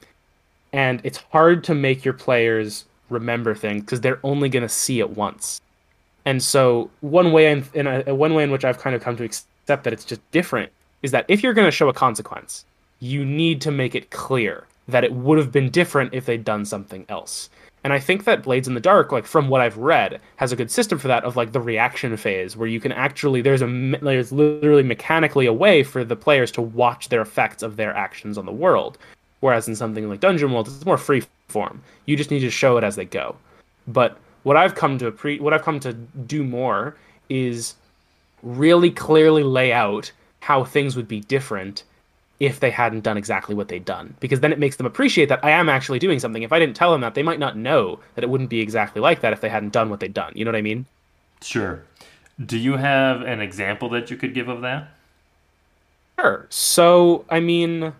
and 0.73 0.99
it's 1.03 1.19
hard 1.31 1.63
to 1.65 1.75
make 1.75 2.03
your 2.03 2.15
players 2.15 2.85
remember 3.09 3.53
things 3.55 3.83
because 3.83 4.01
they're 4.01 4.19
only 4.23 4.49
going 4.49 4.63
to 4.63 4.69
see 4.69 4.99
it 4.99 5.11
once. 5.11 5.61
And 6.25 6.41
so 6.41 6.89
one 7.01 7.31
way 7.31 7.51
in, 7.51 7.65
in 7.73 7.87
a, 7.87 8.13
one 8.13 8.33
way 8.33 8.43
in 8.43 8.51
which 8.51 8.65
I've 8.65 8.79
kind 8.79 8.95
of 8.95 9.01
come 9.01 9.15
to 9.17 9.23
accept 9.23 9.83
that 9.83 9.93
it's 9.93 10.03
just 10.03 10.19
different 10.31 10.71
is 11.03 11.11
that 11.11 11.25
if 11.27 11.43
you're 11.43 11.53
going 11.53 11.67
to 11.67 11.71
show 11.71 11.89
a 11.89 11.93
consequence, 11.93 12.65
you 12.99 13.23
need 13.23 13.61
to 13.61 13.71
make 13.71 13.93
it 13.93 14.09
clear 14.09 14.65
that 14.87 15.03
it 15.03 15.13
would 15.13 15.37
have 15.37 15.51
been 15.51 15.69
different 15.69 16.13
if 16.13 16.25
they'd 16.25 16.43
done 16.43 16.65
something 16.65 17.05
else. 17.07 17.49
And 17.83 17.91
I 17.91 17.99
think 17.99 18.23
that 18.23 18.43
Blades 18.43 18.67
in 18.67 18.75
the 18.75 18.79
Dark, 18.79 19.11
like 19.11 19.25
from 19.25 19.49
what 19.49 19.59
I've 19.59 19.77
read, 19.77 20.21
has 20.37 20.51
a 20.51 20.55
good 20.55 20.71
system 20.71 20.97
for 20.97 21.09
that 21.09 21.25
of 21.25 21.35
like 21.35 21.51
the 21.51 21.59
reaction 21.59 22.15
phase 22.15 22.55
where 22.55 22.67
you 22.67 22.79
can 22.79 22.93
actually 22.93 23.41
there's 23.41 23.61
a 23.61 23.97
there's 24.01 24.31
literally 24.31 24.83
mechanically 24.83 25.45
a 25.45 25.53
way 25.53 25.83
for 25.83 26.05
the 26.05 26.15
players 26.15 26.51
to 26.53 26.61
watch 26.61 27.09
their 27.09 27.21
effects 27.21 27.61
of 27.61 27.75
their 27.75 27.93
actions 27.93 28.37
on 28.37 28.45
the 28.45 28.51
world. 28.51 28.97
Whereas 29.41 29.67
in 29.67 29.75
something 29.75 30.07
like 30.07 30.21
Dungeon 30.21 30.53
World, 30.53 30.69
it's 30.69 30.85
more 30.85 30.97
free 30.97 31.23
form. 31.49 31.81
You 32.05 32.15
just 32.15 32.31
need 32.31 32.39
to 32.39 32.49
show 32.49 32.77
it 32.77 32.83
as 32.85 32.95
they 32.95 33.03
go. 33.03 33.35
But 33.87 34.17
what 34.43 34.55
I've 34.55 34.75
come 34.75 34.97
to 34.99 35.11
pre- 35.11 35.39
what 35.39 35.53
I've 35.53 35.63
come 35.63 35.81
to 35.81 35.91
do 35.93 36.45
more 36.45 36.95
is 37.29 37.75
really 38.41 38.91
clearly 38.91 39.43
lay 39.43 39.73
out 39.73 40.11
how 40.39 40.63
things 40.63 40.95
would 40.95 41.07
be 41.07 41.19
different 41.21 41.83
if 42.45 42.59
they 42.59 42.69
hadn't 42.71 43.01
done 43.01 43.17
exactly 43.17 43.55
what 43.55 43.67
they'd 43.67 43.85
done 43.85 44.15
because 44.19 44.41
then 44.41 44.51
it 44.51 44.59
makes 44.59 44.75
them 44.75 44.85
appreciate 44.85 45.29
that 45.29 45.43
I 45.43 45.51
am 45.51 45.69
actually 45.69 45.99
doing 45.99 46.19
something. 46.19 46.43
If 46.43 46.51
I 46.51 46.59
didn't 46.59 46.75
tell 46.75 46.91
them 46.91 47.01
that, 47.01 47.15
they 47.15 47.23
might 47.23 47.39
not 47.39 47.57
know 47.57 47.99
that 48.15 48.23
it 48.23 48.29
wouldn't 48.29 48.49
be 48.49 48.59
exactly 48.59 49.01
like 49.01 49.21
that 49.21 49.33
if 49.33 49.41
they 49.41 49.49
hadn't 49.49 49.71
done 49.71 49.89
what 49.89 49.99
they'd 49.99 50.13
done. 50.13 50.33
You 50.35 50.43
know 50.43 50.51
what 50.51 50.57
I 50.57 50.61
mean? 50.61 50.85
Sure. 51.41 51.83
Do 52.43 52.57
you 52.57 52.77
have 52.77 53.21
an 53.21 53.39
example 53.39 53.89
that 53.89 54.11
you 54.11 54.17
could 54.17 54.33
give 54.33 54.49
of 54.49 54.61
that? 54.61 54.89
Sure. 56.19 56.47
So, 56.49 57.25
I 57.29 57.39
mean, 57.39 57.93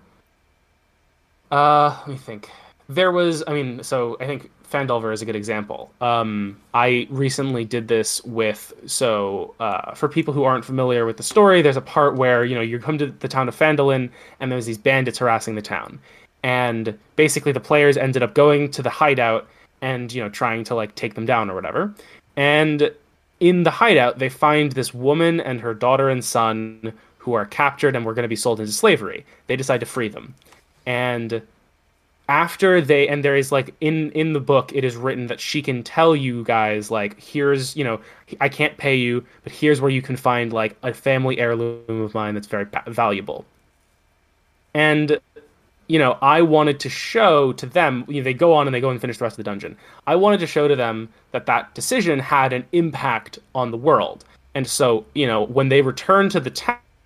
uh, 1.51 1.97
let 1.99 2.07
me 2.07 2.17
think. 2.17 2.49
There 2.89 3.11
was, 3.11 3.43
I 3.47 3.53
mean, 3.53 3.83
so 3.83 4.17
I 4.19 4.25
think 4.25 4.51
Phandelver 4.73 5.13
is 5.13 5.21
a 5.21 5.25
good 5.25 5.35
example. 5.35 5.91
Um, 6.01 6.57
I 6.73 7.07
recently 7.09 7.63
did 7.63 7.87
this 7.87 8.23
with, 8.25 8.73
so 8.87 9.53
uh, 9.59 9.93
for 9.93 10.09
people 10.09 10.33
who 10.33 10.43
aren't 10.43 10.65
familiar 10.65 11.05
with 11.05 11.17
the 11.17 11.23
story, 11.23 11.61
there's 11.61 11.77
a 11.77 11.81
part 11.81 12.15
where, 12.15 12.43
you 12.43 12.55
know, 12.55 12.61
you 12.61 12.79
come 12.79 12.97
to 12.97 13.07
the 13.07 13.27
town 13.27 13.47
of 13.47 13.55
Phandalin 13.55 14.09
and 14.39 14.51
there's 14.51 14.65
these 14.65 14.77
bandits 14.77 15.19
harassing 15.19 15.55
the 15.55 15.61
town. 15.61 15.99
And 16.41 16.97
basically 17.15 17.51
the 17.51 17.59
players 17.59 17.95
ended 17.95 18.23
up 18.23 18.33
going 18.33 18.71
to 18.71 18.81
the 18.81 18.89
hideout 18.89 19.47
and, 19.81 20.11
you 20.11 20.21
know, 20.21 20.29
trying 20.29 20.63
to 20.65 20.75
like 20.75 20.95
take 20.95 21.13
them 21.13 21.25
down 21.25 21.49
or 21.49 21.55
whatever. 21.55 21.93
And 22.35 22.91
in 23.39 23.63
the 23.63 23.71
hideout, 23.71 24.19
they 24.19 24.29
find 24.29 24.71
this 24.71 24.93
woman 24.93 25.39
and 25.39 25.61
her 25.61 25.73
daughter 25.73 26.09
and 26.09 26.25
son 26.25 26.93
who 27.17 27.33
are 27.33 27.45
captured 27.45 27.95
and 27.95 28.05
were 28.05 28.13
going 28.13 28.23
to 28.23 28.29
be 28.29 28.35
sold 28.35 28.59
into 28.59 28.71
slavery. 28.73 29.25
They 29.47 29.55
decide 29.55 29.79
to 29.79 29.85
free 29.85 30.09
them. 30.09 30.33
And 30.85 31.41
after 32.29 32.79
they 32.79 33.07
and 33.07 33.23
there 33.23 33.35
is 33.35 33.51
like 33.51 33.73
in 33.81 34.09
in 34.11 34.33
the 34.33 34.39
book 34.39 34.71
it 34.73 34.83
is 34.83 34.95
written 34.95 35.27
that 35.27 35.39
she 35.39 35.61
can 35.61 35.83
tell 35.83 36.15
you 36.15 36.43
guys 36.45 36.89
like 36.89 37.21
here's 37.21 37.75
you 37.75 37.83
know 37.83 37.99
i 38.39 38.47
can't 38.47 38.77
pay 38.77 38.95
you 38.95 39.23
but 39.43 39.51
here's 39.51 39.81
where 39.81 39.91
you 39.91 40.01
can 40.01 40.15
find 40.15 40.53
like 40.53 40.77
a 40.83 40.93
family 40.93 41.37
heirloom 41.37 41.83
of 41.89 42.13
mine 42.13 42.33
that's 42.33 42.47
very 42.47 42.65
valuable. 42.87 43.45
And 44.73 45.19
you 45.87 45.99
know 45.99 46.17
i 46.21 46.41
wanted 46.41 46.79
to 46.79 46.89
show 46.89 47.51
to 47.53 47.65
them 47.65 48.05
you 48.07 48.21
know, 48.21 48.23
they 48.23 48.33
go 48.33 48.53
on 48.53 48.67
and 48.67 48.73
they 48.73 48.79
go 48.79 48.89
and 48.89 49.01
finish 49.01 49.17
the 49.17 49.25
rest 49.25 49.33
of 49.33 49.43
the 49.43 49.49
dungeon. 49.49 49.77
I 50.07 50.15
wanted 50.15 50.39
to 50.39 50.47
show 50.47 50.67
to 50.69 50.75
them 50.75 51.09
that 51.31 51.45
that 51.47 51.75
decision 51.75 52.19
had 52.19 52.53
an 52.53 52.65
impact 52.71 53.37
on 53.53 53.71
the 53.71 53.77
world. 53.77 54.23
And 54.55 54.65
so 54.65 55.05
you 55.13 55.27
know 55.27 55.43
when 55.43 55.67
they 55.67 55.81
return 55.81 56.29
to 56.29 56.39
the 56.39 56.51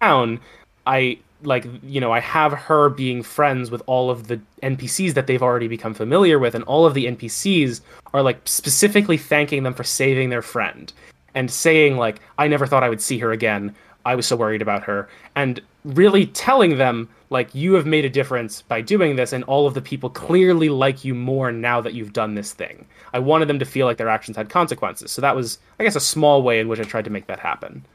town 0.02 0.40
i 0.86 1.18
like 1.44 1.68
you 1.84 2.02
know 2.02 2.12
i 2.12 2.20
have 2.20 2.52
her 2.52 2.90
being 2.90 3.22
friends 3.22 3.70
with 3.70 3.82
all 3.86 4.10
of 4.10 4.28
the 4.28 4.40
npcs 4.64 5.14
that 5.14 5.28
they've 5.28 5.44
already 5.44 5.68
become 5.68 5.94
familiar 5.94 6.40
with 6.40 6.56
and 6.56 6.64
all 6.64 6.86
of 6.86 6.94
the 6.94 7.06
npcs 7.06 7.82
are 8.14 8.24
like 8.24 8.40
specifically 8.46 9.18
thanking 9.18 9.64
them 9.64 9.74
for 9.74 9.84
saving 9.84 10.30
their 10.30 10.42
friend 10.42 10.94
and 11.36 11.52
saying 11.52 11.98
like 11.98 12.20
i 12.40 12.48
never 12.48 12.66
thought 12.66 12.84
i 12.84 12.90
would 12.90 13.02
see 13.02 13.20
her 13.20 13.32
again. 13.32 13.76
I 14.08 14.16
was 14.16 14.26
so 14.26 14.38
worried 14.38 14.62
about 14.62 14.84
her. 14.84 15.10
And 15.36 15.62
really 15.84 16.28
telling 16.28 16.78
them 16.78 17.10
like 17.30 17.54
you 17.54 17.74
have 17.74 17.86
made 17.86 18.06
a 18.06 18.10
difference 18.10 18.62
by 18.62 18.80
doing 18.80 19.18
this 19.18 19.34
and 19.34 19.44
all 19.44 19.68
of 19.68 19.74
the 19.74 19.82
people 19.82 20.10
clearly 20.10 20.70
like 20.70 21.04
you 21.04 21.14
more 21.14 21.52
now 21.52 21.82
that 21.82 21.94
you've 21.94 22.14
done 22.14 22.36
this 22.36 22.54
thing. 22.54 22.86
I 23.14 23.20
wanted 23.20 23.50
them 23.50 23.60
to 23.60 23.66
feel 23.66 23.86
like 23.86 23.98
their 23.98 24.08
actions 24.08 24.38
had 24.38 24.50
consequences. 24.50 25.12
So 25.12 25.22
that 25.22 25.36
was 25.36 25.60
i 25.78 25.84
guess 25.84 25.98
a 25.98 26.00
small 26.00 26.42
way 26.42 26.60
in 26.60 26.70
which 26.70 26.80
i 26.80 26.84
tried 26.84 27.04
to 27.04 27.12
make 27.12 27.28
that 27.28 27.40
happen 27.40 27.86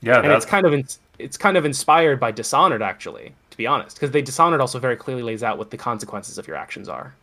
yeah 0.00 0.20
and 0.22 0.32
it's 0.32 0.46
kind 0.46 0.66
of 0.66 0.72
in- 0.72 0.86
it's 1.18 1.36
kind 1.36 1.56
of 1.56 1.64
inspired 1.64 2.20
by 2.20 2.30
Dishonored, 2.30 2.82
actually, 2.82 3.32
to 3.50 3.56
be 3.56 3.66
honest, 3.66 3.96
because 3.96 4.10
they 4.10 4.22
Dishonored 4.22 4.60
also 4.60 4.78
very 4.78 4.96
clearly 4.96 5.22
lays 5.22 5.42
out 5.42 5.58
what 5.58 5.70
the 5.70 5.76
consequences 5.76 6.38
of 6.38 6.46
your 6.46 6.56
actions 6.56 6.88
are. 6.88 7.14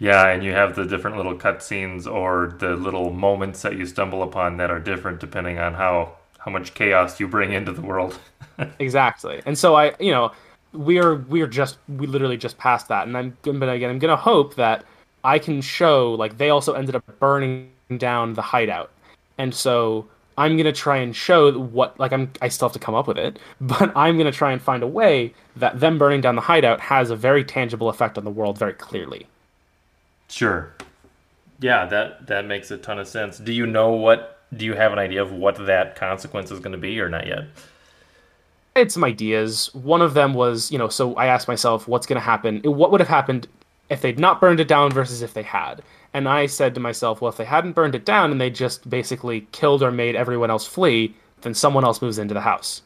Yeah, 0.00 0.28
and 0.28 0.44
you 0.44 0.52
have 0.52 0.76
the 0.76 0.84
different 0.84 1.16
little 1.16 1.34
cutscenes 1.34 2.10
or 2.10 2.54
the 2.58 2.76
little 2.76 3.10
moments 3.12 3.62
that 3.62 3.76
you 3.76 3.84
stumble 3.84 4.22
upon 4.22 4.56
that 4.58 4.70
are 4.70 4.78
different 4.78 5.18
depending 5.18 5.58
on 5.58 5.74
how 5.74 6.12
how 6.38 6.52
much 6.52 6.72
chaos 6.74 7.18
you 7.18 7.26
bring 7.26 7.52
into 7.52 7.72
the 7.72 7.82
world. 7.82 8.18
exactly, 8.78 9.42
and 9.44 9.58
so 9.58 9.74
I, 9.74 9.94
you 9.98 10.12
know, 10.12 10.30
we 10.72 11.00
are 11.00 11.16
we 11.16 11.40
are 11.40 11.48
just 11.48 11.78
we 11.88 12.06
literally 12.06 12.36
just 12.36 12.56
passed 12.58 12.86
that, 12.88 13.08
and 13.08 13.16
I'm 13.16 13.36
but 13.42 13.68
again 13.68 13.90
I'm 13.90 13.98
gonna 13.98 14.16
hope 14.16 14.54
that 14.54 14.84
I 15.24 15.40
can 15.40 15.60
show 15.60 16.14
like 16.14 16.38
they 16.38 16.50
also 16.50 16.74
ended 16.74 16.94
up 16.94 17.04
burning 17.18 17.70
down 17.96 18.34
the 18.34 18.42
hideout, 18.42 18.90
and 19.36 19.52
so 19.52 20.06
I'm 20.38 20.56
gonna 20.56 20.72
try 20.72 20.96
and 20.98 21.14
show 21.14 21.52
what 21.58 21.98
like 22.00 22.12
I'm 22.12 22.30
I 22.40 22.48
still 22.48 22.68
have 22.68 22.72
to 22.74 22.78
come 22.78 22.94
up 22.94 23.06
with 23.06 23.18
it, 23.18 23.38
but 23.60 23.94
I'm 23.96 24.16
gonna 24.16 24.32
try 24.32 24.52
and 24.52 24.62
find 24.62 24.82
a 24.82 24.86
way 24.86 25.34
that 25.56 25.80
them 25.80 25.98
burning 25.98 26.20
down 26.20 26.36
the 26.36 26.42
hideout 26.42 26.80
has 26.80 27.10
a 27.10 27.16
very 27.16 27.44
tangible 27.44 27.88
effect 27.88 28.16
on 28.16 28.24
the 28.24 28.30
world 28.30 28.56
very 28.56 28.72
clearly. 28.72 29.26
Sure. 30.28 30.72
Yeah, 31.60 31.86
that 31.86 32.28
that 32.28 32.46
makes 32.46 32.70
a 32.70 32.78
ton 32.78 32.98
of 32.98 33.08
sense. 33.08 33.38
Do 33.38 33.52
you 33.52 33.66
know 33.66 33.90
what 33.90 34.38
do 34.56 34.64
you 34.64 34.74
have 34.74 34.92
an 34.92 34.98
idea 34.98 35.20
of 35.22 35.32
what 35.32 35.66
that 35.66 35.96
consequence 35.96 36.50
is 36.50 36.60
going 36.60 36.72
to 36.72 36.78
be 36.78 37.00
or 37.00 37.08
not 37.08 37.26
yet? 37.26 37.44
I 38.76 38.80
had 38.80 38.92
some 38.92 39.04
ideas. 39.04 39.74
One 39.74 40.00
of 40.00 40.14
them 40.14 40.34
was, 40.34 40.70
you 40.70 40.78
know, 40.78 40.88
so 40.88 41.14
I 41.16 41.26
asked 41.26 41.48
myself 41.48 41.88
what's 41.88 42.06
going 42.06 42.20
to 42.20 42.24
happen 42.24 42.60
what 42.62 42.90
would 42.90 43.00
have 43.00 43.08
happened 43.08 43.48
if 43.90 44.00
they'd 44.00 44.18
not 44.18 44.40
burned 44.40 44.60
it 44.60 44.68
down 44.68 44.92
versus 44.92 45.22
if 45.22 45.34
they 45.34 45.42
had. 45.42 45.82
And 46.18 46.28
I 46.28 46.46
said 46.46 46.74
to 46.74 46.80
myself, 46.80 47.20
well, 47.20 47.28
if 47.28 47.36
they 47.36 47.44
hadn't 47.44 47.74
burned 47.74 47.94
it 47.94 48.04
down 48.04 48.32
and 48.32 48.40
they 48.40 48.50
just 48.50 48.90
basically 48.90 49.46
killed 49.52 49.84
or 49.84 49.92
made 49.92 50.16
everyone 50.16 50.50
else 50.50 50.66
flee, 50.66 51.14
then 51.42 51.54
someone 51.54 51.84
else 51.84 52.02
moves 52.02 52.18
into 52.18 52.34
the 52.34 52.40
house. 52.40 52.82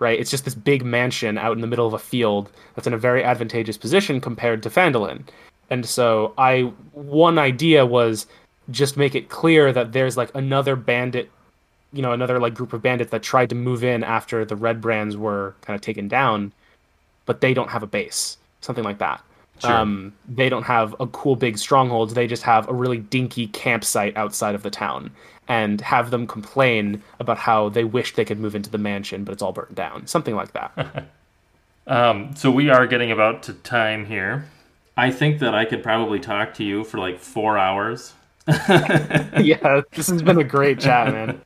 Right? 0.00 0.18
It's 0.18 0.32
just 0.32 0.44
this 0.44 0.56
big 0.56 0.84
mansion 0.84 1.38
out 1.38 1.52
in 1.52 1.60
the 1.60 1.68
middle 1.68 1.86
of 1.86 1.94
a 1.94 2.00
field 2.00 2.50
that's 2.74 2.88
in 2.88 2.92
a 2.92 2.98
very 2.98 3.22
advantageous 3.22 3.76
position 3.76 4.20
compared 4.20 4.64
to 4.64 4.68
Phandalin. 4.68 5.22
And 5.70 5.86
so 5.86 6.34
I 6.38 6.72
one 6.92 7.38
idea 7.38 7.86
was 7.86 8.26
just 8.72 8.96
make 8.96 9.14
it 9.14 9.28
clear 9.28 9.72
that 9.72 9.92
there's 9.92 10.16
like 10.16 10.34
another 10.34 10.74
bandit, 10.74 11.30
you 11.92 12.02
know, 12.02 12.10
another 12.10 12.40
like 12.40 12.54
group 12.54 12.72
of 12.72 12.82
bandits 12.82 13.12
that 13.12 13.22
tried 13.22 13.50
to 13.50 13.54
move 13.54 13.84
in 13.84 14.02
after 14.02 14.44
the 14.44 14.56
Redbrands 14.56 15.14
were 15.14 15.54
kind 15.60 15.76
of 15.76 15.82
taken 15.82 16.08
down, 16.08 16.52
but 17.26 17.40
they 17.40 17.54
don't 17.54 17.70
have 17.70 17.84
a 17.84 17.86
base. 17.86 18.38
Something 18.60 18.82
like 18.82 18.98
that. 18.98 19.22
Sure. 19.58 19.72
Um, 19.72 20.12
they 20.28 20.48
don't 20.48 20.64
have 20.64 20.94
a 21.00 21.06
cool 21.06 21.34
big 21.34 21.56
stronghold. 21.56 22.10
They 22.10 22.26
just 22.26 22.42
have 22.42 22.68
a 22.68 22.74
really 22.74 22.98
dinky 22.98 23.46
campsite 23.48 24.16
outside 24.16 24.54
of 24.54 24.62
the 24.62 24.70
town, 24.70 25.10
and 25.48 25.80
have 25.80 26.10
them 26.10 26.26
complain 26.26 27.02
about 27.20 27.38
how 27.38 27.68
they 27.68 27.84
wish 27.84 28.14
they 28.14 28.24
could 28.24 28.38
move 28.38 28.54
into 28.54 28.70
the 28.70 28.78
mansion, 28.78 29.24
but 29.24 29.32
it's 29.32 29.42
all 29.42 29.52
burnt 29.52 29.74
down. 29.74 30.06
Something 30.06 30.34
like 30.34 30.52
that. 30.52 31.06
um, 31.86 32.34
so 32.36 32.50
we 32.50 32.68
are 32.68 32.86
getting 32.86 33.10
about 33.10 33.42
to 33.44 33.54
time 33.54 34.06
here. 34.06 34.46
I 34.96 35.10
think 35.10 35.40
that 35.40 35.54
I 35.54 35.64
could 35.64 35.82
probably 35.82 36.20
talk 36.20 36.54
to 36.54 36.64
you 36.64 36.84
for 36.84 36.98
like 36.98 37.18
four 37.18 37.58
hours. 37.58 38.14
yeah, 38.48 39.82
this 39.92 40.08
has 40.08 40.22
been 40.22 40.38
a 40.38 40.44
great 40.44 40.80
chat, 40.80 41.12
man. 41.12 41.40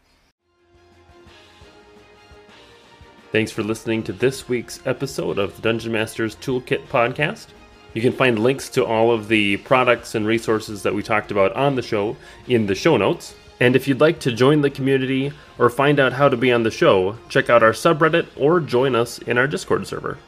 Thanks 3.33 3.53
for 3.53 3.63
listening 3.63 4.03
to 4.05 4.13
this 4.13 4.49
week's 4.49 4.81
episode 4.87 5.39
of 5.39 5.55
the 5.55 5.63
Dungeon 5.63 5.93
Masters 5.93 6.35
Toolkit 6.37 6.85
podcast. 6.89 7.47
You 7.93 8.03
can 8.03 8.13
find 8.13 8.39
links 8.39 8.69
to 8.71 8.85
all 8.85 9.11
of 9.11 9.29
the 9.29 9.57
products 9.59 10.15
and 10.15 10.27
resources 10.27 10.83
that 10.83 10.95
we 10.95 11.03
talked 11.03 11.31
about 11.31 11.53
on 11.55 11.75
the 11.75 11.83
show 11.83 12.17
in 12.47 12.67
the 12.67 12.75
show 12.75 12.97
notes. 12.97 13.35
And 13.59 13.77
if 13.77 13.89
you'd 13.89 14.01
like 14.01 14.21
to 14.21 14.33
join 14.33 14.63
the 14.63 14.71
community 14.71 15.33
or 15.59 15.69
find 15.69 16.01
out 16.01 16.15
how 16.15 16.29
to 16.29 16.37
be 16.37 16.53
on 16.53 16.63
the 16.63 16.71
show, 16.71 17.17
check 17.29 17.51
out 17.51 17.63
our 17.63 17.73
subreddit 17.73 18.27
or 18.37 18.61
join 18.61 18.95
us 18.95 19.19
in 19.19 19.37
our 19.37 19.47
Discord 19.47 19.87
server. 19.87 20.19